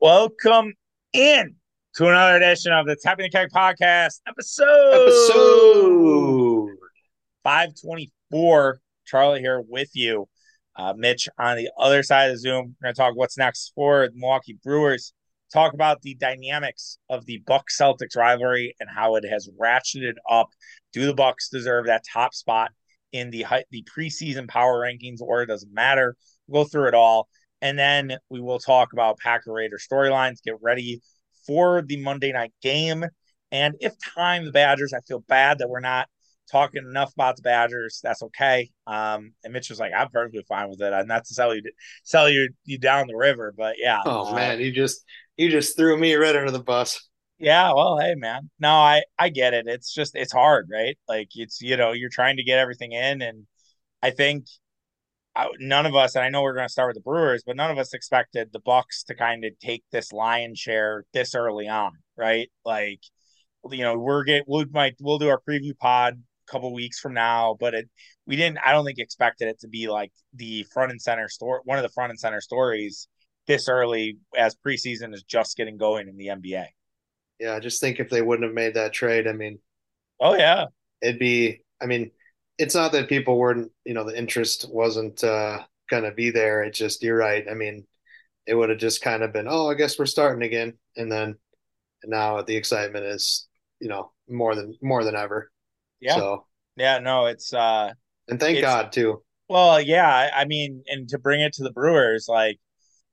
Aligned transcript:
Welcome 0.00 0.74
in 1.12 1.54
to 1.94 2.08
another 2.08 2.36
edition 2.36 2.72
of 2.72 2.86
the 2.86 2.96
Tapping 2.96 3.24
the 3.24 3.30
Keg 3.30 3.48
podcast 3.54 4.20
episode 4.28 4.92
Episode. 4.92 6.68
524. 7.44 8.80
Charlie 9.06 9.40
here 9.40 9.62
with 9.66 9.90
you. 9.94 10.28
Uh, 10.76 10.94
Mitch 10.96 11.28
on 11.38 11.56
the 11.56 11.70
other 11.78 12.02
side 12.02 12.26
of 12.26 12.34
the 12.34 12.40
Zoom. 12.40 12.74
We're 12.80 12.86
going 12.86 12.94
to 12.94 13.00
talk 13.00 13.16
what's 13.16 13.38
next 13.38 13.72
for 13.74 14.08
the 14.08 14.14
Milwaukee 14.16 14.58
Brewers. 14.62 15.12
Talk 15.52 15.72
about 15.72 16.02
the 16.02 16.16
dynamics 16.16 16.98
of 17.08 17.24
the 17.26 17.42
Bucks 17.46 17.78
Celtics 17.80 18.16
rivalry 18.16 18.74
and 18.80 18.90
how 18.90 19.14
it 19.14 19.24
has 19.24 19.48
ratcheted 19.58 20.14
up. 20.28 20.48
Do 20.92 21.06
the 21.06 21.14
Bucks 21.14 21.48
deserve 21.48 21.86
that 21.86 22.02
top 22.12 22.34
spot 22.34 22.72
in 23.12 23.30
the 23.30 23.46
the 23.70 23.86
preseason 23.96 24.48
power 24.48 24.80
rankings, 24.80 25.20
or 25.20 25.42
it 25.42 25.46
doesn't 25.46 25.72
matter? 25.72 26.16
We'll 26.48 26.64
go 26.64 26.68
through 26.68 26.88
it 26.88 26.94
all, 26.94 27.28
and 27.64 27.78
then 27.78 28.18
we 28.28 28.40
will 28.40 28.58
talk 28.58 28.92
about 28.92 29.18
Packer 29.18 29.50
Raider 29.50 29.78
storylines. 29.78 30.42
Get 30.44 30.56
ready 30.60 31.00
for 31.46 31.82
the 31.82 31.96
Monday 31.96 32.30
night 32.30 32.52
game, 32.62 33.04
and 33.50 33.74
if 33.80 33.94
time, 34.14 34.44
the 34.44 34.52
Badgers. 34.52 34.92
I 34.92 35.00
feel 35.08 35.20
bad 35.20 35.58
that 35.58 35.70
we're 35.70 35.80
not 35.80 36.08
talking 36.52 36.84
enough 36.86 37.14
about 37.14 37.36
the 37.36 37.42
Badgers. 37.42 38.00
That's 38.02 38.22
okay. 38.22 38.70
Um, 38.86 39.32
and 39.42 39.52
Mitch 39.54 39.70
was 39.70 39.80
like, 39.80 39.92
I'm 39.96 40.10
perfectly 40.10 40.44
fine 40.46 40.68
with 40.68 40.82
it. 40.82 40.92
I'm 40.92 41.06
not 41.06 41.24
to 41.24 41.34
sell 41.34 41.54
you 41.54 41.62
sell 42.04 42.28
you 42.28 42.50
you 42.64 42.78
down 42.78 43.06
the 43.06 43.16
river, 43.16 43.54
but 43.56 43.76
yeah. 43.78 44.00
Oh 44.04 44.26
uh, 44.26 44.34
man, 44.34 44.60
you 44.60 44.70
just 44.70 45.02
you 45.38 45.50
just 45.50 45.74
threw 45.74 45.98
me 45.98 46.14
right 46.14 46.36
under 46.36 46.50
the 46.50 46.62
bus. 46.62 47.08
Yeah, 47.38 47.72
well, 47.72 47.98
hey 47.98 48.14
man. 48.14 48.50
No, 48.60 48.72
I 48.72 49.04
I 49.18 49.30
get 49.30 49.54
it. 49.54 49.66
It's 49.66 49.92
just 49.92 50.14
it's 50.14 50.34
hard, 50.34 50.68
right? 50.70 50.98
Like 51.08 51.28
it's 51.34 51.62
you 51.62 51.78
know, 51.78 51.92
you're 51.92 52.10
trying 52.10 52.36
to 52.36 52.44
get 52.44 52.58
everything 52.58 52.92
in 52.92 53.22
and 53.22 53.46
I 54.02 54.10
think 54.10 54.44
none 55.58 55.86
of 55.86 55.94
us 55.94 56.14
and 56.14 56.24
I 56.24 56.28
know 56.28 56.42
we're 56.42 56.54
going 56.54 56.66
to 56.66 56.72
start 56.72 56.88
with 56.88 56.96
the 56.96 57.08
Brewers, 57.08 57.42
but 57.46 57.56
none 57.56 57.70
of 57.70 57.78
us 57.78 57.94
expected 57.94 58.50
the 58.52 58.60
Bucks 58.60 59.04
to 59.04 59.14
kind 59.14 59.44
of 59.44 59.58
take 59.58 59.84
this 59.90 60.12
lion 60.12 60.54
share 60.54 61.04
this 61.12 61.34
early 61.34 61.68
on, 61.68 61.92
right? 62.16 62.50
Like 62.64 63.00
you 63.70 63.82
know, 63.82 63.98
we're 63.98 64.24
get 64.24 64.44
we 64.48 64.64
might 64.66 64.94
we'll 65.00 65.18
do 65.18 65.28
our 65.28 65.40
preview 65.48 65.76
pod 65.76 66.14
a 66.48 66.52
couple 66.52 66.72
weeks 66.74 67.00
from 67.00 67.14
now, 67.14 67.56
but 67.58 67.74
it 67.74 67.88
we 68.26 68.36
didn't 68.36 68.58
I 68.64 68.72
don't 68.72 68.84
think 68.84 68.98
expected 68.98 69.48
it 69.48 69.60
to 69.60 69.68
be 69.68 69.88
like 69.88 70.12
the 70.34 70.64
front 70.72 70.92
and 70.92 71.00
center 71.00 71.28
story 71.28 71.60
one 71.64 71.78
of 71.78 71.82
the 71.82 71.88
front 71.90 72.10
and 72.10 72.20
center 72.20 72.40
stories 72.40 73.08
this 73.46 73.68
early 73.68 74.18
as 74.36 74.56
preseason 74.56 75.14
is 75.14 75.22
just 75.22 75.56
getting 75.56 75.76
going 75.76 76.08
in 76.08 76.16
the 76.16 76.30
NBA. 76.30 76.66
Yeah, 77.40 77.54
I 77.54 77.60
just 77.60 77.80
think 77.80 77.98
if 78.00 78.10
they 78.10 78.22
wouldn't 78.22 78.46
have 78.46 78.54
made 78.54 78.74
that 78.74 78.92
trade, 78.92 79.26
I 79.26 79.32
mean, 79.32 79.58
Oh 80.20 80.34
yeah. 80.34 80.66
it'd 81.02 81.18
be. 81.18 81.62
I 81.80 81.86
mean, 81.86 82.10
it's 82.58 82.74
not 82.74 82.92
that 82.92 83.08
people 83.08 83.38
weren't, 83.38 83.70
you 83.84 83.94
know, 83.94 84.04
the 84.04 84.16
interest 84.16 84.68
wasn't 84.70 85.22
uh, 85.24 85.64
gonna 85.90 86.12
be 86.12 86.30
there. 86.30 86.62
It's 86.62 86.78
just 86.78 87.02
you're 87.02 87.16
right. 87.16 87.44
I 87.50 87.54
mean, 87.54 87.86
it 88.46 88.54
would 88.54 88.70
have 88.70 88.78
just 88.78 89.02
kind 89.02 89.22
of 89.22 89.32
been, 89.32 89.48
oh, 89.48 89.70
I 89.70 89.74
guess 89.74 89.98
we're 89.98 90.06
starting 90.06 90.44
again, 90.44 90.74
and 90.96 91.10
then 91.12 91.36
and 92.02 92.10
now 92.10 92.42
the 92.42 92.56
excitement 92.56 93.06
is, 93.06 93.48
you 93.80 93.88
know, 93.88 94.12
more 94.28 94.54
than 94.54 94.76
more 94.82 95.04
than 95.04 95.16
ever. 95.16 95.50
Yeah. 96.00 96.16
So, 96.16 96.46
Yeah, 96.76 96.98
no, 96.98 97.26
it's 97.26 97.52
uh 97.52 97.94
and 98.28 98.40
thank 98.40 98.60
God 98.60 98.92
too. 98.92 99.22
well, 99.48 99.80
yeah, 99.80 100.08
I 100.08 100.42
I 100.42 100.44
mean, 100.46 100.82
and 100.86 101.08
to 101.10 101.18
bring 101.18 101.40
it 101.40 101.52
to 101.54 101.62
the 101.62 101.72
Brewers, 101.72 102.26
like 102.28 102.58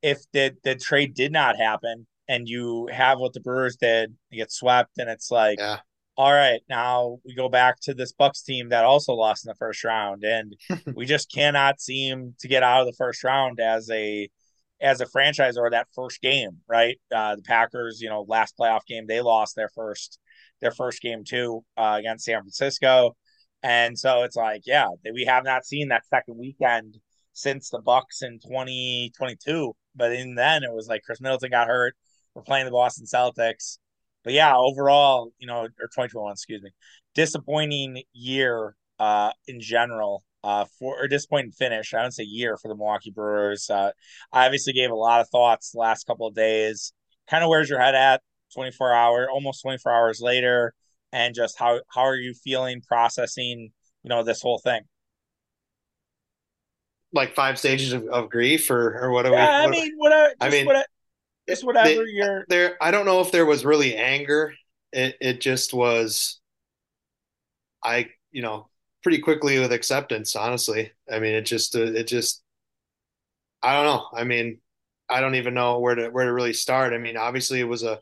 if 0.03 0.19
the 0.33 0.55
the 0.63 0.75
trade 0.75 1.13
did 1.15 1.31
not 1.31 1.57
happen 1.57 2.07
and 2.29 2.47
you 2.49 2.89
have 2.93 3.19
what 3.19 3.33
the 3.33 3.41
Brewers 3.41 3.77
did, 3.77 4.15
you 4.29 4.37
get 4.39 4.51
swept 4.51 4.99
and 4.99 5.09
it's 5.09 5.31
like, 5.31 5.57
Yeah, 5.57 5.81
all 6.21 6.31
right, 6.31 6.61
now 6.69 7.17
we 7.25 7.33
go 7.33 7.49
back 7.49 7.79
to 7.79 7.95
this 7.95 8.11
Bucks 8.11 8.43
team 8.43 8.69
that 8.69 8.85
also 8.85 9.13
lost 9.13 9.43
in 9.43 9.49
the 9.49 9.55
first 9.55 9.83
round 9.83 10.23
and 10.23 10.55
we 10.95 11.07
just 11.07 11.31
cannot 11.31 11.81
seem 11.81 12.35
to 12.41 12.47
get 12.47 12.61
out 12.61 12.81
of 12.81 12.85
the 12.85 12.93
first 12.93 13.23
round 13.23 13.59
as 13.59 13.89
a 13.89 14.29
as 14.79 15.01
a 15.01 15.07
franchise 15.07 15.57
or 15.57 15.71
that 15.71 15.87
first 15.95 16.21
game, 16.21 16.59
right? 16.69 16.99
Uh 17.11 17.37
the 17.37 17.41
Packers, 17.41 18.01
you 18.01 18.09
know, 18.09 18.23
last 18.27 18.55
playoff 18.55 18.85
game, 18.85 19.07
they 19.07 19.19
lost 19.19 19.55
their 19.55 19.69
first 19.69 20.19
their 20.61 20.69
first 20.69 21.01
game 21.01 21.23
too 21.23 21.65
uh, 21.75 21.95
against 21.97 22.25
San 22.25 22.41
Francisco. 22.41 23.17
And 23.63 23.97
so 23.97 24.21
it's 24.21 24.35
like, 24.35 24.61
yeah, 24.67 24.89
we 25.11 25.25
have 25.25 25.43
not 25.43 25.65
seen 25.65 25.87
that 25.87 26.05
second 26.05 26.37
weekend 26.37 26.99
since 27.33 27.71
the 27.71 27.79
Bucks 27.79 28.21
in 28.21 28.37
2022. 28.37 29.73
But 29.95 30.11
in 30.11 30.35
then 30.35 30.61
it 30.63 30.71
was 30.71 30.87
like 30.87 31.01
Khris 31.01 31.19
Middleton 31.19 31.49
got 31.49 31.67
hurt. 31.67 31.95
We're 32.35 32.43
playing 32.43 32.65
the 32.65 32.71
Boston 32.71 33.07
Celtics. 33.07 33.79
But 34.23 34.33
yeah, 34.33 34.55
overall, 34.55 35.31
you 35.39 35.47
know, 35.47 35.61
or 35.61 35.67
2021, 35.67 36.31
excuse 36.33 36.61
me, 36.61 36.71
disappointing 37.15 38.03
year 38.13 38.75
uh 38.99 39.31
in 39.47 39.59
general. 39.61 40.23
Uh, 40.43 40.65
for 40.79 40.99
or 40.99 41.07
disappointing 41.07 41.51
finish. 41.51 41.93
I 41.93 42.01
don't 42.01 42.09
say 42.11 42.23
year 42.23 42.57
for 42.57 42.67
the 42.67 42.73
Milwaukee 42.75 43.11
Brewers. 43.11 43.69
Uh, 43.69 43.91
I 44.33 44.47
obviously 44.47 44.73
gave 44.73 44.89
a 44.89 44.95
lot 44.95 45.21
of 45.21 45.29
thoughts 45.29 45.69
the 45.69 45.77
last 45.77 46.07
couple 46.07 46.25
of 46.25 46.33
days. 46.33 46.93
Kind 47.29 47.43
of 47.43 47.49
where's 47.51 47.69
your 47.69 47.79
head 47.79 47.93
at 47.93 48.23
24 48.55 48.91
hour, 48.91 49.29
almost 49.29 49.61
24 49.61 49.91
hours 49.91 50.19
later, 50.19 50.73
and 51.13 51.35
just 51.35 51.59
how 51.59 51.81
how 51.93 52.01
are 52.01 52.15
you 52.15 52.33
feeling 52.33 52.81
processing, 52.81 53.71
you 54.01 54.09
know, 54.09 54.23
this 54.23 54.41
whole 54.41 54.57
thing? 54.57 54.81
like 57.13 57.35
five 57.35 57.59
stages 57.59 57.93
of, 57.93 58.07
of 58.07 58.29
grief, 58.31 58.69
or 58.71 58.97
or 58.99 59.11
what 59.11 59.25
are 59.25 59.31
we? 59.31 59.37
Yeah, 59.37 59.59
I 59.59 59.61
what- 59.65 59.69
mean, 59.71 59.91
whatever. 59.97 60.33
I 60.39 60.45
Just 60.45 60.57
mean, 60.57 60.65
whatever, 60.65 60.85
just 61.51 61.65
whatever 61.65 62.03
they- 62.05 62.05
you're. 62.07 62.45
there 62.49 62.77
I 62.81 62.91
don't 62.91 63.05
know 63.05 63.21
if 63.21 63.31
there 63.31 63.45
was 63.45 63.65
really 63.65 63.95
anger. 63.95 64.53
It 64.93 65.17
it 65.21 65.41
just 65.41 65.73
was 65.73 66.39
I, 67.83 68.09
you 68.31 68.41
know, 68.41 68.69
pretty 69.03 69.19
quickly 69.19 69.59
with 69.59 69.71
acceptance, 69.71 70.35
honestly. 70.35 70.91
I 71.11 71.19
mean, 71.19 71.33
it 71.33 71.43
just 71.43 71.75
uh, 71.75 71.81
it 71.81 72.07
just 72.07 72.43
I 73.61 73.73
don't 73.75 73.85
know. 73.85 74.07
I 74.13 74.23
mean, 74.23 74.59
I 75.09 75.21
don't 75.21 75.35
even 75.35 75.53
know 75.53 75.79
where 75.79 75.95
to 75.95 76.09
where 76.09 76.25
to 76.25 76.33
really 76.33 76.53
start. 76.53 76.93
I 76.93 76.97
mean, 76.97 77.17
obviously 77.17 77.59
it 77.59 77.65
was 77.65 77.83
a 77.83 77.99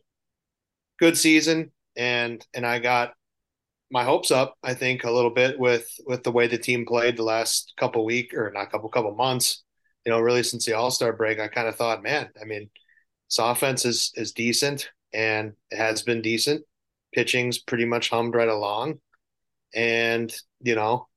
good 1.00 1.18
season 1.18 1.72
and 1.96 2.46
and 2.54 2.66
I 2.66 2.80
got 2.80 3.14
my 3.92 4.04
hopes 4.04 4.32
up, 4.32 4.56
I 4.64 4.74
think, 4.76 5.04
a 5.04 5.12
little 5.12 5.32
bit 5.32 5.60
with 5.60 5.90
with 6.08 6.24
the 6.24 6.32
way 6.32 6.48
the 6.48 6.58
team 6.58 6.86
played 6.86 7.18
the 7.18 7.24
last 7.24 7.74
couple 7.78 8.06
week 8.06 8.34
or 8.34 8.52
not 8.54 8.72
couple 8.72 8.90
couple 8.90 9.16
months. 9.16 9.64
You 10.06 10.12
know, 10.12 10.20
really 10.22 10.44
since 10.44 10.66
the 10.66 10.74
All-Star 10.74 11.14
break, 11.14 11.40
I 11.40 11.48
kind 11.50 11.68
of 11.68 11.76
thought, 11.76 12.04
man, 12.04 12.30
I 12.42 12.46
mean, 12.46 12.70
this 13.30 13.38
offense 13.40 13.86
is 13.86 14.12
is 14.16 14.32
decent 14.34 14.90
and 15.14 15.54
has 15.72 16.02
been 16.02 16.22
decent. 16.22 16.64
Pitching's 17.14 17.58
pretty 17.60 17.86
much 17.86 18.10
hummed 18.10 18.36
right 18.36 18.48
along. 18.48 19.00
And, 19.76 20.34
you 20.62 20.76
know, 20.76 21.08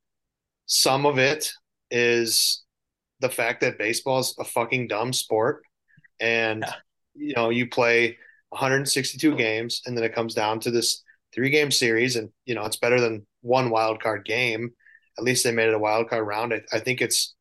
some 0.67 1.07
of 1.07 1.19
it 1.19 1.53
is 1.91 2.63
the 3.21 3.29
fact 3.29 3.61
that 3.61 3.79
baseball's 3.79 4.37
a 4.39 4.45
fucking 4.45 4.89
dumb 4.89 5.13
sport. 5.13 5.63
And, 6.21 6.63
Yeah. 6.63 6.75
you 7.15 7.35
know, 7.35 7.51
you 7.51 7.69
play 7.69 8.19
162 8.51 9.37
games 9.37 9.83
and 9.87 9.97
then 9.97 10.05
it 10.05 10.15
comes 10.15 10.35
down 10.35 10.61
to 10.61 10.71
this 10.71 11.03
three 11.35 11.51
game 11.51 11.71
series. 11.71 12.17
And, 12.17 12.31
you 12.47 12.55
know, 12.55 12.65
it's 12.65 12.77
better 12.77 13.01
than 13.01 13.27
one 13.41 13.71
wild 13.71 14.03
card 14.03 14.25
game. 14.25 14.73
At 15.19 15.25
least 15.25 15.45
they 15.45 15.53
made 15.53 15.69
it 15.69 15.75
a 15.75 15.79
wild 15.79 16.09
card 16.09 16.27
round. 16.27 16.55
I, 16.55 16.63
I 16.73 16.81
think 16.81 17.01
it's 17.01 17.35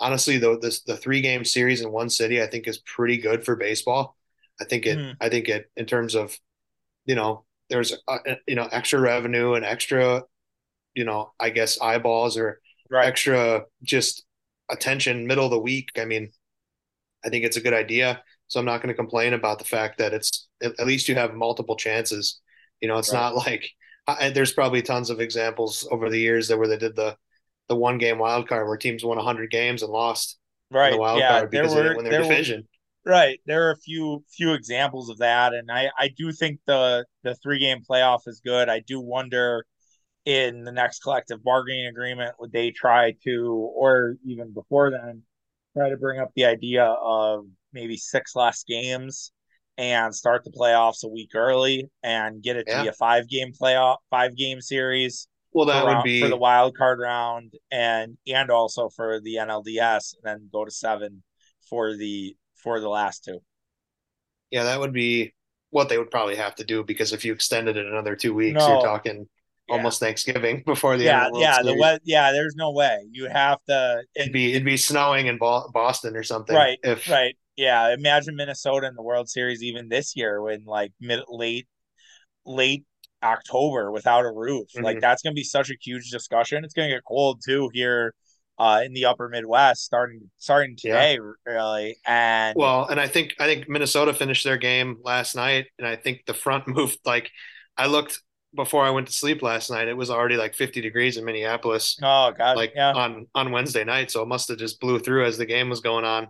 honestly, 0.00 0.38
though, 0.38 0.56
this 0.56 0.82
the 0.82 0.96
three 0.96 1.20
game 1.20 1.44
series 1.44 1.80
in 1.80 1.92
one 1.92 2.10
city, 2.10 2.42
I 2.42 2.46
think 2.46 2.66
is 2.66 2.78
pretty 2.78 3.18
good 3.18 3.44
for 3.44 3.56
baseball. 3.56 4.16
I 4.60 4.64
think 4.64 4.86
it, 4.86 5.06
Mhm. 5.06 5.18
I 5.20 5.28
think 5.28 5.48
it, 5.48 5.70
in 5.76 5.86
terms 5.86 6.14
of, 6.14 6.38
you 7.06 7.14
know, 7.16 7.44
there's, 7.70 7.94
uh, 8.08 8.18
you 8.48 8.56
know, 8.56 8.68
extra 8.72 9.00
revenue 9.00 9.54
and 9.54 9.64
extra, 9.64 10.24
you 10.94 11.04
know, 11.04 11.32
I 11.40 11.50
guess 11.50 11.80
eyeballs 11.80 12.36
or 12.38 12.60
Right. 12.90 13.14
extra 13.14 13.66
just 13.84 14.24
attention 14.70 15.26
middle 15.26 15.46
of 15.46 15.50
the 15.52 15.58
week. 15.60 15.90
I 15.98 16.04
mean, 16.06 16.32
I 17.24 17.28
think 17.28 17.44
it's 17.44 17.56
a 17.56 17.60
good 17.60 17.74
idea. 17.74 18.22
So 18.48 18.60
I'm 18.60 18.66
not 18.66 18.78
going 18.82 18.88
to 18.88 18.94
complain 18.94 19.32
about 19.34 19.58
the 19.58 19.64
fact 19.64 19.98
that 19.98 20.12
it's 20.12 20.48
at, 20.62 20.78
at 20.78 20.86
least 20.86 21.08
you 21.08 21.14
have 21.14 21.34
multiple 21.34 21.76
chances. 21.76 22.40
You 22.80 22.88
know, 22.88 22.98
it's 22.98 23.12
Right. 23.12 23.12
not 23.12 23.34
like 23.46 23.68
I, 24.06 24.30
there's 24.30 24.52
probably 24.52 24.82
tons 24.82 25.10
of 25.10 25.20
examples 25.20 25.86
over 25.90 26.10
the 26.10 26.18
years 26.18 26.48
that 26.48 26.58
where 26.58 26.68
they 26.68 26.76
did 26.78 26.96
the 26.96 27.16
the 27.72 27.76
one 27.76 27.98
game 27.98 28.18
wild 28.18 28.48
card 28.48 28.66
where 28.68 28.76
teams 28.76 29.04
won 29.04 29.16
100 29.16 29.50
games 29.50 29.82
and 29.82 29.90
lost 29.92 30.38
Right. 30.70 30.92
the 30.92 30.98
wild 30.98 31.20
Yeah. 31.20 31.38
card 31.38 31.50
There 31.50 31.62
because 31.62 31.74
they 31.74 31.80
were 31.82 31.96
win 31.96 32.04
their 32.04 32.12
there 32.12 32.24
were 32.26 32.32
division. 32.32 32.68
Right. 33.04 33.40
There 33.46 33.68
are 33.68 33.72
a 33.72 33.76
few 33.78 34.24
few 34.30 34.52
examples 34.54 35.08
of 35.10 35.18
that, 35.18 35.54
and 35.54 35.70
I 35.72 35.90
I 35.98 36.08
do 36.08 36.32
think 36.32 36.60
the 36.66 37.06
the 37.24 37.34
three 37.36 37.58
game 37.58 37.82
playoff 37.88 38.28
is 38.28 38.40
good. 38.40 38.68
I 38.68 38.80
do 38.80 39.00
wonder 39.00 39.66
in 40.24 40.64
the 40.64 40.72
next 40.72 41.00
collective 41.02 41.42
bargaining 41.44 41.86
agreement 41.86 42.36
would 42.40 42.52
they 42.52 42.70
try 42.72 43.12
to, 43.24 43.46
or 43.76 44.16
even 44.26 44.52
before 44.52 44.90
then, 44.90 45.24
try 45.76 45.90
to 45.90 45.96
bring 45.96 46.20
up 46.20 46.30
the 46.36 46.44
idea 46.46 46.84
of 46.84 47.46
maybe 47.72 47.96
six 47.96 48.36
less 48.36 48.64
games 48.64 49.32
and 49.78 50.14
start 50.14 50.44
the 50.44 50.50
playoffs 50.52 51.04
a 51.04 51.08
week 51.08 51.30
early 51.34 51.90
and 52.02 52.42
get 52.42 52.56
it 52.56 52.68
to 52.68 52.76
be 52.76 52.86
a 52.88 52.92
five 52.92 53.28
game 53.28 53.52
playoff, 53.52 53.98
five 54.10 54.36
game 54.36 54.60
series 54.60 55.28
Well, 55.54 55.66
that 55.66 55.84
would 55.86 56.02
be 56.02 56.20
for 56.20 56.28
the 56.28 56.36
wild 56.36 56.76
card 56.76 56.98
round 57.00 57.54
and 57.70 58.16
and 58.26 58.50
also 58.50 58.88
for 58.88 59.20
the 59.20 59.38
NLDS 59.38 60.14
and 60.14 60.22
then 60.24 60.48
go 60.52 60.64
to 60.64 60.70
seven 60.70 61.22
for 61.68 61.96
the 61.96 62.36
for 62.56 62.80
the 62.80 62.88
last 62.88 63.24
two. 63.24 63.40
yeah, 64.50 64.64
that 64.64 64.80
would 64.80 64.92
be 64.92 65.34
what 65.70 65.88
they 65.88 65.98
would 65.98 66.10
probably 66.10 66.36
have 66.36 66.54
to 66.56 66.64
do 66.64 66.84
because 66.84 67.12
if 67.12 67.24
you 67.24 67.32
extended 67.32 67.76
it 67.76 67.86
another 67.86 68.14
two 68.16 68.34
weeks, 68.34 68.54
No. 68.54 68.68
you're 68.68 68.78
talking 68.78 69.28
Yeah. 69.68 69.74
almost 69.74 70.00
Thanksgiving 70.00 70.62
before 70.66 70.96
the 70.96 71.04
yeah, 71.04 71.24
end 71.24 71.26
of 71.28 71.32
the 71.32 71.40
yeah, 71.40 71.62
the 71.62 71.74
we- 71.74 71.98
yeah, 72.04 72.32
there's 72.32 72.54
no 72.56 72.72
way. 72.72 73.06
You 73.10 73.28
have 73.28 73.58
to 73.68 74.02
It'd 74.14 74.32
be 74.32 74.50
it'd 74.52 74.64
be 74.64 74.76
snowing 74.76 75.26
in 75.26 75.38
Bo- 75.38 75.70
Boston 75.72 76.16
or 76.16 76.22
something. 76.22 76.56
right, 76.56 76.78
If 76.82 77.08
right. 77.08 77.36
Yeah, 77.56 77.92
imagine 77.92 78.36
Minnesota 78.36 78.86
in 78.86 78.94
the 78.94 79.02
World 79.02 79.28
Series 79.28 79.62
even 79.62 79.88
this 79.88 80.16
year 80.16 80.40
when 80.42 80.64
like 80.64 80.92
mid 81.00 81.20
late 81.28 81.66
late 82.46 82.84
October 83.22 83.90
without 83.90 84.24
a 84.24 84.30
roof. 84.30 84.68
Mm-hmm. 84.74 84.84
Like 84.84 85.00
that's 85.00 85.22
going 85.22 85.34
to 85.34 85.38
be 85.38 85.44
such 85.44 85.70
a 85.70 85.74
huge 85.80 86.10
discussion. 86.10 86.64
It's 86.64 86.74
going 86.74 86.88
to 86.88 86.96
get 86.96 87.04
cold 87.04 87.40
too 87.44 87.70
here 87.72 88.14
uh, 88.58 88.80
in 88.84 88.92
the 88.92 89.06
upper 89.06 89.28
Midwest 89.28 89.84
starting 89.84 90.30
starting 90.38 90.76
today 90.76 91.14
yeah. 91.14 91.52
really. 91.52 91.96
And 92.06 92.54
well, 92.56 92.86
and 92.86 93.00
I 93.00 93.08
think 93.08 93.34
I 93.40 93.46
think 93.46 93.68
Minnesota 93.68 94.14
finished 94.14 94.44
their 94.44 94.58
game 94.58 94.98
last 95.02 95.34
night 95.34 95.66
and 95.78 95.86
I 95.86 95.96
think 95.96 96.24
the 96.26 96.34
front 96.34 96.68
moved 96.68 96.98
like 97.04 97.30
I 97.76 97.86
looked 97.86 98.20
before 98.54 98.84
I 98.84 98.90
went 98.90 99.06
to 99.06 99.12
sleep 99.12 99.42
last 99.42 99.70
night, 99.70 99.88
it 99.88 99.96
was 99.96 100.10
already 100.10 100.36
like 100.36 100.54
50 100.54 100.80
degrees 100.80 101.16
in 101.16 101.24
Minneapolis. 101.24 101.98
Oh 102.02 102.32
God. 102.36 102.56
Like 102.56 102.72
yeah. 102.74 102.92
on, 102.92 103.26
on 103.34 103.50
Wednesday 103.50 103.84
night. 103.84 104.10
So 104.10 104.22
it 104.22 104.28
must 104.28 104.48
have 104.48 104.58
just 104.58 104.80
blew 104.80 104.98
through 104.98 105.24
as 105.24 105.38
the 105.38 105.46
game 105.46 105.70
was 105.70 105.80
going 105.80 106.04
on. 106.04 106.28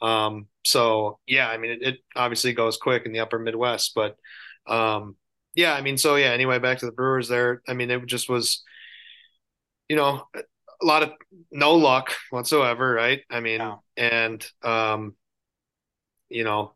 Um, 0.00 0.46
so 0.64 1.18
yeah, 1.26 1.48
I 1.48 1.58
mean, 1.58 1.72
it, 1.72 1.82
it, 1.82 1.96
obviously 2.16 2.52
goes 2.52 2.76
quick 2.76 3.04
in 3.04 3.12
the 3.12 3.20
upper 3.20 3.38
Midwest, 3.38 3.92
but, 3.94 4.16
um, 4.66 5.16
yeah, 5.58 5.74
I 5.74 5.80
mean, 5.80 5.98
so 5.98 6.14
yeah, 6.14 6.28
anyway, 6.28 6.60
back 6.60 6.78
to 6.78 6.86
the 6.86 6.92
Brewers 6.92 7.26
there. 7.26 7.62
I 7.66 7.74
mean, 7.74 7.90
it 7.90 8.06
just 8.06 8.28
was, 8.28 8.62
you 9.88 9.96
know, 9.96 10.22
a 10.32 10.86
lot 10.86 11.02
of 11.02 11.10
no 11.50 11.74
luck 11.74 12.14
whatsoever. 12.30 12.92
Right. 12.92 13.22
I 13.28 13.40
mean, 13.40 13.58
no. 13.58 13.82
and, 13.96 14.46
um, 14.62 15.16
you 16.28 16.44
know, 16.44 16.74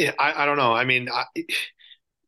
I, 0.00 0.14
I 0.18 0.46
don't 0.46 0.56
know. 0.56 0.72
I 0.72 0.86
mean, 0.86 1.10
I, 1.12 1.24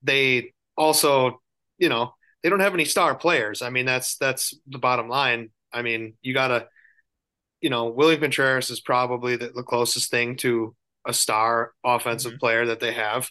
they, 0.02 0.52
also, 0.76 1.40
you 1.78 1.88
know, 1.88 2.12
they 2.42 2.50
don't 2.50 2.60
have 2.60 2.74
any 2.74 2.84
star 2.84 3.14
players. 3.14 3.62
I 3.62 3.70
mean, 3.70 3.86
that's 3.86 4.18
that's 4.18 4.54
the 4.68 4.78
bottom 4.78 5.08
line. 5.08 5.48
I 5.72 5.80
mean, 5.80 6.16
you 6.20 6.34
gotta, 6.34 6.66
you 7.62 7.70
know, 7.70 7.86
William 7.86 8.20
Contreras 8.20 8.68
is 8.68 8.80
probably 8.80 9.36
the, 9.36 9.48
the 9.48 9.62
closest 9.62 10.10
thing 10.10 10.36
to 10.38 10.76
a 11.06 11.14
star 11.14 11.72
offensive 11.82 12.32
mm-hmm. 12.32 12.40
player 12.40 12.66
that 12.66 12.80
they 12.80 12.92
have. 12.92 13.30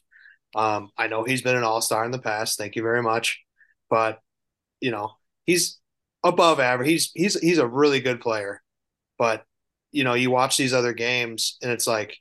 Um, 0.55 0.89
I 0.97 1.07
know 1.07 1.23
he's 1.23 1.41
been 1.41 1.55
an 1.55 1.63
all 1.63 1.81
star 1.81 2.05
in 2.05 2.11
the 2.11 2.19
past. 2.19 2.57
Thank 2.57 2.75
you 2.75 2.83
very 2.83 3.03
much, 3.03 3.39
but 3.89 4.19
you 4.79 4.91
know, 4.91 5.11
he's 5.45 5.79
above 6.23 6.59
average. 6.59 6.89
He's 6.89 7.11
he's 7.13 7.39
he's 7.39 7.57
a 7.57 7.67
really 7.67 7.99
good 7.99 8.21
player, 8.21 8.61
but 9.17 9.43
you 9.91 10.03
know, 10.03 10.13
you 10.13 10.31
watch 10.31 10.57
these 10.57 10.73
other 10.73 10.93
games 10.93 11.57
and 11.61 11.71
it's 11.71 11.87
like 11.87 12.17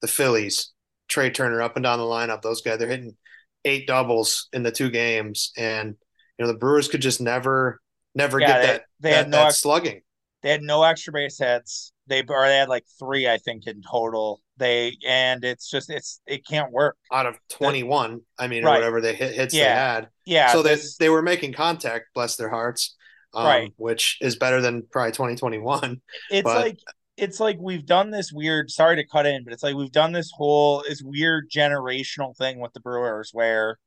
the 0.00 0.08
Phillies, 0.08 0.72
Trea 1.08 1.30
Turner 1.30 1.62
up 1.62 1.76
and 1.76 1.82
down 1.82 1.98
the 1.98 2.04
lineup. 2.04 2.42
Those 2.42 2.62
guys, 2.62 2.78
they're 2.78 2.88
hitting 2.88 3.16
eight 3.64 3.86
doubles 3.86 4.48
in 4.52 4.62
the 4.62 4.72
two 4.72 4.90
games, 4.90 5.52
and 5.56 5.96
you 6.38 6.44
know 6.44 6.52
the 6.52 6.58
Brewers 6.58 6.88
could 6.88 7.02
just 7.02 7.20
never, 7.20 7.80
never 8.14 8.40
yeah, 8.40 8.46
get 8.46 8.60
they, 8.60 8.66
that. 8.66 8.82
They 9.00 9.10
that, 9.10 9.16
had 9.16 9.28
no 9.30 9.36
that 9.44 9.54
slugging. 9.54 10.00
They 10.42 10.50
had 10.50 10.62
no 10.62 10.82
extra 10.82 11.12
base 11.12 11.38
hits. 11.38 11.92
They 12.10 12.22
or 12.28 12.46
they 12.46 12.56
had 12.56 12.68
like 12.68 12.84
three, 12.98 13.28
I 13.28 13.38
think, 13.38 13.66
in 13.66 13.82
total. 13.82 14.42
They 14.58 14.98
and 15.06 15.42
it's 15.44 15.70
just 15.70 15.88
it's 15.88 16.20
it 16.26 16.46
can't 16.46 16.70
work 16.72 16.98
out 17.10 17.24
of 17.24 17.36
twenty 17.48 17.84
one. 17.84 18.20
I 18.38 18.48
mean, 18.48 18.64
right. 18.64 18.72
or 18.72 18.80
whatever 18.80 19.00
they 19.00 19.14
hit 19.14 19.32
hits 19.32 19.54
yeah. 19.54 19.64
they 19.64 19.70
had. 19.70 20.08
Yeah. 20.26 20.52
So 20.52 20.62
this, 20.62 20.96
they 20.96 21.06
they 21.06 21.08
were 21.08 21.22
making 21.22 21.54
contact. 21.54 22.06
Bless 22.12 22.36
their 22.36 22.50
hearts. 22.50 22.96
Um, 23.32 23.46
right. 23.46 23.72
Which 23.76 24.18
is 24.20 24.36
better 24.36 24.60
than 24.60 24.82
probably 24.90 25.12
twenty 25.12 25.36
twenty 25.36 25.58
one. 25.58 26.02
It's 26.30 26.44
but, 26.44 26.56
like 26.56 26.78
it's 27.16 27.38
like 27.38 27.58
we've 27.60 27.86
done 27.86 28.10
this 28.10 28.32
weird 28.32 28.70
sorry 28.70 28.96
to 28.96 29.06
cut 29.06 29.26
in 29.26 29.44
but 29.44 29.52
it's 29.52 29.62
like 29.62 29.74
we've 29.74 29.92
done 29.92 30.12
this 30.12 30.30
whole 30.34 30.82
this 30.88 31.02
weird 31.02 31.50
generational 31.50 32.36
thing 32.36 32.58
with 32.60 32.72
the 32.72 32.80
brewers 32.80 33.30
where 33.32 33.78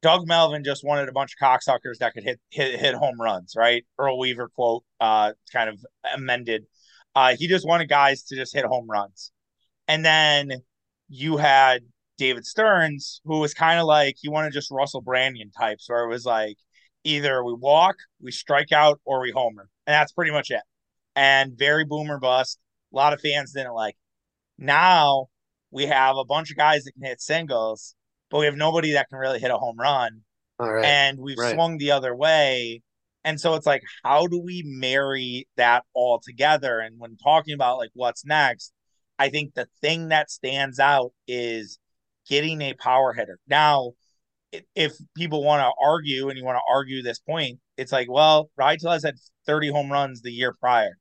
doug 0.00 0.26
melvin 0.26 0.64
just 0.64 0.84
wanted 0.84 1.08
a 1.08 1.12
bunch 1.12 1.34
of 1.34 1.44
cocksuckers 1.44 1.98
that 2.00 2.14
could 2.14 2.24
hit 2.24 2.40
hit, 2.50 2.80
hit 2.80 2.94
home 2.94 3.20
runs 3.20 3.54
right 3.56 3.84
earl 3.98 4.18
weaver 4.18 4.48
quote 4.48 4.84
uh 5.00 5.32
kind 5.52 5.68
of 5.68 5.78
amended 6.14 6.64
uh 7.18 7.36
he 7.36 7.48
just 7.48 7.66
wanted 7.66 7.88
guys 7.88 8.22
to 8.22 8.36
just 8.36 8.54
hit 8.54 8.64
home 8.64 8.86
runs 8.88 9.32
and 9.86 10.04
then 10.04 10.52
you 11.08 11.36
had 11.36 11.82
david 12.18 12.44
stearns 12.44 13.20
who 13.24 13.38
was 13.38 13.54
kind 13.54 13.80
of 13.80 13.86
like 13.86 14.16
he 14.20 14.28
wanted 14.28 14.52
just 14.52 14.70
russell 14.70 15.02
branyan 15.02 15.50
types 15.56 15.88
where 15.88 16.04
it 16.04 16.08
was 16.08 16.24
like 16.24 16.56
either 17.04 17.44
we 17.44 17.54
walk 17.54 17.96
we 18.20 18.30
strike 18.30 18.72
out 18.72 19.00
or 19.04 19.20
we 19.20 19.30
homer 19.30 19.68
and 19.86 19.94
that's 19.94 20.12
pretty 20.12 20.32
much 20.32 20.50
it 20.50 20.62
and 21.16 21.56
very 21.56 21.84
boomer 21.84 22.18
bust 22.18 22.58
a 22.92 22.96
lot 22.96 23.12
of 23.12 23.20
fans 23.20 23.52
didn't 23.52 23.74
like. 23.74 23.96
Now 24.58 25.26
we 25.70 25.86
have 25.86 26.16
a 26.16 26.24
bunch 26.24 26.50
of 26.50 26.56
guys 26.56 26.84
that 26.84 26.92
can 26.92 27.04
hit 27.04 27.20
singles, 27.20 27.94
but 28.30 28.38
we 28.38 28.46
have 28.46 28.56
nobody 28.56 28.92
that 28.92 29.08
can 29.08 29.18
really 29.18 29.38
hit 29.38 29.50
a 29.50 29.58
home 29.58 29.78
run. 29.78 30.22
And 30.84 31.18
we've 31.18 31.38
right. 31.38 31.54
swung 31.54 31.78
the 31.78 31.92
other 31.92 32.14
way. 32.14 32.82
And 33.24 33.40
so 33.40 33.54
it's 33.54 33.66
like, 33.66 33.82
how 34.04 34.26
do 34.26 34.40
we 34.40 34.62
marry 34.64 35.48
that 35.56 35.84
all 35.94 36.20
together? 36.24 36.78
And 36.80 36.98
when 36.98 37.16
talking 37.16 37.54
about 37.54 37.78
like 37.78 37.90
what's 37.94 38.24
next, 38.24 38.72
I 39.18 39.28
think 39.28 39.54
the 39.54 39.68
thing 39.80 40.08
that 40.08 40.30
stands 40.30 40.78
out 40.78 41.12
is 41.26 41.78
getting 42.28 42.62
a 42.62 42.74
power 42.74 43.12
hitter. 43.12 43.38
Now, 43.48 43.92
if 44.74 44.94
people 45.16 45.44
want 45.44 45.60
to 45.60 45.72
argue 45.84 46.28
and 46.28 46.38
you 46.38 46.44
want 46.44 46.56
to 46.56 46.72
argue 46.72 47.02
this 47.02 47.18
point, 47.18 47.58
it's 47.76 47.92
like, 47.92 48.10
well, 48.10 48.50
Rowdy 48.56 48.78
Tellez 48.78 49.04
had 49.04 49.16
30 49.46 49.70
home 49.70 49.92
runs 49.92 50.22
the 50.22 50.32
year 50.32 50.54
prior 50.58 50.96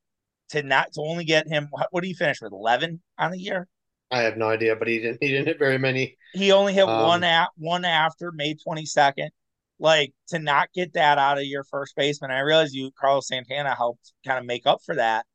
to 0.49 0.63
not 0.63 0.93
to 0.93 1.01
only 1.01 1.25
get 1.25 1.47
him 1.47 1.67
what, 1.71 1.87
what 1.91 2.01
did 2.01 2.07
he 2.07 2.13
finish 2.13 2.41
with 2.41 2.51
11 2.51 3.01
on 3.17 3.31
the 3.31 3.39
year 3.39 3.67
i 4.11 4.21
have 4.21 4.37
no 4.37 4.47
idea 4.47 4.75
but 4.75 4.87
he 4.87 4.99
didn't 4.99 5.17
he 5.21 5.29
didn't 5.29 5.47
hit 5.47 5.59
very 5.59 5.77
many 5.77 6.17
he 6.33 6.51
only 6.51 6.73
hit 6.73 6.87
um, 6.87 7.03
one 7.03 7.23
at 7.23 7.49
one 7.57 7.85
after 7.85 8.31
may 8.31 8.55
22nd 8.55 9.29
like 9.79 10.13
to 10.29 10.39
not 10.39 10.69
get 10.73 10.93
that 10.93 11.17
out 11.17 11.37
of 11.37 11.45
your 11.45 11.63
first 11.63 11.95
baseman. 11.95 12.31
I 12.31 12.39
realize 12.39 12.73
you 12.73 12.91
carlos 12.99 13.27
santana 13.27 13.75
helped 13.75 14.13
kind 14.25 14.39
of 14.39 14.45
make 14.45 14.65
up 14.65 14.79
for 14.85 14.95
that. 14.95 15.25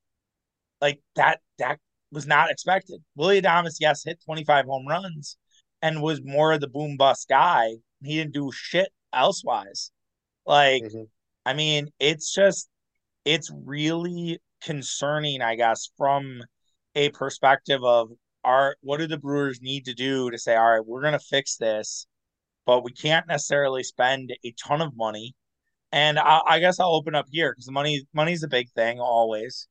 Like 0.81 1.01
that 1.17 1.41
that 1.59 1.79
was 2.11 2.27
not 2.27 2.51
expected. 2.51 3.03
Willy 3.17 3.41
adames 3.41 3.77
yes 3.81 4.05
hit 4.05 4.21
25 4.25 4.67
home 4.67 4.87
runs 4.87 5.37
and 5.81 6.03
was 6.03 6.21
more 6.25 6.53
of 6.53 6.61
the 6.61 6.69
boom 6.69 6.97
bust 6.97 7.29
guy. 7.29 7.71
He 8.03 8.17
didn't 8.17 8.35
do 8.35 8.51
shit 8.53 8.93
elsewise. 9.13 9.91
Like 10.45 10.83
mm-hmm. 10.83 11.05
i 11.47 11.53
mean 11.55 11.89
it's 12.01 12.35
just 12.35 12.69
it's 13.25 13.51
really 13.65 14.41
concerning, 14.63 15.43
I 15.43 15.57
guess, 15.57 15.91
from 15.97 16.43
a 16.95 17.11
perspective 17.11 17.83
of 17.85 18.11
our 18.45 18.77
what 18.81 18.99
do 18.99 19.07
the 19.07 19.19
Brewers 19.19 19.61
need 19.63 19.85
to 19.87 19.95
do 19.95 20.31
to 20.31 20.39
say, 20.39 20.57
all 20.57 20.71
right, 20.71 20.85
we're 20.85 21.03
gonna 21.03 21.19
fix 21.19 21.57
this, 21.57 22.07
but 22.67 22.85
we 22.85 22.93
can't 22.93 23.27
necessarily 23.29 23.83
spend 23.83 24.33
a 24.45 24.53
ton 24.53 24.81
of 24.83 24.97
money. 24.97 25.35
And 25.93 26.19
I, 26.19 26.41
I 26.47 26.59
guess 26.61 26.81
I'll 26.81 26.95
open 26.95 27.15
up 27.15 27.27
here 27.31 27.53
because 27.53 27.71
money 27.71 28.07
money's 28.15 28.43
a 28.43 28.49
big 28.49 28.71
thing 28.71 29.01
always. 29.01 29.69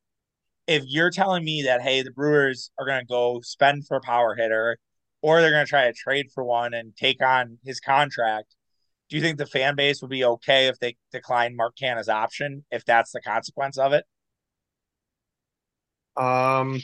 If 0.68 0.84
you're 0.88 1.12
telling 1.12 1.44
me 1.44 1.64
that 1.64 1.82
hey, 1.82 2.04
the 2.04 2.12
Brewers 2.12 2.72
are 2.80 2.86
gonna 2.86 3.06
go 3.06 3.42
spend 3.42 3.88
for 3.88 3.98
a 3.98 4.02
power 4.02 4.36
hitter, 4.36 4.78
or 5.22 5.42
they're 5.42 5.52
gonna 5.52 5.66
try 5.66 5.86
to 5.88 5.94
trade 5.94 6.28
for 6.34 6.44
one 6.44 6.74
and 6.74 6.96
take 6.96 7.24
on 7.24 7.58
his 7.64 7.80
contract, 7.80 8.56
do 9.10 9.18
you 9.18 9.22
think 9.22 9.38
the 9.38 9.46
fan 9.46 9.76
base 9.76 10.02
would 10.02 10.12
be 10.12 10.24
okay 10.24 10.68
if 10.68 10.80
they 10.80 10.96
decline 11.12 11.56
Mark 11.56 11.76
Canha's 11.76 12.10
option 12.10 12.64
if 12.72 12.86
that's 12.86 13.12
the 13.12 13.22
consequence 13.22 13.78
of 13.78 13.94
it? 13.94 14.06
Um, 16.16 16.82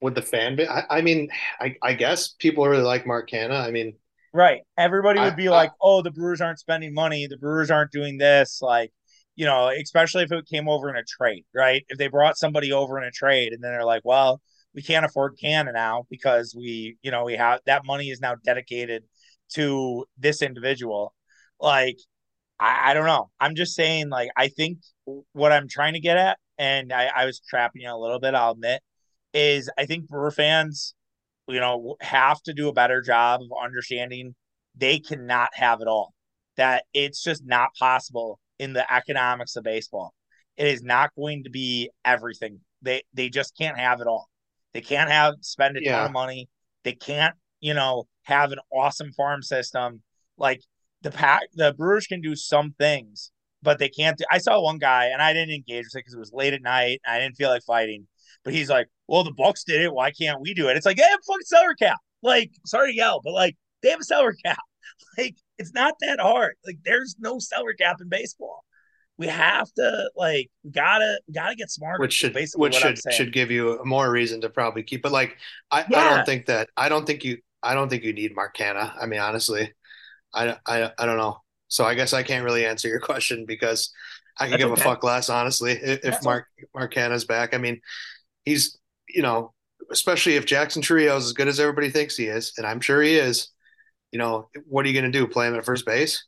with 0.00 0.14
the 0.14 0.22
fan 0.22 0.56
base, 0.56 0.68
I, 0.68 0.84
I 0.90 1.00
mean, 1.00 1.30
I, 1.60 1.76
I 1.82 1.94
guess 1.94 2.34
people 2.38 2.66
really 2.68 2.82
like 2.82 3.06
Mark 3.06 3.30
Canha. 3.30 3.60
I 3.60 3.70
mean, 3.70 3.94
right. 4.34 4.60
Everybody 4.76 5.20
would 5.20 5.36
be 5.36 5.48
I, 5.48 5.52
like, 5.52 5.72
"Oh, 5.80 6.02
the 6.02 6.10
Brewers 6.10 6.40
aren't 6.40 6.58
spending 6.58 6.92
money. 6.92 7.26
The 7.26 7.38
Brewers 7.38 7.70
aren't 7.70 7.92
doing 7.92 8.18
this." 8.18 8.60
Like, 8.60 8.92
you 9.36 9.46
know, 9.46 9.68
especially 9.68 10.24
if 10.24 10.32
it 10.32 10.46
came 10.46 10.68
over 10.68 10.90
in 10.90 10.96
a 10.96 11.04
trade, 11.04 11.44
right? 11.54 11.84
If 11.88 11.98
they 11.98 12.08
brought 12.08 12.36
somebody 12.36 12.72
over 12.72 12.98
in 12.98 13.04
a 13.04 13.10
trade, 13.10 13.52
and 13.52 13.62
then 13.64 13.72
they're 13.72 13.84
like, 13.84 14.02
"Well, 14.04 14.42
we 14.74 14.82
can't 14.82 15.06
afford 15.06 15.38
Canha 15.42 15.72
now 15.72 16.06
because 16.10 16.54
we, 16.54 16.98
you 17.02 17.10
know, 17.10 17.24
we 17.24 17.36
have 17.36 17.60
that 17.66 17.86
money 17.86 18.10
is 18.10 18.20
now 18.20 18.34
dedicated 18.44 19.04
to 19.54 20.04
this 20.18 20.42
individual." 20.42 21.14
Like, 21.60 21.98
I, 22.60 22.90
I 22.90 22.94
don't 22.94 23.06
know. 23.06 23.30
I'm 23.40 23.54
just 23.54 23.74
saying, 23.74 24.10
like, 24.10 24.30
I 24.36 24.48
think 24.48 24.78
what 25.32 25.52
I'm 25.52 25.68
trying 25.68 25.94
to 25.94 26.00
get 26.00 26.16
at 26.18 26.38
and 26.58 26.92
I, 26.92 27.10
I 27.14 27.26
was 27.26 27.40
trapping 27.40 27.82
you 27.82 27.92
a 27.92 27.96
little 27.96 28.20
bit, 28.20 28.34
I'll 28.34 28.52
admit, 28.52 28.82
is 29.32 29.70
I 29.78 29.86
think 29.86 30.08
Brewer 30.08 30.30
fans, 30.30 30.94
you 31.48 31.60
know, 31.60 31.96
have 32.00 32.42
to 32.42 32.54
do 32.54 32.68
a 32.68 32.72
better 32.72 33.00
job 33.02 33.40
of 33.42 33.48
understanding 33.62 34.34
they 34.76 34.98
cannot 34.98 35.50
have 35.54 35.80
it 35.80 35.88
all. 35.88 36.14
That 36.56 36.84
it's 36.92 37.22
just 37.22 37.44
not 37.44 37.70
possible 37.78 38.38
in 38.58 38.72
the 38.72 38.92
economics 38.92 39.56
of 39.56 39.64
baseball. 39.64 40.14
It 40.56 40.68
is 40.68 40.82
not 40.82 41.10
going 41.16 41.44
to 41.44 41.50
be 41.50 41.90
everything. 42.04 42.60
They 42.82 43.02
they 43.12 43.28
just 43.28 43.56
can't 43.56 43.78
have 43.78 44.00
it 44.00 44.06
all. 44.06 44.28
They 44.72 44.80
can't 44.80 45.10
have 45.10 45.34
spend 45.40 45.76
a 45.76 45.82
yeah. 45.82 45.98
ton 45.98 46.06
of 46.06 46.12
money. 46.12 46.48
They 46.84 46.92
can't, 46.92 47.34
you 47.60 47.74
know, 47.74 48.06
have 48.22 48.52
an 48.52 48.58
awesome 48.72 49.12
farm 49.12 49.42
system. 49.42 50.02
Like 50.36 50.60
the 51.02 51.10
pack 51.10 51.42
the 51.54 51.72
Brewers 51.72 52.06
can 52.06 52.20
do 52.20 52.36
some 52.36 52.74
things, 52.78 53.32
but 53.62 53.78
they 53.78 53.88
can't. 53.88 54.18
Do, 54.18 54.24
I 54.30 54.38
saw 54.38 54.60
one 54.60 54.78
guy, 54.78 55.06
and 55.06 55.22
I 55.22 55.32
didn't 55.32 55.54
engage 55.54 55.86
with 55.86 55.96
it 55.96 55.98
because 55.98 56.14
it 56.14 56.18
was 56.18 56.32
late 56.32 56.54
at 56.54 56.62
night. 56.62 57.00
I 57.06 57.18
didn't 57.18 57.36
feel 57.36 57.50
like 57.50 57.62
fighting. 57.62 58.06
But 58.44 58.54
he's 58.54 58.68
like, 58.70 58.88
"Well, 59.08 59.24
the 59.24 59.32
Bucks 59.32 59.64
did 59.64 59.80
it. 59.80 59.92
Why 59.92 60.10
can't 60.10 60.40
we 60.40 60.54
do 60.54 60.68
it?" 60.68 60.76
It's 60.76 60.86
like, 60.86 60.96
"They 60.96 61.02
have 61.02 61.18
a 61.20 61.32
fucking 61.32 61.46
salary 61.46 61.74
cap." 61.76 61.98
Like, 62.22 62.50
sorry 62.66 62.92
to 62.92 62.96
yell, 62.96 63.20
but 63.24 63.32
like, 63.32 63.56
they 63.82 63.90
have 63.90 64.00
a 64.00 64.04
salary 64.04 64.36
cap. 64.44 64.58
Like, 65.18 65.36
it's 65.58 65.72
not 65.72 65.94
that 66.00 66.20
hard. 66.20 66.54
Like, 66.64 66.78
there's 66.84 67.16
no 67.18 67.38
salary 67.38 67.74
cap 67.76 67.96
in 68.00 68.08
baseball. 68.08 68.64
we 69.16 69.26
have 69.28 69.72
to 69.74 70.10
like 70.16 70.50
gotta 70.70 71.20
gotta 71.32 71.54
get 71.54 71.70
smart. 71.70 72.00
Which 72.00 72.12
should 72.12 72.32
basically 72.32 72.62
which 72.62 72.74
should 72.74 72.98
should 73.12 73.32
give 73.32 73.50
you 73.50 73.80
more 73.84 74.10
reason 74.10 74.40
to 74.40 74.48
probably 74.48 74.82
keep. 74.82 75.02
But 75.02 75.12
like 75.12 75.36
I, 75.70 75.84
yeah. 75.88 75.98
I 75.98 76.16
don't 76.16 76.26
think 76.26 76.46
that 76.46 76.68
I 76.76 76.88
don't 76.88 77.06
think 77.06 77.24
you 77.24 77.38
I 77.62 77.74
don't 77.74 77.88
think 77.88 78.02
you 78.04 78.12
need 78.12 78.34
Mark 78.34 78.56
Canha. 78.56 78.92
I 79.00 79.06
mean 79.06 79.20
honestly, 79.20 79.72
I 80.32 80.56
I 80.66 80.90
I 80.98 81.06
don't 81.06 81.18
know. 81.18 81.38
So 81.68 81.84
I 81.84 81.94
guess 81.94 82.12
I 82.12 82.22
can't 82.22 82.44
really 82.44 82.66
answer 82.66 82.88
your 82.88 83.00
question 83.10 83.46
because 83.46 83.92
I 84.38 84.48
can 84.48 84.58
give 84.58 84.70
okay. 84.70 84.80
a 84.80 84.84
fuck 84.84 85.04
less 85.04 85.30
honestly 85.30 85.72
if 85.72 86.02
That's 86.02 86.24
Mark 86.24 86.48
Canha's 86.74 87.24
back. 87.24 87.54
I 87.54 87.58
mean 87.58 87.80
he's 88.44 88.78
you 89.08 89.22
know 89.22 89.52
especially 89.90 90.36
if 90.36 90.46
Jackson 90.46 90.82
Chourio 90.82 91.16
is 91.16 91.26
as 91.26 91.32
good 91.32 91.48
as 91.48 91.60
everybody 91.60 91.90
thinks 91.90 92.16
he 92.16 92.26
is, 92.26 92.52
and 92.56 92.66
I'm 92.66 92.80
sure 92.80 93.02
he 93.02 93.16
is. 93.16 93.48
You 94.12 94.18
know 94.18 94.48
what 94.66 94.84
are 94.84 94.88
you 94.88 94.94
going 94.94 95.10
to 95.10 95.18
do? 95.18 95.26
Play 95.26 95.48
him 95.48 95.56
at 95.56 95.64
first 95.64 95.84
base? 95.84 96.24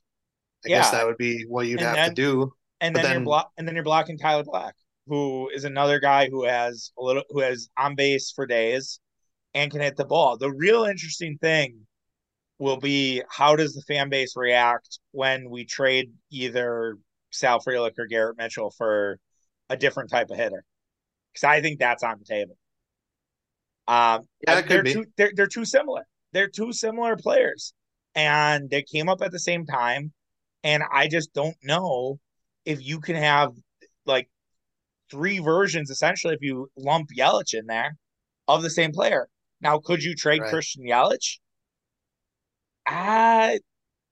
I 0.64 0.70
yeah. 0.70 0.78
guess 0.78 0.90
that 0.90 1.06
would 1.06 1.16
be 1.16 1.44
what 1.48 1.66
you'd 1.66 1.78
and 1.78 1.86
have 1.86 1.96
then, 1.96 2.08
to 2.08 2.14
do 2.14 2.52
and 2.80 2.94
then, 2.94 3.02
then, 3.02 3.12
you're 3.12 3.24
block 3.24 3.50
and 3.56 3.66
then 3.66 3.74
you're 3.74 3.84
blocking 3.84 4.18
Tyler 4.18 4.44
Black, 4.44 4.74
who 5.06 5.48
is 5.48 5.64
another 5.64 6.00
guy 6.00 6.28
who 6.28 6.44
has 6.44 6.92
a 6.98 7.02
little 7.02 7.22
who 7.30 7.40
has 7.40 7.68
on 7.76 7.94
base 7.94 8.32
for 8.34 8.46
days 8.46 9.00
and 9.54 9.70
can 9.70 9.80
hit 9.80 9.96
the 9.96 10.04
ball. 10.04 10.36
The 10.36 10.52
real 10.52 10.84
interesting 10.84 11.38
thing 11.38 11.86
will 12.58 12.78
be 12.78 13.22
how 13.30 13.56
does 13.56 13.74
the 13.74 13.82
fan 13.82 14.08
base 14.08 14.34
react 14.36 14.98
when 15.12 15.48
we 15.50 15.64
trade 15.64 16.12
either 16.30 16.98
Sal 17.30 17.60
Frelick 17.60 17.98
or 17.98 18.06
Garrett 18.06 18.38
Mitchell 18.38 18.70
for 18.76 19.18
a 19.68 19.76
different 19.76 20.10
type 20.10 20.30
of 20.30 20.36
hitter? 20.36 20.64
Because 21.36 21.44
I 21.44 21.60
think 21.60 21.78
that's 21.78 22.02
on 22.02 22.18
the 22.18 22.24
table. 22.24 22.56
Um, 23.86 24.22
yeah, 24.46 24.62
they're. 24.62 24.82
Too, 24.82 25.04
they're 25.16 25.32
they're 25.34 25.46
too 25.46 25.66
similar. 25.66 26.06
They're 26.32 26.48
two 26.48 26.72
similar 26.72 27.16
players, 27.16 27.74
and 28.14 28.70
they 28.70 28.82
came 28.82 29.08
up 29.08 29.20
at 29.22 29.32
the 29.32 29.38
same 29.38 29.66
time. 29.66 30.12
And 30.64 30.82
I 30.90 31.06
just 31.06 31.32
don't 31.32 31.56
know 31.62 32.18
if 32.64 32.84
you 32.84 33.00
can 33.00 33.14
have 33.14 33.52
like 34.06 34.28
three 35.10 35.38
versions 35.38 35.90
essentially 35.90 36.34
if 36.34 36.40
you 36.42 36.68
lump 36.76 37.10
Yelich 37.16 37.54
in 37.54 37.66
there 37.66 37.96
of 38.48 38.62
the 38.62 38.70
same 38.70 38.92
player. 38.92 39.28
Now, 39.60 39.78
could 39.78 40.02
you 40.02 40.14
trade 40.14 40.40
right. 40.40 40.50
Christian 40.50 40.84
Yelich? 40.84 41.38
Uh 42.88 43.58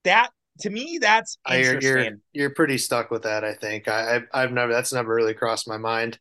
that 0.03 0.29
to 0.59 0.69
me 0.69 0.99
that's 1.01 1.37
interesting. 1.49 1.81
You're, 1.81 2.03
you're, 2.03 2.17
you're 2.33 2.49
pretty 2.51 2.77
stuck 2.77 3.11
with 3.11 3.23
that, 3.23 3.43
I 3.43 3.53
think. 3.53 3.87
I 3.87 4.15
I've, 4.15 4.27
I've 4.33 4.51
never 4.51 4.71
that's 4.71 4.93
never 4.93 5.13
really 5.13 5.33
crossed 5.33 5.67
my 5.67 5.77
mind. 5.77 6.19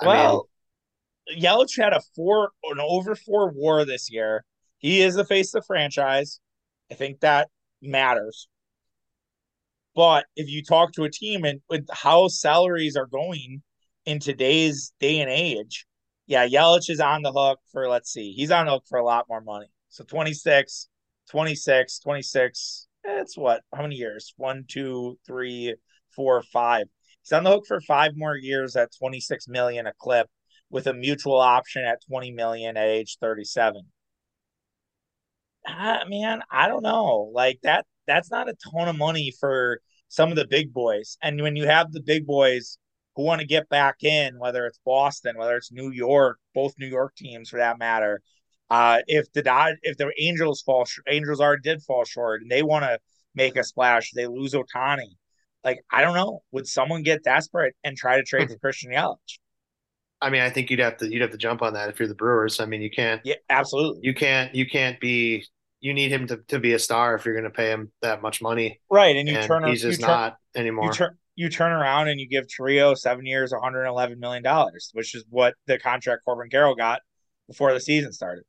Well, 0.00 0.48
mean, 1.28 1.42
Yelich 1.42 1.80
had 1.80 1.92
a 1.92 2.00
four 2.14 2.50
an 2.64 2.80
over 2.80 3.14
four 3.14 3.50
war 3.52 3.84
this 3.84 4.10
year. 4.10 4.44
He 4.78 5.00
is 5.00 5.14
the 5.14 5.24
face 5.24 5.54
of 5.54 5.62
the 5.62 5.66
franchise. 5.66 6.40
I 6.90 6.94
think 6.94 7.20
that 7.20 7.48
matters. 7.80 8.48
But 9.94 10.26
if 10.36 10.48
you 10.48 10.62
talk 10.62 10.92
to 10.92 11.04
a 11.04 11.10
team 11.10 11.44
and 11.44 11.60
with 11.68 11.86
how 11.92 12.28
salaries 12.28 12.96
are 12.96 13.06
going 13.06 13.62
in 14.04 14.18
today's 14.18 14.92
day 15.00 15.20
and 15.20 15.30
age, 15.30 15.86
yeah, 16.26 16.46
Yelich 16.46 16.90
is 16.90 17.00
on 17.00 17.22
the 17.22 17.32
hook 17.32 17.60
for, 17.70 17.88
let's 17.88 18.12
see, 18.12 18.32
he's 18.32 18.50
on 18.50 18.66
the 18.66 18.72
hook 18.72 18.84
for 18.88 18.98
a 18.98 19.04
lot 19.04 19.26
more 19.28 19.40
money. 19.40 19.66
So 19.90 20.04
26, 20.04 20.88
26, 21.30 21.98
26, 22.00 22.88
eh, 23.06 23.20
it's 23.20 23.36
what? 23.36 23.62
How 23.74 23.82
many 23.82 23.96
years? 23.96 24.34
One, 24.36 24.64
two, 24.66 25.18
three, 25.26 25.74
four, 26.14 26.42
five. 26.42 26.86
He's 27.24 27.32
on 27.32 27.44
the 27.44 27.50
hook 27.50 27.64
for 27.66 27.80
five 27.80 28.12
more 28.16 28.36
years 28.36 28.76
at 28.76 28.94
26 28.96 29.48
million 29.48 29.86
a 29.86 29.92
clip 29.98 30.28
with 30.70 30.86
a 30.86 30.94
mutual 30.94 31.40
option 31.40 31.84
at 31.84 32.04
20 32.06 32.30
million 32.32 32.76
at 32.76 32.86
age 32.86 33.16
37. 33.20 33.82
Ah, 35.66 36.04
man, 36.08 36.42
I 36.50 36.68
don't 36.68 36.82
know. 36.82 37.30
Like 37.32 37.60
that 37.62 37.86
that's 38.06 38.30
not 38.30 38.48
a 38.48 38.54
ton 38.54 38.88
of 38.88 38.96
money 38.98 39.32
for 39.40 39.80
some 40.08 40.30
of 40.30 40.36
the 40.36 40.46
big 40.46 40.72
boys. 40.72 41.16
And 41.22 41.40
when 41.40 41.56
you 41.56 41.66
have 41.66 41.92
the 41.92 42.02
big 42.02 42.26
boys 42.26 42.78
who 43.16 43.22
want 43.22 43.40
to 43.40 43.46
get 43.46 43.68
back 43.68 44.02
in, 44.02 44.38
whether 44.38 44.66
it's 44.66 44.78
Boston, 44.84 45.38
whether 45.38 45.56
it's 45.56 45.72
New 45.72 45.90
York, 45.90 46.38
both 46.54 46.74
New 46.78 46.86
York 46.86 47.14
teams 47.16 47.48
for 47.48 47.58
that 47.58 47.78
matter, 47.78 48.20
uh, 48.70 49.00
if 49.06 49.32
the 49.32 49.42
Dod- 49.42 49.76
if 49.82 49.96
the 49.96 50.12
Angels 50.18 50.62
fall, 50.62 50.84
sh- 50.84 50.98
Angels 51.08 51.40
already 51.40 51.62
did 51.62 51.82
fall 51.82 52.04
short, 52.04 52.42
and 52.42 52.50
they 52.50 52.62
want 52.62 52.84
to 52.84 52.98
make 53.34 53.56
a 53.56 53.64
splash, 53.64 54.12
they 54.12 54.26
lose 54.26 54.52
Ohtani. 54.52 55.16
Like 55.64 55.84
I 55.90 56.02
don't 56.02 56.14
know, 56.14 56.42
would 56.52 56.66
someone 56.66 57.02
get 57.02 57.24
desperate 57.24 57.74
and 57.84 57.96
try 57.96 58.16
to 58.16 58.22
trade 58.22 58.48
for 58.50 58.56
Christian 58.60 58.92
Yelich? 58.92 59.38
I 60.20 60.30
mean, 60.30 60.42
I 60.42 60.50
think 60.50 60.70
you'd 60.70 60.80
have 60.80 60.96
to 60.98 61.10
you'd 61.10 61.22
have 61.22 61.32
to 61.32 61.38
jump 61.38 61.62
on 61.62 61.74
that 61.74 61.88
if 61.88 61.98
you're 61.98 62.08
the 62.08 62.14
Brewers. 62.14 62.60
I 62.60 62.66
mean, 62.66 62.82
you 62.82 62.90
can't. 62.90 63.20
Yeah, 63.24 63.34
absolutely. 63.50 64.00
You 64.02 64.14
can't 64.14 64.54
you 64.54 64.66
can't 64.66 64.98
be 65.00 65.44
you 65.84 65.92
need 65.92 66.10
him 66.10 66.26
to, 66.26 66.38
to 66.48 66.58
be 66.58 66.72
a 66.72 66.78
star 66.78 67.14
if 67.14 67.26
you're 67.26 67.34
going 67.34 67.44
to 67.44 67.50
pay 67.50 67.68
him 67.68 67.92
that 68.00 68.22
much 68.22 68.40
money. 68.40 68.80
Right. 68.88 69.16
And 69.16 69.28
you 69.28 69.36
and 69.36 69.46
turn 69.46 69.66
he's 69.66 69.82
just 69.82 70.00
turn, 70.00 70.08
not 70.08 70.36
anymore. 70.54 70.86
You 70.86 70.92
turn, 70.92 71.18
you 71.36 71.50
turn 71.50 71.72
around 71.72 72.08
and 72.08 72.18
you 72.18 72.26
give 72.26 72.46
Chourio 72.46 72.96
seven 72.96 73.26
years, 73.26 73.52
$111 73.52 74.16
million, 74.16 74.42
which 74.94 75.14
is 75.14 75.26
what 75.28 75.52
the 75.66 75.78
contract 75.78 76.22
Corbin 76.24 76.48
Carroll 76.48 76.74
got 76.74 77.02
before 77.48 77.74
the 77.74 77.80
season 77.80 78.14
started. 78.14 78.44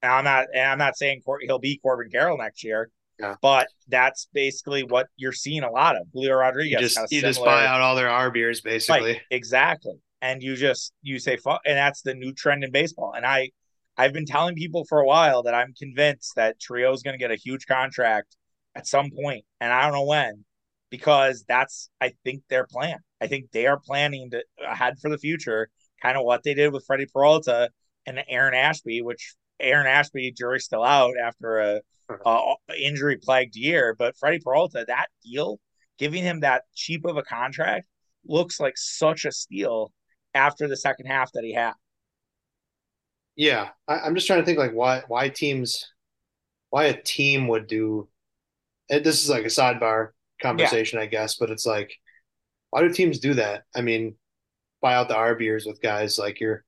And 0.00 0.10
I'm 0.10 0.24
not, 0.24 0.46
and 0.54 0.70
I'm 0.70 0.78
not 0.78 0.96
saying 0.96 1.20
he'll 1.42 1.58
be 1.58 1.78
Corbin 1.82 2.08
Carroll 2.10 2.38
next 2.38 2.64
year, 2.64 2.90
yeah. 3.20 3.34
but 3.42 3.68
that's 3.88 4.28
basically 4.32 4.82
what 4.82 5.06
you're 5.16 5.32
seeing 5.32 5.62
a 5.62 5.70
lot 5.70 5.96
of. 5.96 6.06
Julio 6.12 6.34
Rodriguez. 6.34 6.80
You 6.80 6.88
just, 6.88 7.12
you 7.12 7.20
just 7.20 7.44
buy 7.44 7.66
out 7.66 7.80
all 7.80 7.94
their 7.96 8.08
ARB 8.08 8.36
years, 8.36 8.60
basically. 8.60 9.12
Right, 9.12 9.20
exactly. 9.30 9.94
And 10.22 10.42
you 10.42 10.56
just, 10.56 10.92
you 11.02 11.18
say, 11.18 11.36
fuck, 11.36 11.60
and 11.64 11.76
that's 11.76 12.02
the 12.02 12.14
new 12.14 12.32
trend 12.32 12.64
in 12.64 12.70
baseball. 12.70 13.12
And 13.16 13.24
I, 13.24 13.50
I've 13.96 14.12
been 14.12 14.26
telling 14.26 14.54
people 14.54 14.84
for 14.88 15.00
a 15.00 15.06
while 15.06 15.42
that 15.42 15.54
I'm 15.54 15.74
convinced 15.78 16.34
that 16.36 16.58
Chourio 16.58 16.94
is 16.94 17.02
going 17.02 17.14
to 17.14 17.18
get 17.18 17.30
a 17.30 17.36
huge 17.36 17.66
contract 17.66 18.36
at 18.74 18.86
some 18.86 19.10
point, 19.10 19.44
and 19.60 19.72
I 19.72 19.82
don't 19.82 19.92
know 19.92 20.04
when, 20.04 20.44
because 20.90 21.44
that's 21.48 21.90
I 22.00 22.12
think 22.24 22.42
their 22.48 22.66
plan. 22.66 22.98
I 23.20 23.26
think 23.26 23.50
they 23.52 23.66
are 23.66 23.78
planning 23.78 24.30
to 24.30 24.42
ahead 24.66 24.98
for 25.00 25.10
the 25.10 25.18
future, 25.18 25.68
kind 26.02 26.16
of 26.16 26.24
what 26.24 26.42
they 26.42 26.54
did 26.54 26.72
with 26.72 26.84
Freddie 26.86 27.06
Peralta 27.12 27.70
and 28.06 28.22
Aaron 28.28 28.54
Ashby, 28.54 29.02
which 29.02 29.34
Aaron 29.58 29.86
Ashby 29.86 30.32
jury's 30.32 30.64
still 30.64 30.84
out 30.84 31.14
after 31.22 31.58
a, 31.58 31.80
a 32.24 32.54
injury 32.78 33.16
plagued 33.16 33.56
year, 33.56 33.94
but 33.98 34.16
Freddie 34.16 34.40
Peralta 34.40 34.84
that 34.86 35.08
deal, 35.24 35.60
giving 35.98 36.22
him 36.22 36.40
that 36.40 36.64
cheap 36.74 37.04
of 37.04 37.16
a 37.16 37.22
contract, 37.22 37.86
looks 38.24 38.60
like 38.60 38.76
such 38.76 39.24
a 39.24 39.32
steal 39.32 39.92
after 40.34 40.68
the 40.68 40.76
second 40.76 41.06
half 41.06 41.32
that 41.32 41.44
he 41.44 41.52
had. 41.52 41.72
Yeah, 43.36 43.70
I, 43.88 44.06
am 44.06 44.14
just 44.14 44.26
trying 44.26 44.40
to 44.40 44.44
think 44.44 44.58
like 44.58 44.72
why 44.72 45.02
why 45.08 45.28
teams 45.28 45.92
why 46.70 46.84
a 46.84 47.00
team 47.00 47.48
would 47.48 47.66
do. 47.66 48.08
And 48.88 49.04
this 49.04 49.22
is 49.22 49.30
like 49.30 49.44
a 49.44 49.48
sidebar 49.48 50.10
conversation, 50.42 50.98
yeah. 50.98 51.04
I 51.04 51.06
guess, 51.06 51.36
but 51.36 51.50
it's 51.50 51.66
like 51.66 51.92
why 52.70 52.82
do 52.82 52.92
teams 52.92 53.18
do 53.18 53.34
that? 53.34 53.64
I 53.74 53.82
mean, 53.82 54.16
buy 54.80 54.94
out 54.94 55.08
the 55.08 55.14
ARB 55.14 55.40
years 55.40 55.66
with 55.66 55.82
guys 55.82 56.18
like 56.18 56.40
you're 56.40 56.64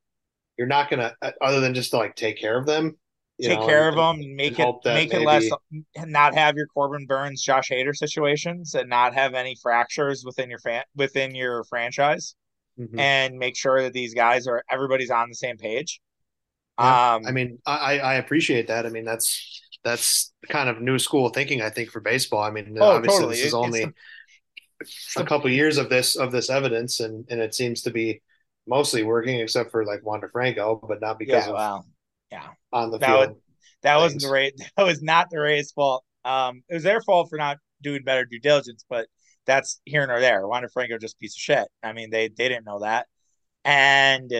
you're 0.59 0.67
not 0.67 0.91
gonna 0.91 1.15
uh, 1.23 1.33
other 1.41 1.61
than 1.61 1.75
just 1.75 1.91
to 1.91 1.99
like 1.99 2.15
take 2.17 2.39
care 2.39 2.59
of 2.59 2.67
them. 2.67 2.97
Take 3.41 3.61
know, 3.61 3.67
care 3.67 3.89
and, 3.89 3.99
of 3.99 4.17
them, 4.17 4.37
make 4.37 4.59
it 4.59 4.75
make 4.85 5.13
maybe... 5.13 5.25
it 5.25 5.27
less, 5.27 5.51
not 5.97 6.35
have 6.35 6.55
your 6.55 6.67
Corbin 6.67 7.07
Burnes, 7.07 7.43
Josh 7.43 7.71
Hader 7.71 7.97
situations, 7.97 8.75
and 8.75 8.89
not 8.89 9.15
have 9.15 9.35
any 9.35 9.57
fractures 9.61 10.23
within 10.25 10.51
your 10.51 10.59
fan 10.59 10.83
within 10.95 11.35
your 11.35 11.65
franchise, 11.65 12.37
mm-hmm. 12.79 12.99
and 12.99 13.39
make 13.39 13.57
sure 13.57 13.83
that 13.83 13.95
these 13.95 14.15
guys 14.15 14.47
are 14.47 14.63
everybody's 14.71 15.11
on 15.11 15.29
the 15.29 15.35
same 15.35 15.57
page. 15.57 16.01
Yeah. 16.79 17.15
Um, 17.15 17.27
I 17.27 17.33
mean, 17.33 17.59
I, 17.67 17.99
I 17.99 18.15
appreciate 18.15 18.69
that. 18.69 18.87
I 18.87 18.91
mean, 18.91 19.05
that's 19.05 19.63
that's 19.83 20.33
kind 20.49 20.69
of 20.69 20.81
new 20.81 20.99
school 20.99 21.29
thinking, 21.31 21.63
I 21.63 21.71
think, 21.71 21.91
for 21.91 22.01
baseball. 22.01 22.43
I 22.43 22.51
mean, 22.51 22.77
oh, 22.81 22.91
obviously, 22.91 23.19
totally. 23.19 23.37
this 23.37 23.47
is 23.47 23.55
only 23.55 23.87
a 25.17 25.25
couple 25.25 25.51
years 25.51 25.79
of 25.79 25.89
this 25.89 26.17
of 26.17 26.33
this 26.33 26.51
evidence, 26.51 27.01
and 27.01 27.27
and 27.31 27.41
it 27.41 27.55
seems 27.55 27.83
to 27.83 27.91
be 27.91 28.23
mostly 28.67 29.03
working, 29.03 29.41
except 29.41 29.71
for 29.71 29.85
like 29.85 30.05
Wander 30.05 30.29
Franco, 30.29 30.81
but 30.87 31.01
not 31.01 31.19
because 31.19 31.47
yeah, 31.47 31.53
well, 31.53 31.87
yeah, 32.33 32.49
on 32.73 32.91
the 32.91 32.99
that 32.99 33.07
field. 33.07 33.29
Was, 33.29 33.39
that 33.83 33.97
wasn't 33.97 34.23
the 34.23 34.31
Rays. 34.31 34.53
That 34.77 34.87
was 34.87 35.03
not 35.03 35.29
the 35.31 35.41
Rays' 35.41 35.73
fault. 35.73 36.05
Um, 36.25 36.63
it 36.69 36.75
was 36.75 36.83
their 36.83 37.03
fault 37.03 37.29
for 37.29 37.37
not 37.37 37.59
doing 37.83 38.03
better 38.05 38.25
due 38.25 38.41
diligence, 38.41 38.85
but 38.89 39.07
that's 39.45 39.81
here 39.85 40.07
nor 40.07 40.21
there. 40.21 40.47
Wander 40.47 40.69
Franco 40.69 40.99
just 40.99 41.19
piece 41.19 41.35
of 41.35 41.41
shit. 41.41 41.69
I 41.83 41.93
mean, 41.93 42.11
they 42.11 42.29
they 42.29 42.49
didn't 42.49 42.67
know 42.67 42.81
that, 42.81 43.07
and 43.65 44.31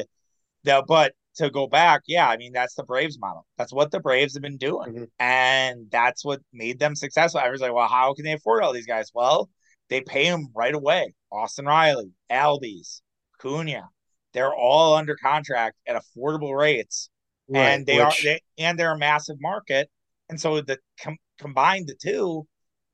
the 0.65 0.85
but 0.87 1.13
to 1.37 1.51
go 1.51 1.67
back, 1.67 2.03
yeah, 2.07 2.29
I 2.29 2.37
mean 2.39 2.53
that's 2.53 2.75
the 2.75 2.85
Braves 2.85 3.19
model. 3.19 3.47
That's 3.59 3.73
what 3.73 3.91
the 3.91 4.01
Braves 4.01 4.35
have 4.35 4.43
been 4.43 4.59
doing, 4.59 4.93
mm-hmm. 4.93 5.05
and 5.19 5.91
that's 5.91 6.25
what 6.25 6.41
made 6.53 6.79
them 6.79 6.95
successful. 6.95 7.41
I 7.41 7.51
was 7.51 7.61
like, 7.61 7.75
well, 7.75 7.89
how 7.89 8.15
can 8.15 8.25
they 8.25 8.33
afford 8.33 8.63
all 8.63 8.73
these 8.73 8.87
guys? 8.87 9.11
Well, 9.15 9.51
they 9.91 10.01
pay 10.01 10.31
them 10.31 10.49
right 10.55 10.75
away. 10.75 11.15
Austin 11.31 11.67
Riley, 11.67 12.13
Albies, 12.31 13.01
Cunha, 13.39 13.89
they're 14.33 14.55
all 14.55 14.95
under 14.95 15.17
contract 15.17 15.77
at 15.87 16.01
affordable 16.01 16.57
rates, 16.57 17.11
right, 17.49 17.69
and 17.69 17.87
they 17.87 17.99
which... 17.99 18.21
are 18.21 18.23
they, 18.25 18.41
and 18.59 18.79
they're 18.79 18.93
a 18.93 18.99
massive 18.99 19.37
market, 19.41 19.91
and 20.29 20.41
so 20.41 20.61
the 20.61 20.79
com- 21.01 21.19
combine 21.39 21.87
the 21.87 21.95
two, 21.95 22.47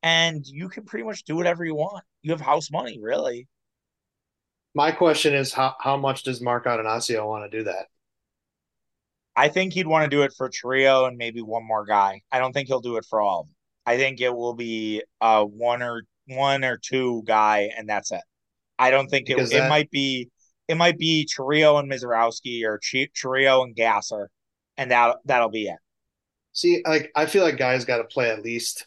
and 0.02 0.44
you 0.46 0.68
can 0.68 0.84
pretty 0.84 1.04
much 1.04 1.24
do 1.24 1.36
whatever 1.36 1.64
you 1.64 1.74
want. 1.74 2.04
You 2.22 2.32
have 2.32 2.40
house 2.40 2.70
money, 2.70 2.98
really. 3.00 3.48
My 4.74 4.92
question 4.92 5.34
is 5.34 5.52
how 5.52 5.74
how 5.80 5.96
much 5.96 6.22
does 6.22 6.40
Mark 6.40 6.66
Attanasio 6.66 7.26
want 7.26 7.50
to 7.50 7.58
do 7.58 7.64
that? 7.64 7.86
I 9.34 9.48
think 9.48 9.72
he'd 9.72 9.86
want 9.86 10.04
to 10.04 10.10
do 10.10 10.22
it 10.22 10.32
for 10.36 10.50
Chourio 10.50 11.06
and 11.06 11.16
maybe 11.16 11.40
one 11.40 11.64
more 11.64 11.84
guy. 11.84 12.22
I 12.32 12.40
don't 12.40 12.52
think 12.52 12.66
he'll 12.66 12.80
do 12.80 12.96
it 12.96 13.06
for 13.08 13.20
all. 13.20 13.48
I 13.86 13.96
think 13.96 14.20
it 14.20 14.34
will 14.34 14.54
be 14.54 15.02
uh 15.20 15.44
one 15.44 15.82
or 15.82 16.02
one 16.26 16.64
or 16.64 16.76
two 16.76 17.22
guy 17.24 17.70
and 17.76 17.88
that's 17.88 18.10
it. 18.10 18.20
I 18.78 18.90
don't 18.90 19.08
think 19.08 19.30
it, 19.30 19.36
that... 19.36 19.52
it 19.52 19.68
might 19.68 19.90
be 19.90 20.28
it 20.66 20.76
might 20.76 20.98
be 20.98 21.26
Chourio 21.26 21.78
and 21.78 21.90
Misiorowski 21.90 22.64
or 22.64 22.78
Ch- 22.78 23.10
Chourio 23.14 23.62
and 23.62 23.74
Gasser, 23.74 24.28
and 24.78 24.90
that 24.90 25.16
that'll 25.26 25.50
be 25.50 25.66
it. 25.66 25.78
See, 26.52 26.82
like 26.86 27.12
I 27.14 27.26
feel 27.26 27.44
like 27.44 27.58
guys 27.58 27.84
got 27.84 27.98
to 27.98 28.04
play 28.04 28.30
at 28.30 28.42
least, 28.42 28.86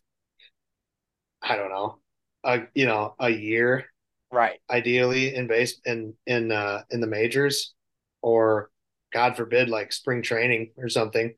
I 1.42 1.56
don't 1.56 1.70
know, 1.70 2.00
a 2.44 2.62
you 2.74 2.88
know 2.88 3.14
a 3.20 3.30
year, 3.30 3.86
right? 4.32 4.60
Ideally 4.70 5.36
in 5.36 5.48
base 5.48 5.80
in 5.86 6.16
in 6.26 6.52
uh, 6.52 6.82
in 6.90 7.02
the 7.02 7.08
majors, 7.08 7.74
or 8.24 8.72
God 9.14 9.38
forbid, 9.38 9.70
like 9.70 9.94
spring 9.94 10.24
training 10.24 10.72
or 10.78 10.90
something. 10.90 11.36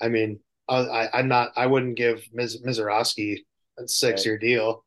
I 0.00 0.08
mean, 0.08 0.40
I, 0.68 1.08
I'm 1.12 1.28
not. 1.28 1.52
I 1.56 1.66
wouldn't 1.66 1.96
give 1.96 2.22
Miz, 2.32 2.62
Misiorowski 2.62 3.40
a 3.78 3.86
six 3.86 4.24
year 4.24 4.34
right. 4.34 4.40
deal 4.40 4.84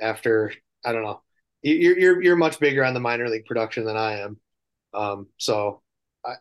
after 0.00 0.52
I 0.84 0.92
don't 0.92 1.02
know 1.02 1.20
you're 1.64 1.98
you're 1.98 2.22
you're 2.22 2.36
much 2.36 2.60
bigger 2.60 2.84
on 2.84 2.94
the 2.94 3.00
minor 3.00 3.28
league 3.28 3.46
production 3.46 3.84
than 3.84 3.96
I 3.96 4.20
am. 4.20 4.36
Um, 4.92 5.26
so 5.38 5.82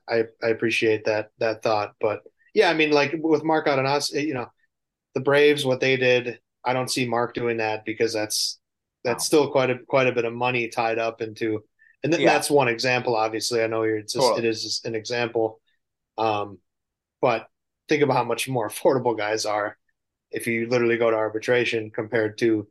I, 0.07 0.23
I, 0.41 0.47
appreciate 0.47 1.05
that 1.05 1.31
that 1.39 1.63
thought. 1.63 1.93
But 1.99 2.21
yeah, 2.53 2.69
I 2.69 2.73
mean, 2.73 2.91
like 2.91 3.15
with 3.17 3.43
Mark 3.43 3.67
Attanasio, 3.67 4.25
you 4.25 4.33
know, 4.33 4.47
the 5.13 5.21
Braves, 5.21 5.65
what 5.65 5.79
they 5.79 5.97
did, 5.97 6.39
I 6.63 6.73
don't 6.73 6.91
see 6.91 7.05
Mark 7.05 7.33
doing 7.33 7.57
that 7.57 7.85
because 7.85 8.13
that's 8.13 8.59
that's 9.03 9.25
still 9.25 9.51
quite 9.51 9.69
a 9.69 9.79
quite 9.79 10.07
a 10.07 10.13
bit 10.13 10.25
of 10.25 10.33
money 10.33 10.67
tied 10.69 10.99
up 10.99 11.21
into, 11.21 11.63
and 12.03 12.11
th- 12.11 12.23
yeah. 12.23 12.33
that's 12.33 12.49
one 12.49 12.67
example. 12.67 13.15
Obviously, 13.15 13.61
I 13.61 13.67
know 13.67 13.83
you're 13.83 13.97
it's 13.97 14.13
just, 14.13 14.25
cool. 14.25 14.37
it 14.37 14.45
is 14.45 14.63
just 14.63 14.85
an 14.85 14.95
example, 14.95 15.59
um, 16.17 16.59
but 17.21 17.47
think 17.89 18.03
about 18.03 18.17
how 18.17 18.23
much 18.23 18.47
more 18.47 18.69
affordable 18.69 19.17
guys 19.17 19.45
are 19.45 19.77
if 20.31 20.47
you 20.47 20.67
literally 20.67 20.97
go 20.97 21.11
to 21.11 21.15
arbitration 21.15 21.91
compared 21.91 22.37
to 22.39 22.67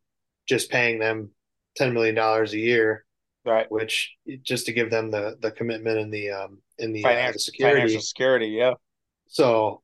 just 0.49 0.71
paying 0.71 0.99
them 0.99 1.31
ten 1.77 1.95
million 1.95 2.15
dollars 2.15 2.53
a 2.53 2.59
year, 2.59 3.05
right? 3.45 3.71
Which 3.71 4.13
just 4.43 4.67
to 4.67 4.73
give 4.73 4.91
them 4.91 5.11
the 5.11 5.37
the 5.41 5.51
commitment 5.51 5.99
and 5.99 6.13
the 6.13 6.31
um 6.31 6.59
in 6.83 6.93
the, 6.93 7.03
financial, 7.03 7.29
uh, 7.29 7.33
the 7.33 7.39
security, 7.39 7.81
financial 7.81 8.01
security, 8.01 8.47
yeah. 8.49 8.75
So, 9.29 9.83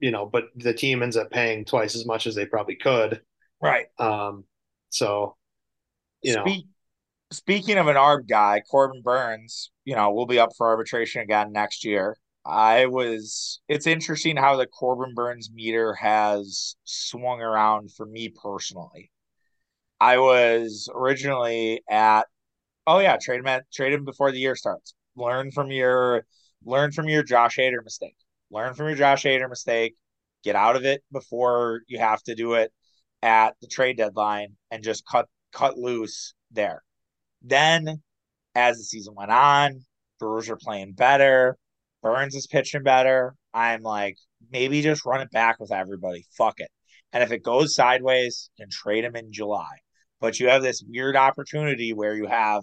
you 0.00 0.10
know, 0.10 0.26
but 0.26 0.44
the 0.56 0.74
team 0.74 1.02
ends 1.02 1.16
up 1.16 1.30
paying 1.30 1.64
twice 1.64 1.94
as 1.94 2.06
much 2.06 2.26
as 2.26 2.34
they 2.34 2.46
probably 2.46 2.76
could, 2.76 3.22
right? 3.60 3.86
Um, 3.98 4.44
so 4.90 5.36
you 6.22 6.32
Speak, 6.32 6.64
know. 6.64 6.70
Speaking 7.30 7.78
of 7.78 7.88
an 7.88 7.96
ARB 7.96 8.28
guy, 8.28 8.62
Corbin 8.70 9.02
Burnes, 9.02 9.70
you 9.84 9.94
know, 9.94 10.12
will 10.12 10.26
be 10.26 10.38
up 10.38 10.50
for 10.56 10.68
arbitration 10.68 11.22
again 11.22 11.52
next 11.52 11.84
year. 11.84 12.16
I 12.44 12.86
was 12.86 13.60
it's 13.68 13.86
interesting 13.86 14.36
how 14.36 14.56
the 14.56 14.66
Corbin 14.66 15.14
Burnes 15.14 15.50
meter 15.52 15.94
has 15.94 16.76
swung 16.84 17.42
around 17.42 17.92
for 17.92 18.06
me 18.06 18.30
personally. 18.30 19.10
I 20.00 20.18
was 20.18 20.88
originally 20.94 21.82
at 21.88 22.26
oh 22.86 23.00
yeah, 23.00 23.18
trade 23.20 23.40
him 23.40 23.46
at 23.46 23.70
trade 23.70 23.92
him 23.92 24.04
before 24.04 24.32
the 24.32 24.38
year 24.38 24.56
starts. 24.56 24.94
Learn 25.18 25.50
from 25.50 25.70
your 25.70 26.24
learn 26.64 26.92
from 26.92 27.08
your 27.08 27.22
Josh 27.22 27.56
Hader 27.56 27.82
mistake. 27.82 28.16
Learn 28.50 28.74
from 28.74 28.86
your 28.86 28.96
Josh 28.96 29.24
Hader 29.24 29.48
mistake. 29.48 29.96
Get 30.44 30.56
out 30.56 30.76
of 30.76 30.84
it 30.84 31.02
before 31.12 31.82
you 31.88 31.98
have 31.98 32.22
to 32.24 32.34
do 32.34 32.54
it 32.54 32.72
at 33.22 33.54
the 33.60 33.66
trade 33.66 33.96
deadline 33.96 34.56
and 34.70 34.82
just 34.82 35.04
cut 35.06 35.26
cut 35.52 35.76
loose 35.76 36.34
there. 36.50 36.82
Then 37.42 38.02
as 38.54 38.78
the 38.78 38.84
season 38.84 39.14
went 39.16 39.30
on, 39.30 39.80
Brewers 40.18 40.48
are 40.48 40.56
playing 40.56 40.92
better. 40.92 41.56
Burnes 42.02 42.34
is 42.34 42.46
pitching 42.46 42.84
better. 42.84 43.34
I'm 43.52 43.82
like, 43.82 44.16
maybe 44.50 44.82
just 44.82 45.04
run 45.04 45.20
it 45.20 45.30
back 45.30 45.58
with 45.58 45.72
everybody. 45.72 46.24
Fuck 46.36 46.60
it. 46.60 46.70
And 47.12 47.22
if 47.22 47.32
it 47.32 47.42
goes 47.42 47.74
sideways, 47.74 48.50
then 48.58 48.68
trade 48.70 49.04
him 49.04 49.16
in 49.16 49.32
July 49.32 49.78
but 50.20 50.40
you 50.40 50.48
have 50.48 50.62
this 50.62 50.82
weird 50.86 51.16
opportunity 51.16 51.92
where 51.92 52.14
you 52.14 52.26
have 52.26 52.62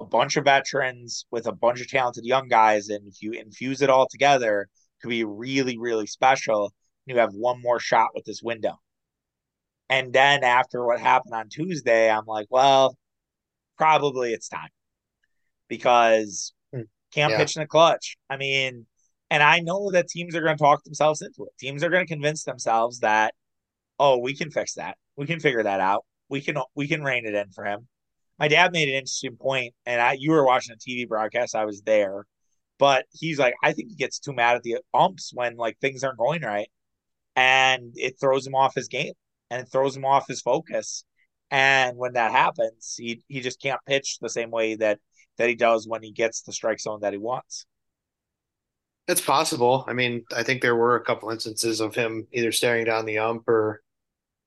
a 0.00 0.04
bunch 0.04 0.36
of 0.36 0.44
veterans 0.44 1.26
with 1.30 1.46
a 1.46 1.52
bunch 1.52 1.80
of 1.80 1.88
talented 1.88 2.24
young 2.24 2.48
guys, 2.48 2.88
and 2.88 3.06
if 3.06 3.22
you 3.22 3.32
infuse 3.32 3.82
it 3.82 3.90
all 3.90 4.08
together, 4.08 4.62
it 4.62 5.02
could 5.02 5.10
be 5.10 5.24
really, 5.24 5.78
really 5.78 6.06
special. 6.06 6.72
And 7.06 7.14
you 7.14 7.20
have 7.20 7.32
one 7.32 7.60
more 7.62 7.80
shot 7.80 8.10
with 8.14 8.24
this 8.24 8.42
window. 8.42 8.78
And 9.88 10.12
then 10.12 10.44
after 10.44 10.84
what 10.84 11.00
happened 11.00 11.34
on 11.34 11.48
Tuesday, 11.48 12.10
I'm 12.10 12.24
like, 12.26 12.46
well, 12.50 12.96
probably 13.76 14.32
it's 14.32 14.48
time 14.48 14.70
because 15.68 16.52
hmm. 16.74 16.82
can't 17.12 17.32
yeah. 17.32 17.38
pitch 17.38 17.56
in 17.56 17.62
the 17.62 17.66
clutch. 17.66 18.16
I 18.30 18.36
mean, 18.36 18.86
and 19.30 19.42
I 19.42 19.60
know 19.60 19.90
that 19.90 20.08
teams 20.08 20.34
are 20.34 20.42
going 20.42 20.56
to 20.56 20.62
talk 20.62 20.82
themselves 20.84 21.22
into 21.22 21.44
it. 21.44 21.58
Teams 21.58 21.84
are 21.84 21.90
going 21.90 22.06
to 22.06 22.12
convince 22.12 22.44
themselves 22.44 23.00
that, 23.00 23.34
oh, 23.98 24.18
we 24.18 24.34
can 24.34 24.50
fix 24.50 24.74
that. 24.74 24.96
We 25.16 25.26
can 25.26 25.40
figure 25.40 25.62
that 25.62 25.80
out 25.80 26.04
we 26.28 26.40
can 26.40 26.56
we 26.74 26.88
can 26.88 27.02
rein 27.02 27.26
it 27.26 27.34
in 27.34 27.50
for 27.52 27.64
him. 27.64 27.86
My 28.38 28.48
dad 28.48 28.72
made 28.72 28.88
an 28.88 28.94
interesting 28.94 29.36
point, 29.36 29.74
and 29.86 30.00
I 30.00 30.16
you 30.18 30.32
were 30.32 30.44
watching 30.44 30.74
a 30.74 30.78
TV 30.78 31.08
broadcast. 31.08 31.54
I 31.54 31.64
was 31.64 31.82
there, 31.82 32.26
but 32.78 33.06
he's 33.12 33.38
like, 33.38 33.54
I 33.62 33.72
think 33.72 33.90
he 33.90 33.96
gets 33.96 34.18
too 34.18 34.32
mad 34.32 34.56
at 34.56 34.62
the 34.62 34.78
umps 34.92 35.30
when 35.34 35.56
like 35.56 35.78
things 35.78 36.02
aren't 36.04 36.18
going 36.18 36.42
right, 36.42 36.68
and 37.36 37.92
it 37.94 38.18
throws 38.20 38.46
him 38.46 38.54
off 38.54 38.74
his 38.74 38.88
game 38.88 39.12
and 39.50 39.62
it 39.62 39.70
throws 39.70 39.96
him 39.96 40.04
off 40.04 40.26
his 40.26 40.40
focus. 40.40 41.04
And 41.50 41.96
when 41.96 42.14
that 42.14 42.32
happens, 42.32 42.94
he 42.98 43.22
he 43.28 43.40
just 43.40 43.60
can't 43.60 43.80
pitch 43.86 44.18
the 44.20 44.28
same 44.28 44.50
way 44.50 44.74
that 44.76 44.98
that 45.38 45.48
he 45.48 45.54
does 45.54 45.86
when 45.86 46.02
he 46.02 46.12
gets 46.12 46.42
the 46.42 46.52
strike 46.52 46.80
zone 46.80 47.00
that 47.00 47.12
he 47.12 47.18
wants. 47.18 47.66
It's 49.06 49.20
possible. 49.20 49.84
I 49.86 49.92
mean, 49.92 50.24
I 50.34 50.42
think 50.42 50.62
there 50.62 50.76
were 50.76 50.96
a 50.96 51.04
couple 51.04 51.30
instances 51.30 51.80
of 51.80 51.94
him 51.94 52.26
either 52.32 52.52
staring 52.52 52.86
down 52.86 53.04
the 53.04 53.18
ump 53.18 53.46
or 53.48 53.82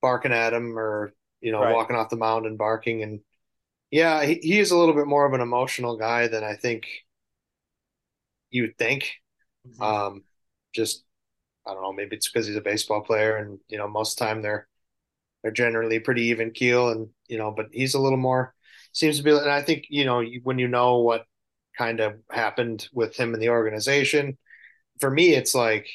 barking 0.02 0.34
at 0.34 0.54
him 0.54 0.78
or 0.78 1.14
you 1.42 1.52
know, 1.52 1.62
right. 1.62 1.74
walking 1.74 1.96
off 1.96 2.10
the 2.10 2.18
mound 2.18 2.46
and 2.46 2.58
barking. 2.58 3.04
And 3.04 3.20
yeah, 3.92 4.26
he, 4.26 4.36
he 4.42 4.60
is 4.60 4.72
a 4.72 4.78
little 4.78 4.96
bit 4.96 5.08
more 5.08 5.26
of 5.26 5.34
an 5.34 5.42
emotional 5.42 5.98
guy 5.98 6.28
than 6.28 6.44
I 6.44 6.56
think 6.56 6.88
you 8.50 8.64
would 8.64 8.78
think. 8.78 9.12
Mm-hmm. 9.68 9.82
Um, 9.82 10.24
just, 10.74 11.04
I 11.66 11.74
don't 11.74 11.82
know, 11.82 11.94
maybe 11.94 12.16
it's 12.16 12.30
because 12.30 12.48
he's 12.48 12.56
a 12.56 12.62
baseball 12.62 13.02
player 13.02 13.38
and, 13.38 13.60
you 13.68 13.78
know, 13.78 13.88
most 13.88 14.14
of 14.14 14.20
the 14.20 14.26
time 14.26 14.42
they're, 14.42 14.68
they're 15.42 15.52
generally 15.52 16.00
pretty 16.00 16.24
even 16.24 16.52
keel 16.52 16.90
and, 16.90 17.10
you 17.28 17.38
know, 17.38 17.52
but 17.52 17.68
he's 17.72 17.94
a 17.94 18.00
little 18.00 18.18
more, 18.18 18.54
seems 18.92 19.18
to 19.18 19.24
be, 19.24 19.32
and 19.32 19.50
I 19.50 19.62
think, 19.62 19.86
you 19.90 20.06
know, 20.06 20.24
when 20.44 20.60
you 20.60 20.68
know 20.68 21.00
what 21.00 21.26
kind 21.78 22.00
of 22.00 22.16
happened 22.32 22.88
with 22.94 23.16
him 23.16 23.34
in 23.34 23.40
the 23.40 23.50
organization, 23.50 24.38
for 25.00 25.12
me, 25.12 25.36
it's 25.36 25.54
like, 25.54 25.88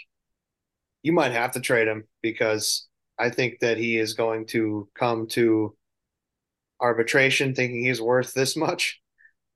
you 1.02 1.12
might 1.12 1.32
have 1.32 1.52
to 1.52 1.60
trade 1.60 1.88
him 1.88 2.04
because 2.22 2.86
I 3.18 3.30
think 3.30 3.58
that 3.60 3.76
he 3.76 3.98
is 3.98 4.14
going 4.14 4.46
to 4.48 4.88
come 4.94 5.26
to 5.28 5.76
arbitration 6.82 7.54
thinking 7.54 7.84
he's 7.84 8.02
worth 8.02 8.34
this 8.34 8.56
much. 8.56 9.00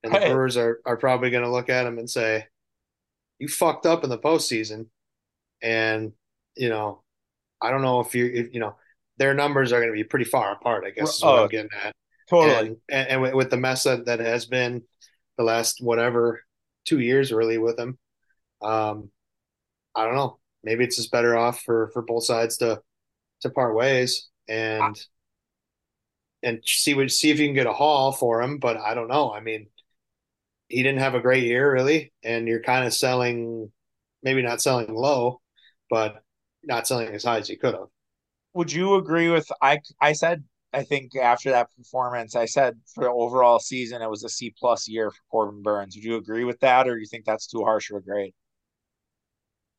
And 0.02 0.14
the 0.14 0.20
Brewers 0.20 0.56
are, 0.56 0.80
are 0.86 0.96
probably 0.96 1.30
going 1.30 1.42
to 1.42 1.50
look 1.50 1.68
at 1.68 1.86
him 1.86 1.98
and 1.98 2.08
say, 2.08 2.46
You 3.38 3.48
fucked 3.48 3.86
up 3.86 4.04
in 4.04 4.10
the 4.10 4.18
postseason. 4.18 4.86
And, 5.60 6.12
you 6.56 6.68
know, 6.68 7.02
I 7.60 7.70
don't 7.70 7.82
know 7.82 8.00
if 8.00 8.14
you, 8.14 8.26
if, 8.26 8.54
you 8.54 8.60
know, 8.60 8.76
their 9.18 9.34
numbers 9.34 9.72
are 9.72 9.80
going 9.80 9.90
to 9.90 9.96
be 9.96 10.04
pretty 10.04 10.26
far 10.26 10.52
apart, 10.52 10.84
I 10.86 10.90
guess 10.90 11.16
is 11.16 11.24
what 11.24 11.38
oh, 11.38 11.42
I'm 11.44 11.48
getting 11.48 11.70
at. 11.84 11.92
Totally. 12.30 12.68
And, 12.68 12.76
and, 12.88 13.24
and, 13.24 13.34
with 13.34 13.50
the 13.50 13.56
mess 13.56 13.84
that, 13.84 14.06
that 14.06 14.20
has 14.20 14.46
been 14.46 14.82
the 15.36 15.44
last 15.44 15.82
whatever 15.82 16.42
two 16.84 17.00
years 17.00 17.32
really 17.32 17.58
with 17.58 17.78
him, 17.78 17.98
um, 18.62 19.10
I 19.94 20.04
don't 20.04 20.14
know. 20.14 20.38
Maybe 20.62 20.84
it's 20.84 20.96
just 20.96 21.12
better 21.12 21.36
off 21.36 21.62
for, 21.62 21.90
for 21.92 22.02
both 22.02 22.24
sides 22.24 22.58
to 22.58 22.80
to 23.42 23.50
part 23.50 23.74
ways 23.74 24.28
and 24.48 24.98
and 26.46 26.60
see 26.64 26.94
what 26.94 27.10
see 27.10 27.30
if 27.30 27.40
you 27.40 27.46
can 27.46 27.54
get 27.54 27.66
a 27.66 27.72
haul 27.72 28.12
for 28.12 28.40
him. 28.40 28.58
But 28.58 28.76
I 28.76 28.94
don't 28.94 29.08
know. 29.08 29.32
I 29.32 29.40
mean, 29.40 29.66
he 30.68 30.82
didn't 30.82 31.00
have 31.00 31.16
a 31.16 31.20
great 31.20 31.42
year 31.42 31.70
really, 31.70 32.12
and 32.22 32.46
you're 32.46 32.62
kind 32.62 32.86
of 32.86 32.94
selling, 32.94 33.70
maybe 34.22 34.42
not 34.42 34.62
selling 34.62 34.94
low, 34.94 35.40
but 35.90 36.22
not 36.62 36.86
selling 36.86 37.08
as 37.08 37.24
high 37.24 37.38
as 37.38 37.50
you 37.50 37.58
could 37.58 37.74
have. 37.74 37.88
Would 38.54 38.72
you 38.72 38.94
agree 38.94 39.28
with 39.28 39.46
I? 39.60 39.80
I 40.00 40.12
said 40.12 40.44
I 40.72 40.84
think 40.84 41.16
after 41.16 41.50
that 41.50 41.68
performance, 41.76 42.36
I 42.36 42.46
said 42.46 42.78
for 42.94 43.04
the 43.04 43.10
overall 43.10 43.58
season 43.58 44.00
it 44.00 44.08
was 44.08 44.22
a 44.22 44.28
C 44.28 44.54
plus 44.56 44.88
year 44.88 45.10
for 45.10 45.20
Corbin 45.30 45.62
Burnes. 45.62 45.96
Would 45.96 46.04
you 46.04 46.16
agree 46.16 46.44
with 46.44 46.60
that, 46.60 46.88
or 46.88 46.94
do 46.94 47.00
you 47.00 47.06
think 47.06 47.24
that's 47.24 47.48
too 47.48 47.64
harsh 47.64 47.90
of 47.90 47.96
a 47.96 48.00
grade? 48.00 48.34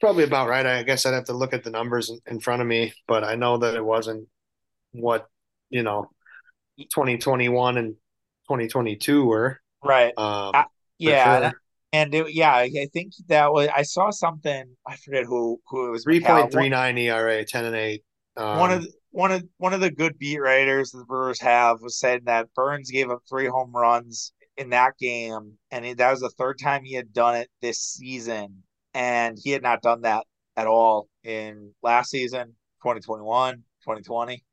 Probably 0.02 0.26
about 0.26 0.50
right. 0.50 0.66
I 0.66 0.84
guess 0.84 1.06
I'd 1.06 1.14
have 1.14 1.26
to 1.26 1.34
look 1.34 1.54
at 1.54 1.64
the 1.64 1.72
numbers 1.72 2.12
in 2.28 2.40
front 2.40 2.62
of 2.62 2.68
me, 2.68 2.94
but 3.08 3.24
I 3.24 3.36
know 3.36 3.58
that 3.58 3.74
it 3.74 3.84
wasn't 3.84 4.28
what 4.92 5.28
you 5.70 5.84
know, 5.84 6.10
2021 6.78 7.78
and 7.78 7.94
2022 8.48 9.26
were. 9.26 9.60
Right. 9.84 10.14
Um, 10.18 10.52
I, 10.54 10.66
yeah. 10.98 11.52
Sure. 11.52 11.62
And 11.94 12.14
it, 12.14 12.34
yeah, 12.34 12.54
I 12.54 12.70
think 12.92 13.14
that 13.28 13.52
was. 13.52 13.70
I 13.74 13.84
saw 13.84 14.10
something. 14.10 14.66
I 14.86 14.96
forget 14.98 15.24
who 15.24 15.62
who 15.68 15.88
it 15.88 15.92
was. 15.92 16.04
Three 16.04 16.20
point 16.20 16.52
three 16.52 16.68
nine 16.68 16.98
ERA, 16.98 17.46
ten 17.46 17.64
and 17.64 17.76
eight. 17.76 18.04
Um, 18.36 18.60
one 18.60 18.74
of 18.74 18.84
the, 18.84 18.92
one 19.12 19.32
of 19.32 19.44
one 19.58 19.74
of 19.74 19.80
the 19.80 19.90
good 19.90 20.20
beat 20.20 20.40
writers 20.40 20.92
the 20.92 21.06
Brewers 21.06 21.40
have 21.40 21.82
was 21.82 21.98
saying 21.98 22.22
that 22.26 22.54
Burnes 22.54 22.92
gave 22.92 23.10
up 23.10 23.22
three 23.28 23.48
home 23.48 23.72
runs 23.74 24.34
in 24.58 24.72
that 24.72 24.98
game, 25.00 25.54
and 25.72 25.98
that 25.98 26.12
was 26.12 26.20
the 26.20 26.30
third 26.32 26.60
time 26.62 26.84
he 26.84 26.94
had 26.94 27.14
done 27.14 27.36
it 27.36 27.50
this 27.62 27.80
season 27.80 28.64
and 28.98 29.38
he 29.42 29.52
had 29.52 29.62
not 29.62 29.84
done 29.84 30.02
that 30.02 30.26
at 30.56 30.66
all 30.66 31.08
in 31.24 31.72
last 31.84 32.10
season 32.10 32.48
2021 32.82 33.58
2020 33.84 34.44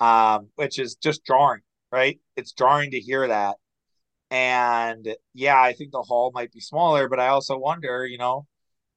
um, 0.00 0.48
which 0.56 0.80
is 0.80 0.96
just 0.96 1.24
jarring 1.24 1.62
right 1.94 2.18
it's 2.36 2.52
jarring 2.52 2.90
to 2.90 3.00
hear 3.00 3.28
that 3.28 3.56
And 4.30 5.06
yeah, 5.34 5.60
I 5.60 5.74
think 5.74 5.92
the 5.92 6.02
haul 6.02 6.32
might 6.34 6.52
be 6.52 6.60
smaller, 6.60 7.08
but 7.08 7.20
I 7.20 7.28
also 7.28 7.58
wonder, 7.58 8.06
you 8.06 8.18
know, 8.18 8.46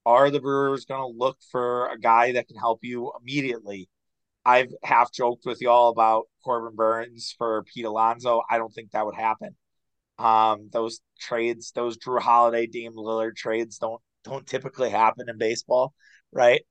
are 0.06 0.32
the 0.32 0.42
Brewers 0.42 0.86
going 0.86 1.02
to 1.02 1.20
look 1.20 1.38
for 1.52 1.88
a 1.90 2.00
guy 2.00 2.34
that 2.34 2.48
can 2.50 2.58
help 2.58 2.80
you 2.84 3.12
immediately? 3.22 3.90
I've 4.46 4.74
half 4.84 5.12
joked 5.14 5.46
with 5.46 5.62
y'all 5.62 5.90
about 5.92 6.26
Corbin 6.46 6.76
Burnes 6.76 7.36
for 7.38 7.64
Pete 7.66 7.86
Alonso. 7.86 8.44
I 8.50 8.58
don't 8.60 8.74
think 8.74 8.92
that 8.92 9.06
would 9.08 9.16
happen. 9.16 9.56
Um, 10.20 10.70
those 10.74 11.02
trades, 11.20 11.72
those 11.74 11.98
Jrue 11.98 12.22
Holiday, 12.22 12.68
Dame 12.68 12.94
Lillard 12.96 13.36
trades 13.36 13.78
don't 13.80 14.02
don't 14.24 14.48
typically 14.48 14.90
happen 14.90 15.30
in 15.30 15.38
baseball, 15.38 15.94
right? 16.32 16.62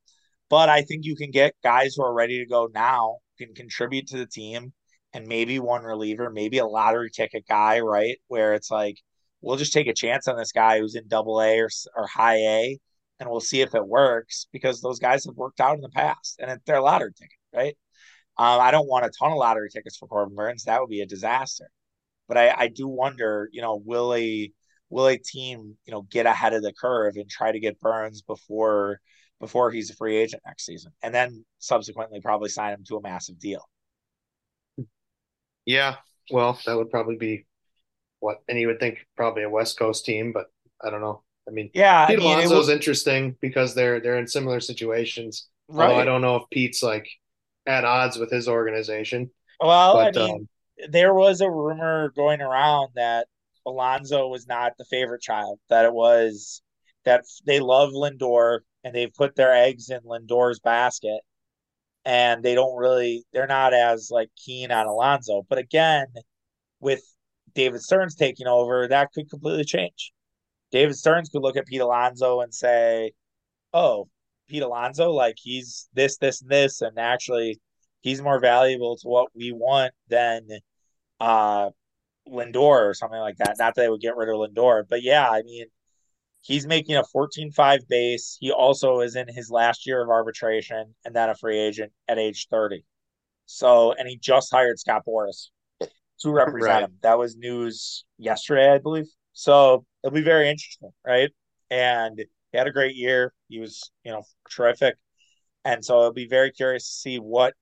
But 0.51 0.69
I 0.69 0.83
think 0.83 1.05
you 1.05 1.17
can 1.17 1.31
get 1.31 1.55
guys 1.63 1.95
who 1.97 2.05
are 2.05 2.15
ready 2.15 2.39
to 2.41 2.47
go 2.47 2.69
now, 2.75 3.19
can 3.39 3.55
contribute 3.55 4.09
to 4.09 4.19
the 4.19 4.27
team, 4.27 4.73
and 5.17 5.27
maybe 5.27 5.59
one 5.59 5.83
reliever, 5.83 6.31
maybe 6.31 6.59
a 6.59 6.67
lottery 6.67 7.11
ticket 7.11 7.47
guy, 7.49 7.81
right? 7.81 8.19
Where 8.29 8.53
it's 8.53 8.71
like, 8.71 8.99
we'll 9.41 9.57
just 9.57 9.73
take 9.73 9.87
a 9.87 9.95
chance 9.95 10.29
on 10.29 10.37
this 10.37 10.53
guy 10.53 10.79
who's 10.79 10.95
in 10.95 11.09
double 11.09 11.41
A 11.41 11.59
or, 11.59 11.71
or 11.97 12.07
high 12.07 12.37
A, 12.37 12.79
and 13.19 13.31
we'll 13.31 13.41
see 13.41 13.63
if 13.63 13.75
it 13.75 13.87
works 13.87 14.47
because 14.53 14.83
those 14.83 14.99
guys 14.99 15.25
have 15.25 15.35
worked 15.35 15.61
out 15.61 15.75
in 15.75 15.81
the 15.81 15.89
past 15.89 16.39
and 16.39 16.61
they're 16.67 16.83
lottery 16.83 17.13
ticket, 17.19 17.39
right? 17.55 17.77
Um, 18.37 18.61
I 18.61 18.71
don't 18.71 18.89
want 18.89 19.07
a 19.07 19.11
ton 19.11 19.33
of 19.33 19.39
lottery 19.39 19.71
tickets 19.71 19.97
for 19.97 20.07
Corbin 20.07 20.37
Burnes. 20.37 20.65
That 20.65 20.81
would 20.81 20.91
be 20.91 21.01
a 21.01 21.07
disaster. 21.07 21.71
But 22.29 22.37
I, 22.37 22.55
I 22.55 22.69
do 22.69 22.87
wonder, 22.87 23.49
you 23.53 23.63
know, 23.63 23.81
will 23.83 24.15
a 24.15 24.53
will 24.91 25.09
a 25.09 25.17
team, 25.17 25.79
you 25.87 25.93
know, 25.93 26.03
get 26.03 26.27
ahead 26.27 26.53
of 26.53 26.63
the 26.63 26.75
curve 26.75 27.17
and 27.17 27.29
try 27.31 27.53
to 27.53 27.61
get 27.61 27.81
Burnes 27.81 28.21
before 28.21 29.01
before 29.41 29.71
he's 29.71 29.91
a 29.91 29.97
free 29.97 30.17
agent 30.17 30.43
next 30.45 30.67
season, 30.67 30.93
and 31.03 31.15
then 31.15 31.45
subsequently 31.59 32.21
probably 32.21 32.51
sign 32.51 32.75
him 32.75 32.85
to 32.89 32.97
a 32.97 33.03
massive 33.03 33.39
deal. 33.39 33.67
Yeah, 35.67 35.97
well, 36.31 36.59
that 36.65 36.77
would 36.77 36.91
probably 36.91 37.17
be 37.17 37.47
what, 38.21 38.39
and 38.49 38.59
you 38.59 38.69
would 38.69 38.81
think 38.81 39.07
probably 39.17 39.43
a 39.43 39.51
West 39.51 39.79
Coast 39.79 40.05
team, 40.07 40.33
but 40.33 40.47
I 40.83 40.91
don't 40.91 41.03
know. 41.03 41.23
I 41.49 41.53
mean, 41.53 41.71
yeah, 41.75 42.07
Pete 42.07 42.19
I 42.19 42.23
mean, 42.23 42.33
Alonso's 42.39 42.57
was, 42.57 42.69
interesting 42.71 43.37
because 43.41 43.75
they're 43.75 44.01
they're 44.01 44.19
in 44.19 44.27
similar 44.27 44.61
situations. 44.61 45.49
Right. 45.69 45.91
Although 45.91 46.01
I 46.01 46.05
don't 46.05 46.23
know 46.23 46.37
if 46.37 46.45
Pete's 46.51 46.83
like 46.83 47.09
at 47.67 47.85
odds 47.85 48.17
with 48.17 48.31
his 48.31 48.49
organization. 48.49 49.31
Well, 49.61 49.95
but, 49.95 50.17
I 50.17 50.27
mean, 50.27 50.35
um, 50.35 50.49
there 50.91 51.15
was 51.15 51.41
a 51.41 51.51
rumor 51.51 52.13
going 52.17 52.41
around 52.41 52.91
that 52.95 53.27
Alonso 53.65 54.29
was 54.29 54.47
not 54.47 54.73
the 54.79 54.85
favorite 54.85 55.23
child. 55.23 55.59
That 55.69 55.85
it 55.85 55.93
was 55.93 56.63
that 57.05 57.25
they 57.45 57.61
love 57.61 57.91
Lindor 57.91 58.61
and 58.85 58.95
they've 58.95 59.15
put 59.15 59.37
their 59.37 59.55
eggs 59.55 59.91
in 59.91 60.01
Lindor's 60.01 60.61
basket, 60.61 61.21
and 62.07 62.43
they 62.43 62.55
don't 62.55 62.77
really 62.77 63.25
they're 63.33 63.49
not 63.49 63.75
as 63.75 64.11
like 64.11 64.31
keen 64.43 64.71
on 64.71 64.87
Alonso. 64.87 65.45
But 65.49 65.59
again, 65.59 66.07
with 66.81 67.03
David 67.55 67.83
Stearns 67.83 68.15
taking 68.15 68.47
over, 68.47 68.89
that 68.89 69.13
could 69.13 69.29
completely 69.29 69.65
change. 69.65 70.13
David 70.71 70.97
Stearns 70.97 71.29
could 71.29 71.43
look 71.43 71.57
at 71.57 71.67
Pete 71.67 71.81
Alonso 71.81 72.41
and 72.41 72.55
say, 72.55 73.13
"Oh, 73.75 74.09
Pete 74.49 74.63
Alonso, 74.63 75.11
like 75.13 75.37
he's 75.39 75.89
this, 75.95 76.17
this, 76.19 76.43
and 76.43 76.51
this, 76.51 76.81
and 76.83 76.99
actually 76.99 77.61
he's 78.03 78.23
more 78.23 78.41
valuable 78.41 78.97
to 78.99 79.09
what 79.09 79.29
we 79.35 79.53
want 79.53 79.93
than 80.09 80.47
uh 81.21 81.71
Lindor 82.29 82.91
or 82.91 82.95
something 82.95 83.19
like 83.21 83.37
that. 83.39 83.57
Not 83.59 83.75
that 83.75 83.83
they 83.83 83.89
would 83.89 84.01
get 84.01 84.17
rid 84.17 84.29
of 84.29 84.37
Lindor, 84.37 84.85
but 84.89 85.03
yeah, 85.03 85.29
I 85.29 85.43
mean, 85.43 85.67
he's 86.47 86.67
making 86.67 86.97
a 86.97 87.03
14-5 87.03 87.89
base. 87.89 88.37
He 88.41 88.53
also 88.53 89.01
is 89.01 89.17
in 89.17 89.27
his 89.29 89.51
last 89.51 89.87
year 89.87 90.03
of 90.03 90.09
arbitration 90.09 90.95
and 91.05 91.15
then 91.15 91.29
a 91.29 91.35
free 91.35 91.59
agent 91.59 91.93
at 92.09 92.19
age 92.19 92.47
30. 92.51 92.85
So, 93.47 93.93
and 93.93 94.09
he 94.09 94.17
just 94.17 94.53
hired 94.53 94.79
Scott 94.79 95.03
Boras 95.07 95.49
to 96.21 96.31
represent 96.31 96.73
right. 96.73 96.83
him. 96.85 96.93
That 97.03 97.19
was 97.19 97.37
news 97.37 98.05
yesterday, 98.17 98.73
I 98.73 98.79
believe. 98.79 99.07
So 99.33 99.85
it'll 100.03 100.15
be 100.15 100.23
very 100.23 100.49
interesting, 100.49 100.91
right? 101.05 101.31
And 101.69 102.19
he 102.53 102.59
had 102.59 102.69
a 102.69 102.73
great 102.73 102.95
year. 102.95 103.33
He 103.49 103.59
was, 103.59 103.91
you 104.05 104.13
know, 104.13 104.23
terrific. 104.51 104.97
And 105.65 105.85
so 105.85 106.01
I'll 106.01 106.13
be 106.13 106.29
very 106.29 106.53
curious 106.53 106.85
to 106.85 106.95
see 106.95 107.17
what 107.17 107.55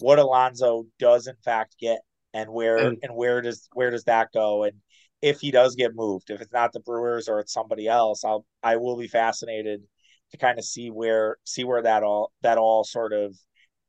what 0.00 0.20
Alonso 0.20 0.84
does 1.00 1.26
in 1.26 1.34
fact 1.44 1.74
get 1.80 1.98
and 2.32 2.50
where 2.50 2.76
and, 2.76 2.98
and 3.02 3.16
where 3.16 3.42
does 3.42 3.68
where 3.72 3.90
does 3.90 4.04
that 4.04 4.28
go 4.32 4.62
and 4.62 4.74
if 5.22 5.40
he 5.40 5.50
does 5.50 5.74
get 5.74 5.94
moved 5.94 6.30
if 6.30 6.40
it's 6.40 6.52
not 6.52 6.72
the 6.72 6.80
Brewers 6.80 7.28
or 7.28 7.40
it's 7.40 7.52
somebody 7.52 7.86
else 7.86 8.24
I'll 8.24 8.44
I 8.62 8.76
will 8.76 8.96
be 8.96 9.08
fascinated 9.08 9.82
to 10.30 10.36
kind 10.36 10.58
of 10.58 10.64
see 10.64 10.90
where 10.90 11.36
see 11.44 11.64
where 11.64 11.82
that 11.82 12.02
all 12.02 12.32
that 12.42 12.58
all 12.58 12.84
sort 12.84 13.12
of 13.12 13.36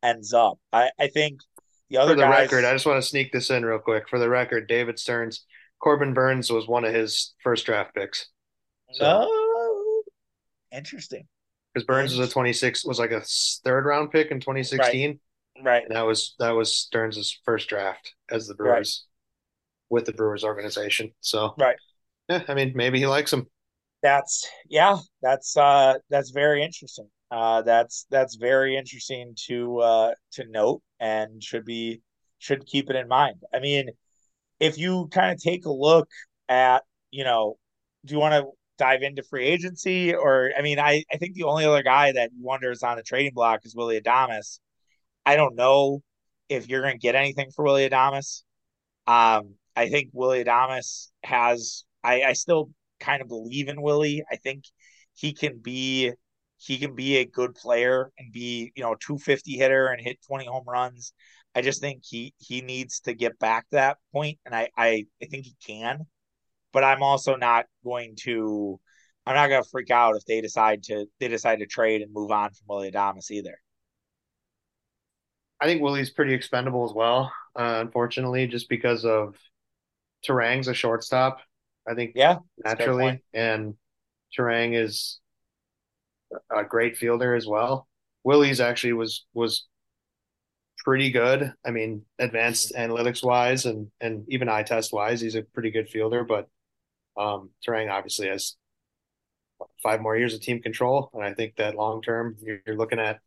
ends 0.01 0.33
up 0.33 0.59
I 0.71 0.91
I 0.99 1.07
think 1.07 1.41
the 1.89 1.97
other 1.97 2.13
for 2.13 2.17
the 2.17 2.23
guys, 2.23 2.51
record 2.51 2.65
I 2.65 2.73
just 2.73 2.85
want 2.85 3.01
to 3.01 3.07
sneak 3.07 3.31
this 3.31 3.49
in 3.49 3.65
real 3.65 3.79
quick 3.79 4.09
for 4.09 4.19
the 4.19 4.29
record 4.29 4.67
David 4.67 4.99
Stearns 4.99 5.45
Corbin 5.81 6.13
Burnes 6.13 6.51
was 6.51 6.67
one 6.67 6.85
of 6.85 6.93
his 6.93 7.33
first 7.43 7.65
draft 7.65 7.93
picks 7.95 8.27
so. 8.93 9.27
oh 9.27 10.03
interesting 10.71 11.27
because 11.73 11.85
Burnes 11.85 12.17
was 12.17 12.27
a 12.27 12.31
26 12.31 12.85
was 12.85 12.99
like 12.99 13.11
a 13.11 13.21
third 13.63 13.85
round 13.85 14.11
pick 14.11 14.31
in 14.31 14.39
2016 14.39 15.09
right. 15.09 15.19
Right. 15.61 15.83
And 15.85 15.95
that 15.95 16.05
was 16.05 16.35
that 16.39 16.51
was 16.51 16.75
Stearns' 16.75 17.37
first 17.43 17.69
draft 17.69 18.13
as 18.29 18.47
the 18.47 18.53
Brewers 18.53 19.05
right. 19.05 19.08
With 19.89 20.05
the 20.05 20.13
Brewers 20.13 20.43
organization. 20.43 21.11
So 21.21 21.55
right. 21.57 21.77
Yeah, 22.29 22.43
I 22.47 22.53
mean 22.53 22.73
maybe 22.75 22.99
he 22.99 23.07
likes 23.07 23.33
him. 23.33 23.47
That's 24.01 24.47
yeah, 24.69 24.97
that's 25.21 25.57
uh 25.57 25.95
that's 26.09 26.29
very 26.31 26.63
interesting. 26.63 27.09
Uh 27.31 27.61
that's 27.63 28.05
that's 28.09 28.35
very 28.35 28.77
interesting 28.77 29.33
to 29.47 29.79
uh 29.79 30.11
to 30.33 30.45
note 30.49 30.81
and 30.99 31.43
should 31.43 31.65
be 31.65 32.01
should 32.37 32.65
keep 32.65 32.89
it 32.89 32.95
in 32.95 33.07
mind. 33.07 33.43
I 33.53 33.59
mean, 33.59 33.89
if 34.59 34.77
you 34.77 35.07
kind 35.11 35.31
of 35.33 35.41
take 35.41 35.65
a 35.65 35.71
look 35.71 36.09
at, 36.47 36.83
you 37.11 37.23
know, 37.23 37.57
do 38.05 38.13
you 38.13 38.19
want 38.19 38.33
to 38.33 38.49
dive 38.77 39.01
into 39.03 39.23
free 39.23 39.45
agency 39.45 40.15
or 40.15 40.51
I 40.57 40.61
mean 40.61 40.79
I, 40.79 41.03
I 41.11 41.17
think 41.17 41.35
the 41.35 41.43
only 41.43 41.65
other 41.65 41.83
guy 41.83 42.13
that 42.13 42.31
wonders 42.39 42.81
on 42.81 42.95
the 42.95 43.03
trading 43.03 43.33
block 43.33 43.65
is 43.65 43.75
Willy 43.75 43.99
Adames 43.99 44.59
I 45.25 45.35
don't 45.35 45.55
know 45.55 46.01
if 46.49 46.67
you're 46.67 46.81
going 46.81 46.93
to 46.95 46.99
get 46.99 47.15
anything 47.15 47.51
for 47.51 47.63
Willy 47.63 47.89
Adames. 47.89 48.43
Um, 49.07 49.55
I 49.79 49.87
think 49.89 50.09
Willy 50.13 50.43
Adames 50.43 51.07
has. 51.23 51.85
I, 52.03 52.23
I 52.23 52.33
still 52.33 52.71
kind 52.99 53.21
of 53.21 53.29
believe 53.29 53.69
in 53.69 53.81
Willy. 53.81 54.23
I 54.29 54.35
think 54.35 54.65
he 55.13 55.33
can 55.33 55.59
be 55.59 56.11
he 56.57 56.77
can 56.77 56.95
be 56.95 57.17
a 57.17 57.25
good 57.25 57.55
player 57.55 58.11
and 58.17 58.33
be 58.33 58.73
you 58.75 58.83
know 58.83 58.95
250 58.95 59.53
hitter 59.53 59.87
and 59.87 60.01
hit 60.01 60.19
20 60.27 60.45
home 60.45 60.65
runs. 60.67 61.13
I 61.55 61.61
just 61.61 61.79
think 61.81 62.03
he 62.05 62.33
he 62.37 62.61
needs 62.61 62.99
to 63.01 63.13
get 63.13 63.39
back 63.39 63.69
to 63.69 63.77
that 63.77 63.97
point, 64.11 64.37
and 64.45 64.53
I 64.53 64.69
I, 64.77 65.05
I 65.21 65.25
think 65.25 65.45
he 65.45 65.55
can. 65.65 66.05
But 66.73 66.83
I'm 66.83 67.01
also 67.01 67.35
not 67.35 67.65
going 67.83 68.15
to. 68.23 68.79
I'm 69.25 69.35
not 69.35 69.47
going 69.47 69.63
to 69.63 69.69
freak 69.69 69.91
out 69.91 70.15
if 70.17 70.25
they 70.25 70.41
decide 70.41 70.83
to 70.83 71.05
they 71.19 71.29
decide 71.29 71.59
to 71.59 71.67
trade 71.67 72.01
and 72.01 72.13
move 72.13 72.31
on 72.31 72.49
from 72.49 72.65
Willy 72.67 72.91
Adames 72.91 73.31
either. 73.31 73.57
I 75.61 75.65
think 75.65 75.81
Willy's 75.81 76.09
pretty 76.09 76.33
expendable 76.33 76.85
as 76.85 76.93
well. 76.93 77.31
Uh, 77.57 77.77
unfortunately, 77.81 78.47
just 78.47 78.69
because 78.69 79.05
of 79.05 79.35
Turang's 80.27 80.67
a 80.67 80.73
shortstop. 80.73 81.39
I 81.87 81.95
think 81.95 82.11
yeah, 82.15 82.37
naturally, 82.63 83.23
and 83.33 83.75
Turang 84.37 84.75
is 84.75 85.19
a 86.55 86.63
great 86.63 86.97
fielder 86.97 87.35
as 87.35 87.47
well. 87.47 87.87
Willy's 88.23 88.59
actually 88.59 88.93
was 88.93 89.25
was 89.33 89.67
pretty 90.79 91.11
good. 91.11 91.51
I 91.65 91.71
mean, 91.71 92.03
advanced 92.19 92.73
mm-hmm. 92.73 92.91
analytics 92.91 93.23
wise 93.23 93.65
and 93.65 93.87
and 94.01 94.25
even 94.29 94.49
eye 94.49 94.63
test 94.63 94.93
wise, 94.93 95.21
he's 95.21 95.35
a 95.35 95.43
pretty 95.43 95.71
good 95.71 95.89
fielder. 95.89 96.23
But 96.23 96.47
um, 97.17 97.49
Turang 97.67 97.91
obviously 97.91 98.27
has 98.27 98.55
five 99.81 100.01
more 100.01 100.15
years 100.15 100.33
of 100.33 100.41
team 100.41 100.61
control, 100.61 101.09
and 101.13 101.23
I 101.23 101.33
think 101.33 101.55
that 101.55 101.75
long 101.75 102.01
term 102.01 102.35
you're, 102.41 102.59
you're 102.65 102.77
looking 102.77 102.99
at 102.99 103.19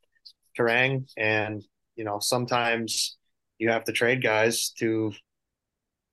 Turang 0.56 1.10
and 1.16 1.64
you 1.96 2.04
know, 2.04 2.18
sometimes 2.20 3.16
you 3.58 3.70
have 3.70 3.84
to 3.84 3.92
trade 3.92 4.22
guys 4.22 4.70
to 4.78 5.12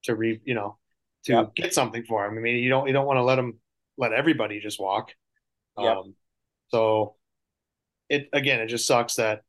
to 0.03 0.15
re 0.15 0.39
you 0.43 0.53
know 0.53 0.77
to 1.25 1.33
yep. 1.33 1.55
get 1.55 1.73
something 1.73 2.03
for 2.05 2.25
him. 2.25 2.38
I 2.38 2.41
mean, 2.41 2.57
you 2.57 2.69
don't 2.69 2.88
you 2.88 2.93
don't 2.93 3.05
want 3.05 3.17
to 3.17 3.23
let 3.23 3.35
them 3.35 3.59
let 3.97 4.13
everybody 4.13 4.59
just 4.59 4.79
walk. 4.79 5.12
Yep. 5.77 5.97
Um, 5.97 6.15
so 6.69 7.15
it 8.09 8.29
again, 8.33 8.59
it 8.59 8.67
just 8.67 8.88
sucks 8.88 9.15
that 9.15 9.41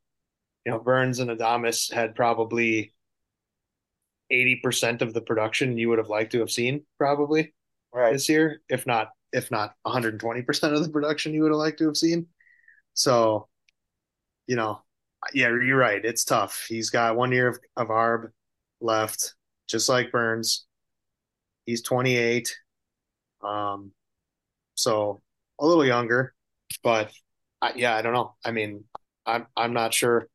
you 0.65 0.71
know 0.71 0.79
Burnes 0.79 1.19
and 1.19 1.29
Adames 1.29 1.91
had 1.91 2.15
probably 2.15 2.93
eighty 4.29 4.57
percent 4.57 5.01
of 5.01 5.13
the 5.13 5.21
production 5.21 5.77
you 5.77 5.89
would 5.89 5.97
have 5.97 6.09
liked 6.09 6.31
to 6.33 6.39
have 6.39 6.51
seen 6.51 6.85
probably 6.97 7.53
right. 7.93 8.13
this 8.13 8.29
year, 8.29 8.61
if 8.69 8.85
not 8.85 9.09
if 9.33 9.51
not 9.51 9.73
one 9.83 9.93
hundred 9.93 10.13
and 10.13 10.19
twenty 10.19 10.41
percent 10.41 10.73
of 10.73 10.83
the 10.83 10.89
production 10.89 11.33
you 11.33 11.43
would 11.43 11.51
have 11.51 11.59
liked 11.59 11.79
to 11.79 11.87
have 11.87 11.97
seen. 11.97 12.27
So, 12.93 13.47
you 14.47 14.55
know, 14.55 14.81
yeah, 15.33 15.47
you're 15.47 15.77
right. 15.77 16.03
It's 16.03 16.25
tough. 16.25 16.65
He's 16.67 16.89
got 16.89 17.15
one 17.15 17.31
year 17.31 17.47
of, 17.47 17.59
of 17.77 17.87
ARB 17.87 18.31
left, 18.81 19.35
just 19.71 19.89
like 19.89 20.11
Burnes. 20.11 20.65
He's 21.65 21.81
28. 21.81 22.53
Um, 23.43 23.91
so 24.75 25.21
a 25.59 25.65
little 25.65 25.85
younger, 25.85 26.33
but 26.83 27.11
I, 27.61 27.73
yeah, 27.75 27.95
I 27.95 28.01
don't 28.01 28.13
know. 28.13 28.35
I 28.43 28.51
mean, 28.51 28.83
I'm 29.25 29.47
I'm 29.55 29.73
not 29.73 29.93
sure 29.93 30.27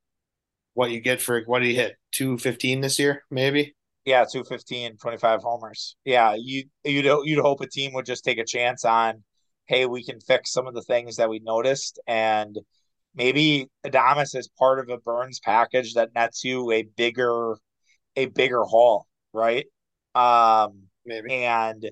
what 0.74 0.90
you 0.90 1.00
get 1.00 1.20
for 1.20 1.42
what 1.42 1.60
did 1.60 1.68
he 1.68 1.74
hit 1.74 1.96
215 2.12 2.80
this 2.80 2.98
year, 2.98 3.22
maybe. 3.30 3.74
Yeah, 4.04 4.24
215, 4.30 4.98
25 4.98 5.42
homers. 5.42 5.96
Yeah, 6.04 6.36
you 6.38 6.64
you'd 6.84 7.06
you'd 7.24 7.42
hope 7.42 7.60
a 7.60 7.66
team 7.66 7.92
would 7.94 8.06
just 8.06 8.24
take 8.24 8.38
a 8.38 8.44
chance 8.44 8.84
on, 8.84 9.24
hey, 9.66 9.86
we 9.86 10.04
can 10.04 10.20
fix 10.20 10.52
some 10.52 10.66
of 10.66 10.74
the 10.74 10.82
things 10.82 11.16
that 11.16 11.28
we 11.28 11.40
noticed, 11.40 12.00
and 12.06 12.56
maybe 13.14 13.68
Adames 13.84 14.36
is 14.36 14.48
part 14.58 14.78
of 14.78 14.88
a 14.88 14.98
Burnes 14.98 15.40
package 15.40 15.94
that 15.94 16.14
nets 16.14 16.44
you 16.44 16.70
a 16.70 16.82
bigger 16.82 17.56
a 18.14 18.26
bigger 18.26 18.62
haul, 18.62 19.05
right? 19.36 19.66
Um, 20.16 20.84
maybe 21.06 21.32
and 21.44 21.90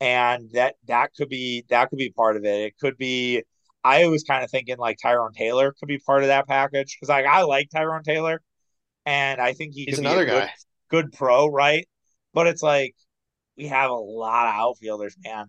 and 0.00 0.50
that 0.52 0.76
that 0.86 1.14
could 1.16 1.28
be 1.28 1.64
that 1.70 1.90
could 1.90 1.98
be 1.98 2.10
part 2.12 2.36
of 2.36 2.44
it. 2.44 2.60
It 2.68 2.74
could 2.80 2.96
be. 2.98 3.44
I 3.84 4.06
was 4.08 4.24
kind 4.24 4.44
of 4.44 4.50
thinking 4.50 4.78
like 4.78 4.98
Tyrone 5.02 5.32
Taylor 5.32 5.72
could 5.78 5.88
be 5.88 5.98
part 5.98 6.22
of 6.22 6.28
that 6.28 6.48
package 6.48 6.96
because 6.96 7.08
like 7.10 7.26
I 7.26 7.42
like 7.42 7.68
Tyrone 7.70 8.02
Taylor, 8.02 8.42
and 9.06 9.40
I 9.40 9.52
think 9.54 9.74
he 9.74 9.86
he's 9.86 9.98
another 9.98 10.22
a 10.22 10.26
good, 10.26 10.44
guy. 10.44 10.52
good 10.90 11.12
pro, 11.12 11.48
right? 11.48 11.88
But 12.34 12.46
it's 12.48 12.62
like 12.62 12.94
we 13.56 13.68
have 13.68 13.90
a 13.90 13.94
lot 13.94 14.48
of 14.48 14.54
outfielders, 14.54 15.16
man. 15.24 15.46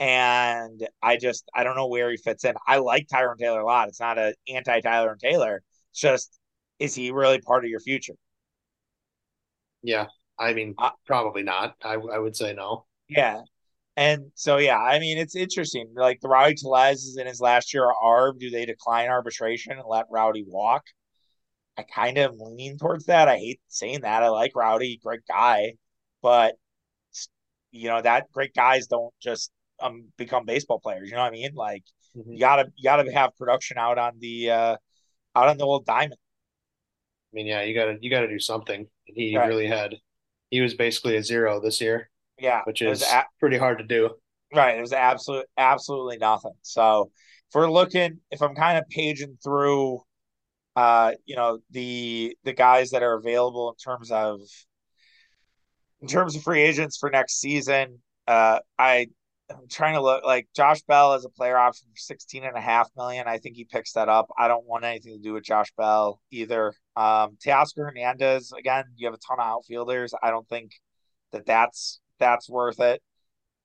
And 0.00 0.86
I 1.02 1.16
just 1.16 1.48
I 1.54 1.64
don't 1.64 1.76
know 1.76 1.88
where 1.88 2.10
he 2.10 2.16
fits 2.18 2.44
in. 2.44 2.54
I 2.66 2.78
like 2.78 3.08
Tyrone 3.08 3.38
Taylor 3.38 3.60
a 3.60 3.66
lot. 3.66 3.88
It's 3.88 4.00
not 4.00 4.18
a 4.18 4.34
anti 4.48 4.80
Tyler 4.80 5.16
Taylor. 5.20 5.62
It's 5.92 6.00
just 6.00 6.38
is 6.78 6.94
he 6.94 7.12
really 7.12 7.40
part 7.40 7.64
of 7.64 7.70
your 7.70 7.80
future? 7.80 8.14
Yeah, 9.82 10.08
I 10.38 10.52
mean, 10.52 10.74
Uh, 10.78 10.90
probably 11.06 11.42
not. 11.42 11.76
I 11.82 11.94
I 11.94 12.18
would 12.18 12.36
say 12.36 12.52
no. 12.54 12.86
yeah. 13.08 13.42
And 13.96 14.32
so 14.34 14.58
yeah, 14.58 14.78
I 14.78 14.98
mean 14.98 15.18
it's 15.18 15.36
interesting. 15.36 15.92
Like 15.94 16.20
the 16.20 16.28
Rowdy 16.28 16.54
Tellez 16.56 17.04
is 17.04 17.16
in 17.18 17.26
his 17.26 17.40
last 17.40 17.72
year 17.74 17.88
of 17.90 17.96
ARB. 18.02 18.38
Do 18.40 18.50
they 18.50 18.66
decline 18.66 19.08
arbitration 19.08 19.72
and 19.72 19.84
let 19.88 20.06
Rowdy 20.10 20.44
walk? 20.46 20.84
I 21.78 21.82
kind 21.84 22.18
of 22.18 22.36
lean 22.38 22.78
towards 22.78 23.06
that. 23.06 23.28
I 23.28 23.38
hate 23.38 23.60
saying 23.68 24.02
that. 24.02 24.22
I 24.22 24.28
like 24.30 24.52
Rowdy, 24.56 24.98
great 25.02 25.26
guy, 25.28 25.74
but 26.22 26.56
you 27.70 27.88
know 27.88 28.00
that 28.00 28.30
great 28.32 28.54
guys 28.54 28.86
don't 28.86 29.12
just 29.20 29.50
um 29.80 30.06
become 30.16 30.44
baseball 30.44 30.80
players. 30.80 31.08
You 31.10 31.16
know 31.16 31.22
what 31.22 31.28
I 31.28 31.30
mean? 31.32 31.54
Like 31.54 31.84
Mhm. 32.16 32.32
you 32.34 32.38
gotta 32.40 32.72
you 32.76 32.84
gotta 32.84 33.12
have 33.12 33.36
production 33.36 33.78
out 33.78 33.98
on 33.98 34.18
the 34.18 34.50
uh 34.50 34.76
out 35.36 35.48
on 35.48 35.56
the 35.58 35.64
old 35.64 35.84
diamond. 35.86 36.14
I 37.32 37.34
mean, 37.34 37.46
yeah, 37.46 37.62
you 37.62 37.74
gotta 37.74 37.96
you 38.00 38.10
gotta 38.10 38.28
do 38.28 38.38
something. 38.38 38.88
He 39.04 39.36
Right. 39.36 39.48
really 39.48 39.66
had. 39.66 39.96
He 40.54 40.60
was 40.60 40.74
basically 40.74 41.16
a 41.16 41.22
zero 41.22 41.58
this 41.60 41.80
year, 41.80 42.08
Yeah. 42.38 42.62
which 42.62 42.80
is 42.80 43.02
a- 43.02 43.26
pretty 43.40 43.58
hard 43.58 43.78
to 43.78 43.84
do. 43.84 44.10
right. 44.54 44.78
It 44.78 44.80
was 44.80 44.92
absolute 44.92 45.46
absolutely 45.56 46.16
nothing. 46.18 46.54
So 46.62 47.10
if 47.48 47.54
we're 47.56 47.68
looking, 47.68 48.20
if 48.30 48.40
I'm 48.40 48.54
kind 48.54 48.78
of 48.78 48.84
paging 48.88 49.36
through 49.42 50.02
uh, 50.76 51.12
you 51.24 51.34
know, 51.36 51.58
the 51.70 52.36
the 52.44 52.52
guys 52.52 52.90
that 52.90 53.02
are 53.02 53.14
available 53.14 53.68
in 53.70 53.76
terms 53.76 54.10
of 54.12 54.40
in 56.00 56.06
terms 56.08 56.36
of 56.36 56.42
free 56.42 56.62
agents 56.62 56.96
for 56.98 57.10
next 57.10 57.40
season, 57.40 58.00
uh, 58.28 58.60
I 58.78 59.08
I'm 59.50 59.68
trying 59.68 59.94
to 59.94 60.00
look 60.02 60.24
like 60.24 60.48
Josh 60.54 60.82
Bell 60.82 61.12
as 61.14 61.24
a 61.24 61.28
player 61.28 61.56
option 61.56 61.88
for 61.92 61.98
16 61.98 62.44
and 62.44 62.56
a 62.56 62.60
half 62.60 62.88
million. 62.96 63.26
I 63.28 63.38
think 63.38 63.56
he 63.56 63.64
picks 63.64 63.92
that 63.94 64.08
up. 64.08 64.28
I 64.38 64.48
don't 64.48 64.66
want 64.66 64.84
anything 64.84 65.16
to 65.16 65.22
do 65.22 65.32
with 65.34 65.44
Josh 65.44 65.72
Bell 65.76 66.20
either. 66.30 66.74
Um, 66.96 67.36
Teoscar 67.44 67.86
Hernandez, 67.86 68.52
again, 68.56 68.84
you 68.96 69.06
have 69.06 69.14
a 69.14 69.18
ton 69.18 69.40
of 69.40 69.46
outfielders. 69.46 70.14
I 70.22 70.30
don't 70.30 70.48
think 70.48 70.72
that 71.32 71.46
that's 71.46 72.00
that's 72.18 72.48
worth 72.48 72.80
it. 72.80 73.02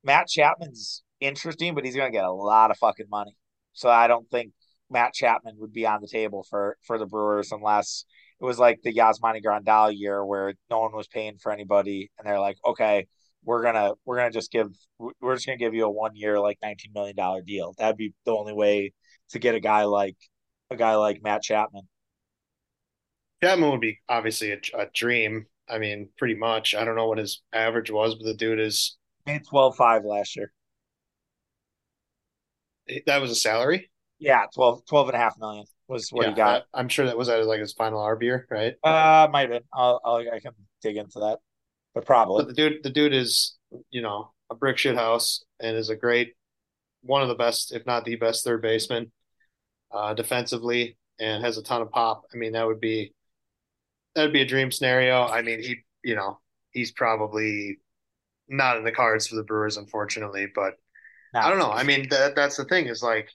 Matt 0.04 0.28
Chapman's 0.28 1.04
interesting, 1.20 1.76
but 1.76 1.86
he's 1.86 1.96
going 1.96 2.12
to 2.12 2.18
get 2.18 2.26
a 2.26 2.32
lot 2.32 2.72
of 2.72 2.78
fucking 2.78 3.08
money. 3.10 3.36
So 3.74 3.90
I 3.90 4.08
don't 4.08 4.30
think 4.30 4.54
Matt 4.90 5.14
Chapman 5.14 5.56
would 5.60 5.74
be 5.74 5.86
on 5.86 6.02
the 6.02 6.08
table 6.08 6.46
for 6.50 6.78
for 6.86 6.98
the 6.98 7.06
Brewers 7.06 7.52
unless 7.52 8.06
it 8.42 8.46
was 8.46 8.60
like 8.60 8.82
the 8.84 8.94
Yasmani 8.94 9.44
Grandal 9.44 9.94
year 9.96 10.26
where 10.26 10.54
no 10.70 10.80
one 10.80 10.94
was 10.94 11.08
paying 11.08 11.38
for 11.38 11.52
anybody, 11.52 12.10
and 12.18 12.28
they're 12.28 12.40
like, 12.40 12.58
okay, 12.66 13.08
we're 13.44 13.64
gonna 13.64 13.94
we're 14.06 14.18
gonna 14.18 14.32
just 14.32 14.52
give 14.52 14.68
we're 14.98 15.36
just 15.36 15.46
gonna 15.46 15.58
give 15.58 15.74
you 15.74 15.86
a 15.86 15.90
one 15.92 16.16
year 16.16 16.40
like 16.40 16.58
nineteen 16.62 16.92
million 16.94 17.16
dollar 17.16 17.42
deal. 17.42 17.74
That'd 17.78 17.98
be 17.98 18.14
the 18.26 18.36
only 18.36 18.54
way 18.54 18.94
to 19.30 19.40
get 19.40 19.56
a 19.56 19.60
guy 19.60 19.84
like 19.84 20.18
a 20.72 20.76
guy 20.76 20.96
like 20.96 21.22
Matt 21.24 21.44
Chapman. 21.44 21.88
Chapman 23.42 23.72
would 23.72 23.82
be 23.82 24.00
obviously 24.10 24.52
a, 24.52 24.60
a 24.78 24.88
dream. 24.94 25.46
I 25.70 25.78
mean, 25.78 26.10
pretty 26.18 26.36
much. 26.36 26.76
I 26.76 26.84
don't 26.84 26.96
know 26.96 27.08
what 27.08 27.20
his 27.20 27.42
average 27.54 27.92
was, 27.92 28.16
but 28.16 28.26
the 28.26 28.34
dude 28.34 28.60
is 28.60 28.98
Made 29.26 29.46
twelve 29.46 29.76
five 29.76 30.06
last 30.06 30.36
year. 30.36 30.52
that 33.06 33.22
was 33.22 33.32
a 33.32 33.36
salary. 33.36 33.92
Yeah, 34.20 34.46
12, 34.54 34.86
12 34.86 35.10
and 35.10 35.16
a 35.16 35.20
half 35.20 35.38
million 35.40 35.66
was 35.88 36.10
what 36.10 36.24
yeah, 36.24 36.30
he 36.32 36.36
got. 36.36 36.64
I, 36.74 36.80
am 36.82 36.90
sure 36.90 37.06
that 37.06 37.18
was 37.18 37.30
at 37.30 37.46
like 37.46 37.62
his 37.62 37.74
final 37.74 38.02
ARB 38.02 38.22
year, 38.22 38.48
right? 38.52 38.76
Uh, 38.84 39.28
might 39.32 39.42
have 39.42 39.50
been. 39.50 39.64
I'll, 39.74 40.02
I'll 40.04 40.18
I 40.18 40.40
can 40.40 40.52
dig 40.82 40.98
into 40.98 41.20
that, 41.20 41.40
but 41.94 42.06
probably. 42.06 42.44
But 42.44 42.50
the 42.50 42.54
dude, 42.54 42.84
the 42.84 42.90
dude 42.90 43.14
is, 43.14 43.58
you 43.90 44.02
know, 44.02 44.32
a 44.50 44.56
brick 44.56 44.78
shit 44.78 44.96
house 44.96 45.46
and 45.60 45.78
is 45.78 45.90
a 45.90 45.96
great, 45.96 46.34
one 47.02 47.22
of 47.22 47.30
the 47.30 47.36
best, 47.36 47.74
if 47.74 47.86
not 47.86 48.04
the 48.04 48.18
best, 48.18 48.44
third 48.44 48.62
baseman, 48.62 49.12
uh, 49.92 50.14
defensively, 50.14 50.98
and 51.20 51.44
has 51.44 51.58
a 51.58 51.64
ton 51.64 51.82
of 51.82 51.92
pop. 51.92 52.24
I 52.34 52.38
mean, 52.38 52.54
that 52.54 52.68
would 52.68 52.82
be, 52.82 53.14
that 54.16 54.24
would 54.24 54.34
be 54.34 54.42
a 54.42 54.46
dream 54.46 54.72
scenario. 54.72 55.26
I 55.26 55.42
mean, 55.42 55.62
he, 55.62 55.78
you 56.04 56.16
know, 56.16 56.40
he's 56.72 56.92
probably 56.92 57.80
not 58.50 58.78
in 58.78 58.84
the 58.84 58.92
cards 58.92 59.28
for 59.28 59.36
the 59.36 59.44
Brewers, 59.44 59.78
unfortunately. 59.78 60.48
But 60.54 60.76
No. 61.34 61.42
I 61.42 61.50
don't 61.50 61.60
know. 61.60 61.72
I 61.72 61.84
mean, 61.84 62.10
that 62.10 62.36
that's 62.36 62.58
the 62.58 62.66
thing 62.66 62.88
is 62.88 63.04
like, 63.04 63.30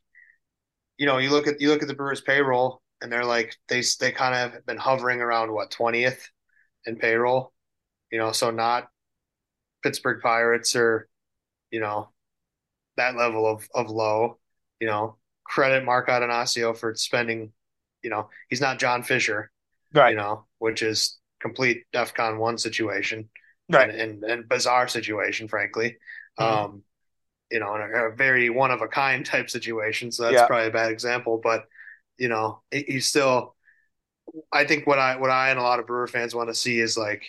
you 0.99 1.07
know, 1.07 1.19
you 1.19 1.31
look 1.31 1.47
at 1.47 1.61
you 1.61 1.71
look 1.71 1.83
at 1.83 1.89
the 1.89 1.95
Brewers 1.95 2.21
payroll, 2.21 2.83
and 3.01 3.11
they're 3.13 3.25
like 3.25 3.57
they 3.69 3.83
they 4.01 4.13
kind 4.13 4.35
of 4.35 4.53
have 4.55 4.67
been 4.67 4.77
hovering 4.77 5.21
around 5.21 5.53
what 5.53 5.71
twentieth 5.71 6.31
in 6.87 6.97
payroll. 6.97 7.53
You 8.11 8.19
know, 8.19 8.33
so 8.33 8.51
not 8.51 8.89
Pittsburgh 9.83 10.21
Pirates 10.23 10.75
or 10.77 11.09
you 11.71 11.81
know 11.81 12.11
that 12.97 13.17
level 13.17 13.47
of 13.47 13.69
of 13.75 13.91
low. 13.91 14.39
You 14.81 14.89
know, 14.89 15.19
credit 15.45 15.85
Mark 15.85 16.09
Attanasio 16.09 16.77
for 16.77 16.95
spending. 16.97 17.53
You 18.03 18.11
know, 18.11 18.31
he's 18.51 18.61
not 18.61 18.79
John 18.81 19.03
Fisher. 19.03 19.51
Right. 19.95 20.11
You 20.11 20.17
know, 20.17 20.47
which 20.59 20.83
is 20.83 21.19
complete 21.41 21.85
DEFCON 21.93 22.39
one 22.39 22.59
situation 22.59 23.29
Right. 23.71 23.89
and, 23.91 24.01
and, 24.01 24.25
and 24.25 24.49
bizarre 24.49 24.89
situation, 24.89 25.49
frankly. 25.49 25.97
Mhm. 26.39 26.47
Um, 26.47 26.83
you 27.51 27.61
know, 27.61 27.75
in 27.77 27.83
a, 27.83 28.07
a 28.09 28.15
very 28.15 28.51
one 28.51 28.71
of 28.71 28.83
a 28.83 28.89
kind 28.89 29.25
type 29.33 29.51
situation. 29.51 30.13
So 30.13 30.25
that's 30.25 30.35
Yeah. 30.35 30.47
probably 30.47 30.69
a 30.69 30.73
bad 30.73 30.91
example, 30.91 31.41
but 31.43 31.65
you 32.19 32.29
know, 32.29 32.63
he- 32.71 32.85
he's 32.89 33.07
still. 33.07 33.55
I 34.53 34.65
think 34.65 34.87
what 34.87 34.99
I 34.99 35.17
what 35.17 35.31
I 35.31 35.51
and 35.51 35.59
a 35.59 35.63
lot 35.63 35.81
of 35.81 35.87
Brewer 35.87 36.07
fans 36.07 36.35
want 36.35 36.49
to 36.49 36.55
see 36.55 36.81
is 36.81 36.97
like, 36.97 37.25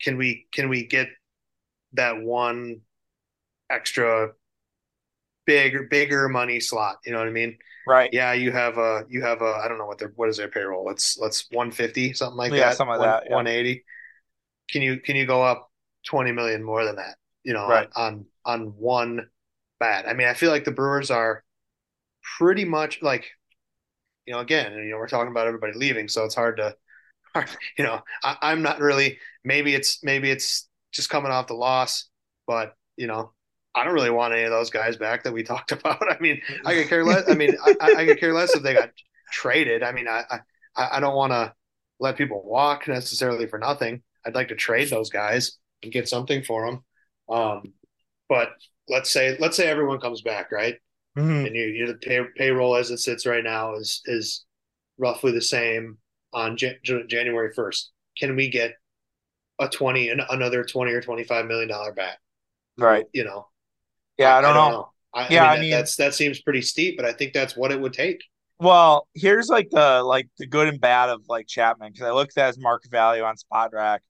can 0.00 0.16
we 0.16 0.46
can 0.52 0.68
we 0.68 0.86
get 0.86 1.08
that 1.94 2.20
one 2.20 2.82
extra 3.70 4.32
bigger 5.46 5.84
bigger 5.84 6.28
money 6.28 6.60
slot? 6.60 6.98
You 7.04 7.12
know 7.12 7.18
what 7.18 7.28
I 7.28 7.32
mean? 7.32 7.58
Right. 7.88 8.10
Yeah, 8.12 8.34
you 8.34 8.52
have 8.52 8.76
a 8.76 9.04
you 9.08 9.22
have 9.22 9.40
a 9.40 9.60
I 9.64 9.66
don't 9.66 9.78
know 9.78 9.86
what 9.86 9.98
their 9.98 10.12
what 10.14 10.28
is 10.28 10.36
their 10.36 10.48
payroll. 10.48 10.84
Let's 10.84 11.16
let's 11.18 11.46
150 11.50 12.12
something 12.12 12.36
like 12.36 12.52
Yeah, 12.52 12.68
that. 12.68 12.76
something 12.76 12.90
like 12.90 13.00
One- 13.00 13.08
that, 13.08 13.24
yeah. 13.28 13.34
180. 13.34 13.84
Can 14.70 14.82
you 14.82 15.00
can 15.00 15.16
you 15.16 15.26
go 15.26 15.42
up 15.42 15.70
20 16.06 16.32
million 16.32 16.62
more 16.62 16.84
than 16.84 16.96
that? 16.96 17.16
You 17.44 17.54
know, 17.54 17.66
Right. 17.66 17.88
on 17.96 18.26
on 18.44 18.74
one 18.78 19.30
bat. 19.80 20.06
I 20.06 20.12
mean, 20.12 20.28
I 20.28 20.34
feel 20.34 20.50
like 20.50 20.64
the 20.64 20.70
Brewers 20.70 21.10
are 21.10 21.44
pretty 22.38 22.64
much 22.64 23.00
like 23.02 23.30
you 24.26 24.34
know, 24.34 24.40
again, 24.40 24.72
you 24.74 24.90
know, 24.90 24.98
we're 24.98 25.08
talking 25.08 25.30
about 25.30 25.46
everybody 25.46 25.72
leaving, 25.74 26.08
so 26.08 26.24
it's 26.24 26.34
hard 26.34 26.58
to 26.58 26.76
you 27.78 27.84
know, 27.84 28.02
I, 28.22 28.36
I'm 28.42 28.62
not 28.62 28.80
really 28.80 29.18
maybe 29.44 29.74
it's 29.74 30.02
maybe 30.04 30.30
it's 30.30 30.68
just 30.92 31.10
coming 31.10 31.32
off 31.32 31.46
the 31.46 31.54
loss, 31.54 32.08
but 32.46 32.74
you 32.96 33.06
know, 33.06 33.32
I 33.74 33.84
don't 33.84 33.94
really 33.94 34.10
want 34.10 34.34
any 34.34 34.42
of 34.42 34.50
those 34.50 34.70
guys 34.70 34.96
back 34.96 35.22
that 35.24 35.32
we 35.32 35.42
talked 35.44 35.72
about. 35.72 36.02
I 36.10 36.18
mean, 36.20 36.40
I 36.64 36.74
could 36.74 36.88
care 36.88 37.04
less. 37.04 37.28
I 37.28 37.34
mean, 37.34 37.56
I, 37.64 37.94
I 37.98 38.04
could 38.06 38.20
care 38.20 38.32
less 38.32 38.54
if 38.54 38.62
they 38.62 38.74
got 38.74 38.90
traded. 39.32 39.82
I 39.82 39.92
mean, 39.92 40.08
I 40.08 40.24
I, 40.76 40.88
I 40.92 41.00
don't 41.00 41.16
want 41.16 41.32
to 41.32 41.52
let 42.00 42.16
people 42.16 42.42
walk 42.44 42.88
necessarily 42.88 43.46
for 43.46 43.58
nothing. 43.58 44.02
I'd 44.24 44.34
like 44.34 44.48
to 44.48 44.56
trade 44.56 44.90
those 44.90 45.10
guys 45.10 45.58
and 45.82 45.92
get 45.92 46.08
something 46.08 46.42
for 46.42 46.66
them. 46.66 46.84
Um, 47.28 47.62
but 48.28 48.50
let's 48.88 49.10
say 49.10 49.36
let's 49.38 49.56
say 49.56 49.68
everyone 49.68 50.00
comes 50.00 50.22
back, 50.22 50.50
right? 50.52 50.76
Mhm. 51.16 51.46
And 51.46 51.56
you, 51.56 51.64
you 51.64 51.86
the 51.86 51.94
pay, 51.94 52.20
payroll 52.36 52.76
as 52.76 52.90
it 52.90 52.98
sits 52.98 53.26
right 53.26 53.44
now 53.44 53.74
is 53.74 54.02
is 54.06 54.44
roughly 54.98 55.32
the 55.32 55.42
same 55.42 55.98
on 56.32 56.56
Jan- 56.56 56.78
January 56.84 57.52
first. 57.54 57.90
Can 58.18 58.36
we 58.36 58.50
get 58.50 58.74
a 59.58 59.68
twenty 59.68 60.10
an- 60.10 60.22
another 60.30 60.64
twenty 60.64 60.92
or 60.92 61.00
twenty 61.00 61.24
five 61.24 61.46
million 61.46 61.68
dollar 61.68 61.92
bat? 61.92 62.18
Right. 62.76 63.06
You 63.12 63.24
know, 63.24 63.48
Yeah, 64.18 64.36
I 64.36 64.40
don't, 64.40 64.54
know. 64.54 64.90
I, 65.14 65.28
Yeah, 65.28 65.44
I 65.44 65.48
I 65.48 65.50
mean, 65.52 65.56
that, 65.56 65.60
mean- 65.62 65.70
that's 65.70 65.96
that 65.96 66.14
seems 66.14 66.40
pretty 66.40 66.62
steep, 66.62 66.96
but 66.96 67.04
I 67.06 67.12
think 67.12 67.32
that's 67.32 67.56
what 67.56 67.72
it 67.72 67.80
would 67.80 67.92
take. 67.92 68.22
Well, 68.60 69.06
here's 69.14 69.48
like 69.48 69.70
the 69.70 70.02
like 70.02 70.28
the 70.38 70.46
good 70.46 70.66
and 70.68 70.80
bad 70.80 71.10
of 71.10 71.22
like 71.28 71.46
Chapman 71.46 71.92
because 71.92 72.06
I 72.06 72.10
looked 72.10 72.36
at 72.36 72.48
his 72.48 72.58
market 72.58 72.90
value 72.90 73.22
on 73.22 73.36
Spotrac, 73.36 74.00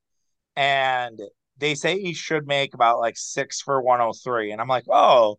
and 0.57 1.21
they 1.59 1.75
say 1.75 2.01
he 2.01 2.15
should 2.15 2.47
make 2.47 2.73
about 2.75 2.99
like 2.99 3.17
six 3.19 3.61
for 3.61 3.83
103, 3.83 4.53
and 4.53 4.61
I'm 4.61 4.69
like, 4.69 4.85
oh, 4.91 5.39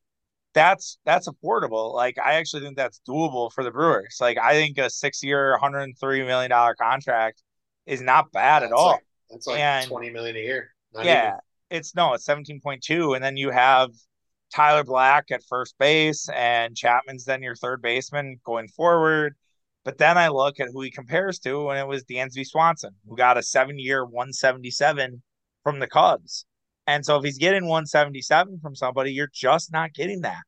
that's 0.54 1.00
that's 1.06 1.28
affordable. 1.28 1.94
Like 1.94 2.18
I 2.24 2.34
actually 2.36 2.62
think 2.64 2.78
that's 2.78 3.02
doable 3.08 3.52
for 3.52 3.64
the 3.64 3.72
Brewers. 3.72 4.18
Like 4.22 4.38
I 4.38 4.54
think 4.54 4.78
a 4.78 4.90
six 4.92 5.24
year, 5.24 5.52
103 5.54 6.24
million 6.26 6.52
dollar 6.52 6.76
contract 6.76 7.42
is 7.88 8.02
not 8.02 8.32
bad 8.32 8.62
at 8.64 8.70
That's 8.70 8.74
all. 8.80 8.92
like 8.92 9.06
that's 9.32 9.48
like 9.48 9.60
And- 9.60 9.88
twenty 9.88 10.12
million 10.12 10.36
a 10.36 10.40
year. 10.40 10.72
Not 10.94 11.06
yeah, 11.06 11.28
even. 11.28 11.40
it's 11.72 11.96
no, 11.96 12.14
it's 12.14 12.26
17.2. 12.28 13.16
And 13.16 13.24
then 13.24 13.38
you 13.38 13.50
have 13.52 13.90
Tyler 14.54 14.84
Black 14.84 15.32
at 15.32 15.44
first 15.44 15.78
base, 15.78 16.28
and 16.30 16.76
Chapman's 16.76 17.26
then 17.26 17.44
your 17.44 17.56
third 17.56 17.82
baseman 17.82 18.40
going 18.44 18.68
forward. 18.68 19.36
But 19.86 19.98
then 19.98 20.18
I 20.18 20.28
look 20.28 20.60
at 20.60 20.70
who 20.72 20.82
he 20.82 20.92
compares 20.92 21.40
to, 21.40 21.70
and 21.70 21.80
it 21.80 21.88
was 21.88 22.04
Dansby 22.04 22.46
Swanson, 22.46 22.96
who 23.08 23.16
got 23.16 23.38
a 23.38 23.44
seven 23.44 23.80
year 23.80 24.04
177 24.04 25.22
from 25.64 25.80
the 25.80 25.88
Cubs. 25.88 26.46
And 26.88 27.06
so 27.06 27.18
if 27.18 27.24
he's 27.24 27.38
getting 27.38 27.64
177 27.64 28.60
from 28.62 28.76
somebody, 28.76 29.14
you're 29.14 29.30
just 29.34 29.72
not 29.72 29.94
getting 29.94 30.22
that. 30.22 30.42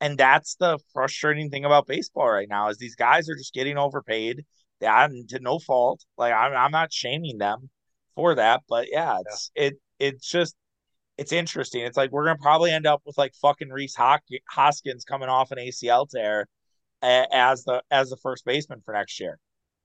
And 0.00 0.16
that's 0.16 0.54
the 0.56 0.78
frustrating 0.92 1.50
thing 1.50 1.64
about 1.64 1.86
baseball 1.86 2.30
right 2.30 2.48
now 2.48 2.68
is 2.68 2.78
these 2.78 2.96
guys 2.96 3.28
are 3.28 3.36
just 3.36 3.54
getting 3.54 3.76
overpaid. 3.76 4.44
They 4.80 4.86
to 4.86 5.38
no 5.40 5.58
fault. 5.58 6.04
Like 6.16 6.32
I'm, 6.32 6.54
I'm 6.54 6.70
not 6.70 6.92
shaming 6.92 7.38
them 7.38 7.68
for 8.14 8.34
that, 8.34 8.62
but 8.68 8.88
yeah, 8.90 9.18
it's 9.20 9.50
yeah. 9.54 9.62
it 9.64 9.80
it's 9.98 10.30
just 10.30 10.56
it's 11.20 11.32
interesting. 11.32 11.82
It's 11.82 11.98
like 11.98 12.10
we're 12.12 12.24
gonna 12.24 12.38
probably 12.40 12.72
end 12.72 12.86
up 12.86 13.02
with 13.04 13.18
like 13.18 13.34
fucking 13.34 13.68
Rhys 13.68 13.94
Hoskins 13.94 15.04
coming 15.04 15.28
off 15.28 15.50
an 15.50 15.58
ACL 15.58 16.08
tear 16.08 16.48
as 17.02 17.62
the 17.64 17.82
as 17.90 18.08
the 18.08 18.16
first 18.16 18.46
baseman 18.46 18.80
for 18.82 18.94
next 18.94 19.20
year, 19.20 19.38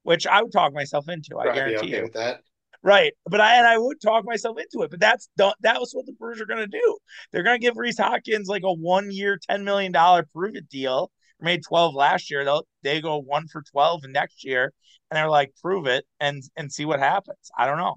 which 0.04 0.26
I 0.26 0.42
would 0.42 0.54
talk 0.54 0.74
myself 0.74 1.10
into. 1.10 1.38
I 1.38 1.54
guarantee 1.54 1.88
okay 1.94 2.06
you. 2.06 2.10
that. 2.14 2.40
Right, 2.82 3.12
but 3.26 3.42
I 3.42 3.58
and 3.58 3.68
I 3.68 3.78
would 3.78 4.00
talk 4.00 4.24
myself 4.26 4.58
into 4.58 4.86
it, 4.86 4.92
but 4.92 5.02
that's 5.02 5.28
that 5.36 5.56
was 5.62 5.92
what 5.92 6.06
the 6.06 6.14
Brewers 6.14 6.40
are 6.40 6.46
going 6.46 6.60
to 6.60 6.68
do. 6.68 6.98
They're 7.34 7.44
going 7.44 7.60
to 7.60 7.66
give 7.66 7.76
Rhys 7.76 7.98
Hoskins 7.98 8.48
like 8.48 8.64
a 8.64 8.72
one 8.72 9.12
year, 9.12 9.38
ten 9.50 9.66
million 9.66 9.92
dollar 9.92 10.26
prove 10.34 10.56
it 10.56 10.70
deal. 10.70 11.12
Made 11.42 11.64
twelve 11.68 11.96
last 11.96 12.32
year. 12.32 12.46
They'll 12.46 12.66
they 12.82 13.02
go 13.02 13.18
one 13.18 13.50
for 13.50 13.62
twelve 13.62 14.04
next 14.08 14.46
year, 14.46 14.72
and 15.12 15.18
they're 15.18 15.30
like 15.30 15.52
prove 15.62 15.86
it 15.86 16.06
and 16.22 16.42
and 16.56 16.72
see 16.72 16.86
what 16.86 17.00
happens. 17.00 17.52
I 17.58 17.66
don't 17.66 17.78
know. 17.78 17.96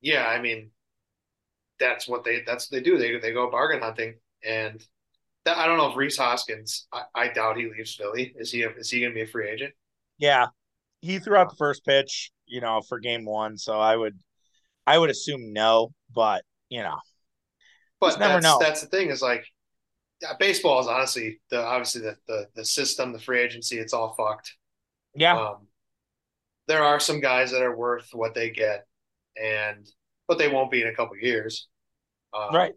Yeah, 0.00 0.28
I 0.28 0.40
mean, 0.40 0.70
that's 1.80 2.08
what 2.08 2.24
they 2.24 2.42
that's 2.46 2.70
what 2.70 2.76
they 2.76 2.82
do. 2.82 2.98
They 2.98 3.18
they 3.18 3.32
go 3.32 3.50
bargain 3.50 3.80
hunting, 3.82 4.14
and 4.44 4.84
that, 5.44 5.58
I 5.58 5.66
don't 5.66 5.78
know 5.78 5.90
if 5.90 5.96
Rhys 5.96 6.16
Hoskins. 6.16 6.86
I, 6.92 7.02
I 7.14 7.28
doubt 7.28 7.56
he 7.56 7.68
leaves 7.68 7.94
Philly. 7.94 8.34
Is 8.36 8.50
he? 8.50 8.62
A, 8.62 8.70
is 8.70 8.90
he 8.90 9.00
going 9.00 9.12
to 9.12 9.14
be 9.14 9.22
a 9.22 9.26
free 9.26 9.48
agent? 9.48 9.74
Yeah, 10.18 10.46
he 11.00 11.18
threw 11.18 11.36
out 11.36 11.50
the 11.50 11.56
first 11.56 11.84
pitch 11.84 12.30
you 12.48 12.60
know, 12.60 12.80
for 12.88 12.98
game 12.98 13.24
one. 13.24 13.56
So 13.56 13.78
I 13.78 13.96
would, 13.96 14.18
I 14.86 14.98
would 14.98 15.10
assume 15.10 15.52
no, 15.52 15.92
but 16.14 16.42
you 16.68 16.82
know, 16.82 16.96
but 18.00 18.18
never 18.18 18.40
know. 18.40 18.58
That's 18.60 18.80
the 18.80 18.88
thing 18.88 19.10
is 19.10 19.22
like, 19.22 19.44
yeah, 20.20 20.32
baseball 20.38 20.80
is 20.80 20.86
honestly 20.86 21.40
the 21.50 21.62
obviously 21.62 22.02
the, 22.02 22.16
the 22.26 22.46
the 22.56 22.64
system, 22.64 23.12
the 23.12 23.20
free 23.20 23.40
agency, 23.40 23.78
it's 23.78 23.92
all 23.92 24.14
fucked. 24.14 24.54
Yeah. 25.14 25.38
Um, 25.38 25.66
there 26.66 26.82
are 26.82 27.00
some 27.00 27.20
guys 27.20 27.50
that 27.52 27.62
are 27.62 27.76
worth 27.76 28.08
what 28.12 28.34
they 28.34 28.50
get, 28.50 28.86
and 29.40 29.86
but 30.28 30.38
they 30.38 30.48
won't 30.48 30.70
be 30.70 30.82
in 30.82 30.88
a 30.88 30.94
couple 30.94 31.16
years. 31.16 31.66
Um, 32.32 32.54
right. 32.54 32.74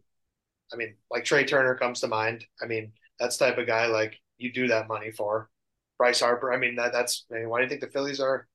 I 0.73 0.77
mean, 0.77 0.95
like 1.11 1.25
Trea 1.25 1.45
Turner 1.45 1.75
comes 1.75 1.99
to 1.99 2.07
mind. 2.07 2.45
I 2.61 2.65
mean, 2.65 2.93
that's 3.19 3.37
type 3.37 3.57
of 3.57 3.67
guy 3.67 3.87
like 3.87 4.17
you 4.37 4.51
do 4.51 4.69
that 4.69 4.87
money 4.87 5.11
for. 5.11 5.49
Bryce 5.97 6.21
Harper. 6.21 6.51
I 6.51 6.57
mean, 6.57 6.75
that, 6.77 6.93
that's. 6.93 7.25
I 7.31 7.35
mean, 7.35 7.49
why 7.49 7.59
do 7.59 7.65
you 7.65 7.69
think 7.69 7.81
the 7.81 7.87
Phillies 7.87 8.19
are 8.19 8.47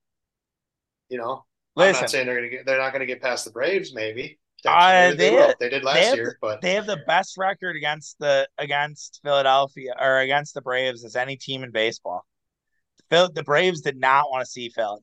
you 1.09 1.17
know, 1.17 1.45
Listen, 1.75 1.95
I'm 1.95 2.01
not 2.01 2.09
saying 2.09 2.25
they're 2.25 2.35
gonna 2.35 2.49
get 2.49 2.65
they're 2.65 2.79
not 2.79 2.91
gonna 2.91 3.05
get 3.05 3.21
past 3.21 3.45
the 3.45 3.51
Braves, 3.51 3.93
maybe. 3.93 4.39
Uh, 4.65 5.11
they, 5.11 5.29
they, 5.29 5.53
they, 5.59 5.69
did 5.69 5.83
last 5.83 6.11
they 6.11 6.15
year, 6.15 6.37
but 6.41 6.61
they 6.61 6.73
have 6.73 6.87
the 6.87 6.99
best 7.05 7.37
record 7.37 7.75
against 7.75 8.17
the 8.19 8.47
against 8.57 9.19
Philadelphia 9.23 9.93
or 9.99 10.19
against 10.19 10.55
the 10.55 10.61
Braves 10.61 11.05
as 11.05 11.15
any 11.15 11.37
team 11.37 11.63
in 11.63 11.71
baseball. 11.71 12.25
Phil, 13.09 13.29
the 13.31 13.43
Braves 13.43 13.81
did 13.81 13.97
not 13.97 14.29
want 14.31 14.43
to 14.43 14.51
see 14.51 14.69
Philly, 14.69 15.01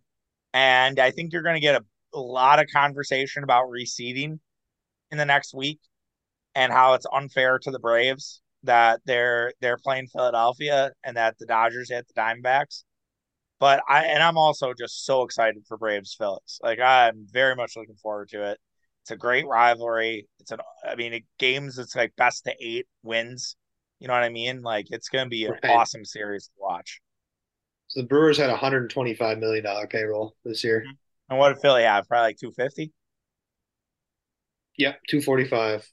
and 0.53 0.99
I 0.99 1.13
think 1.13 1.33
you're 1.33 1.43
going 1.43 1.55
to 1.55 1.61
get 1.61 1.77
a, 1.77 1.85
a 2.15 2.21
lot 2.21 2.61
of 2.61 2.67
conversation 2.73 3.45
about 3.45 3.67
reseeding 3.67 4.39
in 5.11 5.19
the 5.19 5.25
next 5.25 5.55
week 5.55 5.81
and 6.55 6.73
how 6.73 6.95
it's 6.95 7.07
unfair 7.13 7.59
to 7.59 7.71
the 7.71 7.79
Braves 7.79 8.41
that 8.65 9.01
they're 9.05 9.53
they're 9.61 9.77
playing 9.77 10.07
Philadelphia 10.09 10.91
and 11.05 11.17
that 11.17 11.39
the 11.39 11.47
Dodgers 11.47 11.91
hit 11.91 12.07
the 12.09 12.21
Diamondbacks. 12.21 12.85
But 13.61 13.83
I 13.89 14.05
and 14.05 14.23
I'm 14.23 14.39
also 14.39 14.73
just 14.75 15.05
so 15.05 15.23
excited 15.23 15.65
for 15.67 15.77
Braves 15.77 16.15
Phillies. 16.19 16.61
Like 16.63 16.81
I'm 16.81 17.27
very 17.31 17.55
much 17.55 17.77
looking 17.77 17.97
forward 17.97 18.31
to 18.31 18.51
it. 18.51 18.59
It's 19.03 19.11
a 19.11 19.17
great 19.17 19.47
rivalry. 19.47 20.27
It's 20.41 20.51
an 20.51 20.61
I 20.89 20.95
mean, 20.95 21.15
it, 21.15 21.25
games 21.39 21.79
it's 21.79 21.95
like 21.95 22.17
best 22.17 22.45
to 22.45 22.55
eight 22.61 22.87
wins. 23.03 23.57
You 24.01 24.09
know 24.09 24.15
what 24.15 24.23
I 24.23 24.31
mean? 24.31 24.63
Like 24.63 24.87
it's 24.91 25.09
going 25.09 25.27
to 25.27 25.31
be 25.31 25.45
an 25.45 25.53
right. 25.53 25.73
awesome 25.73 26.05
series 26.05 26.47
to 26.47 26.53
watch. 26.59 27.01
So 27.89 28.01
the 28.01 28.07
Brewers 28.07 28.39
had 28.39 28.49
a 28.49 28.53
125 28.53 29.39
million 29.39 29.65
dollar 29.65 29.87
payroll 29.87 30.35
this 30.45 30.65
year. 30.65 30.81
Mm-hmm. 30.81 30.91
And 31.29 31.39
what 31.39 31.51
did 31.51 31.61
Philly 31.61 31.83
have? 31.83 32.09
Probably 32.09 32.29
like 32.29 32.39
250. 32.39 32.93
Yep, 34.77 35.01
245. 35.09 35.89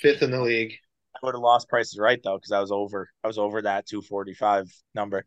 fifth 0.00 0.22
in 0.22 0.30
the 0.30 0.40
league. 0.40 0.74
I 1.14 1.18
would 1.26 1.34
have 1.34 1.42
lost 1.42 1.68
prices 1.68 1.98
right 1.98 2.20
though 2.22 2.36
because 2.36 2.52
I 2.52 2.60
was 2.60 2.70
over. 2.70 3.08
I 3.24 3.26
was 3.26 3.38
over 3.38 3.62
that 3.62 3.86
245 3.86 4.66
number. 4.94 5.24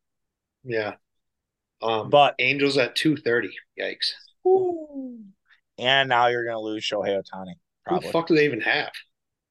Yeah. 0.64 0.94
Um, 1.82 2.10
but 2.10 2.36
Angels 2.40 2.78
at 2.78 2.96
two 2.96 3.18
thirty. 3.18 3.52
Yikes! 3.80 4.12
Ooh. 4.48 5.20
And 5.78 6.08
now 6.08 6.28
you're 6.28 6.46
going 6.46 6.56
to 6.56 6.62
lose 6.62 6.88
Shohei 6.88 7.20
Ohtani. 7.20 7.54
Who 7.88 8.00
the 8.00 8.10
fuck 8.10 8.28
do 8.28 8.36
they 8.36 8.46
even 8.46 8.62
have? 8.62 8.92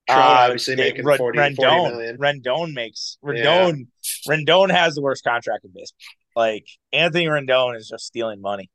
Trout 0.09 0.21
uh, 0.21 0.41
obviously 0.45 0.75
they, 0.75 0.91
making 0.91 1.05
40, 1.05 1.39
Rendon, 1.39 1.57
40 1.57 1.95
million. 1.95 2.19
Rendon 2.19 2.75
makes 2.75 3.19
Rendon. 3.25 3.87
Yeah. 4.27 4.33
Rendon 4.35 4.71
has 4.71 4.95
the 4.95 5.03
worst 5.03 5.25
contract 5.25 5.65
in 5.65 5.73
baseball. 5.75 5.99
Like 6.35 6.67
Anthony 6.93 7.27
Rendon 7.27 7.77
is 7.77 7.89
just 7.89 8.07
stealing 8.07 8.41
money, 8.41 8.71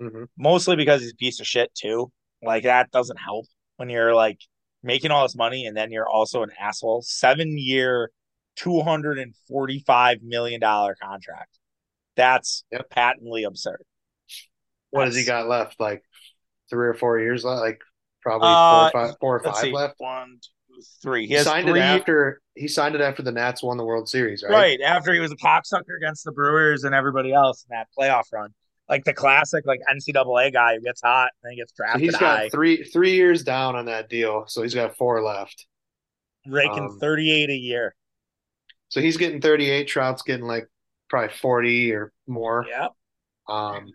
mm-hmm. 0.00 0.24
mostly 0.38 0.76
because 0.76 1.02
he's 1.02 1.12
a 1.12 1.16
piece 1.16 1.40
of 1.40 1.46
shit 1.46 1.74
too. 1.74 2.10
Like 2.42 2.64
that 2.64 2.90
doesn't 2.90 3.18
help 3.18 3.46
when 3.76 3.88
you're 3.88 4.14
like 4.14 4.40
making 4.82 5.10
all 5.10 5.22
this 5.22 5.36
money 5.36 5.66
and 5.66 5.76
then 5.76 5.90
you're 5.90 6.08
also 6.08 6.42
an 6.42 6.50
asshole. 6.60 7.02
Seven 7.02 7.56
year, 7.58 8.10
two 8.56 8.80
hundred 8.82 9.18
and 9.18 9.34
forty 9.48 9.82
five 9.86 10.18
million 10.22 10.60
dollar 10.60 10.96
contract. 11.00 11.58
That's 12.16 12.64
yep. 12.70 12.88
patently 12.90 13.44
absurd. 13.44 13.82
What 14.90 15.04
That's, 15.04 15.16
has 15.16 15.24
he 15.24 15.26
got 15.26 15.48
left? 15.48 15.78
Like 15.80 16.02
three 16.70 16.88
or 16.88 16.94
four 16.94 17.18
years 17.18 17.44
left? 17.44 17.60
Like 17.60 17.80
probably 18.22 18.48
uh, 18.48 18.90
four 18.90 19.00
or 19.00 19.06
five, 19.06 19.16
four 19.20 19.36
or 19.36 19.42
five 19.42 19.56
see, 19.56 19.72
left. 19.72 19.94
One, 19.98 20.38
two, 20.40 20.82
three. 21.02 21.26
He, 21.26 21.36
he 21.36 21.40
signed 21.40 21.68
three. 21.68 21.80
it 21.80 21.82
after 21.82 22.40
he 22.54 22.68
signed 22.68 22.94
it 22.94 23.00
after 23.00 23.22
the 23.22 23.32
Nats 23.32 23.62
won 23.62 23.76
the 23.76 23.84
World 23.84 24.08
Series, 24.08 24.42
right? 24.42 24.52
Right 24.52 24.80
after 24.80 25.12
he 25.12 25.20
was 25.20 25.32
a 25.32 25.36
cocksucker 25.36 25.96
against 25.98 26.24
the 26.24 26.32
Brewers 26.32 26.84
and 26.84 26.94
everybody 26.94 27.32
else 27.32 27.66
in 27.68 27.76
that 27.76 27.88
playoff 27.98 28.24
run, 28.32 28.54
like 28.88 29.04
the 29.04 29.12
classic 29.12 29.64
like 29.66 29.80
NCAA 29.90 30.52
guy 30.52 30.74
who 30.74 30.80
gets 30.80 31.00
hot 31.02 31.30
and 31.42 31.50
then 31.50 31.56
gets 31.56 31.72
drafted. 31.72 32.00
So 32.00 32.04
he's 32.04 32.16
got 32.16 32.38
high. 32.38 32.48
three 32.48 32.84
three 32.84 33.12
years 33.12 33.42
down 33.42 33.76
on 33.76 33.86
that 33.86 34.08
deal, 34.08 34.44
so 34.46 34.62
he's 34.62 34.74
got 34.74 34.96
four 34.96 35.22
left. 35.22 35.66
Raking 36.46 36.84
um, 36.84 36.98
thirty 37.00 37.30
eight 37.32 37.50
a 37.50 37.56
year. 37.56 37.94
So 38.88 39.00
he's 39.00 39.16
getting 39.16 39.40
thirty 39.40 39.70
eight. 39.70 39.88
Trout's 39.88 40.22
getting 40.22 40.46
like 40.46 40.68
probably 41.08 41.34
40 41.34 41.92
or 41.92 42.12
more. 42.26 42.66
Yeah. 42.68 42.88
Um, 43.48 43.92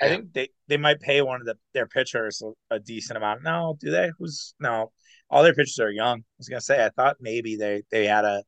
I 0.00 0.08
think 0.08 0.32
they, 0.32 0.48
they 0.68 0.76
might 0.76 1.00
pay 1.00 1.22
one 1.22 1.40
of 1.40 1.46
the, 1.46 1.56
their 1.72 1.86
pitchers 1.86 2.42
a, 2.42 2.76
a, 2.76 2.80
decent 2.80 3.16
amount. 3.16 3.42
No, 3.42 3.76
do 3.80 3.90
they? 3.90 4.10
Who's 4.18 4.54
no? 4.58 4.92
All 5.30 5.42
their 5.42 5.54
pitchers 5.54 5.78
are 5.78 5.90
young. 5.90 6.20
I 6.20 6.38
was 6.38 6.48
gonna 6.48 6.60
say 6.60 6.84
I 6.84 6.90
thought 6.90 7.16
maybe 7.20 7.56
they 7.56 7.82
they 7.90 8.06
had 8.06 8.24
a 8.24 8.42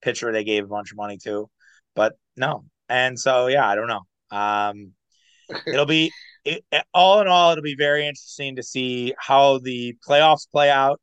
pitcher 0.00 0.32
they 0.32 0.44
gave 0.44 0.64
a 0.64 0.68
bunch 0.68 0.90
of 0.90 0.96
money 0.96 1.18
to, 1.24 1.50
but 1.94 2.14
no. 2.36 2.64
And 2.88 3.18
so 3.18 3.46
yeah, 3.48 3.68
I 3.68 3.74
don't 3.74 3.88
know. 3.88 4.02
Um, 4.30 4.92
it'll 5.66 5.86
be 5.86 6.12
it, 6.44 6.64
all 6.92 7.20
in 7.20 7.28
all, 7.28 7.52
it'll 7.52 7.62
be 7.62 7.76
very 7.76 8.06
interesting 8.06 8.56
to 8.56 8.62
see 8.62 9.14
how 9.18 9.58
the 9.58 9.94
playoffs 10.06 10.50
play 10.50 10.70
out, 10.70 11.00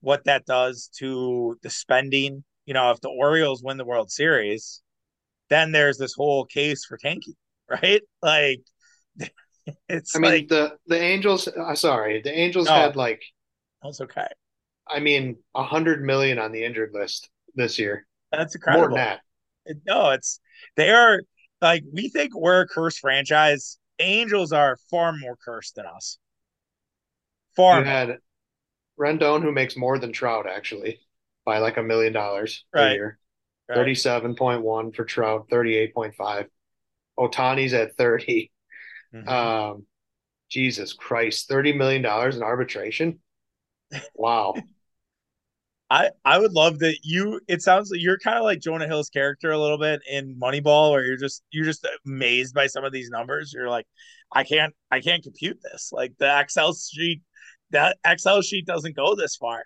what 0.00 0.24
that 0.24 0.44
does 0.44 0.90
to 0.98 1.56
the 1.62 1.70
spending. 1.70 2.44
You 2.66 2.74
know, 2.74 2.90
if 2.90 3.00
the 3.00 3.08
Orioles 3.08 3.62
win 3.62 3.76
the 3.76 3.84
World 3.84 4.10
Series, 4.10 4.82
then 5.48 5.72
there's 5.72 5.98
this 5.98 6.14
whole 6.14 6.44
case 6.44 6.84
for 6.84 6.96
tanking, 6.98 7.34
right? 7.70 8.02
Like 8.22 8.60
it's 9.88 10.14
I 10.14 10.18
mean 10.18 10.30
like, 10.30 10.48
the 10.48 10.76
the 10.86 11.00
Angels 11.00 11.48
uh, 11.48 11.74
sorry, 11.74 12.20
the 12.22 12.32
Angels 12.32 12.66
no, 12.66 12.74
had 12.74 12.96
like 12.96 13.22
That's 13.82 14.00
okay. 14.02 14.28
I 14.86 15.00
mean, 15.00 15.36
a 15.54 15.62
hundred 15.62 16.02
million 16.02 16.38
on 16.38 16.52
the 16.52 16.64
injured 16.64 16.90
list 16.92 17.30
this 17.54 17.78
year. 17.78 18.06
That's 18.30 18.54
incredible. 18.54 18.88
More 18.88 18.98
than 18.98 19.18
that. 19.66 19.76
No, 19.86 20.10
it's 20.10 20.40
they 20.76 20.90
are 20.90 21.22
like 21.62 21.84
we 21.92 22.08
think 22.10 22.34
we're 22.34 22.62
a 22.62 22.68
cursed 22.68 22.98
franchise. 22.98 23.78
Angels 23.98 24.52
are 24.52 24.76
far 24.90 25.12
more 25.12 25.36
cursed 25.36 25.76
than 25.76 25.86
us. 25.86 26.18
Far 27.56 27.78
you 27.78 27.84
more. 27.84 27.92
had 27.92 28.18
Rendon 28.98 29.42
who 29.42 29.52
makes 29.52 29.76
more 29.76 29.98
than 29.98 30.12
Trout 30.12 30.46
actually 30.48 31.00
by 31.44 31.58
like 31.58 31.76
a 31.76 31.82
million 31.82 32.12
dollars 32.12 32.64
a 32.74 32.92
year. 32.92 33.18
Right. 33.68 33.78
37.1 33.78 34.94
for 34.94 35.04
Trout, 35.04 35.48
38.5. 35.48 36.46
Ohtani's 37.18 37.72
at 37.72 37.96
30. 37.96 38.50
Mm-hmm. 39.14 39.28
Um, 39.28 39.86
Jesus 40.50 40.92
Christ, 40.92 41.48
$30 41.48 41.76
million 41.76 42.04
in 42.04 42.42
arbitration. 42.42 43.20
Wow. 44.14 44.54
I, 45.90 46.10
I 46.24 46.38
would 46.38 46.52
love 46.52 46.78
that 46.78 46.96
you 47.02 47.40
it 47.46 47.62
sounds 47.62 47.90
like 47.90 48.00
you're 48.00 48.18
kind 48.18 48.38
of 48.38 48.44
like 48.44 48.60
Jonah 48.60 48.86
Hill's 48.86 49.10
character 49.10 49.50
a 49.50 49.58
little 49.58 49.78
bit 49.78 50.00
in 50.10 50.36
Moneyball 50.40 50.92
where 50.92 51.04
you're 51.04 51.18
just 51.18 51.42
you're 51.50 51.64
just 51.64 51.86
amazed 52.06 52.54
by 52.54 52.66
some 52.66 52.84
of 52.84 52.92
these 52.92 53.10
numbers. 53.10 53.52
You're 53.54 53.68
like, 53.68 53.86
I 54.32 54.44
can't 54.44 54.74
I 54.90 55.00
can't 55.00 55.22
compute 55.22 55.58
this. 55.62 55.90
Like 55.92 56.14
the 56.18 56.40
Excel 56.40 56.74
sheet 56.74 57.20
that 57.70 57.98
Excel 58.04 58.40
sheet 58.40 58.66
doesn't 58.66 58.96
go 58.96 59.14
this 59.14 59.36
far. 59.36 59.64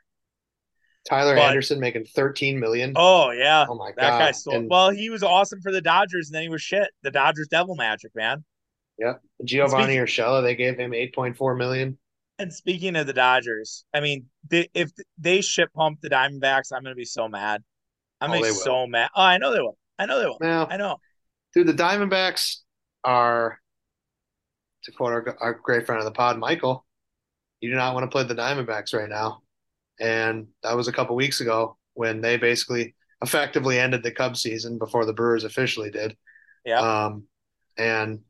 Tyler 1.09 1.37
but, 1.37 1.49
Anderson 1.49 1.79
making 1.79 2.05
13 2.05 2.59
million. 2.59 2.93
Oh 2.97 3.31
yeah. 3.31 3.66
Oh 3.69 3.77
my 3.77 3.91
god. 3.91 3.99
That 3.99 4.19
guy 4.19 4.31
so 4.33 4.53
and, 4.53 4.69
well, 4.69 4.91
he 4.91 5.11
was 5.11 5.23
awesome 5.23 5.61
for 5.62 5.73
the 5.73 5.81
Dodgers 5.81 6.29
and 6.29 6.35
then 6.35 6.43
he 6.43 6.49
was 6.49 6.62
shit. 6.62 6.89
The 7.03 7.11
Dodgers 7.11 7.49
devil 7.49 7.77
magic, 7.77 8.11
man. 8.14 8.45
Yeah. 8.99 9.14
Giovanny 9.45 9.97
Urshela, 9.97 10.43
they 10.43 10.57
gave 10.57 10.77
him 10.77 10.91
8.4 10.91 11.57
million. 11.57 11.97
And 12.39 12.53
speaking 12.53 12.95
of 12.97 13.07
the 13.07 13.12
Dodgers, 13.12 13.84
I 13.93 14.01
mean, 14.01 14.26
they, 14.49 14.68
if 14.72 14.91
they 15.18 15.41
ship 15.41 15.70
pump 15.74 16.01
the 16.01 16.11
Diamondbacks, 16.11 16.72
I'm 16.72 16.82
going 16.82 16.95
to 16.95 16.99
be 16.99 17.05
so 17.05 17.28
mad. 17.28 17.62
I'm 18.20 18.30
oh, 18.30 18.41
be 18.41 18.51
so 18.51 18.86
mad. 18.86 19.11
Oh, 19.14 19.22
I 19.22 19.39
know 19.39 19.53
they 19.53 19.61
will. 19.61 19.76
I 19.99 20.07
know 20.07 20.18
they 20.20 20.26
will. 20.26 20.39
Now, 20.41 20.66
I 20.70 20.76
know. 20.76 20.99
Dude, 21.55 21.66
the 21.66 21.74
Diamondbacks 21.74 22.59
are, 23.03 23.59
to 24.84 24.93
quote 24.93 25.12
our, 25.12 25.36
our 25.41 25.55
great 25.55 25.86
friend 25.86 25.99
of 25.99 26.05
the 26.05 26.12
pod, 26.12 26.39
Michael, 26.39 26.84
you 27.61 27.70
do 27.70 27.76
not 27.76 27.95
want 27.95 28.05
to 28.05 28.11
play 28.11 28.22
the 28.22 28.34
Diamondbacks 28.34 28.95
right 28.95 29.09
now. 29.09 29.43
And 29.99 30.49
that 30.62 30.76
was 30.76 30.86
a 30.86 30.93
couple 30.93 31.16
weeks 31.16 31.41
ago 31.41 31.76
when 31.95 32.20
they 32.20 32.36
basically 32.36 32.95
effectively 33.20 33.80
ended 33.80 34.05
the 34.05 34.12
Cubs 34.12 34.43
season 34.43 34.78
before 34.78 35.05
the 35.05 35.12
Brewers 35.12 35.43
officially 35.43 35.91
did. 35.91 36.16
Yeah. 36.64 36.78
Um, 37.07 37.24
and 37.76 38.20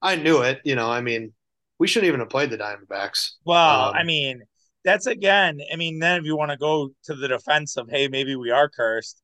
I 0.00 0.16
knew 0.16 0.40
it. 0.40 0.60
You 0.64 0.74
know, 0.74 0.90
I 0.90 1.02
mean, 1.02 1.34
we 1.82 1.88
shouldn't 1.88 2.06
even 2.06 2.20
have 2.20 2.28
played 2.28 2.48
the 2.48 2.56
Diamondbacks. 2.56 3.32
Well, 3.44 3.88
um, 3.88 3.94
I 3.96 4.04
mean, 4.04 4.42
that's 4.84 5.08
again, 5.08 5.58
I 5.72 5.74
mean, 5.74 5.98
then 5.98 6.20
if 6.20 6.24
you 6.24 6.36
want 6.36 6.52
to 6.52 6.56
go 6.56 6.90
to 7.06 7.14
the 7.16 7.26
defense 7.26 7.76
of, 7.76 7.90
hey, 7.90 8.06
maybe 8.06 8.36
we 8.36 8.52
are 8.52 8.68
cursed, 8.68 9.20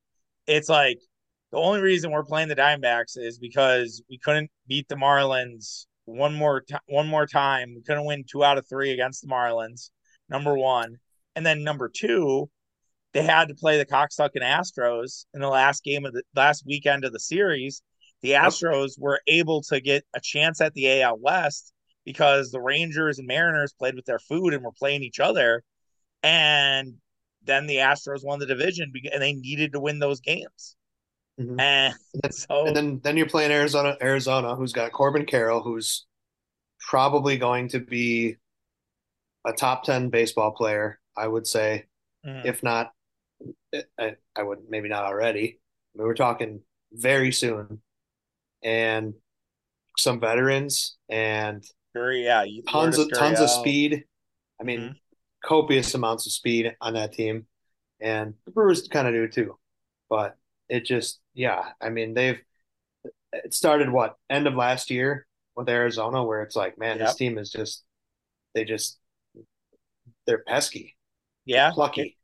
it's 0.48 0.68
like 0.68 0.98
the 1.52 1.58
only 1.58 1.80
reason 1.80 2.10
we're 2.10 2.24
playing 2.24 2.48
the 2.48 2.56
Diamondbacks 2.56 3.16
is 3.16 3.38
because 3.38 4.02
we 4.10 4.18
couldn't 4.18 4.50
beat 4.66 4.88
the 4.88 4.96
Marlins 4.96 5.86
one 6.06 6.34
more 6.34 6.62
time. 6.62 6.80
One 6.88 7.06
more 7.06 7.28
time, 7.28 7.74
we 7.76 7.82
couldn't 7.82 8.06
win 8.06 8.24
two 8.28 8.42
out 8.42 8.58
of 8.58 8.68
three 8.68 8.90
against 8.90 9.22
the 9.22 9.28
Marlins. 9.28 9.90
Number 10.28 10.58
one, 10.58 10.96
and 11.36 11.46
then 11.46 11.62
number 11.62 11.88
two, 11.88 12.50
they 13.12 13.22
had 13.22 13.46
to 13.50 13.54
play 13.54 13.78
the 13.78 13.86
cocksucking 13.86 14.42
Astros 14.42 15.26
in 15.32 15.40
the 15.40 15.48
last 15.48 15.84
game 15.84 16.04
of 16.04 16.12
the 16.12 16.24
last 16.34 16.64
weekend 16.66 17.04
of 17.04 17.12
the 17.12 17.20
series. 17.20 17.82
The 18.22 18.32
Astros 18.32 18.98
were 18.98 19.20
able 19.28 19.62
to 19.68 19.80
get 19.80 20.02
a 20.12 20.18
chance 20.20 20.60
at 20.60 20.74
the 20.74 21.02
AL 21.02 21.20
West 21.20 21.72
because 22.08 22.50
the 22.50 22.60
Rangers 22.60 23.18
and 23.18 23.28
Mariners 23.28 23.74
played 23.74 23.94
with 23.94 24.06
their 24.06 24.18
food 24.18 24.54
and 24.54 24.64
were 24.64 24.72
playing 24.72 25.02
each 25.02 25.20
other. 25.20 25.62
And 26.22 26.94
then 27.42 27.66
the 27.66 27.76
Astros 27.76 28.24
won 28.24 28.38
the 28.38 28.46
division 28.46 28.90
and 29.12 29.20
they 29.20 29.34
needed 29.34 29.72
to 29.72 29.80
win 29.80 29.98
those 29.98 30.22
games. 30.22 30.74
Mm-hmm. 31.38 31.60
And, 31.60 31.94
so, 32.30 32.66
and 32.66 32.74
then 32.74 33.00
then 33.04 33.18
you're 33.18 33.28
playing 33.28 33.52
Arizona, 33.52 33.94
Arizona, 34.00 34.56
who's 34.56 34.72
got 34.72 34.90
Corbin 34.92 35.26
Carroll, 35.26 35.62
who's 35.62 36.06
probably 36.80 37.36
going 37.36 37.68
to 37.68 37.78
be 37.78 38.36
a 39.46 39.52
top 39.52 39.84
ten 39.84 40.08
baseball 40.08 40.52
player, 40.52 40.98
I 41.14 41.28
would 41.28 41.46
say, 41.46 41.88
mm. 42.26 42.46
if 42.46 42.62
not, 42.62 42.92
I, 43.98 44.16
I 44.34 44.42
would 44.42 44.60
maybe 44.70 44.88
not 44.88 45.04
already. 45.04 45.60
We 45.94 46.06
were 46.06 46.14
talking 46.14 46.62
very 46.90 47.32
soon, 47.32 47.82
and 48.64 49.12
some 49.98 50.20
veterans 50.20 50.96
and 51.10 51.62
yeah. 52.24 52.44
Tons 52.68 52.98
of 52.98 53.10
tons 53.12 53.40
of 53.40 53.50
speed. 53.50 54.04
I 54.60 54.64
mean, 54.64 54.80
mm-hmm. 54.80 54.92
copious 55.44 55.94
amounts 55.94 56.26
of 56.26 56.32
speed 56.32 56.74
on 56.80 56.94
that 56.94 57.12
team, 57.12 57.46
and 58.00 58.34
the 58.44 58.50
Brewers 58.50 58.88
kind 58.88 59.06
of 59.06 59.14
do 59.14 59.28
too. 59.28 59.58
But 60.10 60.36
it 60.68 60.84
just, 60.84 61.20
yeah. 61.34 61.62
I 61.80 61.90
mean, 61.90 62.14
they've 62.14 62.40
it 63.32 63.54
started 63.54 63.90
what 63.90 64.16
end 64.30 64.46
of 64.46 64.54
last 64.54 64.90
year 64.90 65.26
with 65.56 65.68
Arizona, 65.68 66.24
where 66.24 66.42
it's 66.42 66.56
like, 66.56 66.78
man, 66.78 66.98
yep. 66.98 67.08
this 67.08 67.16
team 67.16 67.38
is 67.38 67.50
just 67.50 67.84
they 68.54 68.64
just 68.64 68.98
they're 70.26 70.44
pesky, 70.46 70.96
yeah, 71.44 71.70
plucky, 71.72 72.16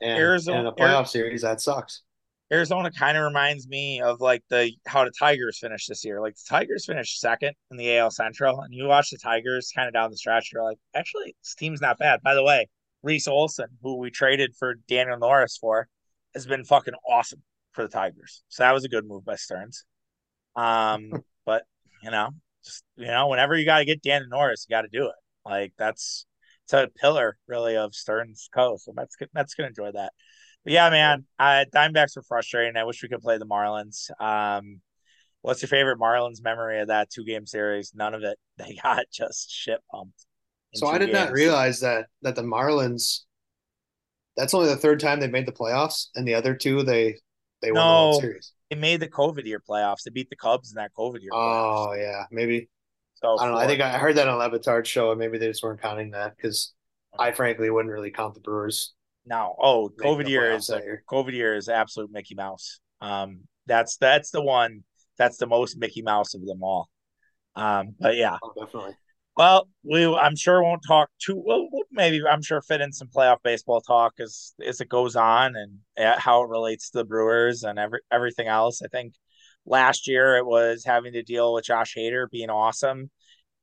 and 0.00 0.18
Arizona, 0.18 0.60
in 0.60 0.66
a 0.66 0.72
playoff 0.72 1.08
series 1.08 1.42
that 1.42 1.60
sucks. 1.60 2.02
Arizona 2.52 2.90
kind 2.90 3.16
of 3.16 3.24
reminds 3.24 3.66
me 3.66 4.02
of 4.02 4.20
like 4.20 4.42
the 4.50 4.72
how 4.86 5.04
the 5.04 5.12
Tigers 5.18 5.58
finished 5.58 5.88
this 5.88 6.04
year. 6.04 6.20
Like 6.20 6.34
the 6.34 6.44
Tigers 6.48 6.84
finished 6.84 7.18
second 7.18 7.54
in 7.70 7.78
the 7.78 7.96
AL 7.96 8.10
Central, 8.10 8.60
and 8.60 8.74
you 8.74 8.84
watch 8.84 9.10
the 9.10 9.18
Tigers 9.18 9.72
kind 9.74 9.88
of 9.88 9.94
down 9.94 10.10
the 10.10 10.18
stretch. 10.18 10.50
You're 10.52 10.62
like, 10.62 10.78
actually, 10.94 11.34
this 11.42 11.54
team's 11.54 11.80
not 11.80 11.98
bad. 11.98 12.20
By 12.22 12.34
the 12.34 12.44
way, 12.44 12.68
Reese 13.02 13.26
Olson, 13.26 13.68
who 13.82 13.96
we 13.96 14.10
traded 14.10 14.54
for 14.58 14.74
Daniel 14.86 15.18
Norris 15.18 15.56
for, 15.56 15.88
has 16.34 16.46
been 16.46 16.64
fucking 16.64 16.94
awesome 17.08 17.42
for 17.72 17.84
the 17.84 17.88
Tigers. 17.88 18.42
So 18.48 18.64
that 18.64 18.72
was 18.72 18.84
a 18.84 18.88
good 18.88 19.06
move 19.06 19.24
by 19.24 19.36
Stearns. 19.36 19.84
Um, 20.54 21.10
but 21.46 21.64
you 22.02 22.10
know, 22.10 22.30
just 22.62 22.84
you 22.96 23.06
know, 23.06 23.28
whenever 23.28 23.56
you 23.56 23.64
got 23.64 23.78
to 23.78 23.86
get 23.86 24.02
Daniel 24.02 24.28
Norris, 24.28 24.66
you 24.68 24.74
got 24.74 24.82
to 24.82 24.88
do 24.92 25.06
it. 25.06 25.14
Like 25.48 25.72
that's 25.78 26.26
it's 26.64 26.74
a 26.74 26.88
pillar 27.00 27.38
really 27.48 27.76
of 27.76 27.94
Stearns' 27.94 28.50
co. 28.54 28.76
So 28.76 28.92
that's 28.94 29.16
that's 29.32 29.54
gonna 29.54 29.68
enjoy 29.68 29.92
that. 29.92 30.12
But 30.64 30.72
yeah, 30.72 30.90
man, 30.90 31.24
uh, 31.38 31.64
Diamondbacks 31.74 32.16
were 32.16 32.22
frustrating. 32.22 32.76
I 32.76 32.84
wish 32.84 33.02
we 33.02 33.08
could 33.08 33.20
play 33.20 33.38
the 33.38 33.46
Marlins. 33.46 34.10
Um, 34.20 34.80
what's 35.40 35.60
your 35.60 35.68
favorite 35.68 35.98
Marlins 35.98 36.42
memory 36.42 36.80
of 36.80 36.88
that 36.88 37.10
two 37.10 37.24
game 37.24 37.46
series? 37.46 37.92
None 37.94 38.14
of 38.14 38.22
it. 38.22 38.38
They 38.58 38.78
got 38.80 39.06
just 39.10 39.50
shit 39.50 39.80
pumped. 39.90 40.26
So 40.74 40.86
I 40.86 40.98
did 40.98 41.06
games. 41.06 41.18
not 41.18 41.32
realize 41.32 41.80
that 41.80 42.06
that 42.20 42.36
the 42.36 42.42
Marlins. 42.42 43.20
That's 44.36 44.54
only 44.54 44.68
the 44.68 44.76
third 44.76 45.00
time 45.00 45.20
they've 45.20 45.30
made 45.30 45.46
the 45.46 45.52
playoffs, 45.52 46.08
and 46.14 46.28
the 46.28 46.34
other 46.34 46.54
two 46.54 46.82
they 46.82 47.16
they 47.60 47.72
won 47.72 47.80
no, 47.80 47.82
the 47.82 48.08
World 48.10 48.20
Series. 48.20 48.52
They 48.70 48.76
made 48.76 49.00
the 49.00 49.08
COVID 49.08 49.44
year 49.44 49.60
playoffs. 49.68 50.02
They 50.04 50.10
beat 50.10 50.30
the 50.30 50.36
Cubs 50.36 50.70
in 50.70 50.76
that 50.76 50.92
COVID 50.96 51.22
year. 51.22 51.30
Oh 51.32 51.94
yeah, 51.94 52.26
maybe. 52.30 52.68
So 53.14 53.36
I 53.38 53.44
don't 53.44 53.54
know. 53.54 53.60
I 53.60 53.66
think 53.66 53.80
I 53.80 53.98
heard 53.98 54.16
that 54.16 54.28
on 54.28 54.38
Le 54.38 54.50
Batard's 54.50 54.88
show, 54.88 55.10
and 55.10 55.18
maybe 55.18 55.38
they 55.38 55.48
just 55.48 55.62
weren't 55.62 55.82
counting 55.82 56.10
that 56.10 56.36
because 56.36 56.72
I 57.18 57.32
frankly 57.32 57.68
wouldn't 57.68 57.92
really 57.92 58.10
count 58.10 58.34
the 58.34 58.40
Brewers 58.40 58.92
no, 59.24 59.54
oh, 59.60 59.90
COVID 60.00 60.28
year 60.28 60.52
is 60.52 60.70
COVID 61.10 61.32
year 61.32 61.54
is 61.54 61.68
absolute 61.68 62.10
Mickey 62.12 62.34
Mouse. 62.34 62.80
Um, 63.00 63.40
that's 63.66 63.96
that's 63.96 64.30
the 64.30 64.42
one 64.42 64.84
that's 65.18 65.36
the 65.36 65.46
most 65.46 65.78
Mickey 65.78 66.02
Mouse 66.02 66.34
of 66.34 66.44
them 66.44 66.62
all. 66.62 66.88
Um, 67.54 67.94
but 68.00 68.16
yeah, 68.16 68.38
oh, 68.42 68.52
definitely. 68.58 68.94
Well, 69.36 69.68
we 69.82 70.06
I'm 70.06 70.36
sure 70.36 70.62
won't 70.62 70.82
talk 70.86 71.08
too. 71.24 71.42
Well, 71.44 71.68
maybe 71.90 72.20
I'm 72.28 72.42
sure 72.42 72.60
fit 72.60 72.80
in 72.80 72.92
some 72.92 73.08
playoff 73.08 73.38
baseball 73.42 73.80
talk 73.80 74.14
as 74.20 74.52
as 74.64 74.80
it 74.80 74.88
goes 74.88 75.16
on 75.16 75.54
and 75.56 75.78
uh, 75.98 76.18
how 76.18 76.42
it 76.42 76.48
relates 76.48 76.90
to 76.90 76.98
the 76.98 77.04
Brewers 77.04 77.62
and 77.62 77.78
every 77.78 78.00
everything 78.10 78.48
else. 78.48 78.82
I 78.82 78.88
think 78.88 79.14
last 79.64 80.08
year 80.08 80.36
it 80.36 80.44
was 80.44 80.84
having 80.84 81.12
to 81.14 81.22
deal 81.22 81.54
with 81.54 81.64
Josh 81.64 81.94
Hader 81.96 82.28
being 82.30 82.50
awesome 82.50 83.10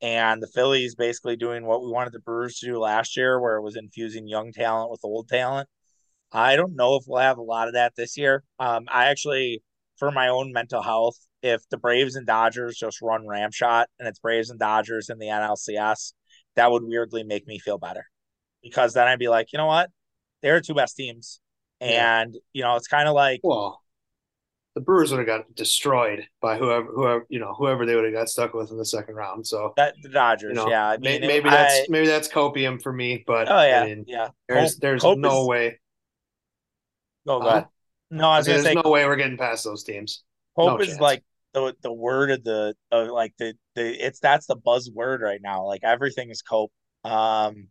and 0.01 0.41
the 0.41 0.47
Phillies 0.47 0.95
basically 0.95 1.35
doing 1.35 1.65
what 1.65 1.81
we 1.81 1.91
wanted 1.91 2.13
the 2.13 2.19
Brewers 2.19 2.59
to 2.59 2.67
do 2.67 2.79
last 2.79 3.17
year, 3.17 3.39
where 3.39 3.57
it 3.57 3.63
was 3.63 3.75
infusing 3.75 4.27
young 4.27 4.51
talent 4.51 4.91
with 4.91 5.01
old 5.03 5.27
talent. 5.27 5.67
I 6.31 6.55
don't 6.55 6.75
know 6.75 6.95
if 6.95 7.03
we'll 7.07 7.21
have 7.21 7.37
a 7.37 7.43
lot 7.43 7.67
of 7.67 7.73
that 7.73 7.93
this 7.95 8.17
year. 8.17 8.43
Um, 8.59 8.85
I 8.87 9.05
actually, 9.05 9.63
for 9.97 10.11
my 10.11 10.29
own 10.29 10.51
mental 10.53 10.81
health, 10.81 11.17
if 11.41 11.67
the 11.69 11.77
Braves 11.77 12.15
and 12.15 12.27
Dodgers 12.27 12.77
just 12.77 13.01
run 13.01 13.25
ramshot 13.25 13.87
and 13.97 14.07
it's 14.07 14.19
Braves 14.19 14.49
and 14.49 14.59
Dodgers 14.59 15.09
in 15.09 15.17
the 15.17 15.27
NLCS, 15.27 16.13
that 16.55 16.71
would 16.71 16.83
weirdly 16.83 17.23
make 17.23 17.47
me 17.47 17.59
feel 17.59 17.77
better 17.77 18.05
because 18.61 18.93
then 18.93 19.07
I'd 19.07 19.19
be 19.19 19.29
like, 19.29 19.51
you 19.53 19.57
know 19.57 19.65
what, 19.65 19.89
they're 20.41 20.61
two 20.61 20.73
best 20.73 20.95
teams, 20.95 21.39
and 21.79 22.33
yeah. 22.33 22.39
you 22.53 22.61
know 22.63 22.75
it's 22.75 22.87
kind 22.87 23.07
of 23.07 23.13
like 23.13 23.39
well, 23.43 23.81
the 24.75 24.81
Brewers 24.81 25.11
would 25.11 25.17
have 25.17 25.27
got 25.27 25.55
destroyed 25.55 26.25
by 26.41 26.57
whoever, 26.57 26.85
whoever 26.85 27.25
you 27.29 27.39
know, 27.39 27.53
whoever 27.53 27.85
they 27.85 27.95
would 27.95 28.05
have 28.05 28.13
got 28.13 28.29
stuck 28.29 28.53
with 28.53 28.71
in 28.71 28.77
the 28.77 28.85
second 28.85 29.15
round. 29.15 29.45
So 29.45 29.73
that 29.77 29.95
the 30.01 30.09
Dodgers, 30.09 30.49
you 30.49 30.55
know, 30.55 30.69
yeah. 30.69 30.87
I 30.87 30.97
mean, 30.97 31.21
maybe, 31.21 31.47
it, 31.47 31.51
that's 31.51 31.89
maybe 31.89 32.07
that's 32.07 32.27
copium 32.27 32.81
for 32.81 32.93
me, 32.93 33.23
but 33.25 33.49
oh 33.49 33.61
yeah, 33.61 33.81
I 33.81 33.85
mean, 33.87 34.05
yeah. 34.07 34.29
There's 34.47 34.77
there's 34.77 35.01
Cope 35.01 35.17
no 35.17 35.41
is, 35.41 35.47
way. 35.47 35.79
Oh 37.27 37.41
uh, 37.41 37.65
no, 38.11 38.29
I 38.29 38.37
was 38.37 38.47
I 38.47 38.53
there's 38.53 38.63
say, 38.63 38.73
no 38.73 38.89
way 38.89 39.05
we're 39.05 39.15
getting 39.15 39.37
past 39.37 39.63
those 39.63 39.83
teams. 39.83 40.23
Hope 40.55 40.79
no 40.79 40.83
is 40.83 40.89
chance. 40.89 41.01
like 41.01 41.23
the 41.53 41.75
the 41.81 41.93
word 41.93 42.31
of 42.31 42.43
the 42.43 42.75
of 42.91 43.09
like 43.09 43.33
the 43.37 43.55
the 43.75 44.05
it's 44.05 44.19
that's 44.19 44.45
the 44.45 44.55
buzzword 44.55 45.19
right 45.19 45.41
now. 45.41 45.65
Like 45.65 45.81
everything 45.83 46.29
is 46.29 46.41
cope. 46.41 46.71
Um, 47.03 47.67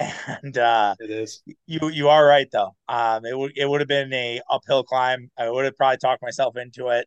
and 0.42 0.56
uh, 0.56 0.94
it 0.98 1.10
is. 1.10 1.42
You 1.66 1.88
you 1.90 2.08
are 2.08 2.24
right 2.24 2.48
though. 2.50 2.74
Um, 2.88 3.24
it 3.26 3.36
would 3.36 3.52
it 3.56 3.68
would 3.68 3.80
have 3.80 3.88
been 3.88 4.12
a 4.12 4.40
uphill 4.50 4.82
climb. 4.84 5.30
I 5.38 5.50
would 5.50 5.64
have 5.64 5.76
probably 5.76 5.98
talked 5.98 6.22
myself 6.22 6.56
into 6.56 6.88
it, 6.88 7.06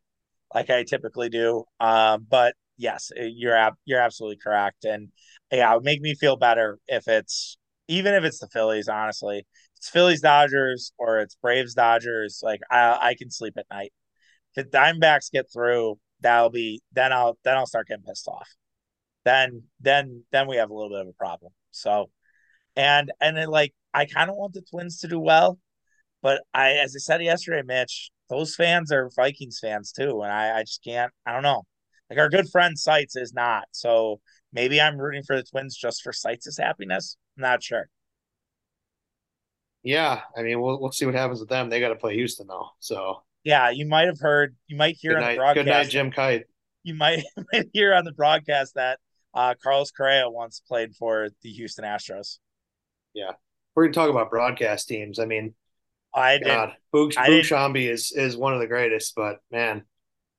like 0.53 0.69
I 0.69 0.83
typically 0.83 1.29
do. 1.29 1.63
Um, 1.79 2.25
but 2.29 2.55
yes, 2.77 3.11
you're 3.15 3.55
ab- 3.55 3.77
you're 3.85 3.99
absolutely 4.01 4.37
correct, 4.37 4.85
and 4.85 5.09
yeah, 5.51 5.71
it 5.71 5.75
would 5.75 5.83
make 5.85 6.01
me 6.01 6.15
feel 6.15 6.35
better 6.37 6.79
if 6.87 7.07
it's 7.07 7.57
even 7.87 8.13
if 8.13 8.23
it's 8.23 8.39
the 8.39 8.47
Phillies. 8.49 8.87
Honestly, 8.87 9.45
it's 9.77 9.89
Phillies 9.89 10.21
Dodgers 10.21 10.93
or 10.97 11.19
it's 11.19 11.35
Braves 11.41 11.73
Dodgers. 11.73 12.41
Like 12.43 12.61
I 12.69 12.97
I 13.01 13.15
can 13.17 13.31
sleep 13.31 13.55
at 13.57 13.65
night. 13.71 13.93
If 14.55 14.71
the 14.71 14.77
Diamondbacks 14.77 15.31
get 15.31 15.47
through, 15.53 15.99
that'll 16.21 16.49
be 16.51 16.81
then 16.93 17.13
I'll 17.13 17.37
then 17.43 17.57
I'll 17.57 17.67
start 17.67 17.87
getting 17.89 18.05
pissed 18.05 18.27
off. 18.27 18.49
Then 19.25 19.63
then 19.79 20.23
then 20.31 20.47
we 20.47 20.57
have 20.57 20.69
a 20.69 20.73
little 20.73 20.89
bit 20.89 21.01
of 21.01 21.07
a 21.07 21.13
problem. 21.13 21.53
So 21.71 22.09
and 22.75 23.11
and 23.21 23.37
then 23.37 23.47
like 23.49 23.73
I 23.93 24.05
kind 24.05 24.29
of 24.29 24.35
want 24.35 24.53
the 24.53 24.61
Twins 24.61 24.99
to 24.99 25.07
do 25.07 25.19
well, 25.19 25.59
but 26.21 26.41
I, 26.53 26.71
as 26.73 26.95
I 26.95 26.99
said 26.99 27.21
yesterday, 27.23 27.61
Mitch, 27.65 28.09
those 28.29 28.55
fans 28.55 28.91
are 28.91 29.09
Vikings 29.15 29.59
fans 29.61 29.91
too, 29.91 30.21
and 30.21 30.31
I, 30.31 30.59
I 30.59 30.61
just 30.63 30.83
can't. 30.83 31.11
I 31.25 31.33
don't 31.33 31.43
know. 31.43 31.63
Like 32.09 32.19
our 32.19 32.29
good 32.29 32.49
friend 32.49 32.77
Sites 32.77 33.15
is 33.15 33.33
not, 33.33 33.65
so 33.71 34.19
maybe 34.51 34.81
I'm 34.81 34.97
rooting 34.97 35.23
for 35.23 35.35
the 35.35 35.43
Twins 35.43 35.75
just 35.75 36.01
for 36.01 36.11
Sites' 36.13 36.57
happiness. 36.57 37.17
I'm 37.37 37.41
not 37.41 37.63
sure. 37.63 37.87
Yeah, 39.83 40.21
I 40.35 40.43
mean, 40.43 40.61
we'll 40.61 40.79
we'll 40.79 40.91
see 40.91 41.05
what 41.05 41.15
happens 41.15 41.39
with 41.39 41.49
them. 41.49 41.69
They 41.69 41.79
got 41.79 41.89
to 41.89 41.95
play 41.95 42.15
Houston 42.15 42.47
though. 42.47 42.69
So 42.79 43.23
Yeah, 43.43 43.69
you 43.69 43.85
might 43.85 44.07
have 44.07 44.19
heard, 44.19 44.55
you 44.67 44.77
might 44.77 44.95
hear 44.99 45.11
good 45.11 45.17
on 45.17 45.21
the 45.21 45.41
night, 45.41 45.53
good 45.53 45.65
night, 45.65 45.73
broadcast, 45.73 45.91
Jim 45.91 46.11
Kite. 46.11 46.45
you 46.83 46.95
might, 46.95 47.23
might 47.53 47.67
hear 47.73 47.93
on 47.93 48.05
the 48.05 48.13
broadcast 48.13 48.75
that 48.75 48.99
uh, 49.33 49.55
Carlos 49.61 49.91
Correa 49.91 50.29
once 50.29 50.61
played 50.65 50.95
for 50.95 51.29
the 51.41 51.49
Houston 51.51 51.83
Astros. 51.83 52.37
Yeah, 53.13 53.31
we're 53.75 53.85
gonna 53.85 53.93
talk 53.93 54.09
about 54.09 54.29
broadcast 54.29 54.87
teams. 54.87 55.19
I 55.19 55.25
mean, 55.25 55.53
I. 56.15 56.39
God, 56.43 56.75
Boog, 56.93 57.13
Boog 57.15 57.89
is 57.89 58.11
is 58.11 58.37
one 58.37 58.53
of 58.53 58.59
the 58.59 58.67
greatest, 58.67 59.13
but 59.15 59.39
man, 59.51 59.83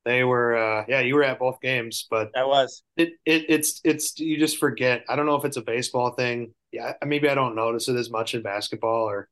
they 0.05 0.25
were. 0.25 0.57
uh 0.57 0.85
Yeah, 0.89 1.01
you 1.01 1.15
were 1.15 1.25
at 1.25 1.39
both 1.39 1.61
games, 1.61 2.07
but 2.11 2.31
I 2.37 2.45
was. 2.45 2.83
it 2.97 3.15
it 3.25 3.47
it's 3.49 3.81
it's 3.85 4.19
you 4.19 4.39
just 4.39 4.59
forget. 4.59 5.05
I 5.09 5.17
don't 5.17 5.27
know 5.27 5.37
if 5.37 5.45
it's 5.45 5.57
a 5.57 5.63
baseball 5.63 6.11
thing. 6.13 6.55
Yeah, 6.73 6.95
maybe 7.05 7.29
I 7.29 7.35
don't 7.35 7.55
notice 7.55 7.89
it 7.89 7.97
as 7.97 8.11
much 8.11 8.35
in 8.35 8.43
basketball 8.43 9.09
or 9.09 9.29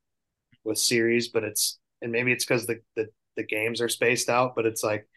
with 0.64 0.78
series, 0.78 1.28
but 1.28 1.44
it's 1.44 1.78
and 2.00 2.12
maybe 2.12 2.32
it's 2.32 2.44
because 2.44 2.66
the, 2.66 2.80
the 2.96 3.08
the 3.36 3.42
games 3.42 3.80
are 3.80 3.88
spaced 3.88 4.28
out, 4.28 4.54
but 4.54 4.66
it's 4.66 4.84
like 4.84 5.08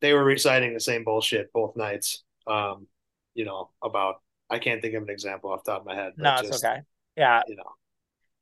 they 0.00 0.12
were 0.12 0.24
reciting 0.24 0.74
the 0.74 0.80
same 0.80 1.04
bullshit 1.04 1.52
both 1.52 1.76
nights. 1.76 2.22
Um, 2.46 2.86
you 3.34 3.44
know, 3.44 3.70
about 3.82 4.16
I 4.50 4.58
can't 4.58 4.80
think 4.80 4.94
of 4.94 5.02
an 5.02 5.10
example 5.10 5.50
off 5.50 5.64
the 5.64 5.72
top 5.72 5.82
of 5.82 5.86
my 5.86 5.94
head, 5.94 6.12
No, 6.16 6.34
it's 6.34 6.48
just 6.48 6.64
okay. 6.64 6.80
Yeah, 7.18 7.42
you 7.48 7.56
know. 7.56 7.72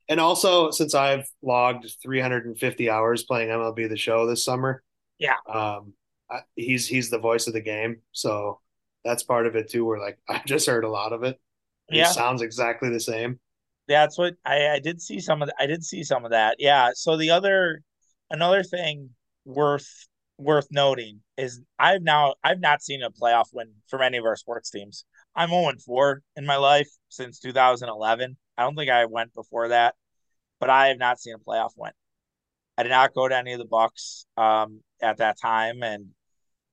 And 0.09 0.19
also, 0.19 0.71
since 0.71 0.95
I've 0.95 1.27
logged 1.41 1.85
350 2.01 2.89
hours 2.89 3.23
playing 3.23 3.49
MLB 3.49 3.89
The 3.89 3.97
Show 3.97 4.25
this 4.25 4.45
summer, 4.45 4.83
yeah, 5.19 5.35
um, 5.51 5.93
I, 6.29 6.41
he's 6.55 6.87
he's 6.87 7.09
the 7.09 7.19
voice 7.19 7.47
of 7.47 7.53
the 7.53 7.61
game, 7.61 8.01
so 8.11 8.59
that's 9.03 9.23
part 9.23 9.47
of 9.47 9.55
it 9.55 9.69
too. 9.69 9.83
Where 9.83 9.99
like 9.99 10.19
I've 10.29 10.45
just 10.45 10.67
heard 10.67 10.83
a 10.83 10.89
lot 10.89 11.11
of 11.11 11.23
it. 11.23 11.39
He 11.89 11.97
yeah. 11.97 12.11
sounds 12.11 12.41
exactly 12.41 12.89
the 12.89 12.99
same. 12.99 13.39
That's 13.87 14.17
what 14.17 14.35
I, 14.45 14.67
I 14.67 14.79
did 14.79 15.01
see 15.01 15.19
some 15.19 15.41
of. 15.41 15.47
The, 15.47 15.55
I 15.59 15.65
did 15.65 15.83
see 15.83 16.03
some 16.03 16.23
of 16.23 16.31
that. 16.31 16.57
Yeah. 16.59 16.91
So 16.93 17.17
the 17.17 17.31
other, 17.31 17.81
another 18.29 18.63
thing 18.63 19.09
worth 19.45 19.89
worth 20.37 20.67
noting 20.69 21.21
is 21.37 21.61
I've 21.79 22.01
now 22.01 22.35
I've 22.43 22.59
not 22.59 22.81
seen 22.81 23.01
a 23.01 23.09
playoff 23.09 23.47
win 23.53 23.71
from 23.87 24.01
any 24.01 24.17
of 24.17 24.25
our 24.25 24.35
sports 24.35 24.69
teams. 24.69 25.05
I'm 25.35 25.49
0 25.49 25.71
4 25.85 26.21
in 26.35 26.45
my 26.45 26.57
life 26.57 26.89
since 27.09 27.39
2011. 27.39 28.37
I 28.57 28.63
don't 28.63 28.75
think 28.75 28.89
I 28.89 29.05
went 29.05 29.33
before 29.33 29.69
that, 29.69 29.95
but 30.59 30.69
I 30.69 30.87
have 30.87 30.97
not 30.97 31.19
seen 31.19 31.35
a 31.35 31.39
playoff 31.39 31.71
win. 31.75 31.91
I 32.77 32.83
did 32.83 32.89
not 32.89 33.13
go 33.13 33.27
to 33.27 33.35
any 33.35 33.53
of 33.53 33.59
the 33.59 33.65
Bucks 33.65 34.25
um, 34.37 34.81
at 35.01 35.17
that 35.17 35.39
time, 35.39 35.83
and 35.83 36.07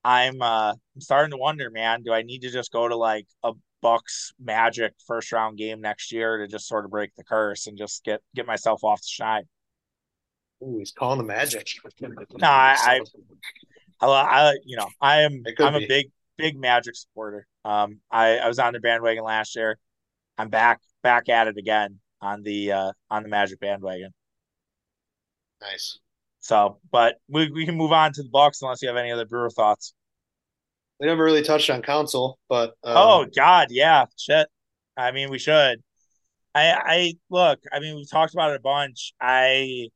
I'm 0.04 0.40
uh, 0.42 0.72
I'm 0.72 1.00
starting 1.00 1.30
to 1.30 1.36
wonder, 1.36 1.70
man, 1.70 2.02
do 2.02 2.12
I 2.12 2.22
need 2.22 2.40
to 2.42 2.50
just 2.50 2.72
go 2.72 2.86
to 2.88 2.96
like 2.96 3.26
a 3.42 3.52
Bucks 3.80 4.32
Magic 4.38 4.92
first 5.06 5.32
round 5.32 5.58
game 5.58 5.80
next 5.80 6.12
year 6.12 6.38
to 6.38 6.48
just 6.48 6.68
sort 6.68 6.84
of 6.84 6.90
break 6.90 7.14
the 7.16 7.24
curse 7.24 7.66
and 7.66 7.76
just 7.78 8.04
get 8.04 8.20
get 8.34 8.46
myself 8.46 8.84
off 8.84 9.00
the 9.00 9.08
shine? 9.08 9.44
Ooh, 10.62 10.78
he's 10.78 10.92
calling 10.92 11.18
the 11.18 11.24
magic. 11.24 11.68
No, 12.00 12.48
I, 12.48 13.00
I, 14.00 14.06
I, 14.06 14.54
you 14.64 14.76
know, 14.76 14.88
I 15.00 15.22
am 15.22 15.42
I'm 15.58 15.74
a 15.74 15.80
be. 15.80 15.86
big 15.86 16.06
big 16.36 16.58
Magic 16.58 16.96
supporter. 16.96 17.46
Um, 17.64 18.00
I 18.10 18.38
I 18.38 18.48
was 18.48 18.58
on 18.58 18.72
the 18.72 18.80
bandwagon 18.80 19.24
last 19.24 19.56
year. 19.56 19.78
I'm 20.36 20.48
back 20.48 20.80
back 21.04 21.28
at 21.28 21.46
it 21.46 21.56
again 21.56 22.00
on 22.20 22.42
the 22.42 22.72
uh 22.72 22.92
on 23.08 23.22
the 23.22 23.28
Magic 23.28 23.60
bandwagon. 23.60 24.10
Nice. 25.60 26.00
So, 26.40 26.78
but 26.90 27.16
we 27.28 27.50
we 27.52 27.64
can 27.64 27.76
move 27.76 27.92
on 27.92 28.12
to 28.14 28.22
the 28.24 28.28
Bucks 28.28 28.60
unless 28.60 28.82
you 28.82 28.88
have 28.88 28.96
any 28.96 29.12
other 29.12 29.26
Brewer 29.26 29.50
thoughts. 29.50 29.94
We 30.98 31.06
never 31.06 31.22
really 31.22 31.42
touched 31.42 31.70
on 31.70 31.82
Counsell, 31.82 32.38
but 32.48 32.74
Oh 32.82 33.22
um, 33.22 33.30
God, 33.34 33.68
yeah, 33.70 34.06
shit. 34.18 34.48
I 34.96 35.12
mean, 35.12 35.30
we 35.30 35.38
should. 35.38 35.82
I 36.54 36.72
I 36.72 37.12
look. 37.30 37.60
I 37.72 37.78
mean, 37.78 37.94
we've 37.94 38.10
talked 38.10 38.34
about 38.34 38.50
it 38.50 38.56
a 38.56 38.60
bunch. 38.60 39.12
I 39.20 39.88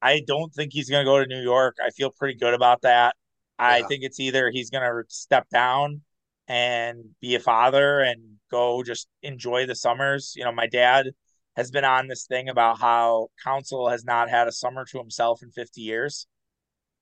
I 0.00 0.22
don't 0.26 0.52
think 0.54 0.72
he's 0.72 0.88
going 0.88 1.04
to 1.04 1.10
go 1.10 1.18
to 1.18 1.26
New 1.26 1.42
York. 1.42 1.76
I 1.84 1.90
feel 1.90 2.10
pretty 2.10 2.38
good 2.38 2.54
about 2.54 2.82
that. 2.82 3.16
I 3.58 3.82
think 3.82 4.04
it's 4.04 4.20
either 4.20 4.50
he's 4.50 4.70
going 4.70 4.84
to 4.84 5.02
step 5.08 5.48
down 5.50 6.02
and 6.46 7.04
be 7.20 7.34
a 7.34 7.40
father 7.40 8.00
and 8.00 8.37
go 8.50 8.82
just 8.82 9.08
enjoy 9.22 9.66
the 9.66 9.74
summers. 9.74 10.34
You 10.36 10.44
know, 10.44 10.52
my 10.52 10.66
dad 10.66 11.08
has 11.56 11.70
been 11.70 11.84
on 11.84 12.08
this 12.08 12.26
thing 12.26 12.48
about 12.48 12.78
how 12.80 13.28
Counsell 13.42 13.88
has 13.88 14.04
not 14.04 14.28
had 14.30 14.48
a 14.48 14.52
summer 14.52 14.84
to 14.86 14.98
himself 14.98 15.42
in 15.42 15.50
50 15.50 15.80
years. 15.80 16.26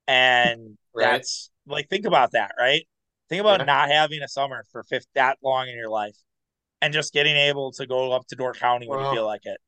And 0.09 0.79
right. 0.95 1.13
that's 1.13 1.51
like, 1.67 1.89
think 1.89 2.07
about 2.07 2.33
that, 2.33 2.53
right? 2.59 2.87
Think 3.29 3.41
about 3.41 3.61
Yeah. 3.61 3.67
not 3.67 3.91
having 3.91 4.23
a 4.23 4.29
summer 4.29 4.65
for 4.71 4.83
50, 4.85 5.09
that 5.15 5.39
long 5.43 5.69
in 5.69 5.77
your 5.77 5.91
life 5.91 6.17
and 6.81 6.93
just 6.93 7.13
getting 7.13 7.37
able 7.37 7.73
to 7.73 7.87
go 7.87 8.13
up 8.13 8.27
to 8.29 8.37
Door 8.37 8.55
County 8.55 8.89
when 8.89 9.01
you 9.01 9.11
feel 9.11 9.27
like 9.27 9.43
it 9.45 9.59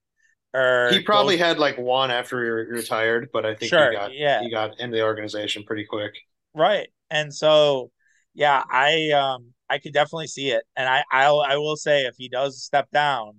he 0.53 0.59
or 0.59 0.91
go, 1.01 1.03
probably 1.05 1.37
had 1.37 1.59
like 1.59 1.77
one 1.79 2.11
after 2.11 2.43
he 2.43 2.51
retired, 2.73 3.29
but 3.33 3.45
I 3.45 3.51
think 3.55 3.75
he 3.75 3.81
sure, 3.81 3.93
got 3.93 4.15
yeah, 4.15 4.41
he 4.43 4.51
got 4.51 4.79
into 4.81 4.97
the 4.97 5.03
organization 5.03 5.65
pretty 5.65 5.85
quick. 5.85 6.15
Right. 6.55 6.89
And 7.11 7.35
so, 7.35 7.91
yeah, 8.35 8.63
I 8.71 9.11
um 9.11 9.55
I 9.71 9.79
could 9.79 9.93
definitely 9.93 10.29
see 10.29 10.51
it. 10.51 10.65
And 10.77 10.89
I 10.89 11.05
I 11.13 11.27
I 11.27 11.57
will 11.57 11.77
say 11.77 12.03
if 12.03 12.17
he 12.17 12.29
does 12.29 12.63
step 12.63 12.91
down, 12.91 13.35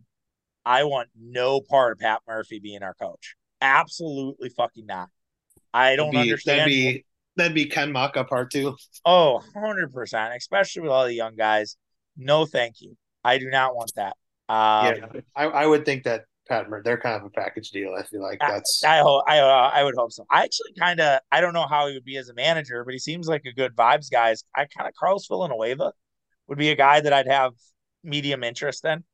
I 0.66 0.84
want 0.84 1.10
no 1.20 1.62
part 1.62 1.94
of 1.94 2.00
Pat 2.00 2.22
Murphy 2.28 2.60
being 2.60 2.84
our 2.84 2.94
coach. 2.94 3.36
Absolutely 3.62 4.50
fucking 4.50 4.86
not. 4.86 5.10
I 5.74 5.96
That'd 5.96 5.98
don't 5.98 6.12
be 6.12 6.36
that'd 6.46 6.66
be 6.66 7.06
that'd 7.36 7.54
be 7.54 7.66
Ken 7.66 7.92
Macha 7.92 8.24
part 8.24 8.52
two. 8.52 8.76
Oh, 9.06 9.42
100%, 9.56 10.36
especially 10.36 10.82
with 10.84 10.92
all 10.92 11.06
the 11.06 11.14
young 11.14 11.36
guys. 11.36 11.78
No, 12.18 12.46
thank 12.46 12.82
you. 12.82 12.98
I 13.24 13.38
do 13.38 13.50
not 13.50 13.76
want 13.76 13.94
that. 13.96 14.16
Yeah, 14.82 14.96
Um 15.04 15.22
I, 15.36 15.46
I 15.46 15.66
would 15.66 15.86
think 15.86 16.04
that 16.04 16.26
Pat 16.48 16.70
Murphy, 16.70 16.84
they're 16.86 16.98
kind 16.98 17.16
of 17.16 17.24
a 17.24 17.30
package 17.30 17.70
deal. 17.72 17.94
I 17.98 18.04
feel 18.04 18.22
like 18.22 18.40
I 18.42 18.52
that's 18.52 18.84
I 18.84 19.00
hope 19.00 19.24
I 19.28 19.40
uh, 19.40 19.72
I 19.74 19.84
would 19.84 19.96
hope 19.96 20.12
so. 20.12 20.26
I 20.30 20.44
actually 20.44 20.74
kind 20.80 21.00
of 21.00 21.20
I 21.32 21.42
don't 21.42 21.54
know 21.54 21.68
how 21.68 21.88
he 21.88 21.94
would 21.94 22.06
be 22.06 22.18
as 22.18 22.30
a 22.30 22.34
manager, 22.34 22.84
but 22.84 22.94
he 22.94 23.00
seems 23.00 23.28
like 23.28 23.46
a 23.46 23.54
good 23.54 23.76
vibes 23.76 24.10
guy. 24.12 24.36
I 24.56 24.66
kind 24.66 24.88
of 24.88 24.94
Carlos 24.96 25.28
Villanueva 25.28 25.94
would 26.50 26.60
be 26.60 26.72
a 26.72 26.76
guy 26.76 27.02
that 27.02 27.14
I'd 27.14 27.28
have 27.30 27.54
medium 28.04 28.43
interest 28.43 28.86
in. 28.86 29.06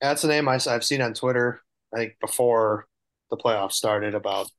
that's 0.00 0.24
a 0.24 0.28
name 0.28 0.48
I, 0.48 0.58
I've 0.68 0.84
seen 0.84 1.02
on 1.02 1.14
Twitter. 1.14 1.62
I 1.94 1.98
think 1.98 2.14
before 2.20 2.86
the 3.30 3.36
playoffs 3.36 3.72
started 3.72 4.14
about 4.14 4.50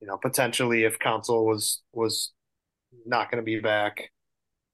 you 0.00 0.06
know 0.06 0.18
potentially 0.18 0.84
if 0.84 0.98
Counsell 0.98 1.46
was 1.46 1.82
was 1.92 2.32
not 3.06 3.30
going 3.30 3.42
to 3.42 3.46
be 3.46 3.60
back. 3.60 4.10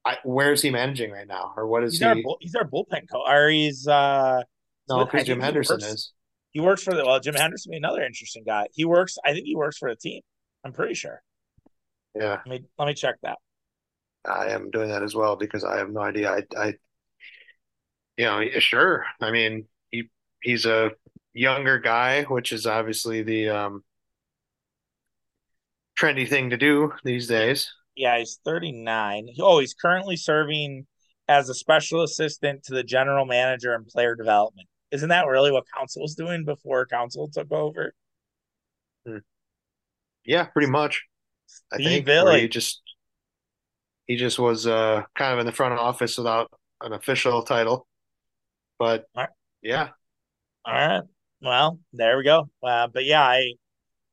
I, 0.04 0.18
where 0.24 0.52
is 0.52 0.62
he 0.62 0.70
managing 0.70 1.10
right 1.10 1.26
now, 1.26 1.52
or 1.56 1.66
what 1.66 1.84
is 1.84 1.98
He's 1.98 2.02
our 2.02 2.14
he? 2.14 2.22
bull, 2.22 2.38
he's 2.40 2.54
our 2.54 2.64
bullpen 2.64 3.08
coach, 3.10 3.22
or 3.28 3.48
he's 3.50 3.86
uh, 3.86 4.42
No, 4.88 5.04
because 5.04 5.24
Jim 5.24 5.38
think 5.38 5.44
he 5.44 5.44
Henderson 5.44 5.66
works. 5.66 5.84
is. 5.84 6.12
He 6.50 6.60
works 6.60 6.82
for 6.82 6.94
the 6.94 7.04
well, 7.04 7.20
Jim 7.20 7.34
Henderson, 7.34 7.70
be 7.70 7.76
another 7.76 8.02
interesting 8.02 8.44
guy. 8.44 8.68
He 8.72 8.84
works. 8.84 9.18
I 9.24 9.32
think 9.32 9.46
he 9.46 9.56
works 9.56 9.78
for 9.78 9.90
the 9.90 9.96
team. 9.96 10.22
I'm 10.64 10.72
pretty 10.72 10.94
sure. 10.94 11.22
Yeah, 12.14 12.40
Let 12.46 12.60
me 12.60 12.66
let 12.78 12.86
me 12.86 12.94
check 12.94 13.16
that. 13.22 13.38
I 14.24 14.48
am 14.48 14.70
doing 14.70 14.88
that 14.90 15.02
as 15.02 15.14
well 15.14 15.36
because 15.36 15.64
I 15.64 15.78
have 15.78 15.90
no 15.90 16.00
idea. 16.00 16.30
I, 16.30 16.42
I, 16.56 16.74
you 18.16 18.26
know, 18.26 18.42
sure. 18.58 19.04
I 19.20 19.30
mean, 19.30 19.66
he 19.90 20.10
he's 20.42 20.66
a 20.66 20.90
younger 21.32 21.78
guy, 21.78 22.24
which 22.24 22.52
is 22.52 22.66
obviously 22.66 23.22
the 23.22 23.48
um, 23.48 23.84
trendy 25.98 26.28
thing 26.28 26.50
to 26.50 26.56
do 26.56 26.92
these 27.04 27.26
days. 27.26 27.72
Yeah, 27.96 28.18
he's 28.18 28.38
39. 28.44 29.28
Oh, 29.40 29.58
he's 29.58 29.74
currently 29.74 30.16
serving 30.16 30.86
as 31.28 31.48
a 31.48 31.54
special 31.54 32.02
assistant 32.02 32.64
to 32.64 32.74
the 32.74 32.82
general 32.82 33.24
manager 33.24 33.74
and 33.74 33.86
player 33.86 34.14
development. 34.14 34.68
Isn't 34.90 35.10
that 35.10 35.26
really 35.26 35.52
what 35.52 35.64
Counsell 35.76 36.02
was 36.02 36.14
doing 36.14 36.44
before 36.44 36.86
Counsell 36.86 37.28
took 37.28 37.52
over? 37.52 37.92
Hmm. 39.06 39.18
Yeah, 40.24 40.44
pretty 40.46 40.70
much. 40.70 41.04
I 41.72 41.76
Steve 41.76 41.86
think 41.86 42.06
Billy. 42.06 42.48
just 42.48 42.82
he 44.10 44.16
just 44.16 44.40
was 44.40 44.66
uh, 44.66 45.04
kind 45.14 45.32
of 45.34 45.38
in 45.38 45.46
the 45.46 45.52
front 45.52 45.78
office 45.78 46.18
without 46.18 46.50
an 46.80 46.92
official 46.92 47.44
title, 47.44 47.86
but 48.78 49.04
All 49.14 49.22
right. 49.22 49.30
yeah, 49.62 49.90
All 50.64 50.74
right. 50.74 51.02
Well, 51.42 51.78
there 51.92 52.16
we 52.18 52.24
go. 52.24 52.50
Uh, 52.60 52.88
but 52.88 53.04
yeah, 53.04 53.22
I 53.22 53.52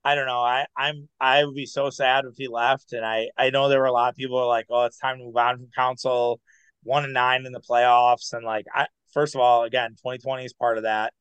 I 0.04 0.16
don't 0.16 0.28
know. 0.28 0.42
I 0.42 0.68
I'm 0.78 1.10
I 1.20 1.46
would 1.46 1.56
be 1.56 1.66
so 1.66 1.90
sad 1.90 2.26
if 2.26 2.36
he 2.38 2.48
left, 2.48 2.94
and 2.94 3.06
I 3.06 3.30
I 3.38 3.50
know 3.50 3.70
there 3.70 3.80
were 3.80 3.88
a 3.88 3.92
lot 3.92 4.10
of 4.10 4.16
people 4.16 4.48
like, 4.48 4.68
oh, 4.70 4.86
it's 4.86 5.00
time 5.00 5.18
to 5.18 5.26
move 5.26 5.36
on 5.38 5.58
from 5.58 5.70
Counsell. 5.76 6.40
One 6.84 7.04
and 7.04 7.14
nine 7.14 7.46
in 7.48 7.52
the 7.54 7.62
playoffs, 7.62 8.34
and 8.34 8.46
like 8.46 8.66
I 8.74 8.88
first 9.14 9.36
of 9.36 9.42
all, 9.42 9.64
again, 9.64 9.92
2020 9.92 10.46
is 10.46 10.54
part 10.54 10.78
of 10.78 10.84
that. 10.84 11.14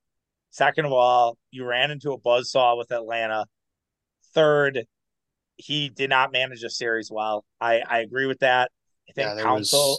Second 0.51 0.87
of 0.87 0.93
all, 0.93 1.39
you 1.51 1.64
ran 1.64 1.91
into 1.91 2.12
a 2.12 2.20
buzzsaw 2.20 2.79
with 2.79 2.93
Atlanta. 2.93 3.47
Third, 4.35 4.87
he 5.57 5.88
did 5.88 6.11
not 6.11 6.32
manage 6.32 6.62
a 6.64 6.70
series 6.70 7.11
well. 7.11 7.44
I 7.61 7.80
I 7.80 8.00
agree 8.00 8.26
with 8.26 8.40
that. 8.40 8.70
I 9.09 9.12
yeah, 9.16 9.24
think 9.26 9.36
there 9.36 9.44
Counsell. 9.44 9.98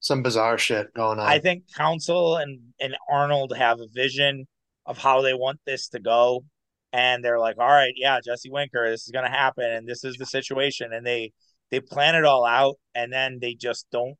some 0.00 0.22
bizarre 0.22 0.58
shit 0.58 0.92
going 0.94 1.18
on. 1.18 1.26
I 1.26 1.38
think 1.38 1.64
Counsell 1.74 2.36
and 2.36 2.60
and 2.80 2.96
Arnold 3.10 3.54
have 3.56 3.80
a 3.80 3.86
vision 3.92 4.46
of 4.86 4.98
how 4.98 5.22
they 5.22 5.34
want 5.34 5.60
this 5.66 5.88
to 5.88 6.00
go, 6.00 6.44
and 6.92 7.24
they're 7.24 7.38
like, 7.38 7.56
all 7.58 7.68
right, 7.68 7.94
yeah, 7.96 8.20
Jesse 8.24 8.50
Winker, 8.50 8.90
this 8.90 9.04
is 9.04 9.12
going 9.12 9.24
to 9.24 9.30
happen, 9.30 9.64
and 9.64 9.88
this 9.88 10.04
is 10.04 10.16
the 10.16 10.26
situation, 10.26 10.92
and 10.92 11.06
they 11.06 11.32
they 11.70 11.80
plan 11.80 12.14
it 12.14 12.24
all 12.24 12.44
out, 12.44 12.76
and 12.94 13.12
then 13.12 13.38
they 13.40 13.54
just 13.54 13.86
don't. 13.92 14.16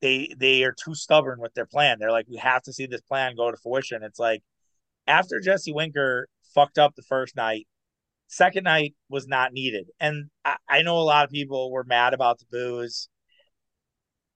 They 0.00 0.34
they 0.36 0.64
are 0.64 0.74
too 0.84 0.94
stubborn 0.94 1.40
with 1.40 1.54
their 1.54 1.66
plan. 1.66 1.98
They're 2.00 2.10
like, 2.10 2.26
we 2.28 2.38
have 2.38 2.62
to 2.62 2.72
see 2.72 2.86
this 2.86 3.02
plan 3.02 3.36
go 3.36 3.50
to 3.50 3.56
fruition. 3.56 4.02
It's 4.02 4.18
like 4.18 4.42
after 5.06 5.40
Jesse 5.40 5.72
Winker 5.72 6.28
fucked 6.54 6.78
up 6.78 6.94
the 6.94 7.02
first 7.02 7.36
night, 7.36 7.66
second 8.32 8.64
night 8.64 8.94
was 9.08 9.28
not 9.28 9.52
needed. 9.52 9.88
And 10.00 10.30
I, 10.44 10.56
I 10.68 10.82
know 10.82 10.98
a 10.98 11.00
lot 11.00 11.24
of 11.24 11.30
people 11.30 11.70
were 11.70 11.84
mad 11.84 12.14
about 12.14 12.38
the 12.38 12.46
boos. 12.50 13.08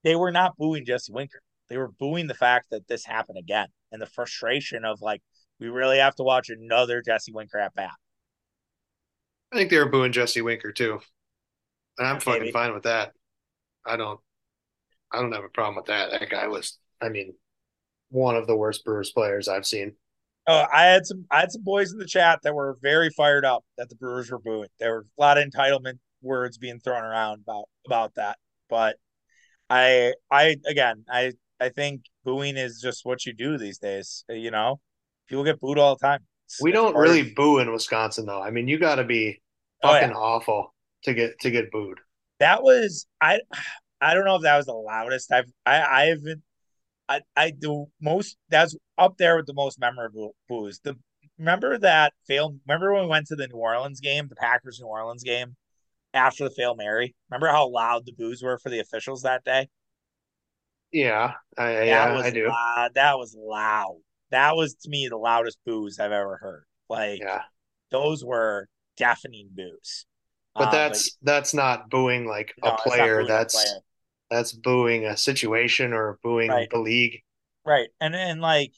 They 0.03 0.15
were 0.15 0.31
not 0.31 0.55
booing 0.57 0.85
Jesse 0.85 1.11
Winker. 1.11 1.41
They 1.69 1.77
were 1.77 1.91
booing 1.99 2.27
the 2.27 2.33
fact 2.33 2.67
that 2.71 2.87
this 2.87 3.03
happened 3.03 3.39
again 3.39 3.67
and 3.91 4.01
the 4.01 4.05
frustration 4.05 4.85
of 4.85 5.01
like, 5.01 5.21
we 5.59 5.67
really 5.67 5.97
have 5.97 6.15
to 6.15 6.23
watch 6.23 6.49
another 6.49 7.01
Jesse 7.01 7.33
Winker 7.33 7.57
at 7.57 7.73
bat. 7.73 7.91
I 9.51 9.57
think 9.57 9.71
they 9.71 9.79
were 9.79 9.89
booing 9.89 10.11
Jesse 10.11 10.41
Winker 10.41 10.71
too. 10.71 10.99
And 11.97 12.07
I'm 12.07 12.19
fucking 12.19 12.51
fine 12.51 12.73
with 12.73 12.83
that. 12.83 13.13
I 13.85 13.97
don't 13.97 14.19
I 15.11 15.21
don't 15.21 15.31
have 15.31 15.43
a 15.43 15.49
problem 15.49 15.75
with 15.75 15.85
that. 15.85 16.11
That 16.11 16.29
guy 16.29 16.47
was 16.47 16.77
I 17.01 17.09
mean, 17.09 17.33
one 18.09 18.35
of 18.35 18.45
the 18.45 18.55
worst 18.55 18.85
Brewers 18.85 19.11
players 19.11 19.47
I've 19.47 19.65
seen. 19.65 19.95
Oh, 20.47 20.65
I 20.73 20.83
had 20.83 21.05
some 21.05 21.25
I 21.29 21.41
had 21.41 21.51
some 21.51 21.63
boys 21.63 21.91
in 21.91 21.99
the 21.99 22.05
chat 22.05 22.39
that 22.43 22.55
were 22.55 22.77
very 22.81 23.09
fired 23.09 23.43
up 23.43 23.65
that 23.77 23.89
the 23.89 23.95
Brewers 23.95 24.31
were 24.31 24.39
booing. 24.39 24.69
There 24.79 24.93
were 24.93 25.05
a 25.17 25.21
lot 25.21 25.37
of 25.37 25.45
entitlement 25.45 25.99
words 26.21 26.57
being 26.57 26.79
thrown 26.79 27.03
around 27.03 27.41
about 27.43 27.65
about 27.85 28.15
that. 28.15 28.37
But 28.69 28.95
I 29.69 30.13
I 30.31 30.55
again 30.65 31.03
I 31.09 31.33
I 31.59 31.69
think 31.69 32.03
booing 32.23 32.55
is 32.55 32.79
just 32.81 33.05
what 33.05 33.25
you 33.25 33.33
do 33.33 33.57
these 33.57 33.77
days. 33.77 34.23
You 34.29 34.51
know, 34.51 34.79
people 35.27 35.43
get 35.43 35.59
booed 35.59 35.79
all 35.79 35.95
the 35.95 36.05
time. 36.05 36.21
It's, 36.45 36.61
we 36.61 36.71
don't 36.71 36.95
really 36.95 37.21
of... 37.21 37.35
boo 37.35 37.59
in 37.59 37.71
Wisconsin 37.71 38.25
though. 38.25 38.41
I 38.41 38.51
mean, 38.51 38.69
you 38.69 38.79
got 38.79 38.95
to 38.95 39.03
be 39.03 39.41
fucking 39.81 40.11
oh, 40.11 40.13
yeah. 40.13 40.17
awful 40.17 40.73
to 41.03 41.13
get 41.13 41.39
to 41.41 41.51
get 41.51 41.71
booed. 41.71 41.99
That 42.39 42.63
was 42.63 43.05
I. 43.19 43.39
I 43.99 44.13
don't 44.13 44.25
know 44.25 44.35
if 44.35 44.43
that 44.43 44.57
was 44.57 44.67
the 44.67 44.73
loudest 44.73 45.31
I've 45.31 45.51
I 45.65 45.81
I 45.81 46.05
haven't 46.05 46.43
I 47.09 47.21
I 47.35 47.51
do 47.51 47.87
most 47.99 48.37
that's 48.49 48.75
up 48.97 49.17
there 49.17 49.35
with 49.35 49.45
the 49.45 49.53
most 49.53 49.79
memorable 49.79 50.35
boos. 50.47 50.79
The 50.83 50.97
remember 51.37 51.77
that 51.77 52.13
fail 52.27 52.55
remember 52.67 52.93
when 52.93 53.03
we 53.03 53.09
went 53.09 53.27
to 53.27 53.35
the 53.35 53.47
New 53.47 53.57
Orleans 53.57 53.99
game, 53.99 54.27
the 54.27 54.35
Packers 54.35 54.79
New 54.79 54.87
Orleans 54.87 55.23
game 55.23 55.55
after 56.13 56.43
the 56.43 56.49
fail 56.49 56.75
Mary? 56.75 57.15
Remember 57.29 57.47
how 57.47 57.69
loud 57.69 58.05
the 58.05 58.13
boos 58.13 58.41
were 58.41 58.57
for 58.57 58.69
the 58.69 58.79
officials 58.79 59.21
that 59.21 59.43
day? 59.43 59.67
Yeah, 60.91 61.33
I, 61.57 61.83
yeah, 61.83 62.13
was 62.13 62.25
I 62.25 62.29
do. 62.31 62.47
Loud. 62.47 62.91
That 62.95 63.17
was 63.17 63.35
loud. 63.37 63.99
That 64.31 64.55
was 64.55 64.75
to 64.75 64.89
me 64.89 65.07
the 65.09 65.17
loudest 65.17 65.57
boos 65.65 65.99
I've 65.99 66.11
ever 66.11 66.37
heard. 66.37 66.63
Like, 66.89 67.19
yeah. 67.19 67.41
those 67.91 68.23
were 68.23 68.67
deafening 68.95 69.49
boos. 69.53 70.05
But 70.55 70.65
um, 70.65 70.71
that's 70.71 71.11
but, 71.15 71.25
that's 71.25 71.53
not 71.53 71.89
booing 71.89 72.25
like 72.25 72.53
no, 72.63 72.71
a 72.71 72.77
player. 72.77 73.25
That's 73.25 73.53
a 73.53 73.57
player. 73.57 73.81
that's 74.31 74.53
booing 74.53 75.05
a 75.05 75.17
situation 75.17 75.93
or 75.93 76.19
booing 76.23 76.49
right. 76.49 76.69
the 76.69 76.79
league. 76.79 77.21
Right, 77.65 77.89
and 77.99 78.15
and 78.15 78.41
like 78.41 78.73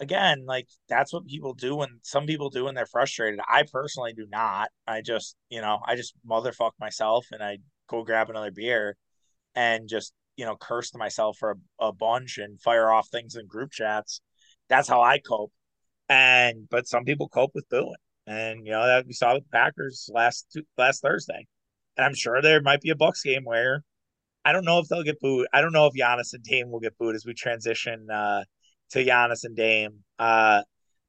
again, 0.00 0.44
like 0.46 0.68
that's 0.88 1.12
what 1.12 1.26
people 1.26 1.54
do 1.54 1.76
when 1.76 2.00
some 2.02 2.26
people 2.26 2.50
do 2.50 2.64
when 2.64 2.74
they're 2.74 2.86
frustrated. 2.86 3.40
I 3.48 3.64
personally 3.70 4.12
do 4.12 4.26
not. 4.30 4.68
I 4.86 5.00
just 5.02 5.36
you 5.48 5.60
know 5.60 5.80
I 5.86 5.96
just 5.96 6.14
motherfuck 6.28 6.72
myself 6.80 7.26
and 7.32 7.42
I 7.42 7.58
go 7.88 8.02
grab 8.02 8.30
another 8.30 8.50
beer 8.50 8.96
and 9.54 9.88
just 9.88 10.12
you 10.36 10.44
know, 10.44 10.56
curse 10.56 10.90
to 10.90 10.98
myself 10.98 11.36
for 11.38 11.56
a, 11.80 11.86
a 11.86 11.92
bunch 11.92 12.38
and 12.38 12.60
fire 12.60 12.90
off 12.90 13.08
things 13.08 13.36
in 13.36 13.46
group 13.46 13.70
chats. 13.72 14.20
That's 14.68 14.88
how 14.88 15.02
I 15.02 15.18
cope. 15.18 15.52
And 16.08 16.68
but 16.70 16.86
some 16.86 17.04
people 17.04 17.28
cope 17.28 17.52
with 17.54 17.68
booing, 17.70 17.94
and 18.26 18.66
you 18.66 18.72
know 18.72 18.86
that 18.86 19.06
we 19.06 19.14
saw 19.14 19.34
the 19.34 19.40
Packers 19.52 20.10
last 20.12 20.58
last 20.76 21.00
Thursday. 21.00 21.46
And 21.96 22.04
I'm 22.04 22.14
sure 22.14 22.42
there 22.42 22.60
might 22.60 22.80
be 22.82 22.90
a 22.90 22.96
Bucks 22.96 23.22
game 23.22 23.44
where 23.44 23.82
I 24.44 24.52
don't 24.52 24.64
know 24.64 24.80
if 24.80 24.88
they'll 24.88 25.02
get 25.02 25.20
booed. 25.20 25.46
I 25.52 25.62
don't 25.62 25.72
know 25.72 25.86
if 25.86 25.94
Giannis 25.94 26.34
and 26.34 26.42
Dame 26.42 26.70
will 26.70 26.80
get 26.80 26.98
booed 26.98 27.14
as 27.14 27.24
we 27.24 27.32
transition 27.32 28.06
uh, 28.10 28.44
to 28.90 29.04
Giannis 29.04 29.44
and 29.44 29.56
Dame. 29.56 30.04
Uh, 30.18 30.62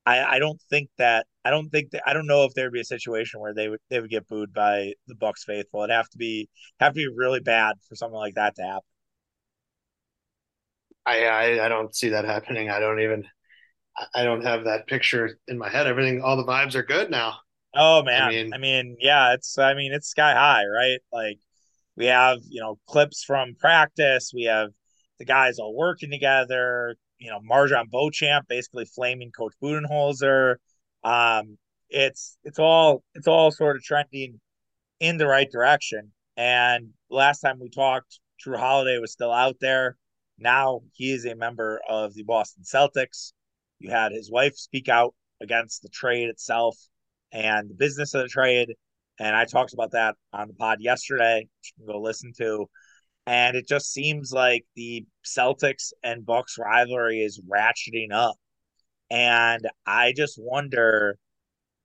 I, 0.05 0.35
I 0.35 0.39
don't 0.39 0.61
think 0.69 0.89
that 0.97 1.25
I 1.43 1.49
don't 1.49 1.69
think 1.69 1.91
that 1.91 2.03
I 2.05 2.13
don't 2.13 2.27
know 2.27 2.43
if 2.43 2.53
there'd 2.53 2.73
be 2.73 2.81
a 2.81 2.85
situation 2.85 3.39
where 3.39 3.53
they 3.53 3.69
would 3.69 3.79
they 3.89 3.99
would 3.99 4.09
get 4.09 4.27
booed 4.27 4.53
by 4.53 4.93
the 5.07 5.15
Bucks 5.15 5.43
faithful. 5.43 5.81
It'd 5.83 5.95
have 5.95 6.09
to 6.09 6.17
be 6.17 6.49
have 6.79 6.93
to 6.93 6.97
be 6.97 7.07
really 7.07 7.39
bad 7.39 7.75
for 7.87 7.95
something 7.95 8.15
like 8.15 8.35
that 8.35 8.55
to 8.55 8.61
happen. 8.63 8.81
I, 11.05 11.25
I 11.25 11.65
I 11.65 11.69
don't 11.69 11.95
see 11.95 12.09
that 12.09 12.25
happening. 12.25 12.69
I 12.69 12.79
don't 12.79 12.99
even 12.99 13.25
I 14.13 14.23
don't 14.23 14.43
have 14.43 14.65
that 14.65 14.87
picture 14.87 15.39
in 15.47 15.57
my 15.57 15.69
head. 15.69 15.87
Everything, 15.87 16.21
all 16.21 16.37
the 16.37 16.43
vibes 16.43 16.75
are 16.75 16.83
good 16.83 17.09
now. 17.09 17.35
Oh 17.75 18.03
man, 18.03 18.23
I 18.23 18.29
mean, 18.29 18.53
I 18.53 18.57
mean, 18.57 18.97
yeah, 18.99 19.33
it's 19.33 19.57
I 19.57 19.73
mean 19.73 19.93
it's 19.93 20.07
sky 20.09 20.33
high, 20.33 20.65
right? 20.65 20.99
Like 21.11 21.39
we 21.95 22.05
have 22.05 22.39
you 22.49 22.61
know 22.61 22.79
clips 22.87 23.23
from 23.23 23.55
practice. 23.59 24.31
We 24.33 24.43
have 24.43 24.69
the 25.19 25.25
guys 25.25 25.59
all 25.59 25.75
working 25.75 26.11
together. 26.11 26.95
You 27.19 27.31
know, 27.31 27.39
MarJon 27.39 27.89
Beauchamp 27.89 28.47
basically 28.47 28.85
flaming 28.85 29.31
Coach 29.31 29.53
Budenholzer. 29.61 30.55
Um, 31.03 31.57
it's 31.89 32.37
it's 32.43 32.59
all 32.59 33.03
it's 33.13 33.27
all 33.27 33.51
sort 33.51 33.77
of 33.77 33.83
trending 33.83 34.39
in 34.99 35.17
the 35.17 35.27
right 35.27 35.49
direction. 35.51 36.11
And 36.37 36.89
last 37.09 37.39
time 37.39 37.59
we 37.59 37.69
talked, 37.69 38.19
Jrue 38.45 38.57
Holiday 38.57 38.97
was 38.99 39.11
still 39.11 39.31
out 39.31 39.57
there. 39.61 39.97
Now 40.37 40.81
he 40.93 41.13
is 41.13 41.25
a 41.25 41.35
member 41.35 41.79
of 41.87 42.13
the 42.13 42.23
Boston 42.23 42.63
Celtics. 42.63 43.31
You 43.79 43.89
had 43.89 44.11
his 44.11 44.31
wife 44.31 44.55
speak 44.57 44.89
out 44.89 45.13
against 45.41 45.81
the 45.81 45.89
trade 45.89 46.29
itself 46.29 46.77
and 47.31 47.69
the 47.69 47.75
business 47.75 48.13
of 48.13 48.23
the 48.23 48.27
trade. 48.27 48.73
And 49.19 49.35
I 49.35 49.45
talked 49.45 49.73
about 49.73 49.91
that 49.91 50.15
on 50.33 50.47
the 50.47 50.53
pod 50.53 50.79
yesterday, 50.81 51.47
you 51.63 51.71
can 51.77 51.93
go 51.93 52.01
listen 52.01 52.33
to. 52.37 52.65
And 53.27 53.57
it 53.57 53.67
just 53.67 53.91
seems 53.91 54.31
like 54.31 54.65
the 54.75 55.05
Celtics 55.25 55.93
and 56.03 56.25
Bucks 56.25 56.57
rivalry 56.59 57.21
is 57.21 57.41
ratcheting 57.41 58.11
up. 58.11 58.35
And 59.09 59.67
I 59.85 60.13
just 60.15 60.35
wonder, 60.39 61.17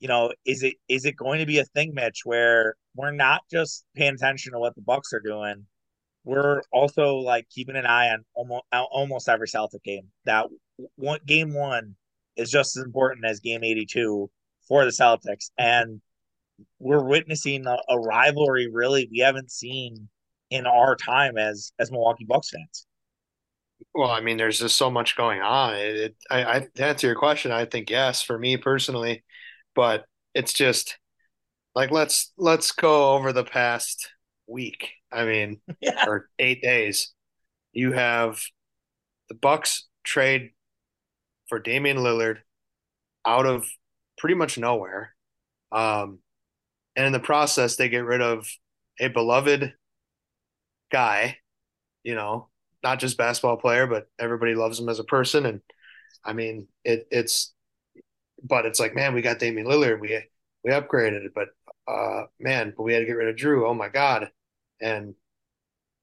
you 0.01 0.09
know, 0.09 0.33
is 0.45 0.63
it 0.63 0.75
is 0.89 1.05
it 1.05 1.17
going 1.17 1.41
to 1.41 1.47
be 1.47 1.59
a 1.59 1.65
thing, 1.65 1.93
Mitch, 1.95 2.23
where 2.25 2.77
we're 2.95 3.13
not 3.13 3.43
just 3.51 3.85
paying 3.95 4.15
attention 4.15 4.53
to 4.53 4.59
what 4.59 4.75
the 4.75 4.83
Bucks 4.83 5.13
are 5.13 5.21
doing, 5.21 5.67
we're 6.25 6.63
also 6.73 7.17
like 7.17 7.49
keeping 7.49 7.77
an 7.77 7.87
eye 7.87 8.11
on 8.11 8.25
almost 8.35 8.65
almost 8.73 9.29
every 9.29 9.49
Celtic 9.49 9.83
game. 9.83 10.09
That 10.25 10.47
one 10.97 11.21
game 11.27 11.55
one 11.55 11.97
is 12.37 12.51
just 12.51 12.77
as 12.77 12.85
important 12.85 13.25
as 13.25 13.41
game 13.41 13.65
82 13.65 14.31
for 14.67 14.85
the 14.85 14.91
Celtics, 14.91 15.51
and 15.59 16.01
we're 16.79 17.05
witnessing 17.05 17.67
a, 17.67 17.77
a 17.89 17.99
rivalry 17.99 18.69
really 18.71 19.09
we 19.11 19.19
haven't 19.21 19.51
seen 19.51 20.09
in 20.51 20.67
our 20.67 20.97
time 20.97 21.39
as 21.39 21.73
as 21.79 21.91
Milwaukee 21.91 22.25
Bucks 22.25 22.51
fans. 22.51 22.87
Well, 23.95 24.11
I 24.11 24.21
mean, 24.21 24.37
there's 24.37 24.59
just 24.59 24.77
so 24.77 24.91
much 24.91 25.17
going 25.17 25.41
on. 25.41 25.75
It, 25.75 25.97
it, 25.97 26.17
I, 26.31 26.45
I 26.45 26.67
to 26.75 26.85
answer 26.85 27.07
your 27.07 27.17
question, 27.17 27.51
I 27.51 27.65
think 27.65 27.91
yes 27.91 28.23
for 28.23 28.39
me 28.39 28.57
personally, 28.57 29.25
but 29.75 30.05
it's 30.35 30.53
just 30.53 30.99
like 31.75 31.91
let's 31.91 32.33
let's 32.37 32.73
go 32.73 33.15
over 33.15 33.33
the 33.33 33.45
past 33.45 34.11
week. 34.47 34.91
I 35.11 35.25
mean, 35.25 35.61
yeah. 35.81 36.05
or 36.07 36.29
eight 36.39 36.63
days. 36.63 37.13
You 37.73 37.93
have 37.93 38.41
the 39.29 39.35
Bucks 39.35 39.87
trade 40.05 40.51
for 41.49 41.59
Damian 41.59 41.99
Lillard 41.99 42.39
out 43.27 43.47
of 43.47 43.69
pretty 44.19 44.35
much 44.35 44.59
nowhere. 44.59 45.15
Um, 45.73 46.19
and 46.97 47.07
in 47.07 47.13
the 47.13 47.21
process, 47.21 47.77
they 47.77 47.89
get 47.89 48.05
rid 48.05 48.21
of 48.21 48.49
a 48.99 49.09
beloved 49.09 49.73
guy, 50.91 51.39
you 52.03 52.15
know, 52.15 52.49
not 52.83 52.99
just 52.99 53.19
basketball 53.19 53.57
player, 53.57 53.87
but 53.87 54.09
everybody 54.19 54.55
loves 54.55 54.79
him 54.79 54.89
as 54.89 54.99
a 54.99 55.05
person. 55.05 55.47
And 55.47 55.61
I 56.25 56.33
mean, 56.33 56.69
it, 56.85 57.07
it's, 57.11 57.53
but 58.43 58.67
it's 58.67 58.81
like, 58.81 58.95
man, 58.95 59.15
we 59.15 59.23
got 59.23 59.39
Damian 59.39 59.67
Lillard. 59.67 60.01
We, 60.01 60.19
we 60.65 60.71
upgraded 60.71 61.25
it, 61.27 61.33
but, 61.35 61.49
uh, 61.87 62.25
man, 62.39 62.73
but 62.77 62.83
we 62.83 62.93
had 62.93 63.01
to 63.01 63.07
get 63.07 63.17
rid 63.17 63.29
of 63.29 63.37
Jrue. 63.37 63.69
Oh 63.69 63.75
my 63.75 63.89
God 63.89 64.31
and 64.81 65.15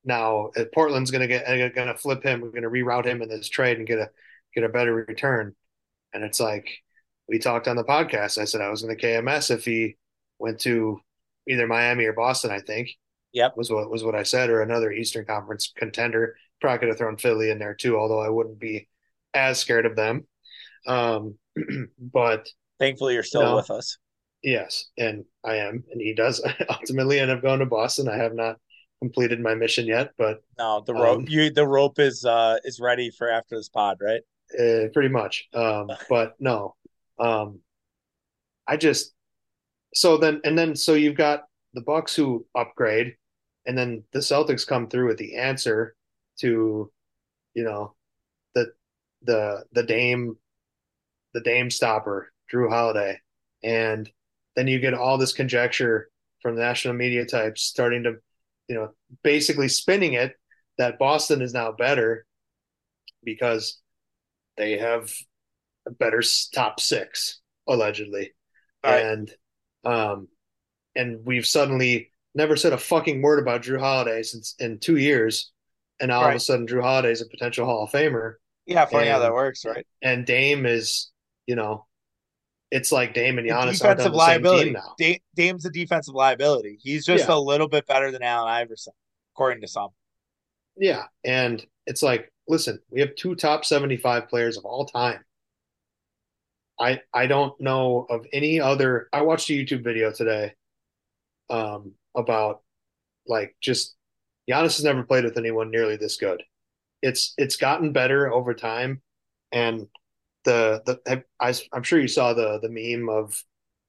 now 0.04 0.52
uh, 0.56 0.66
Portland's 0.74 1.12
to 1.12 1.28
get 1.28 1.48
uh, 1.48 1.70
to 1.86 1.98
flip 1.98 2.24
him. 2.24 2.42
We're 2.42 2.52
to 2.64 2.70
reroute 2.70 3.06
him 3.06 3.22
in 3.22 3.30
this 3.30 3.50
trade 3.50 3.78
and 3.78 3.88
get 3.88 4.00
a 4.00 4.10
get 4.54 4.64
a 4.64 4.70
better 4.70 4.94
return. 4.94 5.56
And 6.14 6.24
it's 6.24 6.40
like 6.40 6.84
we 7.28 7.40
talked 7.40 7.68
on 7.68 7.76
the 7.76 7.84
podcast. 7.84 8.38
I 8.38 8.46
said 8.46 8.62
I 8.62 8.70
was 8.70 8.84
in 8.84 8.90
the 8.90 8.96
KMS 8.96 9.52
if 9.52 9.66
he 9.66 9.98
went 10.40 10.60
to 10.62 11.00
either 11.48 11.68
Miami 11.68 12.06
or 12.06 12.14
Boston. 12.14 12.52
I 12.52 12.62
think. 12.62 12.90
Yep. 13.38 13.56
Was 13.56 13.70
what 13.70 13.92
was 13.92 14.04
what 14.04 14.16
I 14.16 14.24
said, 14.24 14.50
or 14.50 14.64
another 14.64 14.92
Eastern 14.92 15.24
Conference 15.24 15.72
contender. 15.78 16.36
Probably 16.60 16.80
could 16.80 16.88
have 16.88 16.98
thrown 16.98 17.18
Philly 17.18 17.52
in 17.52 17.60
there 17.60 17.76
too, 17.76 17.96
although 17.96 18.20
I 18.20 18.30
wouldn't 18.30 18.58
be 18.58 18.90
as 19.36 19.60
scared 19.60 19.86
of 19.86 19.96
them. 19.96 20.26
Um, 20.88 21.36
but 22.00 22.50
thankfully, 22.80 23.14
you're 23.14 23.22
still 23.22 23.56
with 23.56 23.70
us. 23.70 24.00
Yes, 24.42 24.86
and 24.98 25.24
I 25.46 25.58
am, 25.58 25.84
and 25.92 26.02
he 26.02 26.16
does 26.16 26.44
ultimately 26.70 27.20
end 27.20 27.30
up 27.30 27.44
going 27.44 27.60
to 27.60 27.68
Boston. 27.68 28.10
I 28.10 28.18
have 28.18 28.34
not 28.34 28.58
completed 29.04 29.40
my 29.40 29.54
mission 29.54 29.86
yet, 29.86 30.14
but 30.18 30.40
no, 30.58 30.82
the 30.84 30.96
rope 30.96 31.20
um, 31.20 31.26
you 31.28 31.52
the 31.52 31.68
rope 31.68 32.00
is 32.00 32.26
uh 32.26 32.58
is 32.64 32.80
ready 32.80 33.12
for 33.12 33.30
after 33.30 33.56
this 33.56 33.70
pod, 33.70 33.98
right? 34.02 34.22
Uh, 34.60 34.90
pretty 34.94 35.10
much. 35.10 35.48
Um, 35.54 35.92
but 36.10 36.34
no, 36.40 36.74
um, 37.20 37.60
I 38.68 38.78
just 38.78 39.14
so 39.94 40.18
then 40.18 40.42
and 40.44 40.58
then 40.58 40.76
so 40.76 40.96
you've 40.96 41.18
got 41.18 41.44
the 41.74 41.82
Bucks 41.82 42.16
who 42.16 42.46
upgrade, 42.56 43.16
and 43.68 43.78
then 43.78 44.04
the 44.14 44.20
Celtics 44.20 44.66
come 44.66 44.88
through 44.88 45.08
with 45.08 45.18
the 45.18 45.36
answer 45.36 45.94
to, 46.40 46.90
you 47.54 47.64
know, 47.64 47.94
the 48.56 48.72
the 49.22 49.66
the 49.74 49.84
Dame 49.84 50.38
the 51.34 51.42
Dame 51.42 51.70
stopper, 51.70 52.32
Jrue 52.52 52.70
Holiday, 52.70 53.20
and 53.62 54.10
then 54.56 54.68
you 54.68 54.80
get 54.80 54.94
all 54.94 55.18
this 55.18 55.34
conjecture 55.34 56.10
from 56.42 56.56
the 56.56 56.62
national 56.62 56.94
media 56.94 57.26
types 57.26 57.62
starting 57.62 58.04
to, 58.04 58.16
you 58.70 58.76
know, 58.76 58.92
basically 59.22 59.68
spinning 59.68 60.14
it 60.14 60.34
that 60.78 60.98
Boston 60.98 61.42
is 61.42 61.54
now 61.54 61.74
better 61.74 62.26
because 63.24 63.80
they 64.56 64.78
have 64.78 65.12
a 65.86 65.92
better 65.92 66.24
top 66.54 66.80
six 66.80 67.42
allegedly, 67.68 68.32
right. 68.84 69.04
and 69.04 69.32
um, 69.84 70.30
and 70.96 71.26
we've 71.26 71.46
suddenly 71.46 72.12
never 72.38 72.56
said 72.56 72.72
a 72.72 72.78
fucking 72.78 73.22
word 73.22 73.40
about 73.40 73.64
Jrue 73.64 73.80
Holiday 73.80 74.24
since 74.24 74.56
in 74.60 74.80
two 74.80 74.96
years, 74.96 75.52
and 76.00 76.10
right. 76.10 76.16
all 76.16 76.30
of 76.30 76.36
a 76.36 76.40
sudden 76.40 76.68
Jrue 76.68 76.84
Holiday 76.84 77.12
is 77.12 77.22
a 77.22 77.26
potential 77.26 77.66
Hall 77.66 77.84
of 77.84 77.92
Famer. 77.92 78.36
Yeah, 78.66 78.86
funny 78.86 79.08
and, 79.08 79.14
how 79.14 79.20
that 79.20 79.34
works, 79.34 79.66
right? 79.66 79.86
And 80.02 80.26
Dame 80.26 80.66
is, 80.66 81.12
you 81.48 81.56
know, 81.56 81.86
it's 82.70 82.92
like 82.92 83.14
Dame 83.14 83.40
and 83.40 83.50
Giannis 83.50 83.84
are 83.84 83.96
defensive 83.96 84.14
liability. 84.14 84.72
now. 84.72 84.96
Dame's 85.36 85.66
a 85.66 85.70
defensive 85.70 86.14
liability. 86.14 86.78
He's 86.82 87.06
just 87.06 87.28
yeah. 87.28 87.36
a 87.36 87.40
little 87.40 87.68
bit 87.68 87.88
better 87.88 88.12
than 88.12 88.24
Allen 88.24 88.50
Iverson, 88.50 88.94
according 89.34 89.62
to 89.62 89.68
some. 89.68 89.90
Yeah, 90.78 91.06
and 91.24 91.66
it's 91.86 92.04
like, 92.04 92.32
listen, 92.48 92.80
we 92.92 93.00
have 93.02 93.16
two 93.16 93.36
top 93.36 93.66
seventy-five 93.66 94.30
players 94.30 94.58
of 94.58 94.66
all 94.66 94.86
time. 94.86 95.20
I 96.80 97.02
I 97.14 97.26
don't 97.26 97.60
know 97.60 98.06
of 98.10 98.26
any 98.32 98.60
other. 98.60 99.10
I 99.12 99.22
watched 99.22 99.50
a 99.50 99.54
YouTube 99.54 99.84
video 99.84 100.12
today, 100.12 100.54
um, 101.50 101.94
about 102.18 102.62
like 103.28 103.56
just 103.62 103.96
Giannis 104.50 104.78
has 104.78 104.84
never 104.84 105.04
played 105.04 105.24
with 105.24 105.38
anyone 105.38 105.72
nearly 105.72 105.98
this 105.98 106.18
good. 106.18 106.44
It's 107.02 107.34
it's 107.38 107.58
gotten 107.58 107.92
better 107.92 108.34
over 108.34 108.54
time, 108.54 109.02
and 109.52 109.88
the 110.46 110.82
the 111.06 111.24
I, 111.40 111.54
I'm 111.74 111.84
sure 111.84 112.00
you 112.00 112.08
saw 112.08 112.34
the 112.34 112.60
the 112.60 112.70
meme 112.70 113.10
of 113.10 113.42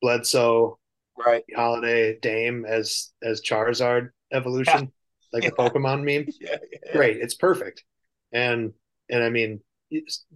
Bledsoe, 0.03 0.79
right, 1.16 1.45
Holiday, 1.55 2.18
Dame 2.20 2.64
as 2.66 3.12
as 3.22 3.41
Charizard 3.41 4.11
evolution, 4.33 4.81
yeah. 4.81 5.29
like 5.33 5.45
yeah. 5.45 5.51
the 5.51 5.57
Pokemon 5.57 6.05
meme. 6.05 6.26
Yeah, 6.41 6.57
Great, 6.93 7.18
it's 7.18 7.35
perfect, 7.35 7.85
and 8.33 8.72
and 9.09 9.22
I 9.22 9.31
mean, 9.31 9.61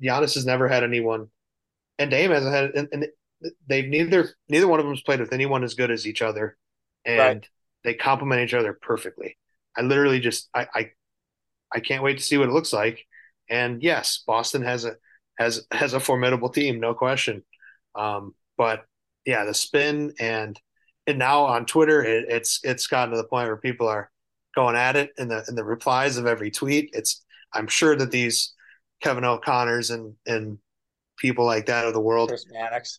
Giannis 0.03 0.35
has 0.35 0.47
never 0.47 0.69
had 0.69 0.85
anyone, 0.85 1.29
and 1.99 2.11
Dame 2.11 2.31
hasn't 2.31 2.55
had, 2.55 2.71
and, 2.71 2.89
and 2.93 3.07
they've 3.67 3.89
neither 3.89 4.31
neither 4.49 4.69
one 4.69 4.81
of 4.81 4.87
them's 4.87 5.03
played 5.03 5.21
with 5.21 5.33
anyone 5.33 5.65
as 5.65 5.75
good 5.75 5.91
as 5.91 6.07
each 6.07 6.23
other, 6.23 6.57
and 7.05 7.19
right. 7.19 7.49
They 7.85 7.95
complement 7.95 8.43
each 8.43 8.55
other 8.55 8.73
perfectly. 8.73 9.37
I 9.77 9.83
literally 9.83 10.21
just 10.21 10.49
I, 10.55 10.67
I 10.75 10.91
I 11.75 11.81
can't 11.81 12.03
wait 12.03 12.19
to 12.19 12.25
see 12.25 12.39
what 12.39 12.49
it 12.49 12.53
looks 12.53 12.73
like. 12.73 13.07
And 13.49 13.83
yes, 13.83 14.23
Boston 14.27 14.63
has 14.63 14.85
a 14.85 14.97
has 15.39 15.67
has 15.71 15.95
a 15.95 16.01
formidable 16.01 16.49
team, 16.49 16.81
no 16.81 16.95
question. 16.95 17.43
Um, 17.95 18.35
but 18.57 18.85
yeah, 19.25 19.45
the 19.45 19.55
spin 19.55 20.15
and 20.19 20.59
and 21.07 21.19
now 21.19 21.45
on 21.45 21.67
Twitter, 21.67 22.03
it, 22.03 22.27
it's 22.29 22.61
it's 22.63 22.87
gotten 22.87 23.11
to 23.11 23.17
the 23.17 23.25
point 23.25 23.49
where 23.49 23.57
people 23.57 23.89
are 23.89 24.11
going 24.55 24.77
at 24.77 24.97
it 24.97 25.11
in 25.19 25.29
the 25.29 25.45
in 25.49 25.55
the 25.55 25.65
replies 25.65 26.17
of 26.17 26.27
every 26.27 26.51
tweet. 26.51 26.91
It's 26.93 27.25
I'm 27.53 27.67
sure 27.67 27.97
that 27.97 28.11
these 28.11 28.55
Kevin 29.01 29.25
O'Connors 29.25 29.91
and 29.91 30.15
and 30.27 30.59
people 31.19 31.45
like 31.45 31.67
that 31.67 31.87
of 31.87 31.93
the 31.93 32.01
world 32.01 32.33
are, 32.33 32.39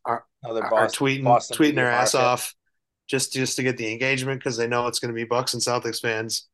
are, 0.05 0.25
Boston, 0.69 0.73
are 0.73 0.87
tweeting 0.87 1.23
Boston 1.23 1.57
tweeting 1.57 1.75
their 1.75 1.91
ass 1.91 2.15
off 2.15 2.53
just 3.07 3.33
just 3.33 3.55
to 3.57 3.63
get 3.63 3.77
the 3.77 3.91
engagement 3.91 4.39
because 4.39 4.57
they 4.57 4.67
know 4.67 4.87
it's 4.87 4.99
going 4.99 5.13
to 5.13 5.15
be 5.15 5.25
Bucks 5.25 5.53
and 5.53 5.61
Celtics 5.61 6.01
fans 6.01 6.47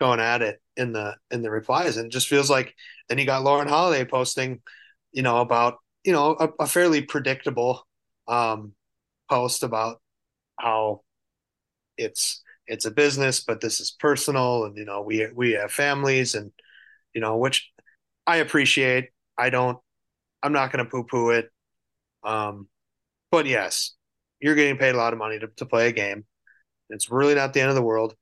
going 0.00 0.20
at 0.20 0.42
it 0.42 0.60
in 0.76 0.92
the 0.92 1.16
in 1.30 1.42
the 1.42 1.50
replies, 1.50 1.96
and 1.96 2.06
it 2.06 2.12
just 2.12 2.28
feels 2.28 2.50
like. 2.50 2.74
Then 3.08 3.18
you 3.18 3.26
got 3.26 3.42
Lauren 3.42 3.66
Holiday 3.66 4.04
posting, 4.04 4.60
you 5.12 5.22
know, 5.22 5.40
about 5.40 5.78
you 6.04 6.12
know 6.12 6.36
a, 6.38 6.48
a 6.60 6.66
fairly 6.66 7.02
predictable 7.02 7.86
um, 8.28 8.72
post 9.28 9.62
about 9.62 10.00
how 10.58 11.02
it's 11.96 12.42
it's 12.66 12.84
a 12.86 12.90
business, 12.90 13.40
but 13.40 13.60
this 13.60 13.80
is 13.80 13.90
personal, 13.90 14.64
and 14.64 14.76
you 14.76 14.84
know 14.84 15.02
we 15.02 15.26
we 15.34 15.52
have 15.52 15.72
families, 15.72 16.34
and 16.34 16.52
you 17.14 17.20
know 17.20 17.36
which 17.36 17.70
I 18.26 18.36
appreciate. 18.36 19.10
I 19.36 19.50
don't. 19.50 19.78
I'm 20.42 20.52
not 20.52 20.72
going 20.72 20.84
to 20.84 20.90
poo 20.90 21.04
poo 21.04 21.30
it. 21.30 21.50
Um, 22.22 22.68
but 23.30 23.46
yes, 23.46 23.94
you're 24.40 24.54
getting 24.54 24.78
paid 24.78 24.94
a 24.94 24.98
lot 24.98 25.12
of 25.12 25.18
money 25.18 25.38
to, 25.38 25.48
to 25.56 25.66
play 25.66 25.88
a 25.88 25.92
game. 25.92 26.24
It's 26.88 27.10
really 27.10 27.34
not 27.34 27.52
the 27.52 27.60
end 27.60 27.70
of 27.70 27.76
the 27.76 27.82
world. 27.82 28.14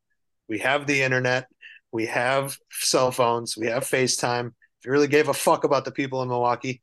We 0.49 0.59
have 0.59 0.87
the 0.87 1.03
internet. 1.03 1.47
We 1.93 2.07
have 2.07 2.57
cell 2.71 3.11
phones. 3.11 3.57
We 3.57 3.67
have 3.67 3.85
FaceTime. 3.85 4.49
If 4.49 4.87
you 4.87 4.93
really 4.93 5.09
gave 5.09 5.29
a 5.29 5.35
fuck 5.35 5.65
about 5.65 5.85
the 5.85 5.91
people 5.91 6.23
in 6.23 6.29
Milwaukee, 6.29 6.83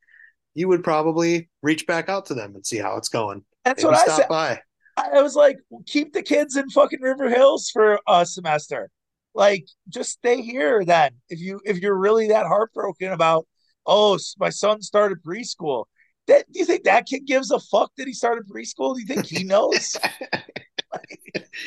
you 0.54 0.68
would 0.68 0.82
probably 0.82 1.48
reach 1.62 1.86
back 1.86 2.08
out 2.08 2.26
to 2.26 2.34
them 2.34 2.54
and 2.54 2.66
see 2.66 2.78
how 2.78 2.96
it's 2.96 3.08
going. 3.08 3.44
That's 3.64 3.82
Maybe 3.82 3.94
what 3.94 4.08
I 4.08 4.16
said. 4.16 4.28
By. 4.28 4.60
I 4.96 5.22
was 5.22 5.36
like, 5.36 5.58
keep 5.86 6.12
the 6.12 6.22
kids 6.22 6.56
in 6.56 6.70
fucking 6.70 7.02
River 7.02 7.28
Hills 7.28 7.70
for 7.70 8.00
a 8.08 8.24
semester. 8.24 8.90
Like, 9.34 9.66
just 9.88 10.12
stay 10.12 10.40
here 10.40 10.84
then. 10.84 11.12
If 11.28 11.40
you 11.40 11.60
if 11.64 11.78
you're 11.78 11.98
really 11.98 12.28
that 12.28 12.46
heartbroken 12.46 13.12
about, 13.12 13.46
oh, 13.84 14.18
my 14.38 14.48
son 14.48 14.80
started 14.80 15.22
preschool. 15.22 15.84
That 16.28 16.50
do 16.50 16.58
you 16.58 16.64
think 16.64 16.84
that 16.84 17.06
kid 17.06 17.26
gives 17.26 17.50
a 17.50 17.60
fuck 17.60 17.92
that 17.96 18.06
he 18.06 18.12
started 18.12 18.48
preschool? 18.48 18.94
Do 18.94 19.00
you 19.00 19.06
think 19.06 19.26
he 19.26 19.44
knows? 19.44 19.96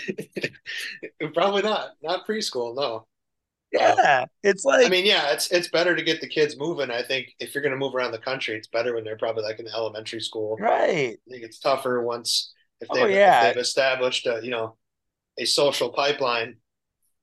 Probably 1.34 1.62
not. 1.62 1.91
Not 2.01 2.28
preschool, 2.28 2.76
no. 2.76 3.07
Yeah, 3.72 3.93
uh, 3.93 4.26
it's 4.41 4.66
like 4.66 4.88
I 4.88 4.89
mean, 4.89 5.05
yeah, 5.05 5.32
it's 5.32 5.51
it's 5.51 5.68
better 5.70 5.95
to 5.95 6.01
get 6.01 6.22
the 6.22 6.28
kids 6.28 6.57
moving. 6.57 6.89
I 6.89 7.03
think 7.03 7.36
if 7.39 7.53
you're 7.53 7.62
going 7.62 7.74
to 7.74 7.78
move 7.78 7.93
around 7.93 8.14
the 8.14 8.18
country, 8.18 8.55
it's 8.55 8.68
better 8.68 8.95
when 8.95 9.03
they're 9.03 9.18
probably 9.18 9.43
like 9.43 9.60
in 9.60 9.66
the 9.66 9.74
elementary 9.74 10.22
school. 10.22 10.57
Right. 10.60 11.20
I 11.28 11.30
think 11.30 11.43
it's 11.43 11.60
tougher 11.60 12.01
once 12.01 12.51
if 12.82 12.88
oh, 12.89 12.95
they've, 12.95 13.03
oh, 13.03 13.07
yeah. 13.07 13.47
if 13.47 13.53
they've 13.53 13.62
established 13.62 14.26
a 14.26 14.39
you 14.41 14.49
know 14.49 14.76
a 15.38 15.45
social 15.45 15.89
pipeline 15.89 16.55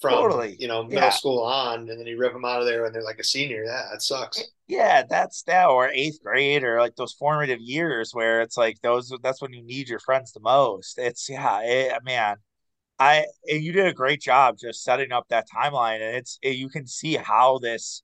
from 0.01 0.12
totally. 0.12 0.57
you 0.61 0.68
know 0.68 0.84
middle 0.84 1.03
yeah. 1.03 1.11
school 1.11 1.43
on, 1.43 1.91
and 1.91 1.99
then 1.99 2.07
you 2.07 2.16
rip 2.16 2.32
them 2.32 2.45
out 2.45 2.61
of 2.61 2.66
there 2.66 2.82
when 2.82 2.93
they're 2.93 3.03
like 3.03 3.18
a 3.18 3.24
senior. 3.24 3.64
Yeah, 3.64 3.82
that 3.91 4.03
sucks. 4.03 4.41
Yeah, 4.69 5.05
that's 5.09 5.43
that 5.45 5.67
or 5.69 5.89
eighth 5.91 6.19
grade 6.23 6.64
or 6.64 6.81
like 6.81 6.97
those 6.97 7.12
formative 7.12 7.61
years 7.61 8.11
where 8.12 8.41
it's 8.41 8.57
like 8.57 8.81
those. 8.83 9.12
That's 9.23 9.41
when 9.41 9.53
you 9.53 9.62
need 9.64 9.89
your 9.89 10.01
friends 10.01 10.33
the 10.33 10.41
most. 10.41 10.99
It's 10.99 11.29
yeah, 11.29 11.61
it, 11.62 11.93
uh, 11.93 12.01
man. 12.05 12.37
I 12.99 13.27
you 13.47 13.73
did 13.73 13.87
a 13.87 13.95
great 13.95 14.21
job 14.23 14.59
just 14.61 14.85
setting 14.85 15.12
up 15.12 15.27
that 15.31 15.47
timeline, 15.55 15.97
and 16.03 16.17
it's 16.17 16.39
it, 16.43 16.57
you 16.57 16.69
can 16.71 16.87
see 16.87 17.17
how 17.17 17.59
this 17.59 18.03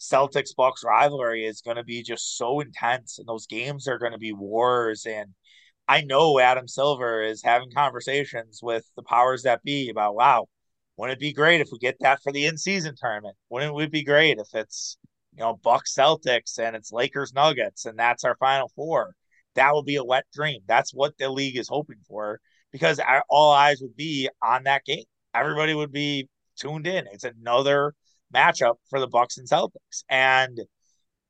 Celtics 0.00 0.54
Bucks 0.56 0.84
rivalry 0.84 1.46
is 1.46 1.62
going 1.62 1.78
to 1.78 1.84
be 1.84 2.02
just 2.02 2.36
so 2.38 2.60
intense, 2.60 3.18
and 3.18 3.28
those 3.28 3.46
games 3.46 3.88
are 3.88 3.98
going 3.98 4.12
to 4.12 4.18
be 4.18 4.32
wars. 4.32 5.06
And 5.06 5.34
I 5.88 6.02
know 6.02 6.38
Adam 6.40 6.68
Silver 6.68 7.22
is 7.22 7.42
having 7.44 7.70
conversations 7.72 8.60
with 8.62 8.84
the 8.96 9.02
powers 9.04 9.44
that 9.44 9.62
be 9.64 9.90
about, 9.90 10.14
wow, 10.16 10.46
wouldn't 10.96 11.18
it 11.18 11.20
be 11.20 11.32
great 11.32 11.60
if 11.60 11.68
we 11.72 11.78
get 11.78 11.96
that 12.00 12.20
for 12.22 12.32
the 12.32 12.46
in 12.46 12.58
season 12.58 12.94
tournament? 12.96 13.36
Wouldn't 13.50 13.78
it 13.80 13.92
be 13.92 14.04
great 14.04 14.38
if 14.38 14.48
it's 14.54 14.98
you 15.36 15.40
know 15.40 15.58
Bucks 15.62 15.94
Celtics 15.94 16.58
and 16.58 16.76
it's 16.76 16.92
Lakers 16.92 17.32
Nuggets 17.34 17.86
and 17.86 17.98
that's 17.98 18.24
our 18.24 18.36
final 18.36 18.70
four? 18.74 19.14
That 19.54 19.74
would 19.74 19.84
be 19.84 19.96
a 19.96 20.04
wet 20.04 20.24
dream. 20.32 20.60
That's 20.66 20.92
what 20.92 21.16
the 21.18 21.30
league 21.30 21.56
is 21.56 21.68
hoping 21.68 21.98
for 22.08 22.40
because 22.72 23.00
all 23.30 23.52
eyes 23.52 23.80
would 23.80 23.96
be 23.96 24.28
on 24.42 24.64
that 24.64 24.84
game. 24.84 25.04
Everybody 25.34 25.74
would 25.74 25.92
be 25.92 26.28
tuned 26.56 26.86
in. 26.86 27.06
It's 27.12 27.24
another 27.24 27.94
matchup 28.34 28.74
for 28.90 29.00
the 29.00 29.06
Bucks 29.06 29.38
and 29.38 29.48
Celtics. 29.48 30.04
And 30.08 30.60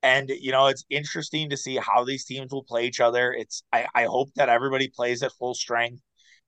and 0.03 0.29
you 0.29 0.53
know, 0.53 0.67
it's 0.67 0.85
interesting 0.91 1.51
to 1.51 1.57
see 1.57 1.77
how 1.77 2.05
these 2.05 2.25
teams 2.25 2.53
will 2.53 2.65
play 2.65 2.87
each 2.87 3.01
other. 3.01 3.33
It's 3.33 3.63
I, 3.73 3.87
I 3.95 4.05
hope 4.05 4.31
that 4.37 4.49
everybody 4.49 4.89
plays 4.89 5.23
at 5.23 5.33
full 5.33 5.55
strength, 5.55 6.03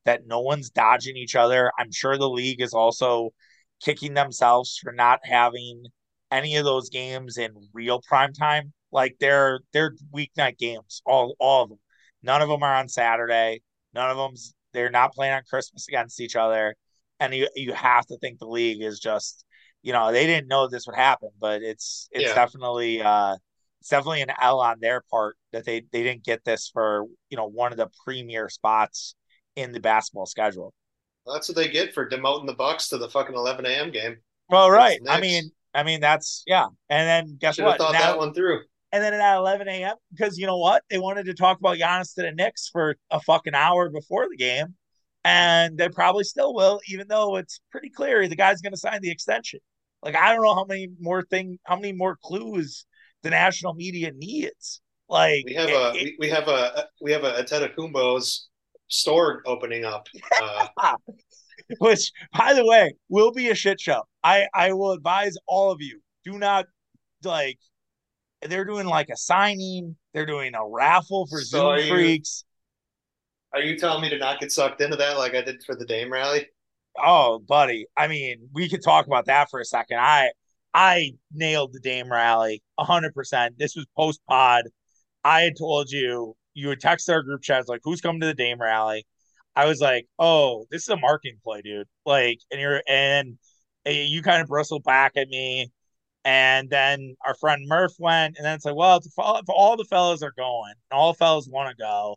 that 0.05 0.27
no 0.27 0.41
one's 0.41 0.71
dodging 0.71 1.17
each 1.17 1.37
other. 1.37 1.73
I'm 1.79 1.93
sure 1.93 2.17
the 2.17 2.29
league 2.29 2.61
is 2.61 2.75
also 2.75 3.31
kicking 3.83 4.15
themselves 4.15 4.79
for 4.83 4.93
not 4.93 5.21
having 5.25 5.85
any 6.31 6.57
of 6.57 6.65
those 6.65 6.91
games 6.91 7.39
in 7.39 7.53
real 7.73 8.01
prime 8.07 8.33
time. 8.33 8.73
Like 8.93 9.17
they're 9.21 9.61
they're 9.73 9.95
weeknight 10.15 10.59
games, 10.59 11.03
all 11.05 11.35
all 11.39 11.65
of 11.65 11.69
them. 11.71 11.79
None 12.23 12.43
of 12.43 12.49
them 12.49 12.63
are 12.63 12.77
on 12.77 12.89
Saturday. 12.89 13.63
None 13.95 14.11
of 14.11 14.17
them's 14.17 14.55
they're 14.73 14.91
not 14.91 15.13
playing 15.13 15.35
on 15.35 15.43
Christmas 15.49 15.89
against 15.89 16.21
each 16.21 16.37
other, 16.37 16.77
and 17.21 17.35
you 17.35 17.49
you 17.55 17.73
have 17.73 18.07
to 18.07 18.19
think 18.19 18.39
the 18.39 18.47
league 18.47 18.83
is 18.83 19.01
just 19.01 19.45
you 19.83 19.93
know 19.93 20.13
they 20.13 20.27
didn't 20.27 20.49
know 20.49 20.69
this 20.69 20.87
would 20.87 20.97
happen, 20.97 21.31
but 21.41 21.63
it's 21.63 22.09
it's 22.11 22.25
yeah. 22.25 22.35
definitely 22.35 23.03
uh 23.03 23.37
it's 23.81 23.91
definitely 23.91 24.23
an 24.23 24.33
L 24.41 24.61
on 24.61 24.79
their 24.81 25.03
part 25.11 25.37
that 25.53 25.65
they 25.65 25.83
they 25.93 26.03
didn't 26.03 26.25
get 26.25 26.45
this 26.45 26.71
for 26.73 27.07
you 27.29 27.37
know 27.37 27.47
one 27.47 27.73
of 27.73 27.79
the 27.79 27.89
premier 28.05 28.49
spots 28.49 29.15
in 29.57 29.73
the 29.73 29.81
basketball 29.81 30.27
schedule. 30.27 30.73
Well, 31.25 31.35
that's 31.35 31.49
what 31.49 31.57
they 31.57 31.69
get 31.69 31.93
for 31.93 32.09
demoting 32.09 32.47
the 32.47 32.55
Bucks 32.55 32.89
to 32.91 32.99
the 32.99 33.09
fucking 33.09 33.35
11 33.35 33.67
a.m. 33.67 33.91
game. 33.91 34.17
Well, 34.49 34.71
right. 34.71 35.01
I 35.09 35.21
mean, 35.21 35.51
I 35.77 35.83
mean 35.83 36.01
that's 36.01 36.43
yeah. 36.47 36.67
And 36.89 37.09
then 37.09 37.37
guess 37.39 37.57
Should 37.57 37.65
what? 37.65 37.79
Thought 37.79 37.93
now, 37.93 38.01
that 38.01 38.19
one 38.19 38.35
through 38.35 38.63
and 38.93 39.05
then 39.05 39.13
at 39.13 39.37
11 39.37 39.69
a.m. 39.69 39.97
because 40.11 40.39
you 40.39 40.47
know 40.47 40.57
what? 40.59 40.83
They 40.89 40.99
wanted 40.99 41.27
to 41.27 41.35
talk 41.35 41.59
about 41.59 41.77
Giannis 41.77 42.15
to 42.15 42.23
the 42.23 42.33
Knicks 42.33 42.69
for 42.73 42.97
a 43.11 43.21
fucking 43.21 43.55
hour 43.55 43.91
before 43.91 44.27
the 44.31 44.37
game, 44.37 44.75
and 45.25 45.77
they 45.77 45.89
probably 45.89 46.25
still 46.25 46.55
will, 46.55 46.81
even 46.89 47.07
though 47.09 47.37
it's 47.37 47.61
pretty 47.71 47.91
clear 47.91 48.27
the 48.27 48.37
guy's 48.37 48.63
going 48.63 48.73
to 48.73 48.79
sign 48.79 49.01
the 49.03 49.11
extension. 49.11 49.61
Like 50.03 50.17
I 50.17 50.33
don't 50.33 50.43
know 50.43 50.55
how 50.55 50.65
many 50.65 50.89
more 51.01 51.23
thing, 51.23 51.59
how 51.65 51.77
many 51.77 51.93
more 51.93 52.17
clues 52.23 52.87
the 53.23 53.31
national 53.31 53.75
media 53.75 54.13
needs. 54.17 54.81
Like 55.09 55.45
we 55.47 55.55
have 55.55 55.69
it, 55.69 55.75
a 55.75 55.93
it, 55.95 56.15
we, 56.19 56.29
have 56.31 56.49
a 56.49 56.87
we 57.01 57.13
have 57.13 57.25
a 57.25 57.33
Antetokounmpo's 57.33 58.49
store 58.89 59.43
opening 59.47 59.85
up. 59.85 60.09
Uh, 60.41 60.69
which 61.79 62.13
by 62.37 62.55
the 62.55 62.65
way 62.65 62.95
will 63.09 63.33
be 63.33 63.49
a 63.51 63.55
shit 63.55 63.81
show. 63.81 64.03
I 64.23 64.47
I 64.55 64.73
will 64.73 64.93
advise 64.93 65.37
all 65.47 65.71
of 65.71 65.81
you 65.81 66.01
do 66.25 66.39
not 66.39 66.67
like 67.25 67.59
they're 68.43 68.65
doing 68.65 68.87
like 68.87 69.09
a 69.09 69.17
signing, 69.17 69.97
they're 70.13 70.27
doing 70.27 70.55
a 70.55 70.67
raffle 70.67 71.27
for 71.27 71.41
so 71.41 71.77
Zoom 71.79 71.89
freaks. 71.89 72.45
Are 73.53 73.61
you 73.61 73.79
telling 73.79 74.03
me 74.03 74.11
to 74.11 74.19
not 74.19 74.41
get 74.41 74.53
sucked 74.53 74.81
into 74.81 74.97
that 74.97 75.17
like 75.17 75.35
I 75.35 75.43
did 75.43 75.63
for 75.65 75.75
the 75.75 75.87
Dame 75.87 76.13
rally? 76.13 76.47
Oh, 76.99 77.39
buddy. 77.39 77.87
I 77.97 78.09
mean, 78.09 78.49
we 78.53 78.69
could 78.69 78.83
talk 78.83 79.07
about 79.07 79.27
that 79.27 79.51
for 79.51 79.61
a 79.61 79.65
second. 79.65 79.99
I 79.99 80.31
I 80.75 81.13
nailed 81.33 81.73
the 81.73 81.81
Dame 81.81 82.11
rally 82.11 82.63
100%. 82.79 83.57
This 83.57 83.77
was 83.77 83.87
post 83.97 84.21
pod. 84.29 84.65
I 85.25 85.43
had 85.43 85.57
told 85.59 85.91
you, 85.91 86.37
you 86.55 86.69
would 86.69 86.81
text 86.81 87.09
our 87.09 87.23
group 87.23 87.43
chats 87.43 87.69
like, 87.69 87.81
who's 87.83 88.01
coming 88.01 88.21
to 88.21 88.27
the 88.27 88.35
Dame 88.35 88.61
rally? 88.61 89.07
I 89.57 89.67
was 89.67 89.81
like, 89.81 90.07
oh, 90.19 90.67
this 90.71 90.83
is 90.83 90.89
a 90.89 90.97
marketing 90.97 91.39
play, 91.43 91.63
dude. 91.63 91.89
Like, 92.05 92.39
and 92.51 92.61
you're, 92.61 92.83
and 92.87 93.39
eh, 93.87 94.05
you 94.07 94.23
kind 94.23 94.43
of 94.43 94.49
bristled 94.49 94.85
back 94.85 95.13
at 95.17 95.29
me. 95.29 95.73
And 96.25 96.69
then 96.69 97.17
our 97.25 97.35
friend 97.37 97.63
Murph 97.67 97.95
went, 97.99 98.37
and 98.37 98.45
then 98.45 98.55
it's 98.55 98.65
like, 98.65 98.75
well, 98.75 98.99
if 98.99 99.49
all 99.49 99.77
the 99.77 99.85
fellows 99.85 100.23
are 100.23 100.33
going, 100.37 100.75
and 100.91 100.99
all 100.99 101.13
the 101.13 101.19
fellas 101.19 101.49
want 101.49 101.71
to 101.71 101.83
go, 101.83 102.17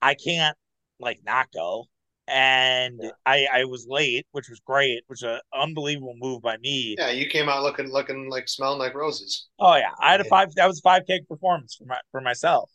I 0.00 0.14
can't 0.14 0.56
like 0.98 1.20
not 1.24 1.48
go 1.52 1.86
and 2.26 3.00
yeah. 3.02 3.10
I 3.26 3.46
I 3.52 3.64
was 3.64 3.86
late, 3.88 4.26
which 4.32 4.48
was 4.48 4.60
great, 4.60 5.02
which 5.06 5.20
was 5.22 5.34
an 5.34 5.40
unbelievable 5.60 6.14
move 6.16 6.42
by 6.42 6.56
me. 6.58 6.96
Yeah, 6.98 7.10
you 7.10 7.26
came 7.26 7.48
out 7.48 7.62
looking 7.62 7.90
looking 7.90 8.30
like 8.30 8.48
smelling 8.48 8.78
like 8.78 8.94
roses. 8.94 9.48
Oh 9.58 9.76
yeah, 9.76 9.90
I 10.00 10.12
had 10.12 10.20
a 10.20 10.24
five. 10.24 10.54
That 10.54 10.66
was 10.66 10.78
a 10.78 10.82
five 10.82 11.02
k 11.06 11.20
performance 11.28 11.74
for 11.74 11.84
my 11.84 11.98
for 12.10 12.20
myself. 12.20 12.70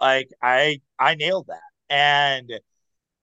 Like 0.00 0.28
I 0.42 0.80
I 0.98 1.14
nailed 1.14 1.46
that, 1.48 1.60
and 1.88 2.50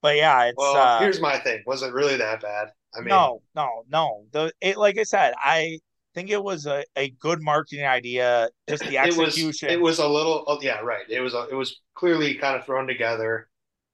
but 0.02 0.16
yeah, 0.16 0.44
it's. 0.44 0.56
Well, 0.56 0.76
uh, 0.76 1.00
here's 1.00 1.20
my 1.20 1.38
thing: 1.38 1.62
was 1.66 1.82
it 1.82 1.92
really 1.92 2.16
that 2.16 2.40
bad? 2.40 2.72
I 2.94 3.00
mean, 3.00 3.08
no, 3.08 3.42
no, 3.54 3.84
no. 3.90 4.24
The 4.32 4.52
it 4.60 4.76
like 4.76 4.98
I 4.98 5.02
said, 5.02 5.34
I 5.38 5.78
think 6.14 6.30
it 6.30 6.42
was 6.42 6.66
a, 6.66 6.84
a 6.96 7.10
good 7.10 7.42
marketing 7.42 7.86
idea. 7.86 8.48
Just 8.68 8.84
the 8.84 8.98
execution. 8.98 9.70
It 9.70 9.80
was, 9.80 9.98
it 9.98 10.04
was 10.04 10.06
a 10.06 10.08
little. 10.08 10.44
Oh, 10.46 10.58
yeah, 10.62 10.80
right. 10.80 11.08
It 11.08 11.20
was 11.20 11.34
a, 11.34 11.46
it 11.50 11.54
was 11.54 11.80
clearly 11.94 12.34
kind 12.34 12.56
of 12.56 12.64
thrown 12.64 12.86
together 12.86 13.48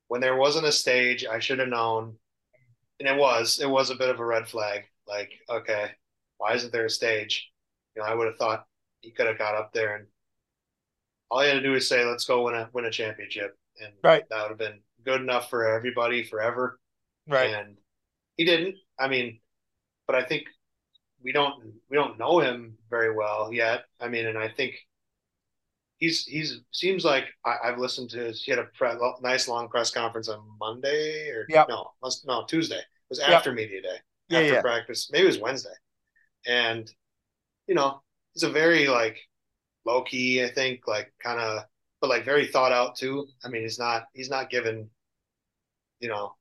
when 0.08 0.20
there 0.20 0.36
wasn't 0.36 0.66
a 0.66 0.72
stage, 0.72 1.24
I 1.24 1.38
should 1.38 1.58
have 1.58 1.68
known. 1.68 2.16
And 3.00 3.08
it 3.08 3.16
was, 3.16 3.58
it 3.60 3.68
was 3.68 3.90
a 3.90 3.96
bit 3.96 4.10
of 4.10 4.20
a 4.20 4.24
red 4.24 4.46
flag. 4.46 4.84
Like, 5.08 5.32
okay, 5.50 5.90
why 6.38 6.54
isn't 6.54 6.72
there 6.72 6.86
a 6.86 6.90
stage? 6.90 7.50
You 7.96 8.02
know, 8.02 8.08
I 8.08 8.14
would 8.14 8.26
have 8.26 8.36
thought 8.36 8.66
he 9.00 9.10
could 9.10 9.26
have 9.26 9.38
got 9.38 9.54
up 9.54 9.72
there 9.72 9.96
and 9.96 10.06
all 11.30 11.40
he 11.40 11.48
had 11.48 11.54
to 11.54 11.62
do 11.62 11.74
is 11.74 11.88
say, 11.88 12.04
let's 12.04 12.24
go 12.24 12.44
win 12.44 12.54
a 12.54 12.68
win 12.72 12.84
a 12.84 12.90
championship. 12.90 13.58
And 13.82 13.92
right. 14.02 14.22
that 14.30 14.42
would 14.42 14.50
have 14.50 14.58
been 14.58 14.80
good 15.04 15.20
enough 15.20 15.50
for 15.50 15.66
everybody 15.66 16.24
forever. 16.24 16.78
Right. 17.28 17.54
And 17.54 17.76
he 18.36 18.44
didn't. 18.44 18.76
I 18.98 19.08
mean, 19.08 19.40
but 20.06 20.16
I 20.16 20.22
think 20.22 20.44
we 21.22 21.32
don't 21.32 21.74
we 21.88 21.96
don't 21.96 22.18
know 22.18 22.40
him 22.40 22.76
very 22.90 23.14
well 23.14 23.52
yet. 23.52 23.84
I 24.00 24.08
mean, 24.08 24.26
and 24.26 24.38
I 24.38 24.48
think 24.48 24.74
he's 25.98 26.24
he's 26.24 26.60
seems 26.70 27.04
like 27.04 27.24
I, 27.44 27.56
have 27.64 27.78
listened 27.78 28.10
to 28.10 28.18
his. 28.18 28.42
He 28.42 28.50
had 28.50 28.60
a 28.60 28.68
pre, 28.76 28.90
nice 29.22 29.48
long 29.48 29.68
press 29.68 29.90
conference 29.90 30.28
on 30.28 30.40
Monday 30.60 31.28
or 31.30 31.46
yep. 31.48 31.68
no, 31.68 31.90
no 32.26 32.44
Tuesday. 32.46 32.76
It 32.76 33.10
was 33.10 33.20
after 33.20 33.50
yep. 33.50 33.56
media 33.56 33.82
day, 33.82 33.96
yeah, 34.28 34.38
after 34.38 34.52
yeah. 34.54 34.60
practice. 34.60 35.08
Maybe 35.10 35.24
it 35.24 35.28
was 35.28 35.38
Wednesday, 35.38 35.74
and 36.46 36.90
you 37.66 37.74
know 37.74 38.02
he's 38.34 38.42
a 38.42 38.50
very 38.50 38.86
like 38.88 39.18
low 39.84 40.02
key. 40.02 40.44
I 40.44 40.48
think 40.48 40.86
like 40.86 41.12
kind 41.22 41.40
of, 41.40 41.64
but 42.00 42.10
like 42.10 42.24
very 42.24 42.46
thought 42.46 42.72
out 42.72 42.96
too. 42.96 43.26
I 43.44 43.48
mean, 43.48 43.62
he's 43.62 43.78
not 43.78 44.04
he's 44.12 44.30
not 44.30 44.50
given, 44.50 44.90
you 46.04 46.10
know. 46.10 46.34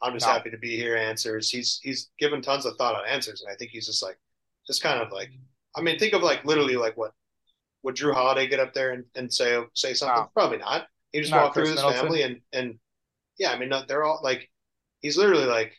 I'm 0.00 0.14
just 0.14 0.26
no. 0.26 0.32
happy 0.32 0.48
to 0.50 0.56
be 0.56 0.76
here. 0.76 0.96
Answers. 0.96 1.50
He's 1.50 1.80
he's 1.82 2.10
given 2.18 2.40
tons 2.40 2.64
of 2.64 2.76
thought 2.76 2.94
on 2.94 3.06
answers, 3.06 3.42
and 3.42 3.52
I 3.52 3.56
think 3.56 3.72
he's 3.72 3.86
just 3.86 4.02
like, 4.02 4.18
just 4.66 4.82
kind 4.82 5.02
of 5.02 5.12
like. 5.12 5.30
I 5.76 5.82
mean, 5.82 5.98
think 5.98 6.14
of 6.14 6.22
like 6.22 6.44
literally 6.44 6.76
like 6.76 6.96
what 6.96 7.12
would 7.82 7.96
Jrue 7.96 8.14
Holiday 8.14 8.46
get 8.46 8.60
up 8.60 8.72
there 8.72 8.92
and, 8.92 9.04
and 9.16 9.32
say 9.32 9.60
say 9.74 9.92
something? 9.92 10.22
No. 10.22 10.30
Probably 10.32 10.58
not. 10.58 10.86
He 11.12 11.20
just 11.20 11.32
walk 11.32 11.52
through 11.52 11.66
his 11.66 11.74
Middleton. 11.74 12.00
family 12.00 12.22
and 12.22 12.40
and 12.52 12.78
yeah, 13.38 13.50
I 13.50 13.58
mean 13.58 13.72
they're 13.88 14.04
all 14.04 14.20
like 14.22 14.48
he's 15.00 15.16
literally 15.16 15.46
like 15.46 15.74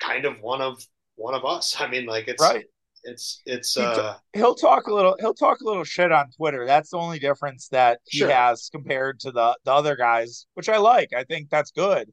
kind 0.00 0.24
of 0.24 0.40
one 0.40 0.60
of 0.60 0.84
one 1.14 1.34
of 1.34 1.44
us. 1.44 1.76
I 1.80 1.88
mean 1.88 2.06
like 2.06 2.28
it's 2.28 2.42
right. 2.42 2.64
It's 3.06 3.40
it's 3.46 3.76
uh 3.76 4.16
he'll 4.32 4.56
talk 4.56 4.88
a 4.88 4.94
little 4.94 5.16
he'll 5.20 5.32
talk 5.32 5.60
a 5.60 5.64
little 5.64 5.84
shit 5.84 6.10
on 6.10 6.28
Twitter. 6.36 6.66
That's 6.66 6.90
the 6.90 6.98
only 6.98 7.20
difference 7.20 7.68
that 7.68 8.00
he 8.04 8.18
sure. 8.18 8.30
has 8.30 8.68
compared 8.72 9.20
to 9.20 9.30
the 9.30 9.56
the 9.64 9.72
other 9.72 9.94
guys, 9.94 10.46
which 10.54 10.68
I 10.68 10.78
like. 10.78 11.10
I 11.16 11.22
think 11.22 11.48
that's 11.48 11.70
good. 11.70 12.10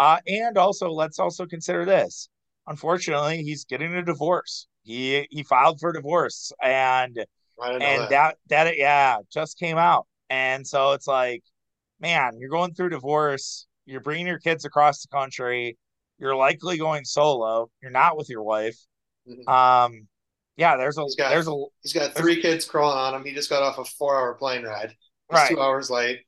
Uh 0.00 0.18
and 0.26 0.58
also 0.58 0.90
let's 0.90 1.20
also 1.20 1.46
consider 1.46 1.84
this. 1.84 2.28
Unfortunately, 2.66 3.44
he's 3.44 3.64
getting 3.64 3.94
a 3.94 4.04
divorce. 4.04 4.66
He 4.82 5.28
he 5.30 5.44
filed 5.44 5.78
for 5.78 5.92
divorce 5.92 6.50
and 6.60 7.16
and 7.62 7.80
that. 7.80 8.10
that 8.10 8.36
that 8.48 8.76
yeah 8.76 9.18
just 9.32 9.60
came 9.60 9.78
out, 9.78 10.06
and 10.28 10.66
so 10.66 10.92
it's 10.92 11.06
like, 11.06 11.44
man, 12.00 12.32
you're 12.38 12.50
going 12.50 12.74
through 12.74 12.88
divorce, 12.88 13.68
you're 13.86 14.00
bringing 14.00 14.26
your 14.26 14.40
kids 14.40 14.64
across 14.64 15.02
the 15.02 15.08
country, 15.08 15.78
you're 16.18 16.34
likely 16.34 16.78
going 16.78 17.04
solo, 17.04 17.70
you're 17.80 17.92
not 17.92 18.16
with 18.16 18.28
your 18.28 18.42
wife. 18.42 18.78
Mm-hmm. 19.28 19.48
Um, 19.48 20.08
yeah, 20.56 20.76
there's 20.76 20.98
a 20.98 21.02
he's 21.02 21.16
got, 21.16 21.30
there's 21.30 21.48
a 21.48 21.64
he's 21.82 21.92
got 21.92 22.14
three 22.14 22.40
kids 22.40 22.64
crawling 22.64 22.98
on 22.98 23.14
him. 23.14 23.24
He 23.24 23.32
just 23.32 23.50
got 23.50 23.62
off 23.62 23.78
a 23.78 23.84
four 23.84 24.16
hour 24.16 24.34
plane 24.34 24.64
ride. 24.64 24.94
Right. 25.30 25.48
two 25.48 25.60
hours 25.60 25.90
late. 25.90 26.20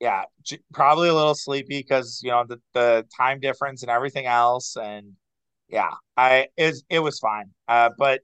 Yeah, 0.00 0.24
probably 0.72 1.08
a 1.08 1.14
little 1.14 1.34
sleepy 1.34 1.78
because 1.78 2.20
you 2.24 2.30
know 2.30 2.44
the 2.48 2.58
the 2.74 3.06
time 3.16 3.40
difference 3.40 3.82
and 3.82 3.90
everything 3.90 4.26
else, 4.26 4.76
and 4.76 5.12
yeah, 5.68 5.92
I 6.16 6.48
is 6.56 6.84
it 6.88 7.00
was 7.00 7.18
fine. 7.18 7.50
Uh, 7.68 7.90
but 7.98 8.20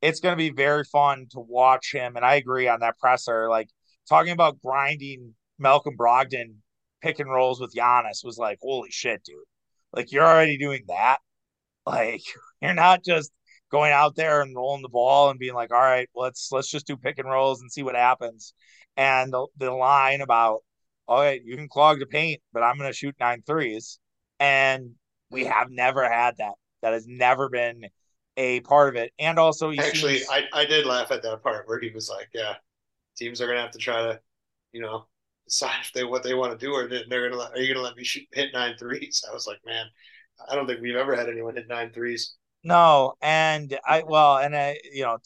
it's 0.00 0.20
going 0.20 0.32
to 0.32 0.36
be 0.36 0.50
very 0.50 0.84
fun 0.84 1.26
to 1.30 1.40
watch 1.40 1.92
him. 1.92 2.16
And 2.16 2.24
I 2.24 2.34
agree 2.34 2.68
on 2.68 2.80
that 2.80 2.98
presser. 2.98 3.48
Like 3.48 3.68
talking 4.08 4.32
about 4.32 4.60
grinding 4.62 5.34
Malcolm 5.58 5.96
Brogdon 5.96 6.54
pick 7.02 7.18
and 7.18 7.30
rolls 7.30 7.60
with 7.60 7.74
Giannis 7.74 8.24
was 8.24 8.38
like, 8.38 8.58
holy 8.62 8.90
shit, 8.90 9.22
dude. 9.24 9.36
Like 9.92 10.12
you're 10.12 10.26
already 10.26 10.58
doing 10.58 10.82
that. 10.88 11.18
Like 11.86 12.22
you're 12.62 12.74
not 12.74 13.04
just 13.04 13.32
going 13.70 13.92
out 13.92 14.16
there 14.16 14.42
and 14.42 14.56
rolling 14.56 14.82
the 14.82 14.88
ball 14.88 15.30
and 15.30 15.38
being 15.38 15.54
like, 15.54 15.72
all 15.72 15.80
right, 15.80 16.08
let's 16.14 16.50
let's 16.52 16.70
just 16.70 16.86
do 16.86 16.96
pick 16.96 17.18
and 17.18 17.28
rolls 17.28 17.60
and 17.60 17.70
see 17.70 17.82
what 17.82 17.94
happens. 17.94 18.54
And 18.96 19.32
the, 19.32 19.46
the 19.58 19.70
line 19.70 20.20
about, 20.20 20.60
all 21.06 21.20
right, 21.20 21.40
you 21.44 21.56
can 21.56 21.68
clog 21.68 22.00
the 22.00 22.06
paint, 22.06 22.40
but 22.52 22.62
I'm 22.62 22.76
going 22.76 22.90
to 22.90 22.96
shoot 22.96 23.14
nine 23.20 23.42
threes. 23.46 23.98
And 24.40 24.92
we 25.30 25.44
have 25.44 25.70
never 25.70 26.08
had 26.08 26.36
that. 26.38 26.54
That 26.82 26.92
has 26.92 27.06
never 27.06 27.48
been 27.48 27.86
a 28.36 28.60
part 28.60 28.88
of 28.88 28.96
it. 28.96 29.12
And 29.18 29.38
also, 29.38 29.72
actually, 29.72 30.18
seems... 30.18 30.30
I, 30.30 30.44
I 30.52 30.64
did 30.64 30.86
laugh 30.86 31.10
at 31.10 31.22
that 31.22 31.42
part 31.42 31.68
where 31.68 31.80
he 31.80 31.90
was 31.90 32.08
like, 32.08 32.28
"Yeah, 32.32 32.54
teams 33.16 33.40
are 33.40 33.46
gonna 33.48 33.60
have 33.60 33.72
to 33.72 33.78
try 33.78 34.02
to, 34.02 34.20
you 34.72 34.80
know, 34.80 35.06
decide 35.44 35.80
if 35.82 35.92
they 35.92 36.04
what 36.04 36.22
they 36.22 36.34
want 36.34 36.52
to 36.52 36.66
do, 36.66 36.72
or 36.72 36.88
they're 36.88 37.28
gonna 37.28 37.40
let, 37.40 37.52
are 37.52 37.58
you 37.58 37.72
gonna 37.72 37.84
let 37.84 37.96
me 37.96 38.04
shoot 38.04 38.26
hit 38.32 38.52
nine 38.52 38.76
threes? 38.78 39.24
I 39.28 39.34
was 39.34 39.46
like, 39.46 39.58
man, 39.66 39.86
I 40.48 40.54
don't 40.54 40.66
think 40.66 40.80
we've 40.80 40.94
ever 40.94 41.16
had 41.16 41.28
anyone 41.28 41.56
hit 41.56 41.68
nine 41.68 41.90
threes. 41.92 42.36
No, 42.64 43.14
and 43.22 43.78
I 43.86 44.02
well, 44.02 44.38
and 44.38 44.56
I 44.56 44.78
you 44.92 45.02
know, 45.02 45.18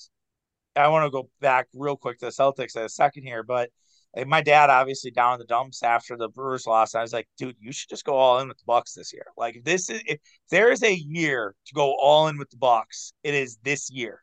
I 0.76 0.89
want 0.89 1.07
to 1.07 1.11
go 1.11 1.30
back 1.41 1.68
real 1.74 1.97
quick 1.97 2.18
to 2.20 2.26
the 2.26 2.33
Celtics 2.33 2.76
a 2.76 2.89
second 2.89 3.24
here, 3.24 3.43
but 3.43 3.70
like 4.16 4.26
my 4.28 4.43
dad 4.43 4.70
obviously 4.70 5.11
down 5.11 5.35
in 5.35 5.41
the 5.41 5.47
dumps 5.47 5.83
after 5.83 6.16
the 6.16 6.28
Brewers 6.28 6.66
loss. 6.66 6.95
I 6.95 7.03
was 7.03 7.12
like, 7.12 7.28
dude, 7.39 7.57
you 7.61 7.72
should 7.72 7.91
just 7.91 8.05
go 8.05 8.14
all 8.16 8.41
in 8.41 8.49
with 8.49 8.59
the 8.59 8.64
Bucks 8.66 8.95
this 8.95 9.12
year. 9.12 9.26
Like 9.37 9.62
this 9.64 9.91
is 9.91 10.03
if 10.07 10.20
there 10.51 10.70
is 10.72 10.83
a 10.85 10.95
year 10.95 11.55
to 11.66 11.74
go 11.74 11.95
all 12.01 12.28
in 12.28 12.39
with 12.39 12.51
the 12.51 12.59
Bucks, 12.59 13.12
it 13.24 13.35
is 13.35 13.59
this 13.64 13.91
year. 13.91 14.22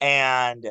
And 0.00 0.66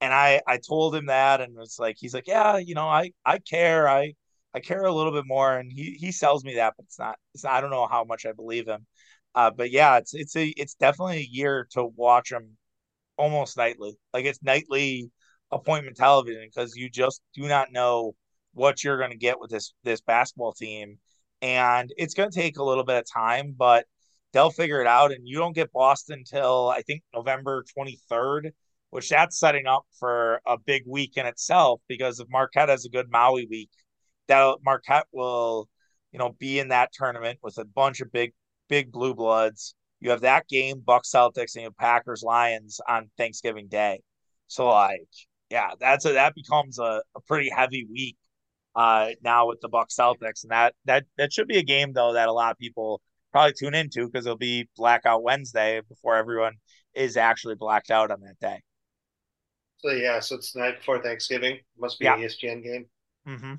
and 0.00 0.12
I 0.14 0.40
I 0.46 0.58
told 0.58 0.94
him 0.94 1.06
that 1.06 1.40
and 1.40 1.56
it's 1.60 1.78
like 1.78 1.96
he's 1.98 2.14
like, 2.14 2.26
Yeah, 2.26 2.58
you 2.58 2.74
know, 2.74 2.88
I 2.88 3.12
I 3.24 3.38
care. 3.38 3.88
I 3.88 4.14
I 4.54 4.60
care 4.60 4.84
a 4.84 4.92
little 4.92 5.12
bit 5.12 5.26
more 5.26 5.56
and 5.58 5.72
he 5.72 5.94
he 6.00 6.12
sells 6.12 6.44
me 6.44 6.54
that, 6.56 6.74
but 6.76 6.84
it's 6.86 6.98
not 6.98 7.18
it's 7.34 7.44
not, 7.44 7.54
I 7.54 7.60
don't 7.60 7.70
know 7.70 7.86
how 7.86 8.04
much 8.04 8.26
I 8.26 8.32
believe 8.32 8.66
him. 8.68 8.86
Uh 9.34 9.50
but 9.50 9.70
yeah, 9.70 9.98
it's 9.98 10.14
it's 10.14 10.36
a 10.36 10.48
it's 10.56 10.74
definitely 10.74 11.18
a 11.18 11.28
year 11.30 11.66
to 11.72 11.84
watch 11.84 12.30
them 12.30 12.56
almost 13.16 13.56
nightly. 13.56 13.96
Like 14.12 14.24
it's 14.24 14.42
nightly 14.42 15.10
appointment 15.52 15.96
television 15.96 16.48
because 16.48 16.74
you 16.76 16.90
just 16.90 17.22
do 17.34 17.46
not 17.46 17.72
know 17.72 18.14
what 18.54 18.82
you're 18.82 18.98
going 18.98 19.10
to 19.10 19.16
get 19.16 19.38
with 19.38 19.50
this 19.50 19.74
this 19.84 20.00
basketball 20.00 20.52
team 20.52 20.98
and 21.40 21.92
it's 21.96 22.14
going 22.14 22.30
to 22.30 22.40
take 22.40 22.58
a 22.58 22.64
little 22.64 22.84
bit 22.84 22.96
of 22.96 23.04
time 23.12 23.54
but 23.56 23.86
they'll 24.32 24.50
figure 24.50 24.80
it 24.80 24.86
out 24.86 25.12
and 25.12 25.26
you 25.26 25.38
don't 25.38 25.54
get 25.54 25.72
boston 25.72 26.18
until 26.18 26.68
i 26.68 26.82
think 26.82 27.02
november 27.14 27.64
23rd 27.76 28.50
which 28.90 29.08
that's 29.08 29.38
setting 29.38 29.66
up 29.66 29.84
for 29.98 30.40
a 30.46 30.58
big 30.58 30.82
week 30.86 31.16
in 31.16 31.26
itself 31.26 31.80
because 31.88 32.20
if 32.20 32.28
marquette 32.30 32.68
has 32.68 32.84
a 32.84 32.90
good 32.90 33.10
maui 33.10 33.46
week 33.50 33.70
that 34.28 34.56
marquette 34.64 35.06
will 35.12 35.68
you 36.12 36.18
know 36.18 36.34
be 36.38 36.58
in 36.58 36.68
that 36.68 36.90
tournament 36.92 37.38
with 37.42 37.58
a 37.58 37.64
bunch 37.64 38.00
of 38.00 38.12
big 38.12 38.32
big 38.72 38.90
blue 38.90 39.14
bloods 39.14 39.74
you 40.00 40.10
have 40.10 40.22
that 40.22 40.48
game 40.48 40.82
buck 40.84 41.04
celtics 41.04 41.54
and 41.54 41.62
you 41.62 41.64
have 41.64 41.76
packers 41.76 42.22
lions 42.22 42.80
on 42.88 43.10
thanksgiving 43.18 43.68
day 43.68 44.00
so 44.46 44.68
like 44.68 45.08
yeah, 45.52 45.72
that's 45.78 46.06
a 46.06 46.14
that 46.14 46.34
becomes 46.34 46.78
a, 46.78 47.02
a 47.14 47.20
pretty 47.28 47.50
heavy 47.50 47.86
week 47.90 48.16
uh 48.74 49.10
now 49.22 49.46
with 49.46 49.60
the 49.60 49.68
Buck 49.68 49.90
Celtics, 49.90 50.44
and 50.44 50.50
that 50.50 50.74
that 50.86 51.04
that 51.18 51.32
should 51.32 51.46
be 51.46 51.58
a 51.58 51.62
game 51.62 51.92
though 51.92 52.14
that 52.14 52.28
a 52.28 52.32
lot 52.32 52.52
of 52.52 52.58
people 52.58 53.02
probably 53.32 53.52
tune 53.52 53.74
into 53.74 54.06
because 54.06 54.24
it'll 54.24 54.38
be 54.38 54.68
blackout 54.76 55.22
Wednesday 55.22 55.82
before 55.88 56.16
everyone 56.16 56.54
is 56.94 57.18
actually 57.18 57.54
blacked 57.54 57.90
out 57.90 58.10
on 58.10 58.20
that 58.20 58.38
day. 58.40 58.62
So 59.78 59.90
yeah, 59.90 60.20
so 60.20 60.36
it's 60.36 60.52
the 60.52 60.60
night 60.60 60.78
before 60.78 61.02
Thanksgiving. 61.02 61.58
Must 61.78 61.98
be 61.98 62.06
yeah. 62.06 62.14
an 62.14 62.20
ESPN 62.20 62.62
game. 62.62 62.86
Mm-hmm. 63.28 63.54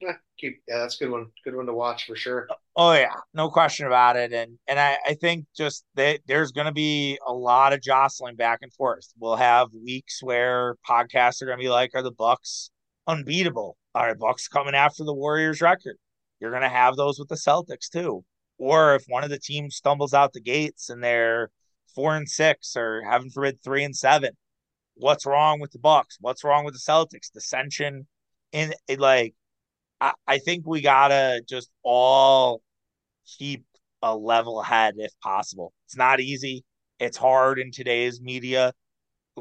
Yeah, 0.00 0.16
keep 0.38 0.62
yeah, 0.66 0.78
that's 0.78 0.98
a 1.00 1.04
good 1.04 1.12
one. 1.12 1.26
Good 1.44 1.54
one 1.54 1.66
to 1.66 1.74
watch 1.74 2.06
for 2.06 2.16
sure. 2.16 2.48
Oh, 2.50 2.54
oh 2.76 2.92
yeah, 2.92 3.14
no 3.34 3.50
question 3.50 3.86
about 3.86 4.16
it. 4.16 4.32
And 4.32 4.58
and 4.66 4.80
I, 4.80 4.98
I 5.06 5.14
think 5.14 5.44
just 5.54 5.84
that 5.94 6.20
there's 6.26 6.52
gonna 6.52 6.72
be 6.72 7.18
a 7.26 7.32
lot 7.32 7.74
of 7.74 7.82
jostling 7.82 8.36
back 8.36 8.60
and 8.62 8.72
forth. 8.72 9.06
We'll 9.18 9.36
have 9.36 9.68
weeks 9.74 10.22
where 10.22 10.76
podcasts 10.88 11.42
are 11.42 11.46
gonna 11.46 11.58
be 11.58 11.68
like, 11.68 11.90
are 11.94 12.02
the 12.02 12.10
Bucks 12.12 12.70
unbeatable? 13.06 13.76
Are 13.94 14.12
the 14.12 14.18
Bucks 14.18 14.48
coming 14.48 14.74
after 14.74 15.04
the 15.04 15.14
Warriors 15.14 15.60
record? 15.60 15.96
You're 16.40 16.52
gonna 16.52 16.70
have 16.70 16.96
those 16.96 17.18
with 17.18 17.28
the 17.28 17.34
Celtics 17.34 17.90
too. 17.90 18.24
Or 18.56 18.94
if 18.94 19.04
one 19.06 19.24
of 19.24 19.30
the 19.30 19.38
teams 19.38 19.76
stumbles 19.76 20.14
out 20.14 20.32
the 20.32 20.40
gates 20.40 20.88
and 20.88 21.04
they're 21.04 21.50
four 21.94 22.16
and 22.16 22.28
six 22.28 22.74
or 22.76 23.02
heaven 23.02 23.30
forbid 23.30 23.62
three 23.62 23.84
and 23.84 23.96
seven, 23.96 24.30
what's 24.94 25.26
wrong 25.26 25.60
with 25.60 25.72
the 25.72 25.78
Bucks? 25.78 26.16
What's 26.20 26.44
wrong 26.44 26.64
with 26.64 26.74
the 26.74 26.80
Celtics? 26.80 27.30
Dissension 27.32 28.06
in 28.52 28.72
like 28.98 29.34
I, 30.00 30.12
I 30.26 30.38
think 30.38 30.66
we 30.66 30.80
gotta 30.80 31.42
just 31.48 31.70
all 31.82 32.62
keep 33.38 33.64
a 34.02 34.16
level 34.16 34.62
head 34.62 34.94
if 34.96 35.12
possible. 35.22 35.72
It's 35.86 35.96
not 35.96 36.20
easy. 36.20 36.64
It's 36.98 37.16
hard 37.16 37.58
in 37.58 37.70
today's 37.70 38.20
media. 38.20 38.72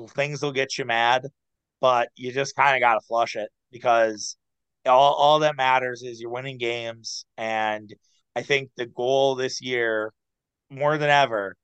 Things 0.09 0.41
will 0.41 0.51
get 0.51 0.77
you 0.77 0.85
mad, 0.85 1.27
but 1.81 2.09
you 2.15 2.31
just 2.31 2.55
kind 2.55 2.75
of 2.75 2.81
got 2.81 2.95
to 2.95 3.05
flush 3.07 3.35
it 3.35 3.49
because 3.71 4.37
all, 4.85 5.13
all 5.13 5.39
that 5.39 5.57
matters 5.57 6.03
is 6.03 6.21
you're 6.21 6.29
winning 6.29 6.57
games. 6.57 7.25
And 7.37 7.93
I 8.35 8.43
think 8.43 8.69
the 8.77 8.85
goal 8.85 9.35
this 9.35 9.61
year, 9.61 10.13
more 10.69 10.97
than 10.97 11.09
ever, 11.09 11.55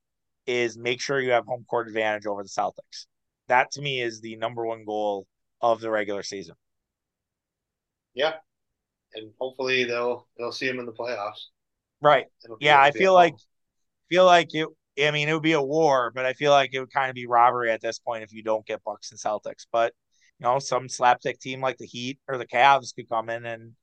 is 0.46 0.78
make 0.78 1.02
sure 1.02 1.20
you 1.20 1.32
have 1.32 1.46
home 1.46 1.66
court 1.70 1.88
advantage 1.88 2.26
over 2.26 2.44
the 2.44 2.50
Celtics. 2.50 3.06
That 3.48 3.72
to 3.72 3.82
me 3.82 4.02
is 4.02 4.22
the 4.22 4.36
number 4.36 4.66
one 4.66 4.86
goal 4.86 5.28
of 5.62 5.80
the 5.80 5.90
regular 5.90 6.24
season. 6.24 6.56
Yeah, 8.14 8.34
and 9.16 9.32
hopefully 9.40 9.84
they'll 9.84 10.28
they'll 10.38 10.52
see 10.52 10.68
him 10.68 10.80
in 10.80 10.86
the 10.86 10.92
playoffs. 10.92 11.48
Right. 12.02 12.26
Yeah, 12.60 12.80
I 12.80 12.92
feel 12.92 13.14
like 13.14 13.36
feel 14.10 14.26
like 14.26 14.54
it. 14.54 14.68
I 15.02 15.12
mean, 15.12 15.28
it 15.28 15.34
would 15.34 15.44
be 15.44 15.54
a 15.54 15.62
war, 15.62 16.12
but 16.14 16.26
I 16.26 16.34
feel 16.34 16.52
like 16.52 16.70
it 16.74 16.80
would 16.80 16.94
kind 16.94 17.10
of 17.10 17.16
be 17.16 17.28
robbery 17.28 17.72
at 17.72 17.82
this 17.82 18.00
point 18.00 18.24
if 18.24 18.32
you 18.32 18.44
don't 18.44 18.66
get 18.66 18.84
Bucks 18.84 19.12
and 19.12 19.20
Celtics. 19.20 19.66
But 19.72 19.94
you 20.40 20.46
know, 20.46 20.60
some 20.60 20.88
slapstick 20.88 21.40
team 21.40 21.62
like 21.62 21.78
the 21.78 21.86
Heat 21.86 22.20
or 22.28 22.38
the 22.38 22.48
Cavs 22.48 22.96
could 22.96 23.10
come 23.10 23.30
in 23.30 23.46
and 23.46 23.74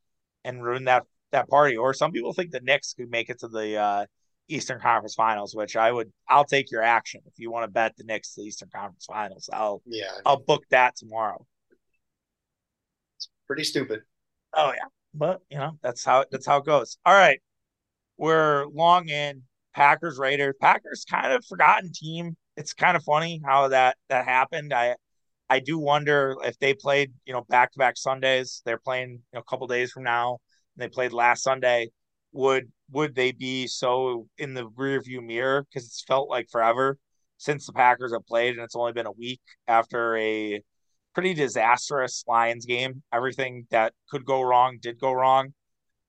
and 0.45 0.63
ruin 0.63 0.85
that 0.85 1.05
that 1.33 1.49
party. 1.49 1.77
Or 1.77 1.93
some 1.93 2.13
people 2.13 2.33
think 2.33 2.51
the 2.51 2.61
Knicks 2.61 2.95
could 2.95 3.11
make 3.11 3.29
it 3.29 3.41
to 3.41 3.49
the 3.49 3.77
uh, 3.77 4.07
Eastern 4.49 4.81
Conference 4.81 5.15
Finals, 5.15 5.55
which 5.55 5.77
I 5.77 5.91
would. 5.93 6.13
I'll 6.29 6.45
take 6.45 6.71
your 6.71 6.83
action 6.83 7.23
if 7.27 7.35
you 7.39 7.51
want 7.51 7.65
to 7.65 7.71
bet 7.71 7.97
the 7.97 8.05
Knicks 8.05 8.35
the 8.35 8.43
Eastern 8.43 8.71
Conference 8.75 9.07
Finals. 9.07 9.51
I'll 9.53 9.83
yeah. 9.85 10.13
I'll 10.25 10.41
book 10.41 10.65
that 10.71 10.97
tomorrow. 10.97 11.45
It's 13.17 13.29
pretty 13.47 13.65
stupid. 13.65 14.03
Oh 14.55 14.73
yeah 14.73 14.89
but 15.15 15.41
you 15.51 15.59
know 15.59 15.79
that's 15.83 16.05
how 16.05 16.25
that's 16.31 16.47
how 16.47 16.59
it 16.59 16.67
goes. 16.67 16.99
All 17.05 17.15
right, 17.15 17.41
we're 18.17 18.67
long 18.67 19.09
in 19.09 19.43
Packers 19.75 20.19
Raiders. 20.19 20.55
Packers 20.61 21.05
kind 21.09 21.33
of 21.33 21.45
forgotten 21.45 21.93
team. 21.93 22.37
It's 22.57 22.75
kind 22.75 22.97
of 22.97 23.05
funny 23.05 23.41
how 23.45 23.69
that 23.69 23.97
that 24.09 24.25
happened. 24.25 24.73
I 24.73 24.97
I 25.49 25.61
do 25.61 25.79
wonder 25.79 26.37
if 26.43 26.59
they 26.59 26.75
played 26.75 27.13
you 27.25 27.33
know 27.33 27.43
back 27.49 27.73
to 27.73 27.79
back 27.79 27.97
Sundays. 27.97 28.63
They're 28.65 28.79
playing 28.79 29.11
you 29.11 29.19
know, 29.35 29.41
a 29.41 29.45
couple 29.45 29.67
days 29.67 29.93
from 29.93 30.05
now. 30.05 30.39
They 30.77 30.89
played 30.89 31.13
last 31.13 31.43
Sunday. 31.43 31.91
Would 32.33 32.71
would 32.91 33.15
they 33.15 33.33
be 33.33 33.67
so 33.67 34.29
in 34.39 34.55
the 34.55 34.67
rearview 34.71 35.23
mirror 35.23 35.65
because 35.65 35.87
it's 35.87 36.03
felt 36.03 36.29
like 36.29 36.49
forever 36.51 36.99
since 37.39 37.67
the 37.67 37.73
Packers 37.73 38.13
have 38.13 38.27
played, 38.27 38.55
and 38.55 38.63
it's 38.63 38.77
only 38.77 38.93
been 38.93 39.07
a 39.07 39.13
week 39.13 39.41
after 39.67 40.17
a 40.17 40.63
pretty 41.15 41.35
disastrous 41.35 42.25
Lions 42.27 42.67
game. 42.67 43.03
Everything 43.13 43.67
that 43.71 43.93
could 44.11 44.25
go 44.25 44.43
wrong 44.43 44.79
did 44.81 44.99
go 44.99 45.13
wrong. 45.13 45.53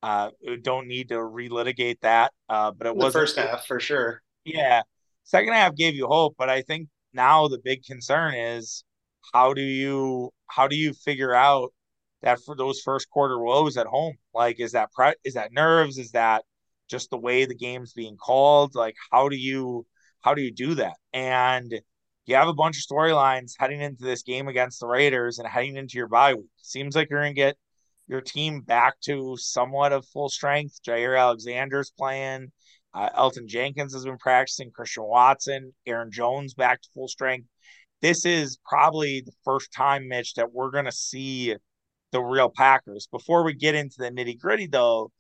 Uh, 0.02 0.32
don't 0.62 0.88
need 0.88 1.10
to 1.10 1.16
relitigate 1.16 2.00
that. 2.02 2.34
Uh, 2.50 2.72
but 2.72 2.88
it 2.88 2.96
was 2.96 3.14
first 3.14 3.38
half 3.38 3.66
for 3.66 3.80
sure. 3.80 4.22
Yeah, 4.44 4.82
second 5.24 5.54
half 5.54 5.76
gave 5.76 5.96
you 5.96 6.08
hope, 6.08 6.36
but 6.38 6.50
I 6.50 6.62
think 6.62 6.90
now 7.14 7.48
the 7.48 7.60
big 7.64 7.84
concern 7.84 8.34
is 8.34 8.84
how 9.34 9.54
do 9.54 9.62
you 9.62 10.32
how 10.48 10.68
do 10.68 10.76
you 10.76 10.94
figure 10.94 11.34
out 11.34 11.74
that 12.22 12.40
for 12.46 12.56
those 12.56 12.82
first 12.82 13.10
quarter 13.10 13.40
woes 13.40 13.78
at 13.78 13.88
home? 13.88 14.16
Like, 14.34 14.60
is 14.60 14.74
that 14.74 14.92
pre- 14.92 15.16
is 15.24 15.36
that 15.36 15.54
nerves? 15.54 15.98
Is 15.98 16.12
that 16.12 16.44
just 16.90 17.10
the 17.10 17.18
way 17.18 17.46
the 17.46 17.56
game's 17.56 17.94
being 17.94 18.18
called? 18.18 18.76
Like, 18.76 18.96
how 19.12 19.30
do 19.30 19.36
you 19.36 19.86
how 20.22 20.34
do 20.34 20.42
you 20.42 20.52
do 20.52 20.76
that? 20.76 20.98
And 21.14 21.74
you 22.26 22.36
have 22.36 22.48
a 22.48 22.54
bunch 22.54 22.78
of 22.78 22.84
storylines 22.84 23.54
heading 23.58 23.82
into 23.82 24.04
this 24.04 24.24
game 24.24 24.48
against 24.48 24.80
the 24.80 24.88
Raiders 24.88 25.40
and 25.40 25.48
heading 25.48 25.76
into 25.76 25.98
your 25.98 26.08
bye 26.08 26.34
week. 26.34 26.46
Seems 26.58 26.96
like 26.96 27.10
you're 27.10 27.22
going 27.22 27.36
to 27.36 27.42
get 27.42 27.58
your 28.08 28.22
team 28.22 28.62
back 28.62 29.00
to 29.02 29.36
somewhat 29.38 29.94
of 29.94 30.06
full 30.08 30.30
strength. 30.30 30.80
Jaire 30.88 31.20
Alexander's 31.20 31.92
playing. 31.98 32.52
Uh, 32.94 33.10
Elgton 33.10 33.48
Jenkins 33.48 33.94
has 33.94 34.06
been 34.06 34.18
practicing. 34.18 34.72
Christian 34.72 35.04
Watson, 35.04 35.74
Aaron 35.86 36.12
Jones 36.12 36.54
back 36.54 36.82
to 36.82 36.90
full 36.94 37.08
strength. 37.08 37.48
This 38.02 38.26
is 38.26 38.58
probably 38.66 39.22
the 39.22 39.32
first 39.44 39.72
time, 39.74 40.08
Mitch, 40.08 40.36
that 40.36 40.52
we're 40.52 40.72
going 40.72 40.86
to 40.86 40.92
see 40.92 41.56
the 42.12 42.22
real 42.22 42.50
Packers. 42.50 43.08
Before 43.12 43.44
we 43.44 43.54
get 43.54 43.76
into 43.76 43.96
the 43.98 44.12
nitty 44.12 44.40
gritty, 44.40 44.68
though, 44.68 45.12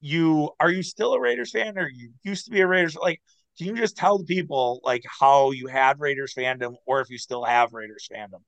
you 0.00 0.50
are 0.58 0.70
you 0.70 0.82
still 0.82 1.12
a 1.12 1.20
Raiders 1.20 1.52
fan 1.52 1.78
or 1.78 1.88
you 1.88 2.10
used 2.24 2.46
to 2.46 2.50
be 2.50 2.60
a 2.60 2.66
Raiders? 2.66 2.96
Like, 2.96 3.20
can 3.60 3.76
you 3.76 3.82
just 3.82 3.94
tell 3.94 4.16
the 4.16 4.24
people 4.24 4.80
like 4.84 5.02
how 5.06 5.50
you 5.50 5.66
had 5.66 6.00
Raiders 6.00 6.32
fandom 6.32 6.76
or 6.86 7.02
if 7.02 7.10
you 7.10 7.18
still 7.18 7.44
have 7.44 7.74
Raiders 7.74 8.08
fandom? 8.10 8.40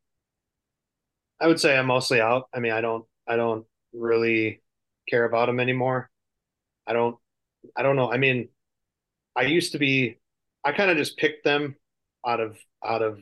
I 1.38 1.48
would 1.48 1.60
say 1.60 1.76
I'm 1.76 1.84
mostly 1.84 2.18
out. 2.18 2.48
I 2.54 2.60
mean, 2.60 2.72
I 2.72 2.80
don't 2.80 3.04
I 3.28 3.36
don't 3.36 3.66
really 3.92 4.62
care 5.06 5.26
about 5.26 5.46
them 5.46 5.60
anymore. 5.60 6.10
I 6.86 6.94
don't 6.94 7.18
I 7.76 7.82
don't 7.82 7.96
know. 7.96 8.10
I 8.10 8.16
mean, 8.16 8.48
I 9.36 9.42
used 9.42 9.72
to 9.72 9.78
be 9.78 10.18
I 10.64 10.72
kind 10.72 10.90
of 10.90 10.96
just 10.96 11.18
picked 11.18 11.44
them 11.44 11.76
out 12.26 12.40
of 12.40 12.56
out 12.82 13.02
of 13.02 13.20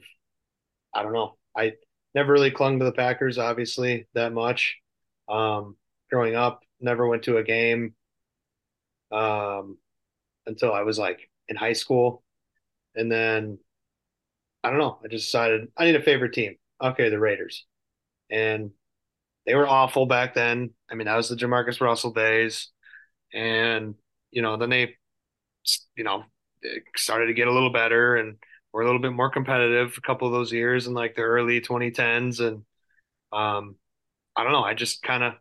I 0.94 1.02
don't 1.02 1.12
know. 1.12 1.38
I 1.56 1.72
never 2.14 2.32
really 2.32 2.52
clung 2.52 2.78
to 2.78 2.84
the 2.84 2.92
Packers 2.92 3.36
obviously 3.36 4.06
that 4.14 4.32
much. 4.32 4.76
Um 5.28 5.76
growing 6.08 6.36
up, 6.36 6.62
never 6.80 7.08
went 7.08 7.24
to 7.24 7.38
a 7.38 7.42
game 7.42 7.96
um 9.10 9.76
until 10.46 10.72
I 10.72 10.82
was 10.82 10.96
like 10.96 11.29
in 11.50 11.56
high 11.56 11.74
school. 11.74 12.24
And 12.96 13.12
then 13.12 13.58
I 14.62 14.70
don't 14.70 14.78
know, 14.78 14.98
I 15.04 15.08
just 15.08 15.26
decided 15.26 15.68
I 15.76 15.84
need 15.84 15.96
a 15.96 16.02
favorite 16.02 16.32
team. 16.34 16.56
Okay, 16.82 17.08
the 17.08 17.18
Raiders. 17.18 17.66
And 18.30 18.70
they 19.46 19.54
were 19.54 19.68
awful 19.68 20.06
back 20.06 20.34
then. 20.34 20.72
I 20.90 20.96
mean, 20.96 21.06
that 21.06 21.16
was 21.16 21.28
the 21.28 21.36
Jamarcus 21.36 21.80
Russell 21.80 22.12
days. 22.12 22.68
And, 23.34 23.96
you 24.30 24.42
know, 24.42 24.56
then 24.56 24.70
they, 24.70 24.96
you 25.96 26.04
know, 26.04 26.24
started 26.96 27.26
to 27.26 27.34
get 27.34 27.48
a 27.48 27.52
little 27.52 27.72
better 27.72 28.16
and 28.16 28.36
were 28.72 28.82
a 28.82 28.86
little 28.86 29.00
bit 29.00 29.12
more 29.12 29.30
competitive 29.30 29.94
a 29.96 30.00
couple 30.00 30.26
of 30.28 30.32
those 30.34 30.52
years 30.52 30.86
in 30.86 30.94
like 30.94 31.14
the 31.16 31.22
early 31.22 31.60
2010s. 31.60 32.40
And 32.40 32.64
um, 33.32 33.76
I 34.36 34.44
don't 34.44 34.52
know, 34.52 34.64
I 34.64 34.74
just 34.74 35.02
kind 35.02 35.24
of 35.24 35.34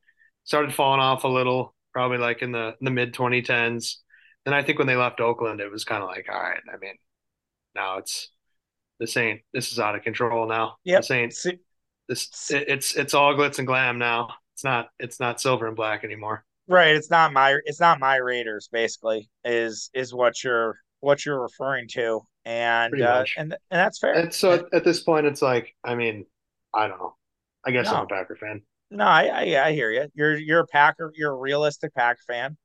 started 0.46 0.74
falling 0.74 1.02
off 1.02 1.24
a 1.26 1.28
little, 1.28 1.76
probably 1.94 2.18
like 2.18 2.42
in 2.42 2.52
the, 2.52 2.76
in 2.80 2.86
the 2.86 2.92
mid 2.92 3.14
2010s. 3.14 3.98
And 4.46 4.56
I 4.56 4.64
think 4.64 4.78
when 4.78 4.88
they 4.88 4.96
left 4.96 5.20
Oakland, 5.20 5.60
it 5.60 5.72
was 5.72 5.84
kind 5.84 6.02
of 6.02 6.10
like, 6.10 6.28
all 6.32 6.42
right, 6.42 6.62
I 6.74 6.78
mean, 6.78 6.96
now 7.76 7.98
it's 7.98 8.30
this 9.00 9.16
ain't 9.18 9.42
this 9.54 9.72
is 9.72 9.80
out 9.80 9.96
of 9.96 10.04
control 10.04 10.48
now. 10.48 10.76
Yeah, 10.84 10.98
this 10.98 11.12
ain't 11.12 11.36
this 12.08 12.52
it, 12.52 12.66
it's 12.68 12.96
it's 12.96 13.14
all 13.14 13.34
glitz 13.34 13.60
and 13.60 13.68
glam 13.68 13.98
now. 13.98 14.30
It's 14.56 14.64
not 14.64 14.90
it's 15.00 15.20
not 15.20 15.40
silver 15.40 15.68
and 15.68 15.76
black 15.76 16.04
anymore. 16.04 16.44
Right. 16.68 16.96
It's 16.96 17.10
not 17.10 17.34
my 17.34 17.58
it's 17.66 17.80
not 17.80 18.00
my 18.00 18.18
Raiders. 18.18 18.70
Basically, 18.72 19.30
is 19.46 19.90
is 19.94 20.14
what 20.14 20.44
you're 20.44 20.78
what 21.00 21.26
you're 21.26 21.42
referring 21.42 21.88
to, 21.90 22.22
and 22.46 23.02
uh, 23.02 23.24
and 23.38 23.54
and 23.54 23.58
that's 23.70 24.00
fair. 24.00 24.14
And 24.14 24.34
so 24.34 24.54
at, 24.54 24.66
at, 24.74 24.84
this 24.84 25.02
point, 25.02 25.26
it's 25.26 25.42
like, 25.42 25.74
I 25.84 25.96
mean, 25.96 26.26
I 26.74 26.88
don't 26.88 27.00
know. 27.00 27.16
I 27.66 27.72
guess 27.72 27.86
no. 27.86 27.94
I'm 27.96 28.04
a 28.04 28.08
Packer 28.08 28.36
fan. 28.36 28.62
No, 28.92 29.06
I, 29.06 29.24
I 29.24 29.68
I 29.68 29.72
hear 29.72 29.92
you. 29.92 30.08
You're 30.14 30.38
you're 30.38 30.60
a 30.62 30.68
Packer. 30.68 31.12
You're 31.16 31.32
a 31.32 31.38
realistic 31.38 31.94
Packer 31.96 32.20
fan 32.28 32.58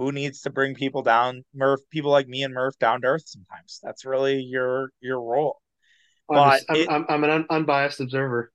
who 0.00 0.12
needs 0.12 0.40
to 0.40 0.50
bring 0.50 0.74
people 0.74 1.02
down, 1.02 1.44
Murph, 1.54 1.80
people 1.90 2.10
like 2.10 2.26
me 2.26 2.42
and 2.42 2.54
Murph 2.54 2.78
down 2.78 3.02
to 3.02 3.08
earth 3.08 3.24
sometimes. 3.26 3.80
That's 3.82 4.06
really 4.06 4.40
your 4.40 4.92
your 5.00 5.20
role. 5.20 5.58
I'm 6.30 6.36
but 6.36 6.62
I'm, 6.70 6.76
it, 6.76 6.90
I'm, 6.90 7.06
I'm, 7.08 7.24
an 7.24 7.30
un, 7.30 7.46
unbiased 7.50 8.00
observer. 8.00 8.50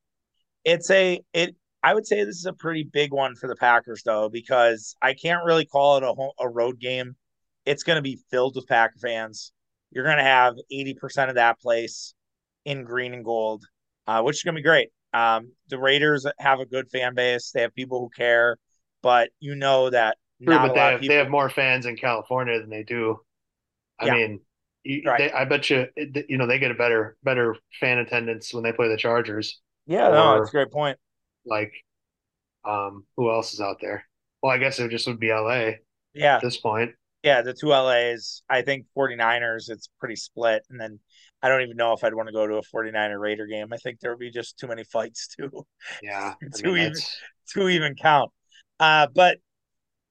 It's 0.63 0.89
a 0.89 1.21
it. 1.33 1.55
I 1.83 1.93
would 1.93 2.07
say 2.07 2.23
this 2.23 2.37
is 2.37 2.47
a 2.47 2.53
pretty 2.53 2.83
big 2.83 3.13
one 3.13 3.35
for 3.35 3.47
the 3.47 3.55
Packers 3.55 4.01
though, 4.03 4.27
because 4.27 4.95
I 5.03 5.13
can't 5.13 5.45
really 5.45 5.65
call 5.65 5.97
it 5.97 6.03
a 6.03 6.13
home, 6.13 6.31
a 6.39 6.49
road 6.49 6.79
game. 6.79 7.15
It's 7.63 7.83
going 7.83 7.97
to 7.97 8.01
be 8.01 8.19
filled 8.31 8.55
with 8.55 8.67
Packer 8.67 8.97
fans. 8.99 9.51
You're 9.91 10.03
going 10.03 10.17
to 10.17 10.23
have 10.23 10.55
80% 10.73 11.29
of 11.29 11.35
that 11.35 11.59
place 11.59 12.15
in 12.65 12.85
green 12.85 13.13
and 13.13 13.23
gold. 13.23 13.63
uh, 14.07 14.21
which 14.23 14.37
is 14.37 14.43
going 14.43 14.55
to 14.55 14.59
be 14.59 14.63
great. 14.63 14.89
Um, 15.13 15.51
the 15.69 15.79
Raiders 15.79 16.25
have 16.39 16.59
a 16.59 16.65
good 16.65 16.89
fan 16.89 17.13
base. 17.13 17.51
They 17.51 17.61
have 17.61 17.73
people 17.73 17.99
who 17.99 18.09
care, 18.09 18.57
but 19.01 19.29
you 19.39 19.55
know 19.55 19.89
that 19.89 20.17
True, 20.43 20.57
but 20.57 20.73
they 20.73 20.79
have, 20.79 20.99
people... 20.99 21.13
they 21.13 21.19
have 21.19 21.29
more 21.29 21.49
fans 21.49 21.85
in 21.85 21.95
California 21.95 22.59
than 22.59 22.69
they 22.69 22.83
do. 22.83 23.19
I 23.99 24.07
yeah. 24.07 24.13
mean, 24.13 24.39
you, 24.83 25.01
right. 25.05 25.17
they, 25.17 25.31
I 25.31 25.45
bet 25.45 25.69
you, 25.69 25.87
you 25.95 26.37
know, 26.37 26.47
they 26.47 26.59
get 26.59 26.71
a 26.71 26.75
better 26.75 27.17
better 27.23 27.55
fan 27.79 27.97
attendance 27.97 28.53
when 28.53 28.63
they 28.63 28.73
play 28.73 28.89
the 28.89 28.97
Chargers. 28.97 29.61
Yeah, 29.85 30.09
or, 30.09 30.13
no, 30.13 30.37
that's 30.37 30.49
a 30.49 30.51
great 30.51 30.71
point. 30.71 30.97
Like, 31.45 31.71
um, 32.65 33.05
who 33.15 33.31
else 33.31 33.53
is 33.53 33.61
out 33.61 33.77
there? 33.81 34.05
Well, 34.41 34.51
I 34.51 34.57
guess 34.57 34.79
it 34.79 34.91
just 34.91 35.07
would 35.07 35.19
be 35.19 35.31
LA. 35.31 35.71
Yeah. 36.13 36.35
At 36.35 36.41
this 36.41 36.57
point. 36.57 36.91
Yeah, 37.23 37.41
the 37.41 37.53
two 37.53 37.69
LAs. 37.69 38.43
I 38.49 38.61
think 38.61 38.85
49ers, 38.95 39.69
it's 39.69 39.89
pretty 39.99 40.15
split. 40.15 40.63
And 40.69 40.79
then 40.79 40.99
I 41.41 41.49
don't 41.49 41.61
even 41.61 41.77
know 41.77 41.93
if 41.93 42.03
I'd 42.03 42.13
want 42.13 42.27
to 42.27 42.33
go 42.33 42.45
to 42.45 42.57
a 42.57 42.61
49er 42.61 43.19
Raider 43.19 43.47
game. 43.47 43.73
I 43.73 43.77
think 43.77 43.99
there 43.99 44.11
would 44.11 44.19
be 44.19 44.31
just 44.31 44.59
too 44.59 44.67
many 44.67 44.83
fights 44.83 45.27
to 45.39 45.65
yeah 46.03 46.35
to 46.55 46.63
mean, 46.63 46.77
even 46.77 46.93
to 47.53 47.69
even 47.69 47.95
count. 47.95 48.31
Uh, 48.79 49.07
but 49.13 49.37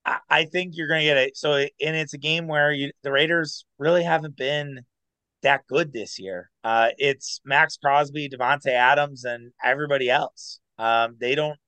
I, 0.04 0.18
I 0.28 0.44
think 0.44 0.76
you're 0.76 0.88
going 0.88 1.00
to 1.00 1.06
get 1.06 1.16
it. 1.16 1.36
So, 1.36 1.54
and 1.54 1.70
it's 1.80 2.14
a 2.14 2.18
game 2.18 2.46
where 2.46 2.72
you 2.72 2.92
the 3.02 3.12
Raiders 3.12 3.64
really 3.78 4.02
haven't 4.02 4.36
been 4.36 4.80
that 5.42 5.66
good 5.66 5.92
this 5.92 6.18
year. 6.18 6.50
Uh, 6.62 6.88
it's 6.98 7.40
Maxx 7.44 7.76
Crosby, 7.76 8.28
Davante 8.28 8.68
Adams, 8.68 9.24
and 9.24 9.52
everybody 9.62 10.10
else. 10.10 10.60
Um, 10.78 11.16
they 11.20 11.34
don't 11.34 11.58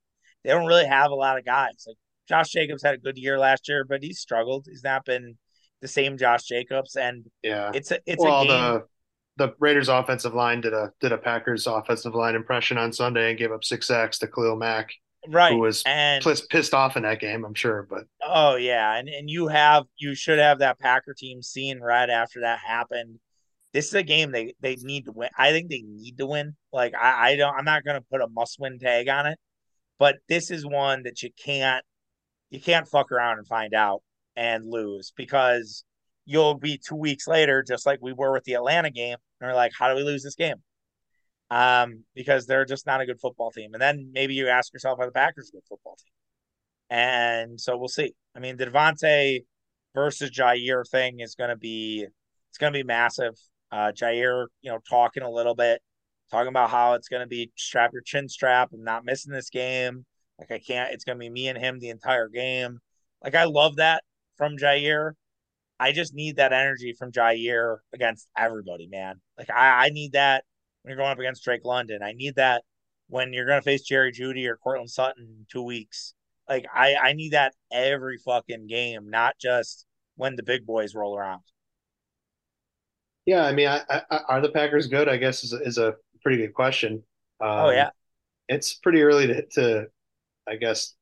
they 0.44 0.50
don't 0.50 0.66
really 0.66 0.86
have 0.86 1.10
a 1.10 1.14
lot 1.14 1.38
of 1.38 1.44
guys. 1.44 1.84
Like 1.86 1.96
Josh 2.28 2.50
Jacobs 2.50 2.82
had 2.82 2.94
a 2.94 2.98
good 2.98 3.18
year 3.18 3.38
last 3.38 3.68
year, 3.68 3.84
but 3.84 4.02
he's 4.02 4.18
struggled. 4.18 4.66
He's 4.68 4.84
not 4.84 5.04
been 5.04 5.36
the 5.80 5.88
same 5.88 6.18
Josh 6.18 6.44
Jacobs, 6.44 6.96
and 6.96 7.26
yeah, 7.42 7.70
it's 7.74 7.90
a 7.90 8.00
it's 8.06 8.22
well, 8.22 8.42
a 8.42 8.46
game. 8.46 8.82
The, 9.36 9.46
the 9.46 9.54
Raiders 9.60 9.88
offensive 9.88 10.34
line 10.34 10.60
did 10.60 10.72
a 10.72 10.92
did 11.00 11.12
a 11.12 11.18
Packers 11.18 11.66
offensive 11.66 12.14
line 12.14 12.34
impression 12.34 12.78
on 12.78 12.92
Sunday 12.92 13.30
and 13.30 13.38
gave 13.38 13.52
up 13.52 13.64
six 13.64 13.86
sacks 13.86 14.18
to 14.18 14.26
Khalil 14.26 14.56
Mack, 14.56 14.92
right? 15.28 15.52
Who 15.52 15.60
was 15.60 15.82
and, 15.86 16.22
pissed, 16.22 16.48
pissed 16.48 16.74
off 16.74 16.96
in 16.96 17.02
that 17.02 17.20
game, 17.20 17.44
I'm 17.44 17.54
sure. 17.54 17.86
But 17.88 18.04
oh 18.22 18.56
yeah, 18.56 18.96
and 18.96 19.08
and 19.08 19.30
you 19.30 19.48
have 19.48 19.84
you 19.96 20.14
should 20.14 20.38
have 20.38 20.60
that 20.60 20.78
Packer 20.78 21.14
team 21.14 21.42
seeing 21.42 21.80
right 21.80 22.08
after 22.10 22.40
that 22.40 22.58
happened. 22.58 23.18
This 23.72 23.88
is 23.88 23.94
a 23.94 24.02
game 24.02 24.32
they 24.32 24.54
they 24.60 24.76
need 24.76 25.04
to 25.06 25.12
win. 25.12 25.30
I 25.36 25.50
think 25.50 25.70
they 25.70 25.82
need 25.86 26.18
to 26.18 26.26
win. 26.26 26.56
Like 26.72 26.94
I, 26.94 27.30
I 27.30 27.36
don't. 27.36 27.54
I'm 27.54 27.64
not 27.64 27.84
going 27.84 28.00
to 28.00 28.06
put 28.10 28.22
a 28.22 28.28
must 28.28 28.58
win 28.58 28.78
tag 28.78 29.08
on 29.08 29.26
it, 29.26 29.38
but 29.98 30.16
this 30.28 30.50
is 30.50 30.66
one 30.66 31.02
that 31.04 31.22
you 31.22 31.30
can't 31.42 31.84
you 32.50 32.60
can't 32.60 32.88
fuck 32.88 33.12
around 33.12 33.38
and 33.38 33.46
find 33.46 33.74
out 33.74 34.02
and 34.36 34.70
lose 34.70 35.12
because 35.16 35.84
you'll 36.24 36.54
be 36.54 36.78
two 36.78 36.96
weeks 36.96 37.26
later, 37.26 37.62
just 37.66 37.86
like 37.86 37.98
we 38.02 38.12
were 38.12 38.32
with 38.32 38.44
the 38.44 38.54
Atlanta 38.54 38.90
game, 38.90 39.16
and 39.40 39.48
we're 39.48 39.54
like, 39.54 39.72
how 39.78 39.88
do 39.88 39.94
we 39.94 40.02
lose 40.02 40.22
this 40.22 40.34
game? 40.34 40.56
Um, 41.50 42.04
because 42.14 42.46
they're 42.46 42.64
just 42.64 42.86
not 42.86 43.00
a 43.00 43.06
good 43.06 43.20
football 43.20 43.50
team. 43.50 43.72
And 43.72 43.80
then 43.80 44.10
maybe 44.12 44.34
you 44.34 44.48
ask 44.48 44.72
yourself, 44.72 44.98
are 44.98 45.06
the 45.06 45.12
Packers 45.12 45.48
a 45.48 45.56
good 45.56 45.66
football 45.68 45.96
team? 45.96 46.12
And 46.98 47.60
so 47.60 47.76
we'll 47.76 47.88
see. 47.88 48.14
I 48.34 48.40
mean, 48.40 48.56
the 48.56 48.66
Davante 48.66 49.44
versus 49.94 50.30
Jaire 50.30 50.88
thing 50.88 51.20
is 51.20 51.34
going 51.36 51.50
to 51.50 51.56
be 51.56 52.06
it's 52.50 52.58
going 52.58 52.72
to 52.72 52.78
be 52.78 52.84
massive. 52.84 53.34
Uh, 53.70 53.92
Jaire, 53.92 54.46
you 54.62 54.70
know, 54.70 54.78
talking 54.88 55.22
a 55.22 55.30
little 55.30 55.54
bit, 55.54 55.80
talking 56.30 56.48
about 56.48 56.70
how 56.70 56.94
it's 56.94 57.08
going 57.08 57.22
to 57.22 57.28
be 57.28 57.50
strap 57.56 57.92
your 57.92 58.02
chin 58.02 58.28
strap. 58.28 58.70
I'm 58.72 58.82
not 58.82 59.04
missing 59.04 59.32
this 59.32 59.50
game. 59.50 60.04
Like 60.38 60.50
I 60.50 60.58
can't. 60.58 60.92
It's 60.92 61.04
gonna 61.04 61.18
be 61.18 61.30
me 61.30 61.48
and 61.48 61.58
him 61.58 61.78
the 61.78 61.90
entire 61.90 62.28
game. 62.28 62.78
Like 63.22 63.34
I 63.34 63.44
love 63.44 63.76
that 63.76 64.04
from 64.36 64.56
Jaire. 64.56 65.12
I 65.78 65.92
just 65.92 66.14
need 66.14 66.36
that 66.36 66.52
energy 66.52 66.94
from 66.98 67.12
Jaire 67.12 67.78
against 67.92 68.28
everybody, 68.36 68.86
man. 68.86 69.20
Like 69.38 69.50
I, 69.50 69.86
I 69.86 69.88
need 69.90 70.12
that 70.12 70.44
when 70.86 70.92
you're 70.92 71.02
going 71.02 71.10
up 71.10 71.18
against 71.18 71.42
Drake 71.42 71.64
London. 71.64 72.00
I 72.00 72.12
need 72.12 72.36
that 72.36 72.62
when 73.08 73.32
you're 73.32 73.44
gonna 73.46 73.60
face 73.60 73.82
Jerry 73.82 74.12
Jeudy 74.12 74.46
or 74.46 74.56
Courtland 74.56 74.88
Sutton 74.88 75.24
in 75.24 75.46
two 75.50 75.62
weeks. 75.62 76.14
Like 76.48 76.64
I, 76.72 76.94
I 76.94 77.12
need 77.12 77.32
that 77.32 77.54
every 77.72 78.18
fucking 78.18 78.68
game, 78.68 79.10
not 79.10 79.34
just 79.40 79.84
when 80.14 80.36
the 80.36 80.44
big 80.44 80.64
boys 80.64 80.94
roll 80.94 81.16
around. 81.16 81.42
Yeah, 83.24 83.44
I 83.44 83.52
mean, 83.52 83.66
I, 83.66 83.80
I, 83.90 84.18
are 84.28 84.40
the 84.40 84.50
Packers 84.50 84.86
good? 84.86 85.08
I 85.08 85.16
guess 85.16 85.42
is 85.42 85.52
a, 85.52 85.60
is 85.62 85.78
a 85.78 85.96
pretty 86.22 86.38
good 86.38 86.54
question. 86.54 87.02
Um, 87.40 87.50
oh 87.50 87.70
yeah, 87.70 87.90
it's 88.48 88.74
pretty 88.74 89.02
early 89.02 89.26
to, 89.26 89.46
to 89.54 89.86
I 90.46 90.54
guess, 90.54 90.94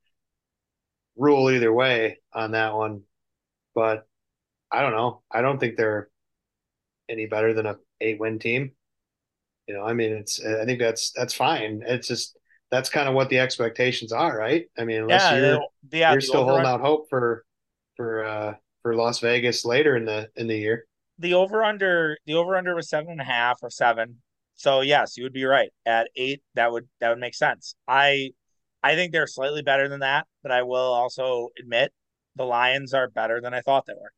rule 1.15 1.51
either 1.51 1.71
way 1.71 2.21
on 2.33 2.53
that 2.53 2.75
one. 2.75 3.03
But 3.75 4.07
I 4.73 4.81
don't 4.81 4.93
know. 4.93 5.21
I 5.31 5.43
don't 5.43 5.61
think 5.61 5.77
they're 5.77 6.09
any 7.07 7.27
better 7.27 7.53
than 7.53 7.67
a 7.67 7.77
eight 8.01 8.19
win 8.19 8.39
team. 8.39 8.73
You 9.67 9.75
know, 9.75 9.85
I 9.85 9.93
mean, 9.93 10.13
it's 10.13 10.45
I 10.45 10.65
think 10.65 10.79
that's 10.79 11.13
that's 11.13 11.35
fine. 11.35 11.83
It's 11.87 12.09
just 12.09 12.37
that's 12.71 12.91
kind 12.91 13.09
of 13.09 13.15
what 13.15 13.29
the 13.29 13.39
expectations 13.39 14.13
are, 14.13 14.37
right? 14.37 14.67
I 14.79 14.85
mean, 14.85 15.03
unless 15.03 15.23
yeah, 15.23 15.37
you're 15.37 15.67
yeah, 15.93 16.13
you're 16.13 16.21
still 16.21 16.45
holding 16.45 16.67
out 16.67 16.81
hope 16.81 17.09
for 17.09 17.45
for 17.97 18.25
uh 18.25 18.55
for 18.83 18.95
Las 18.95 19.21
Vegas 19.21 19.65
later 19.65 19.97
in 19.97 20.05
the 20.05 20.29
in 20.37 20.47
the 20.47 20.57
year. 20.57 20.87
The 21.19 21.35
over 21.35 21.63
under 21.63 22.19
the 22.27 22.35
over 22.35 22.57
under 22.57 22.75
was 22.75 22.89
seven 22.89 23.13
and 23.13 23.21
a 23.21 23.25
half 23.25 23.61
or 23.63 23.71
seven. 23.71 24.17
So 24.57 24.81
yes, 24.81 25.17
you 25.17 25.23
would 25.23 25.33
be 25.33 25.45
right. 25.45 25.71
At 25.87 26.09
eight, 26.17 26.43
that 26.55 26.73
would 26.73 26.89
that 27.01 27.09
would 27.11 27.19
make 27.19 27.35
sense. 27.35 27.75
I 27.89 28.31
I 28.83 28.95
think 28.95 29.13
they're 29.13 29.27
slightly 29.27 29.63
better 29.63 29.89
than 29.89 30.01
that, 30.01 30.27
but 30.43 30.53
I 30.53 30.63
will 30.63 30.77
also 30.77 31.49
admit 31.59 31.93
the 32.37 32.45
Lions 32.45 32.93
are 32.93 33.09
better 33.09 33.41
than 33.41 33.55
I 33.55 33.61
thought 33.61 33.87
they 33.87 33.95
were. 33.95 34.13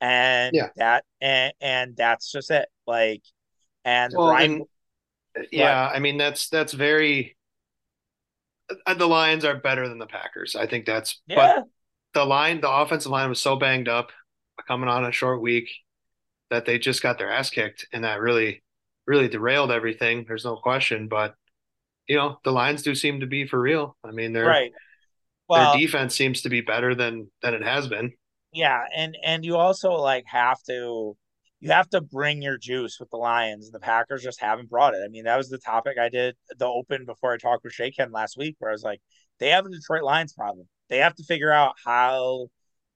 And 0.00 0.54
yeah. 0.54 0.68
that 0.76 1.04
and 1.20 1.52
and 1.60 1.96
that's 1.96 2.32
just 2.32 2.50
it. 2.50 2.68
Like 2.86 3.22
and 3.84 4.12
well, 4.16 4.28
Brian, 4.28 4.66
and, 5.34 5.46
yeah, 5.52 5.88
but, 5.88 5.96
I 5.96 6.00
mean 6.00 6.18
that's 6.18 6.48
that's 6.48 6.72
very 6.72 7.36
uh, 8.86 8.94
the 8.94 9.06
Lions 9.06 9.44
are 9.44 9.56
better 9.56 9.88
than 9.88 9.98
the 9.98 10.06
Packers. 10.06 10.56
I 10.56 10.66
think 10.66 10.86
that's 10.86 11.20
yeah. 11.26 11.56
but 11.56 11.64
the 12.14 12.24
line 12.24 12.60
the 12.60 12.70
offensive 12.70 13.12
line 13.12 13.28
was 13.28 13.40
so 13.40 13.56
banged 13.56 13.88
up 13.88 14.10
coming 14.68 14.88
on 14.88 15.04
a 15.04 15.12
short 15.12 15.40
week 15.40 15.70
that 16.50 16.66
they 16.66 16.78
just 16.78 17.02
got 17.02 17.18
their 17.18 17.30
ass 17.30 17.50
kicked 17.50 17.86
and 17.92 18.04
that 18.04 18.20
really 18.20 18.62
really 19.06 19.28
derailed 19.28 19.70
everything. 19.70 20.24
There's 20.26 20.44
no 20.44 20.56
question, 20.56 21.08
but 21.08 21.34
you 22.06 22.16
know, 22.16 22.38
the 22.44 22.52
Lions 22.52 22.82
do 22.82 22.94
seem 22.94 23.20
to 23.20 23.26
be 23.26 23.46
for 23.46 23.60
real. 23.60 23.96
I 24.04 24.10
mean, 24.10 24.32
they're 24.32 24.46
right. 24.46 24.72
Well, 25.48 25.72
their 25.72 25.80
defense 25.80 26.14
seems 26.14 26.42
to 26.42 26.48
be 26.48 26.60
better 26.60 26.94
than 26.94 27.30
than 27.42 27.54
it 27.54 27.62
has 27.62 27.88
been. 27.88 28.12
Yeah, 28.52 28.82
and 28.96 29.16
and 29.24 29.44
you 29.44 29.56
also 29.56 29.92
like 29.92 30.24
have 30.26 30.62
to 30.64 31.16
you 31.60 31.70
have 31.70 31.88
to 31.90 32.00
bring 32.00 32.42
your 32.42 32.58
juice 32.58 32.98
with 32.98 33.10
the 33.10 33.16
Lions. 33.16 33.70
The 33.70 33.80
Packers 33.80 34.22
just 34.22 34.40
haven't 34.40 34.70
brought 34.70 34.94
it. 34.94 35.02
I 35.04 35.08
mean, 35.08 35.24
that 35.24 35.36
was 35.36 35.48
the 35.48 35.58
topic 35.58 35.98
I 35.98 36.08
did 36.08 36.36
the 36.58 36.66
open 36.66 37.04
before 37.04 37.32
I 37.32 37.36
talked 37.36 37.64
with 37.64 37.72
Shaken 37.72 38.12
last 38.12 38.36
week, 38.36 38.56
where 38.58 38.70
I 38.70 38.74
was 38.74 38.82
like, 38.82 39.00
they 39.38 39.50
have 39.50 39.66
a 39.66 39.70
Detroit 39.70 40.02
Lions 40.02 40.32
problem. 40.32 40.68
They 40.88 40.98
have 40.98 41.14
to 41.16 41.24
figure 41.24 41.52
out 41.52 41.74
how 41.84 42.48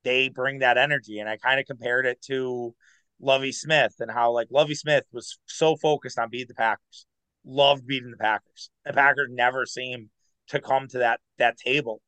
they 0.03 0.29
bring 0.29 0.59
that 0.59 0.79
energy. 0.79 1.19
And 1.19 1.29
I 1.29 1.37
kind 1.37 1.61
of 1.61 1.67
compared 1.67 2.07
it 2.07 2.21
to 2.23 2.75
Lovie 3.21 3.53
Smith 3.53 3.95
and 4.01 4.11
how 4.11 4.33
like 4.33 4.49
Lovie 4.51 4.75
Smith 4.75 5.05
was 5.13 5.39
so 5.47 5.77
focused 5.77 6.19
on 6.19 6.31
beating 6.31 6.49
the 6.49 6.55
Packers 6.55 7.07
loved 7.45 7.87
beating 7.87 8.11
the 8.11 8.17
Packers. 8.17 8.71
The 8.85 8.93
Packers 8.93 9.29
never 9.31 9.67
seemed 9.67 10.09
to 10.49 10.61
come 10.61 10.89
to 10.89 10.99
that 10.99 11.21
that 11.39 11.57
table. 11.59 12.01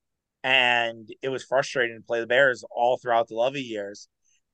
And 0.42 1.08
it 1.22 1.28
was 1.28 1.44
frustrating 1.44 1.96
to 1.96 2.06
play 2.06 2.20
the 2.20 2.26
Bears 2.26 2.64
all 2.70 2.98
throughout 2.98 3.28
the 3.28 3.34
Lovie 3.34 3.62
years. 3.62 4.08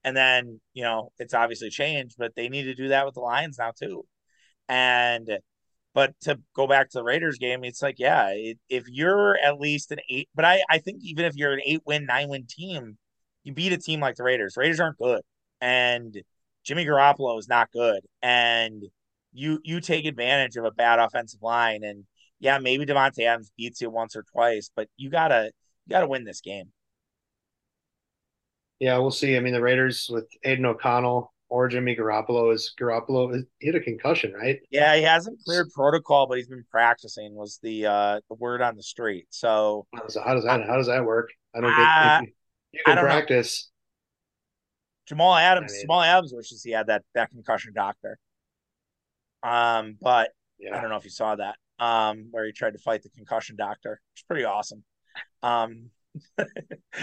And 0.04 0.16
then, 0.16 0.60
you 0.74 0.82
know, 0.82 1.12
it's 1.18 1.34
obviously 1.34 1.70
changed, 1.70 2.16
but 2.18 2.34
they 2.34 2.48
need 2.48 2.64
to 2.64 2.74
do 2.74 2.88
that 2.88 3.06
with 3.06 3.14
the 3.14 3.20
Lions 3.20 3.58
now 3.58 3.72
too. 3.76 4.04
And 4.68 5.38
but 5.94 6.14
to 6.22 6.40
go 6.56 6.66
back 6.66 6.90
to 6.90 6.98
the 6.98 7.04
Raiders 7.04 7.38
game, 7.38 7.64
it's 7.64 7.82
like, 7.82 7.96
yeah, 7.98 8.30
it, 8.30 8.58
if 8.68 8.84
you're 8.88 9.36
at 9.44 9.60
least 9.60 9.92
an 9.92 10.00
eight, 10.08 10.28
but 10.34 10.44
I, 10.44 10.62
I 10.70 10.78
think 10.78 11.00
even 11.02 11.26
if 11.26 11.36
you're 11.36 11.52
an 11.52 11.60
eight 11.66 11.82
win, 11.86 12.06
nine 12.06 12.28
win 12.28 12.46
team, 12.48 12.96
you 13.44 13.52
beat 13.52 13.72
a 13.72 13.78
team 13.78 14.00
like 14.00 14.16
the 14.16 14.22
Raiders. 14.22 14.56
Raiders 14.56 14.80
aren't 14.80 14.98
good. 14.98 15.20
And 15.60 16.16
Jimmy 16.64 16.86
Garoppolo 16.86 17.38
is 17.38 17.48
not 17.48 17.70
good. 17.72 18.00
And 18.22 18.84
you 19.32 19.60
you 19.64 19.80
take 19.80 20.04
advantage 20.06 20.56
of 20.56 20.64
a 20.64 20.70
bad 20.70 20.98
offensive 20.98 21.42
line 21.42 21.82
and 21.84 22.04
yeah, 22.40 22.58
maybe 22.58 22.84
Davante 22.84 23.24
Adams 23.24 23.52
beats 23.56 23.80
you 23.80 23.88
once 23.88 24.16
or 24.16 24.24
twice, 24.32 24.70
but 24.74 24.88
you 24.96 25.10
gotta 25.10 25.52
you 25.86 25.90
gotta 25.90 26.08
win 26.08 26.24
this 26.24 26.40
game. 26.40 26.72
Yeah, 28.82 28.98
we'll 28.98 29.12
see. 29.12 29.36
I 29.36 29.40
mean, 29.40 29.52
the 29.52 29.60
Raiders 29.60 30.10
with 30.12 30.26
Aidan 30.42 30.66
O'Connell 30.66 31.32
or 31.48 31.68
Jimmy 31.68 31.94
Garoppolo 31.94 32.52
is 32.52 32.74
Garoppolo 32.80 33.40
he 33.60 33.68
had 33.68 33.76
a 33.76 33.80
concussion, 33.80 34.32
right? 34.32 34.58
Yeah, 34.72 34.96
he 34.96 35.04
hasn't 35.04 35.38
cleared 35.44 35.70
protocol, 35.72 36.26
but 36.26 36.38
he's 36.38 36.48
been 36.48 36.64
practicing. 36.68 37.36
Was 37.36 37.60
the 37.62 37.86
uh 37.86 38.20
the 38.28 38.34
word 38.34 38.60
on 38.60 38.74
the 38.74 38.82
street? 38.82 39.26
So 39.30 39.86
how 39.94 40.02
does, 40.02 40.16
how 40.16 40.34
does 40.34 40.42
that 40.42 40.66
how 40.66 40.78
does 40.78 40.88
that 40.88 41.04
work? 41.04 41.30
I 41.54 41.60
don't 41.60 41.70
get. 41.70 41.78
Uh, 41.78 42.20
you, 42.22 42.32
you 42.72 42.80
can 42.84 42.98
practice. 42.98 43.70
Know. 43.70 45.14
Jamal 45.14 45.36
Adams. 45.36 45.70
I 45.70 45.74
mean, 45.74 45.82
Jamal 45.82 46.02
Adams 46.02 46.32
wishes 46.34 46.64
he 46.64 46.72
had 46.72 46.88
that 46.88 47.04
that 47.14 47.30
concussion 47.30 47.72
doctor. 47.72 48.18
Um, 49.44 49.96
but 50.02 50.30
yeah. 50.58 50.76
I 50.76 50.80
don't 50.80 50.90
know 50.90 50.96
if 50.96 51.04
you 51.04 51.10
saw 51.10 51.36
that. 51.36 51.54
Um, 51.78 52.30
where 52.32 52.46
he 52.46 52.50
tried 52.50 52.72
to 52.72 52.80
fight 52.80 53.04
the 53.04 53.10
concussion 53.10 53.54
doctor. 53.54 54.00
It's 54.16 54.24
pretty 54.24 54.42
awesome. 54.42 54.82
Um, 55.40 55.90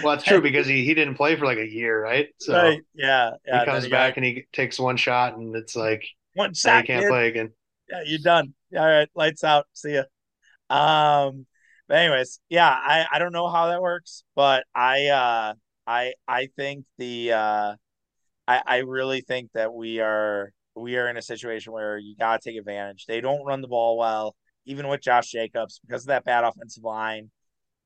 well, 0.04 0.14
it's 0.14 0.24
true 0.24 0.42
because 0.42 0.68
he, 0.68 0.86
he 0.86 0.94
didn't 0.94 1.16
play 1.16 1.36
for 1.36 1.46
like 1.46 1.58
a 1.58 1.68
year, 1.68 2.02
right? 2.02 2.28
So 2.40 2.54
right. 2.54 2.80
yeah, 2.94 3.32
yeah. 3.46 3.60
He 3.60 3.66
comes 3.66 3.88
back 3.88 4.16
got, 4.16 4.18
and 4.18 4.26
he 4.26 4.46
takes 4.54 4.80
one 4.80 4.98
shot, 4.98 5.38
and 5.38 5.56
it's 5.56 5.76
like 5.76 6.06
one 6.34 6.54
shot. 6.54 6.82
He 6.82 6.88
can't 6.88 7.08
play 7.08 7.28
again. 7.28 7.52
yeah, 7.90 8.02
you're 8.06 8.20
done. 8.20 8.54
All 8.76 8.86
right, 8.86 9.10
lights 9.16 9.44
out. 9.44 9.66
See 9.74 9.94
ya. 9.94 10.04
Um, 10.70 11.46
but 11.88 11.98
anyways, 11.98 12.40
yeah, 12.50 12.70
I 12.70 13.06
I 13.12 13.20
don't 13.20 13.34
know 13.34 13.50
how 13.50 13.68
that 13.68 13.82
works, 13.82 14.24
but 14.36 14.64
I 14.76 15.08
uh 15.08 15.54
I 15.88 16.14
I 16.28 16.50
think 16.56 16.86
the 16.98 17.34
uh 17.34 17.76
I 18.48 18.62
I 18.66 18.78
really 18.80 19.22
think 19.22 19.52
that 19.54 19.74
we 19.74 20.00
are 20.00 20.52
we 20.76 20.98
are 20.98 21.10
in 21.10 21.18
a 21.18 21.22
situation 21.22 21.74
where 21.74 21.98
you 21.98 22.16
gotta 22.16 22.40
take 22.44 22.58
advantage. 22.58 23.06
They 23.08 23.22
don't 23.22 23.44
run 23.46 23.62
the 23.62 23.68
ball 23.68 23.98
well, 23.98 24.36
even 24.66 24.88
with 24.88 25.02
Josh 25.02 25.32
Jacobs 25.32 25.82
because 25.86 26.04
of 26.04 26.08
that 26.08 26.26
bad 26.26 26.44
offensive 26.44 26.84
line. 26.84 27.32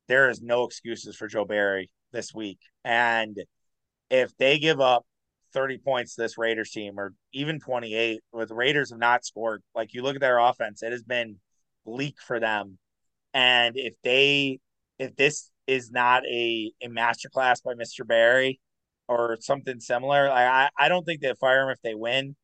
There 0.07 0.29
is 0.29 0.41
no 0.41 0.65
excuses 0.65 1.15
for 1.15 1.27
Joe 1.27 1.45
Barry 1.45 1.89
this 2.11 2.33
week, 2.33 2.59
and 2.83 3.37
if 4.09 4.35
they 4.37 4.59
give 4.59 4.79
up 4.79 5.05
30 5.53 5.77
points 5.79 6.15
to 6.15 6.21
this 6.21 6.37
Raiders 6.37 6.71
team 6.71 6.99
or 6.99 7.13
even 7.31 7.59
28, 7.59 8.21
with 8.31 8.51
Raiders 8.51 8.89
have 8.89 8.99
not 8.99 9.25
scored, 9.25 9.63
like 9.73 9.93
you 9.93 10.01
look 10.01 10.15
at 10.15 10.21
their 10.21 10.39
offense, 10.39 10.83
it 10.83 10.91
has 10.91 11.03
been 11.03 11.37
bleak 11.85 12.17
for 12.21 12.39
them. 12.39 12.77
And 13.33 13.77
if 13.77 13.95
they 14.03 14.59
if 14.99 15.15
this 15.15 15.51
is 15.67 15.91
not 15.91 16.25
a 16.25 16.71
a 16.81 16.87
masterclass 16.87 17.63
by 17.63 17.73
Mr. 17.73 18.05
Barry 18.05 18.59
or 19.07 19.37
something 19.41 19.79
similar, 19.79 20.29
I 20.29 20.69
I 20.77 20.89
don't 20.89 21.03
think 21.05 21.21
they 21.21 21.33
fire 21.39 21.63
him 21.63 21.69
if 21.69 21.81
they 21.81 21.95
win. 21.95 22.35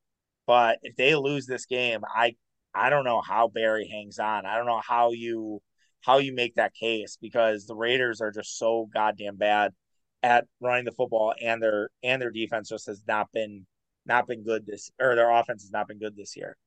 But 0.48 0.80
if 0.82 0.96
they 0.96 1.16
lose 1.16 1.46
this 1.46 1.66
game, 1.66 2.02
I 2.08 2.36
I 2.74 2.90
don't 2.90 3.06
know 3.06 3.22
how 3.22 3.48
Barry 3.48 3.88
hangs 3.88 4.20
on. 4.20 4.46
I 4.46 4.58
don't 4.58 4.66
know 4.66 4.82
how 4.86 5.12
you 5.12 5.62
how 6.02 6.18
you 6.18 6.34
make 6.34 6.56
that 6.56 6.74
case 6.74 7.18
because 7.22 7.66
the 7.66 7.76
Raiders 7.76 8.22
are 8.22 8.32
just 8.32 8.58
so 8.58 8.88
goddamn 8.94 9.38
bad 9.38 9.74
at 10.24 10.46
running 10.60 10.86
the 10.86 10.92
football 10.92 11.34
and 11.42 11.62
their 11.62 11.90
and 12.04 12.22
their 12.22 12.32
defense 12.32 12.70
just 12.70 12.88
has 12.88 13.02
not 13.08 13.32
been 13.32 13.66
not 14.06 14.28
been 14.28 14.44
good 14.44 14.66
this 14.66 14.92
or 15.00 15.16
their 15.16 15.32
offense 15.32 15.64
has 15.64 15.72
not 15.72 15.88
been 15.88 16.00
good 16.00 16.16
this 16.16 16.36
year. 16.36 16.58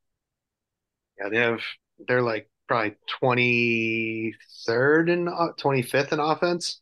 Yeah, 1.19 1.29
they 1.29 1.39
have 1.39 1.61
they're 2.07 2.23
like 2.23 2.49
probably 2.69 2.97
23rd 3.23 5.13
and 5.13 5.29
25th 5.29 6.13
in 6.13 6.21
offense. 6.21 6.81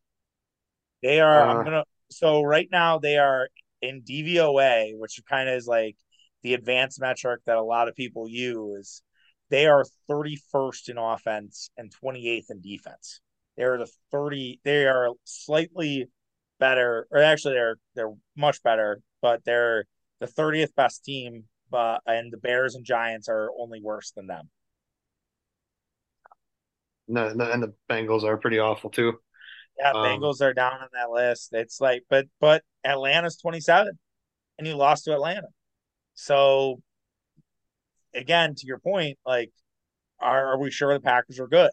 They 1.03 1.21
are 1.21 1.49
uh, 1.49 1.55
I'm 1.55 1.65
going 1.65 1.73
to 1.73 1.85
so 2.11 2.43
right 2.43 2.69
now 2.71 2.99
they 2.99 3.17
are 3.19 3.49
in 3.83 4.03
DVOA, 4.03 4.99
which 4.99 5.21
kind 5.29 5.49
of 5.49 5.57
is 5.57 5.67
like 5.67 5.97
the 6.43 6.55
advanced 6.55 7.01
metric 7.01 7.41
that 7.47 7.57
a 7.57 7.63
lot 7.63 7.89
of 7.89 7.95
people 7.95 8.29
use. 8.29 9.03
They 9.51 9.67
are 9.67 9.85
31st 10.09 10.89
in 10.91 10.99
offense 10.99 11.71
and 11.77 11.93
28th 12.03 12.51
in 12.51 12.61
defense. 12.61 13.21
They're 13.57 13.79
the 13.79 13.91
30 14.13 14.61
they 14.65 14.87
are 14.87 15.11
slightly 15.25 16.09
better, 16.59 17.07
or 17.11 17.19
actually 17.19 17.55
they're 17.55 17.77
they're 17.95 18.15
much 18.37 18.63
better, 18.63 19.01
but 19.21 19.45
they're 19.45 19.85
the 20.21 20.27
30th 20.27 20.75
best 20.77 21.05
team. 21.05 21.45
But 21.71 22.01
and 22.07 22.33
the 22.33 22.39
Bears 22.39 22.75
and 22.75 22.85
Giants 22.85 23.29
are 23.29 23.51
only 23.59 23.81
worse 23.83 24.13
than 24.13 24.27
them. 24.27 24.49
No, 27.09 27.33
no 27.33 27.51
and 27.51 27.63
the 27.63 27.75
Bengals 27.89 28.23
are 28.23 28.37
pretty 28.37 28.59
awful 28.59 28.91
too. 28.91 29.19
Yeah, 29.79 29.91
um, 29.91 29.97
Bengals 29.97 30.41
are 30.41 30.55
down 30.55 30.75
on 30.75 30.89
that 30.93 31.11
list. 31.11 31.51
It's 31.53 31.81
like, 31.81 32.05
but 32.09 32.27
but 32.41 32.63
Atlanta's 32.85 33.37
27, 33.37 33.99
and 34.59 34.67
you 34.67 34.77
lost 34.77 35.05
to 35.05 35.13
Atlanta. 35.13 35.49
So 36.15 36.83
again, 38.15 38.55
to 38.57 38.67
your 38.67 38.79
point, 38.79 39.19
like, 39.27 39.51
are, 40.21 40.53
are 40.53 40.59
we 40.59 40.71
sure 40.71 40.93
the 40.93 41.01
Packers 41.01 41.41
are 41.41 41.49
good? 41.49 41.71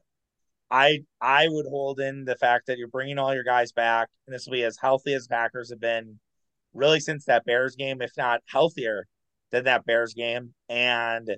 I 0.69 0.99
I 1.22 1.47
would 1.47 1.65
hold 1.65 1.99
in 1.99 2.26
the 2.26 2.35
fact 2.35 2.68
that 2.68 2.77
you're 2.77 2.88
bringing 2.89 3.18
all 3.18 3.34
your 3.34 3.43
guys 3.43 3.72
back, 3.72 4.09
and 4.26 4.34
this 4.34 4.45
will 4.45 4.53
be 4.53 4.64
as 4.64 4.77
healthy 4.77 5.14
as 5.14 5.27
Packers 5.27 5.69
have 5.69 5.80
been 5.80 6.19
really 6.73 6.99
since 6.99 7.26
that 7.26 7.45
Bears 7.45 7.76
game, 7.76 8.01
if 8.01 8.11
not 8.18 8.41
healthier 8.45 9.07
than 9.51 9.64
that 9.65 9.85
Bears 9.85 10.14
game. 10.14 10.53
And 10.69 11.30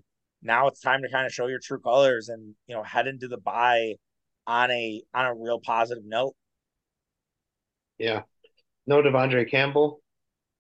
now 0.41 0.67
it's 0.67 0.81
time 0.81 1.01
to 1.03 1.09
kind 1.09 1.25
of 1.25 1.33
show 1.33 1.47
your 1.47 1.59
true 1.59 1.79
colors 1.79 2.29
and 2.29 2.55
you 2.67 2.75
know 2.75 2.83
head 2.83 3.07
into 3.07 3.27
the 3.27 3.37
bye 3.37 3.95
on 4.47 4.71
a 4.71 5.03
on 5.13 5.25
a 5.25 5.35
real 5.35 5.59
positive 5.59 6.05
note. 6.05 6.33
Yeah. 7.97 8.23
No 8.87 9.01
De'Vondre 9.01 9.49
Campbell. 9.49 10.01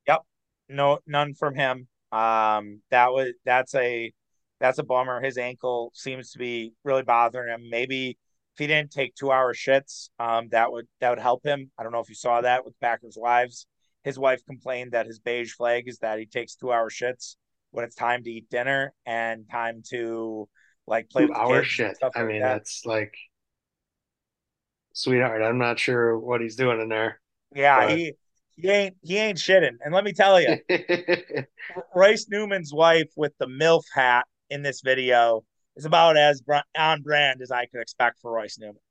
Yep. 0.07 0.21
No 0.67 0.99
none 1.07 1.33
from 1.33 1.55
him. 1.55 1.87
Um 2.11 2.81
that 2.91 3.11
was 3.11 3.33
that's 3.45 3.73
a 3.75 4.11
that's 4.59 4.77
a 4.77 4.83
bummer. 4.83 5.21
His 5.21 5.37
ankle 5.37 5.91
seems 5.93 6.31
to 6.31 6.39
be 6.39 6.73
really 6.83 7.03
bothering 7.03 7.53
him. 7.53 7.69
Maybe 7.69 8.09
if 8.09 8.57
he 8.57 8.67
didn't 8.67 8.91
take 8.91 9.15
two 9.15 9.31
hour 9.31 9.53
shits, 9.53 10.09
um, 10.19 10.49
that 10.51 10.71
would 10.71 10.87
that 10.99 11.09
would 11.09 11.19
help 11.19 11.45
him. 11.45 11.71
I 11.77 11.83
don't 11.83 11.91
know 11.91 11.99
if 11.99 12.09
you 12.09 12.15
saw 12.15 12.41
that 12.41 12.65
with 12.65 12.79
Packers 12.79 13.17
wives. 13.19 13.65
His 14.03 14.19
wife 14.19 14.45
complained 14.45 14.93
that 14.93 15.05
his 15.05 15.19
beige 15.19 15.53
flag 15.53 15.87
is 15.87 15.99
that 15.99 16.19
he 16.19 16.25
takes 16.25 16.55
two 16.55 16.71
hour 16.71 16.89
shits 16.89 17.35
when 17.71 17.85
it's 17.85 17.95
time 17.95 18.23
to 18.23 18.31
eat 18.31 18.49
dinner 18.49 18.93
and 19.05 19.45
time 19.49 19.81
to 19.89 20.47
like 20.87 21.09
play 21.09 21.27
two 21.27 21.33
hour 21.33 21.63
shit. 21.63 21.97
I 22.15 22.23
mean, 22.23 22.41
that. 22.41 22.55
that's 22.55 22.85
like 22.85 23.13
sweetheart. 24.93 25.41
I'm 25.41 25.57
not 25.57 25.79
sure 25.79 26.17
what 26.17 26.41
he's 26.41 26.55
doing 26.55 26.81
in 26.81 26.89
there. 26.89 27.19
Yeah, 27.55 27.87
but... 27.87 27.97
he 27.97 28.13
he 28.55 28.69
ain't 28.69 28.97
he 29.01 29.17
ain't 29.17 29.37
shitting. 29.37 29.77
And 29.83 29.93
let 29.93 30.03
me 30.03 30.11
tell 30.11 30.41
you, 30.41 30.57
Royce 31.95 32.27
Newman's 32.29 32.73
wife 32.73 33.09
with 33.15 33.33
the 33.39 33.47
MILF 33.47 33.83
hat 33.93 34.25
in 34.49 34.61
this 34.61 34.81
video 34.81 35.43
is 35.75 35.85
about 35.85 36.17
as 36.17 36.41
on 36.77 37.01
brand 37.01 37.41
as 37.41 37.51
I 37.51 37.65
could 37.65 37.81
expect 37.81 38.19
for 38.19 38.31
Royce 38.31 38.57
Newman. 38.59 38.81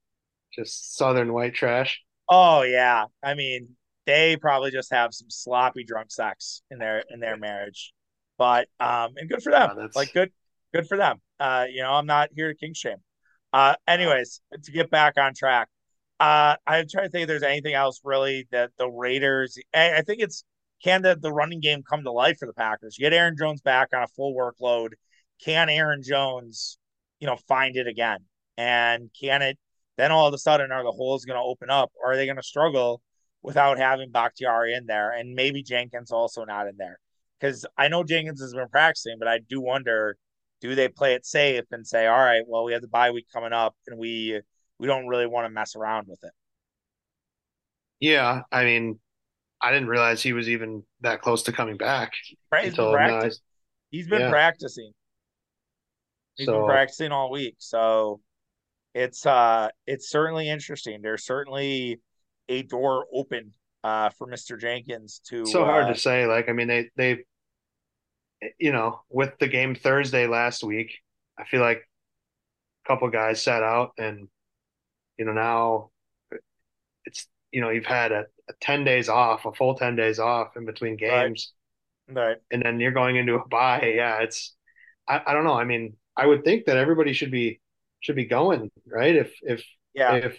Just 0.53 0.97
southern 0.97 1.33
white 1.33 1.55
trash. 1.55 2.01
Oh 2.29 2.63
yeah, 2.63 3.07
I 3.23 3.35
mean 3.35 3.71
they 4.07 4.37
probably 4.37 4.71
just 4.71 4.93
have 4.93 5.13
some 5.13 5.29
sloppy 5.31 5.85
drunk 5.85 6.11
sex 6.11 6.63
in 6.71 6.79
their 6.79 7.05
in 7.11 7.21
their 7.21 7.37
marriage, 7.37 7.93
but 8.39 8.69
um 8.81 9.15
and 9.17 9.29
good 9.29 9.43
for 9.43 9.53
them. 9.53 9.91
Like 9.95 10.13
good 10.13 10.31
good 10.73 10.87
for 10.87 10.97
them. 10.97 11.21
Uh, 11.41 11.67
you 11.71 11.83
know, 11.83 11.93
I'm 11.93 12.07
not 12.07 12.31
here 12.35 12.49
to 12.49 12.55
king 12.55 12.75
shame. 12.75 12.99
Uh, 13.53 13.75
anyways, 13.87 14.41
to 14.65 14.73
get 14.73 14.91
back 14.91 15.15
on 15.17 15.33
track, 15.35 15.69
uh, 16.21 16.57
I'm 16.67 16.87
trying 16.89 17.07
to 17.07 17.11
think 17.11 17.23
if 17.23 17.29
there's 17.29 17.43
anything 17.43 17.75
else 17.75 18.01
really 18.05 18.47
that 18.51 18.71
the 18.79 18.89
Raiders. 18.89 19.59
I, 19.73 20.03
think 20.03 20.21
it's 20.21 20.45
can 20.83 21.03
the, 21.03 21.17
the 21.21 21.33
running 21.33 21.61
game 21.61 21.83
come 21.89 22.03
to 22.05 22.13
life 22.13 22.39
for 22.39 22.47
the 22.47 22.53
Packers? 22.53 22.99
You 22.99 23.05
get 23.05 23.13
Aaron 23.13 23.37
Jones 23.39 23.61
back 23.63 23.89
on 23.95 24.03
a 24.03 24.09
full 24.09 24.35
workload 24.35 24.91
can 25.45 25.69
Aaron 25.69 26.03
Jones, 26.03 26.79
you 27.21 27.27
know, 27.27 27.37
find 27.49 27.77
it 27.77 27.87
again? 27.87 28.19
And 28.57 29.11
can 29.19 29.43
it 29.43 29.59
then 29.97 30.13
all 30.13 30.29
of 30.29 30.35
a 30.35 30.39
sudden 30.39 30.71
are 30.71 30.85
the 30.85 30.93
holes 30.93 31.25
going 31.25 31.37
to 31.37 31.43
open 31.43 31.71
up 31.71 31.91
or 32.01 32.13
are 32.13 32.17
they 32.17 32.25
going 32.25 32.37
to 32.37 32.43
struggle 32.43 33.03
without 33.43 33.79
having 33.79 34.11
Bakhtiari 34.11 34.75
in 34.75 34.87
there 34.87 35.11
and 35.11 35.35
maybe 35.35 35.63
Jenkins 35.63 36.13
also 36.13 36.45
not 36.45 36.69
in 36.69 36.77
there? 36.79 36.99
Because 37.39 37.67
I 37.77 37.89
know 37.89 38.05
Jenkins 38.05 38.41
has 38.41 38.55
been 38.55 38.69
practicing, 38.69 39.17
but 39.19 39.29
I 39.29 39.39
do 39.39 39.61
wonder 39.61 40.17
do 40.61 40.75
they 40.75 40.89
play 40.89 41.15
it 41.15 41.27
safe 41.27 41.65
and 41.71 41.87
say, 41.87 42.07
all 42.07 42.19
right, 42.19 42.43
well, 42.47 42.65
we 42.65 42.73
have 42.73 42.83
the 42.83 42.89
bye 42.89 43.11
week 43.11 43.27
coming 43.33 43.53
up 43.53 43.77
and 43.87 43.99
we 43.99 44.41
we 44.79 44.87
don't 44.87 45.09
really 45.09 45.27
want 45.27 45.47
to 45.47 45.51
mess 45.51 45.75
around 45.77 46.07
with 46.09 46.23
it. 46.23 46.33
Yeah, 48.01 48.43
I 48.53 48.65
mean, 48.65 49.01
I 49.61 49.73
didn't 49.73 49.89
realize 49.89 50.23
he 50.23 50.33
was 50.33 50.49
even 50.49 50.85
that 51.01 51.21
close 51.21 51.43
to 51.45 51.53
coming 51.53 51.77
back. 51.77 52.13
Right, 52.53 52.67
he's 52.67 52.77
been, 52.77 52.85
uh, 52.85 52.93
practicing. 52.93 53.43
he's 53.91 54.09
been 54.09 54.21
yeah. 54.21 54.31
practicing. 54.31 54.93
He's 56.39 56.47
so, 56.47 56.61
been 56.61 56.67
practicing 56.67 57.13
all 57.13 57.31
week, 57.31 57.57
so 57.59 58.21
it's 58.95 59.27
uh 59.27 59.69
it's 59.87 60.09
certainly 60.09 60.49
interesting. 60.49 61.03
There's 61.03 61.25
certainly 61.25 62.01
a 62.49 62.63
door 62.63 63.07
open 63.13 63.53
uh 63.85 64.11
for 64.11 64.27
Mr. 64.27 64.59
Jenkins 64.59 65.21
to. 65.29 65.45
So 65.45 65.65
hard 65.65 65.85
uh, 65.85 65.93
to 65.93 65.99
say. 65.99 66.27
Like 66.27 66.49
I 66.49 66.53
mean, 66.53 66.69
they 66.69 66.91
they, 66.97 67.19
you 68.59 68.73
know, 68.73 69.01
with 69.11 69.33
the 69.39 69.49
game 69.49 69.75
Thursday 69.75 70.27
last 70.27 70.65
week, 70.65 70.99
I 71.37 71.45
feel 71.45 71.61
like 71.61 71.83
a 72.85 72.89
couple 72.89 73.11
guys 73.11 73.43
sat 73.43 73.63
out, 73.63 73.93
and 73.99 74.29
you 75.19 75.25
know 75.25 75.33
now 75.33 75.91
it's 77.05 77.27
you 77.53 77.61
know 77.61 77.71
you've 77.71 77.85
had 77.85 78.13
a, 78.13 78.25
a 78.49 78.53
10 78.61 78.85
days 78.85 79.09
off 79.09 79.45
a 79.45 79.53
full 79.53 79.75
10 79.75 79.97
days 79.97 80.19
off 80.19 80.57
in 80.57 80.65
between 80.65 80.97
games 80.97 81.53
right. 82.09 82.23
right. 82.23 82.37
and 82.51 82.63
then 82.63 82.81
you're 82.81 82.93
going 82.93 83.17
into 83.17 83.35
a 83.35 83.47
bye 83.49 83.93
yeah 83.97 84.23
it's 84.23 84.55
I, 85.07 85.21
I 85.27 85.35
don't 85.35 85.45
know 85.45 85.55
i 85.55 85.65
mean 85.65 85.97
I 86.19 86.27
would 86.27 86.45
think 86.45 86.67
that 86.67 86.77
everybody 86.77 87.13
should 87.13 87.31
be 87.31 87.61
should 88.01 88.17
be 88.17 88.27
going 88.27 88.71
right. 88.87 89.15
If 89.15 89.33
if 89.43 89.65
yeah 89.95 90.15
if 90.15 90.39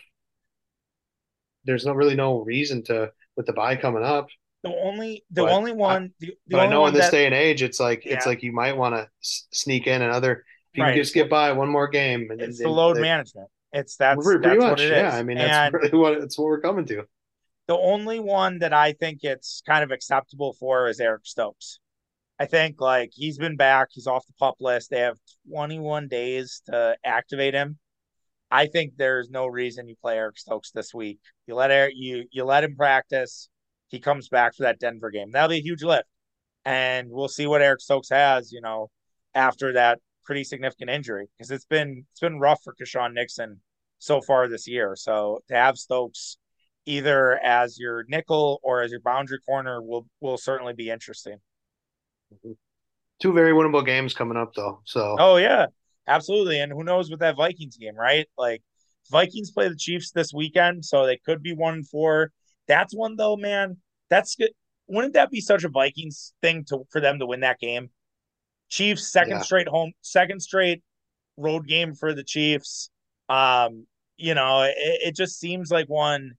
there's 1.63 1.85
no 1.85 1.93
really 1.93 2.15
no 2.15 2.39
reason 2.39 2.83
to 2.83 3.11
with 3.35 3.45
the 3.45 3.53
buy 3.53 3.75
coming 3.75 4.03
up. 4.03 4.27
The 4.63 4.75
only 4.75 5.23
the 5.31 5.43
but 5.43 5.51
only 5.51 5.71
one. 5.71 6.03
I, 6.03 6.11
the, 6.19 6.27
the 6.27 6.35
but 6.49 6.59
I 6.59 6.67
know 6.67 6.85
in 6.87 6.93
this 6.93 7.05
that, 7.05 7.11
day 7.11 7.25
and 7.25 7.33
age, 7.33 7.63
it's 7.63 7.79
like 7.79 8.05
yeah. 8.05 8.15
it's 8.15 8.25
like 8.25 8.43
you 8.43 8.51
might 8.51 8.75
want 8.75 8.95
to 8.95 9.07
sneak 9.21 9.87
in 9.87 10.01
another. 10.01 10.43
If 10.73 10.77
you 10.77 10.83
right. 10.83 10.91
can 10.91 11.01
just 11.01 11.13
get 11.13 11.29
by 11.29 11.53
one 11.53 11.69
more 11.69 11.87
game, 11.87 12.27
and 12.29 12.41
it's 12.41 12.59
and, 12.59 12.65
the 12.65 12.69
load 12.69 12.97
management. 12.97 13.47
It's 13.71 13.95
that's 13.95 14.23
pretty 14.23 14.47
that's 14.47 14.59
much 14.59 14.81
yeah. 14.81 15.11
I 15.13 15.23
mean, 15.23 15.37
that's 15.37 15.51
and 15.51 15.73
really 15.73 15.97
what 15.97 16.13
it's 16.13 16.37
what 16.37 16.45
we're 16.45 16.59
coming 16.59 16.85
to. 16.87 17.05
The 17.67 17.77
only 17.77 18.19
one 18.19 18.59
that 18.59 18.73
I 18.73 18.93
think 18.93 19.19
it's 19.23 19.61
kind 19.65 19.83
of 19.83 19.91
acceptable 19.91 20.53
for 20.53 20.89
is 20.89 20.99
Eric 20.99 21.21
Stokes. 21.23 21.79
I 22.39 22.45
think 22.45 22.79
like 22.79 23.11
he's 23.13 23.37
been 23.37 23.57
back, 23.57 23.89
he's 23.91 24.07
off 24.07 24.25
the 24.25 24.33
pup 24.39 24.55
list. 24.59 24.89
They 24.89 24.99
have 24.99 25.17
21 25.51 26.07
days 26.07 26.61
to 26.67 26.95
activate 27.03 27.53
him. 27.53 27.77
I 28.51 28.67
think 28.67 28.93
there's 28.97 29.29
no 29.29 29.45
reason 29.45 29.87
you 29.87 29.95
play 30.01 30.17
Eric 30.17 30.37
Stokes 30.39 30.71
this 30.71 30.93
week. 30.93 31.19
You 31.47 31.55
let 31.55 31.71
Eric, 31.71 31.93
you 31.95 32.25
you 32.31 32.45
let 32.45 32.63
him 32.63 32.75
practice. 32.75 33.49
He 33.89 33.99
comes 33.99 34.29
back 34.29 34.55
for 34.55 34.63
that 34.63 34.79
Denver 34.79 35.11
game. 35.11 35.31
That'll 35.31 35.49
be 35.49 35.57
a 35.57 35.61
huge 35.61 35.83
lift, 35.83 36.07
and 36.65 37.09
we'll 37.11 37.27
see 37.27 37.45
what 37.45 37.61
Eric 37.61 37.81
Stokes 37.81 38.09
has. 38.09 38.51
You 38.51 38.61
know, 38.61 38.89
after 39.35 39.73
that 39.73 39.99
pretty 40.25 40.43
significant 40.43 40.89
injury 40.89 41.27
because 41.37 41.51
it's 41.51 41.65
been 41.65 42.05
it's 42.11 42.19
been 42.21 42.39
rough 42.39 42.61
for 42.63 42.73
Keisean 42.79 43.13
Nixon 43.13 43.59
so 43.99 44.21
far 44.21 44.47
this 44.47 44.67
year. 44.67 44.95
So 44.95 45.39
to 45.49 45.55
have 45.55 45.77
Stokes 45.77 46.37
either 46.85 47.37
as 47.43 47.77
your 47.77 48.05
nickel 48.07 48.59
or 48.63 48.81
as 48.81 48.91
your 48.91 49.01
boundary 49.01 49.39
corner 49.45 49.81
will 49.81 50.07
will 50.21 50.37
certainly 50.37 50.73
be 50.73 50.89
interesting. 50.89 51.37
Two 53.21 53.33
very 53.33 53.51
winnable 53.51 53.85
games 53.85 54.13
coming 54.13 54.37
up 54.37 54.53
though. 54.55 54.81
So 54.85 55.15
Oh 55.19 55.37
yeah, 55.37 55.67
absolutely. 56.07 56.59
And 56.59 56.71
who 56.71 56.83
knows 56.83 57.09
with 57.09 57.19
that 57.19 57.35
Vikings 57.35 57.77
game, 57.77 57.95
right? 57.95 58.27
Like 58.37 58.61
Vikings 59.11 59.51
play 59.51 59.67
the 59.67 59.75
Chiefs 59.75 60.11
this 60.11 60.33
weekend, 60.33 60.85
so 60.85 61.05
they 61.05 61.17
could 61.17 61.43
be 61.43 61.53
one 61.53 61.75
and 61.75 61.87
four. 61.87 62.31
That's 62.67 62.95
one 62.95 63.15
though, 63.15 63.35
man. 63.35 63.77
That's 64.09 64.35
good. 64.35 64.51
Wouldn't 64.87 65.13
that 65.13 65.31
be 65.31 65.41
such 65.41 65.63
a 65.63 65.69
Vikings 65.69 66.33
thing 66.41 66.65
to 66.69 66.85
for 66.89 67.01
them 67.01 67.19
to 67.19 67.25
win 67.25 67.41
that 67.41 67.59
game? 67.59 67.89
Chiefs 68.69 69.11
second 69.11 69.37
yeah. 69.37 69.41
straight 69.41 69.67
home, 69.67 69.91
second 70.01 70.41
straight 70.41 70.83
road 71.37 71.67
game 71.67 71.95
for 71.95 72.13
the 72.13 72.23
Chiefs. 72.23 72.89
Um, 73.27 73.85
you 74.17 74.33
know, 74.33 74.61
it, 74.63 74.75
it 74.77 75.15
just 75.15 75.39
seems 75.39 75.71
like 75.71 75.87
one 75.87 76.33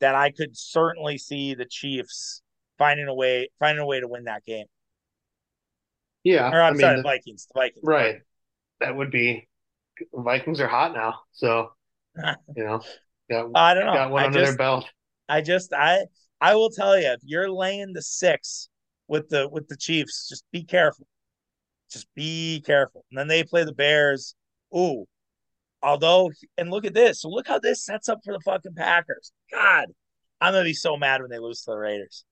that 0.00 0.14
I 0.14 0.30
could 0.30 0.56
certainly 0.56 1.18
see 1.18 1.54
the 1.54 1.64
Chiefs 1.64 2.42
finding 2.78 3.06
a 3.08 3.14
way 3.14 3.48
finding 3.58 3.82
a 3.82 3.86
way 3.86 4.00
to 4.00 4.08
win 4.08 4.24
that 4.24 4.44
game. 4.44 4.66
Yeah, 6.26 6.50
or 6.50 6.60
I'm 6.60 6.74
I 6.74 6.78
sorry, 6.80 6.96
the 6.96 7.02
Vikings. 7.02 7.46
The 7.46 7.60
Vikings. 7.60 7.84
Right. 7.84 8.16
That 8.80 8.96
would 8.96 9.12
be 9.12 9.46
Vikings 10.12 10.60
are 10.60 10.66
hot 10.66 10.92
now, 10.92 11.20
so 11.30 11.70
you 12.56 12.64
know, 12.64 12.80
got, 13.30 13.50
I 13.54 13.74
don't 13.74 13.86
know. 13.86 13.92
Got 13.94 14.10
one 14.10 14.22
I 14.24 14.26
under 14.26 14.40
just, 14.40 14.50
their 14.50 14.58
belt. 14.58 14.86
I 15.28 15.40
just 15.40 15.72
I 15.72 16.00
I 16.40 16.56
will 16.56 16.70
tell 16.70 16.98
you 16.98 17.06
if 17.06 17.20
you're 17.22 17.48
laying 17.48 17.92
the 17.92 18.02
six 18.02 18.68
with 19.06 19.28
the 19.28 19.48
with 19.48 19.68
the 19.68 19.76
Chiefs, 19.76 20.28
just 20.28 20.42
be 20.50 20.64
careful. 20.64 21.06
Just 21.92 22.08
be 22.16 22.60
careful. 22.66 23.04
And 23.12 23.18
then 23.20 23.28
they 23.28 23.44
play 23.44 23.62
the 23.62 23.72
Bears. 23.72 24.34
Ooh. 24.76 25.04
Although, 25.80 26.32
and 26.58 26.72
look 26.72 26.84
at 26.84 26.94
this. 26.94 27.20
So 27.20 27.28
look 27.28 27.46
how 27.46 27.60
this 27.60 27.84
sets 27.84 28.08
up 28.08 28.18
for 28.24 28.32
the 28.32 28.40
fucking 28.40 28.74
Packers. 28.74 29.30
God, 29.52 29.86
I'm 30.40 30.54
gonna 30.54 30.64
be 30.64 30.74
so 30.74 30.96
mad 30.96 31.20
when 31.20 31.30
they 31.30 31.38
lose 31.38 31.62
to 31.62 31.70
the 31.70 31.76
Raiders. 31.76 32.24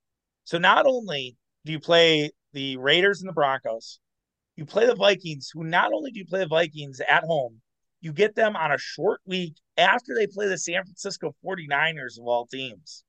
So 0.42 0.58
not 0.58 0.84
only 0.84 1.36
do 1.64 1.70
you 1.70 1.78
play 1.78 2.32
the 2.54 2.78
Raiders 2.78 3.20
and 3.20 3.28
the 3.28 3.34
Broncos, 3.34 4.00
you 4.56 4.64
play 4.64 4.86
the 4.86 4.94
Vikings, 4.94 5.50
who 5.52 5.64
not 5.64 5.92
only 5.92 6.10
do 6.10 6.20
you 6.20 6.26
play 6.26 6.40
the 6.40 6.46
Vikings 6.46 7.00
at 7.00 7.24
home, 7.24 7.60
you 8.00 8.12
get 8.12 8.34
them 8.34 8.56
on 8.56 8.72
a 8.72 8.78
short 8.78 9.20
week 9.26 9.54
after 9.76 10.14
they 10.14 10.26
play 10.26 10.46
the 10.46 10.58
San 10.58 10.84
Francisco 10.84 11.34
49ers 11.44 12.18
of 12.18 12.26
all 12.26 12.46
teams. 12.46 13.04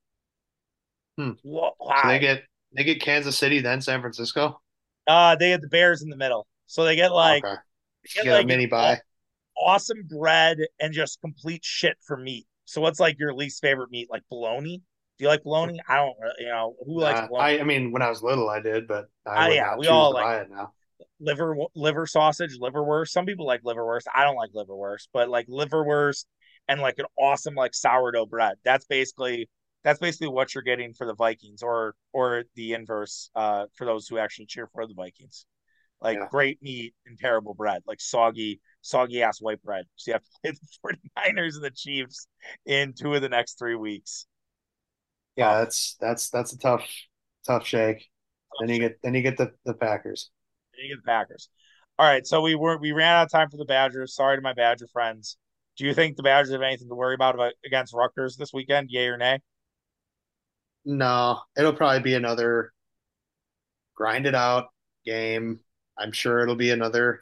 Hmm. 1.18 1.32
Wow. 1.44 1.74
So 1.80 2.08
they 2.08 2.20
get 2.20 2.44
they 2.76 2.84
get 2.84 3.02
Kansas 3.02 3.38
City, 3.38 3.62
then 3.62 3.82
San 3.82 4.02
Francisco? 4.02 4.62
Uh 5.08 5.36
they 5.36 5.50
get 5.50 5.62
the 5.62 5.68
Bears 5.68 6.02
in 6.02 6.10
the 6.10 6.18
middle. 6.18 6.48
So 6.66 6.84
they 6.84 6.96
get 6.96 7.12
like 7.12 7.46
okay. 7.46 7.56
they 8.04 8.10
get, 8.16 8.24
get 8.24 8.34
like 8.34 8.44
a 8.44 8.48
mini 8.48 8.66
buy. 8.66 9.00
Awesome 9.58 10.04
bread 10.04 10.58
and 10.80 10.94
just 10.94 11.22
complete 11.22 11.64
shit 11.64 11.98
for 12.06 12.18
meat. 12.18 12.48
So 12.66 12.82
what's 12.82 13.00
like 13.00 13.20
your 13.20 13.34
least 13.34 13.62
favorite 13.62 13.92
meat? 13.92 14.08
Like 14.10 14.24
bologna? 14.30 14.82
Do 15.18 15.24
you 15.24 15.30
like 15.30 15.44
bologna? 15.44 15.80
I 15.88 15.96
don't. 15.98 16.16
You 16.40 16.48
know 16.48 16.76
who 16.86 17.02
likes 17.02 17.20
uh, 17.20 17.28
bologna? 17.28 17.58
I, 17.58 17.62
I 17.62 17.64
mean, 17.64 17.92
when 17.92 18.02
I 18.02 18.10
was 18.10 18.22
little, 18.22 18.50
I 18.50 18.60
did, 18.60 18.88
but 18.88 19.06
I 19.26 19.48
uh, 19.48 19.50
yeah, 19.50 19.76
we 19.78 19.88
all 19.88 20.14
like 20.14 20.44
it 20.44 20.50
now. 20.50 20.74
Liver, 21.20 21.56
liver 21.76 22.06
sausage, 22.06 22.60
liverwurst. 22.60 23.10
Some 23.10 23.26
people 23.26 23.46
like 23.46 23.64
liverwurst. 23.64 24.04
I 24.14 24.24
don't 24.24 24.36
like 24.36 24.52
liverwurst, 24.52 25.08
but 25.14 25.30
like 25.30 25.48
liverwurst 25.48 26.26
and 26.68 26.82
like 26.82 27.00
an 27.00 27.06
awesome 27.18 27.56
like 27.56 27.74
sourdough 27.74 28.26
bread. 28.26 28.56
That's 28.66 28.86
basically 28.86 29.50
that's 29.84 30.00
basically 30.00 30.30
what 30.30 30.54
you're 30.54 30.64
getting 30.64 30.94
for 30.94 31.06
the 31.06 31.16
Vikings, 31.16 31.64
or 31.64 31.96
or 32.12 32.44
the 32.56 32.74
inverse 32.74 33.30
uh, 33.36 33.66
for 33.76 33.86
those 33.86 34.08
who 34.08 34.18
actually 34.18 34.48
cheer 34.48 34.68
for 34.74 34.88
the 34.88 34.94
Vikings. 34.94 35.46
Like 36.02 36.18
yeah. 36.18 36.28
great 36.30 36.62
meat 36.62 36.94
and 37.06 37.18
terrible 37.18 37.54
bread, 37.54 37.82
like 37.88 38.02
soggy, 38.02 38.60
soggy 38.82 39.24
ass 39.24 39.40
white 39.40 39.62
bread. 39.64 39.86
So 39.96 40.12
you 40.12 40.14
have 40.14 40.24
to 40.24 40.30
play 40.44 40.52
the 40.52 41.40
49ers 41.40 41.56
and 41.56 41.64
the 41.64 41.72
Chiefs 41.72 42.28
in 42.66 42.94
two 42.94 43.14
of 43.14 43.22
the 43.22 43.30
next 43.30 43.58
three 43.58 43.76
weeks. 43.76 44.28
Yeah, 45.36 45.60
that's 45.60 45.98
that's 46.00 46.30
that's 46.30 46.54
a 46.54 46.58
tough 46.58 46.88
tough 47.46 47.66
shake. 47.66 48.08
Then 48.60 48.70
you 48.70 48.80
get 48.80 49.00
then 49.04 49.14
you 49.14 49.22
get 49.22 49.38
the 49.38 49.52
the 49.66 49.74
Packers. 49.74 50.30
Then 50.74 50.86
you 50.86 50.96
get 50.96 51.04
the 51.04 51.08
Packers. 51.08 51.50
All 51.98 52.06
right, 52.06 52.26
so 52.26 52.42
we 52.42 52.56
were 52.56 52.78
we 52.78 52.92
ran 52.92 53.16
out 53.16 53.24
of 53.24 53.32
time 53.32 53.50
for 53.50 53.58
the 53.58 53.66
Badgers. 53.66 54.16
Sorry 54.16 54.38
to 54.38 54.42
my 54.42 54.54
Badger 54.54 54.88
friends. 54.88 55.38
Do 55.78 55.86
you 55.86 55.94
think 55.94 56.16
the 56.16 56.24
Badgers 56.24 56.52
have 56.52 56.62
anything 56.62 56.88
to 56.88 56.96
worry 56.96 57.16
about, 57.16 57.36
about 57.36 57.54
against 57.66 57.94
Rutgers 57.94 58.38
this 58.38 58.54
weekend? 58.54 58.90
Yay 58.92 59.08
or 59.08 59.18
nay? 59.18 59.40
No, 60.86 61.42
it'll 61.58 61.74
probably 61.74 62.02
be 62.02 62.14
another 62.14 62.72
grind 63.96 64.26
it 64.26 64.36
out 64.36 64.68
game. 65.06 65.60
I'm 65.98 66.12
sure 66.12 66.42
it'll 66.42 66.56
be 66.56 66.72
another. 66.72 67.22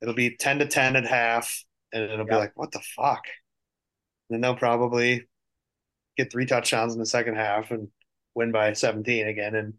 It'll 0.00 0.14
be 0.14 0.36
ten 0.36 0.58
to 0.58 0.66
ten 0.66 0.96
at 0.96 1.06
half, 1.06 1.64
and 1.92 2.02
it'll 2.04 2.18
yep. 2.18 2.28
be 2.28 2.36
like, 2.36 2.52
what 2.54 2.72
the 2.72 2.82
fuck? 2.96 3.24
And 4.28 4.36
then 4.36 4.40
they'll 4.40 4.56
probably 4.56 5.26
get 6.16 6.30
three 6.30 6.46
touchdowns 6.46 6.94
in 6.94 7.00
the 7.00 7.06
second 7.06 7.36
half 7.36 7.70
and 7.70 7.88
win 8.34 8.52
by 8.52 8.72
17 8.72 9.26
again, 9.28 9.54
and 9.54 9.74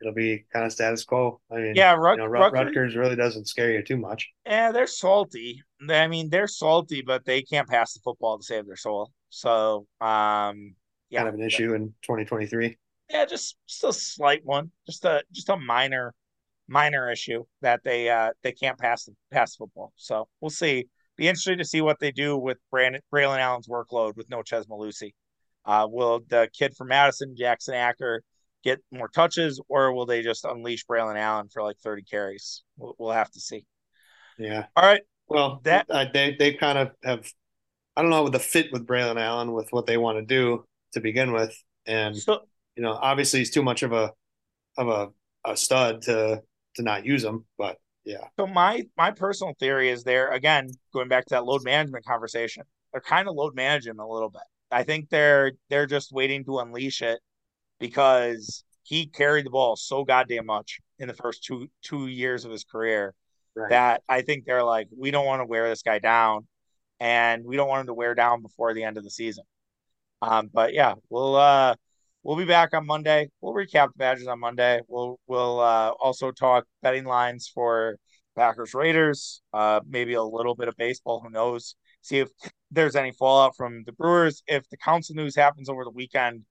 it'll 0.00 0.14
be 0.14 0.44
kind 0.52 0.64
of 0.64 0.72
status 0.72 1.04
quo. 1.04 1.40
I 1.50 1.56
mean, 1.56 1.72
yeah, 1.74 1.94
Rut- 1.94 2.16
you 2.18 2.24
know, 2.24 2.28
Rut- 2.28 2.52
Rutgers 2.52 2.96
really 2.96 3.16
doesn't 3.16 3.46
scare 3.48 3.72
you 3.72 3.82
too 3.82 3.96
much. 3.96 4.28
Yeah, 4.46 4.72
they're 4.72 4.86
salty. 4.86 5.62
I 5.88 6.08
mean, 6.08 6.28
they're 6.30 6.46
salty, 6.46 7.02
but 7.02 7.24
they 7.24 7.42
can't 7.42 7.68
pass 7.68 7.94
the 7.94 8.00
football 8.04 8.38
to 8.38 8.44
save 8.44 8.66
their 8.66 8.76
soul. 8.76 9.12
So, 9.30 9.86
um, 10.00 10.74
yeah, 11.10 11.20
kind 11.20 11.28
of 11.28 11.34
an 11.34 11.42
issue 11.42 11.74
in 11.74 11.88
2023. 12.02 12.76
Yeah, 13.10 13.24
just 13.24 13.56
just 13.66 13.84
a 13.84 13.92
slight 13.92 14.44
one, 14.44 14.70
just 14.86 15.04
a 15.04 15.22
just 15.32 15.48
a 15.48 15.56
minor 15.56 16.14
minor 16.68 17.10
issue 17.10 17.44
that 17.62 17.80
they 17.82 18.10
uh 18.10 18.30
they 18.42 18.52
can't 18.52 18.78
pass 18.78 19.04
the 19.04 19.14
pass 19.32 19.56
the 19.56 19.64
football. 19.64 19.92
So 19.96 20.28
we'll 20.40 20.50
see. 20.50 20.86
Be 21.16 21.26
interesting 21.26 21.58
to 21.58 21.64
see 21.64 21.80
what 21.80 21.98
they 21.98 22.12
do 22.12 22.36
with 22.36 22.58
Brandon 22.70 23.00
Braylon 23.12 23.38
Allen's 23.38 23.66
workload 23.66 24.16
with 24.16 24.30
no 24.30 24.42
Chez 24.42 24.66
Mellusi. 24.66 25.12
Uh, 25.68 25.86
will 25.86 26.20
the 26.28 26.48
kid 26.58 26.74
from 26.74 26.88
Madison, 26.88 27.36
Jackson 27.36 27.74
Acker, 27.74 28.22
get 28.64 28.80
more 28.90 29.08
touches, 29.08 29.60
or 29.68 29.92
will 29.92 30.06
they 30.06 30.22
just 30.22 30.46
unleash 30.46 30.86
Braylon 30.86 31.18
Allen 31.18 31.48
for 31.52 31.62
like 31.62 31.76
30 31.84 32.04
carries? 32.04 32.62
We'll, 32.78 32.96
we'll 32.98 33.12
have 33.12 33.30
to 33.32 33.40
see. 33.40 33.66
Yeah. 34.38 34.64
All 34.74 34.82
right. 34.82 35.02
Well, 35.28 35.60
that 35.64 35.84
uh, 35.90 36.06
they 36.12 36.36
they 36.38 36.54
kind 36.54 36.78
of 36.78 36.92
have, 37.04 37.30
I 37.94 38.00
don't 38.00 38.10
know, 38.10 38.22
with 38.22 38.32
the 38.32 38.38
fit 38.38 38.72
with 38.72 38.86
Braylon 38.86 39.20
Allen 39.20 39.52
with 39.52 39.70
what 39.70 39.84
they 39.84 39.98
want 39.98 40.16
to 40.16 40.24
do 40.24 40.64
to 40.94 41.00
begin 41.00 41.32
with, 41.32 41.54
and 41.84 42.16
so, 42.16 42.40
you 42.74 42.82
know, 42.82 42.92
obviously 42.92 43.40
he's 43.40 43.50
too 43.50 43.62
much 43.62 43.82
of 43.82 43.92
a 43.92 44.12
of 44.78 44.88
a, 44.88 45.08
a 45.44 45.54
stud 45.54 46.00
to 46.02 46.40
to 46.76 46.82
not 46.82 47.04
use 47.04 47.22
him, 47.22 47.44
but 47.58 47.76
yeah. 48.06 48.28
So 48.40 48.46
my 48.46 48.86
my 48.96 49.10
personal 49.10 49.52
theory 49.60 49.90
is 49.90 50.02
there 50.02 50.30
again 50.30 50.70
going 50.94 51.08
back 51.08 51.26
to 51.26 51.34
that 51.34 51.44
load 51.44 51.62
management 51.62 52.06
conversation. 52.06 52.62
They're 52.90 53.02
kind 53.02 53.28
of 53.28 53.34
load 53.34 53.54
managing 53.54 53.98
a 53.98 54.08
little 54.08 54.30
bit. 54.30 54.40
I 54.70 54.82
think 54.82 55.08
they're 55.08 55.52
they're 55.70 55.86
just 55.86 56.12
waiting 56.12 56.44
to 56.44 56.58
unleash 56.58 57.02
it 57.02 57.20
because 57.78 58.64
he 58.82 59.06
carried 59.06 59.46
the 59.46 59.50
ball 59.50 59.76
so 59.76 60.04
goddamn 60.04 60.46
much 60.46 60.80
in 60.98 61.08
the 61.08 61.14
first 61.14 61.44
two 61.44 61.68
two 61.82 62.06
years 62.06 62.44
of 62.44 62.50
his 62.50 62.64
career 62.64 63.14
right. 63.54 63.70
that 63.70 64.02
I 64.08 64.22
think 64.22 64.44
they're 64.44 64.64
like, 64.64 64.88
we 64.96 65.10
don't 65.10 65.26
want 65.26 65.40
to 65.40 65.46
wear 65.46 65.68
this 65.68 65.82
guy 65.82 65.98
down, 65.98 66.46
and 67.00 67.44
we 67.44 67.56
don't 67.56 67.68
want 67.68 67.82
him 67.82 67.86
to 67.88 67.94
wear 67.94 68.14
down 68.14 68.42
before 68.42 68.74
the 68.74 68.84
end 68.84 68.96
of 68.96 69.04
the 69.04 69.10
season. 69.10 69.44
Um, 70.22 70.50
but 70.52 70.74
yeah, 70.74 70.94
we'll 71.10 71.36
uh 71.36 71.74
we'll 72.22 72.36
be 72.36 72.44
back 72.44 72.74
on 72.74 72.86
Monday. 72.86 73.28
We'll 73.40 73.54
recap 73.54 73.88
the 73.88 73.98
Badgers 73.98 74.26
on 74.26 74.40
Monday. 74.40 74.80
We'll 74.88 75.18
we'll 75.26 75.60
uh, 75.60 75.90
also 76.00 76.30
talk 76.30 76.64
betting 76.82 77.04
lines 77.04 77.50
for 77.52 77.96
Packers 78.36 78.74
Raiders. 78.74 79.42
Uh, 79.52 79.80
maybe 79.88 80.14
a 80.14 80.22
little 80.22 80.54
bit 80.54 80.68
of 80.68 80.76
baseball. 80.76 81.20
Who 81.20 81.30
knows? 81.30 81.74
See 82.02 82.18
if 82.18 82.28
there's 82.70 82.96
any 82.96 83.12
fallout 83.12 83.56
from 83.56 83.84
the 83.84 83.92
Brewers. 83.92 84.42
If 84.46 84.68
the 84.68 84.76
Counsell 84.76 85.16
news 85.16 85.36
happens 85.36 85.68
over 85.68 85.84
the 85.84 85.90
weekend, 85.90 86.44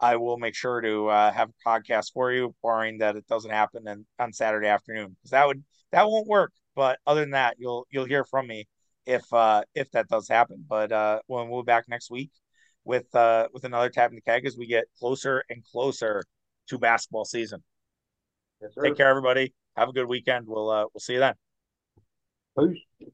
I 0.00 0.16
will 0.16 0.38
make 0.38 0.54
sure 0.54 0.80
to 0.80 1.08
uh, 1.08 1.32
have 1.32 1.50
a 1.50 1.68
podcast 1.68 2.12
for 2.12 2.32
you, 2.32 2.54
barring 2.62 2.98
that 2.98 3.16
it 3.16 3.26
doesn't 3.26 3.50
happen 3.50 3.86
in, 3.88 4.06
on 4.18 4.32
Saturday 4.32 4.68
afternoon, 4.68 5.16
because 5.18 5.30
that 5.30 5.46
would 5.46 5.62
that 5.92 6.06
won't 6.06 6.28
work. 6.28 6.52
But 6.76 6.98
other 7.06 7.20
than 7.20 7.32
that, 7.32 7.56
you'll 7.58 7.86
you'll 7.90 8.04
hear 8.04 8.24
from 8.24 8.46
me 8.46 8.68
if 9.06 9.22
uh, 9.32 9.62
if 9.74 9.90
that 9.92 10.08
does 10.08 10.28
happen. 10.28 10.64
But 10.68 10.92
uh, 10.92 11.20
when 11.26 11.48
we'll 11.48 11.62
be 11.62 11.66
back 11.66 11.84
next 11.88 12.10
week 12.10 12.30
with 12.84 13.12
uh, 13.14 13.48
with 13.52 13.64
another 13.64 13.90
tap 13.90 14.10
in 14.10 14.16
the 14.16 14.22
keg 14.22 14.46
as 14.46 14.56
we 14.56 14.66
get 14.66 14.84
closer 14.98 15.42
and 15.50 15.64
closer 15.64 16.22
to 16.68 16.78
basketball 16.78 17.24
season. 17.24 17.62
Yes, 18.62 18.72
Take 18.82 18.96
care, 18.96 19.08
everybody. 19.08 19.54
Have 19.76 19.88
a 19.88 19.92
good 19.92 20.08
weekend. 20.08 20.46
We'll 20.46 20.70
uh, 20.70 20.84
we'll 20.92 21.00
see 21.00 21.14
you 21.14 21.20
then. 21.20 21.34
Peace. 22.58 23.10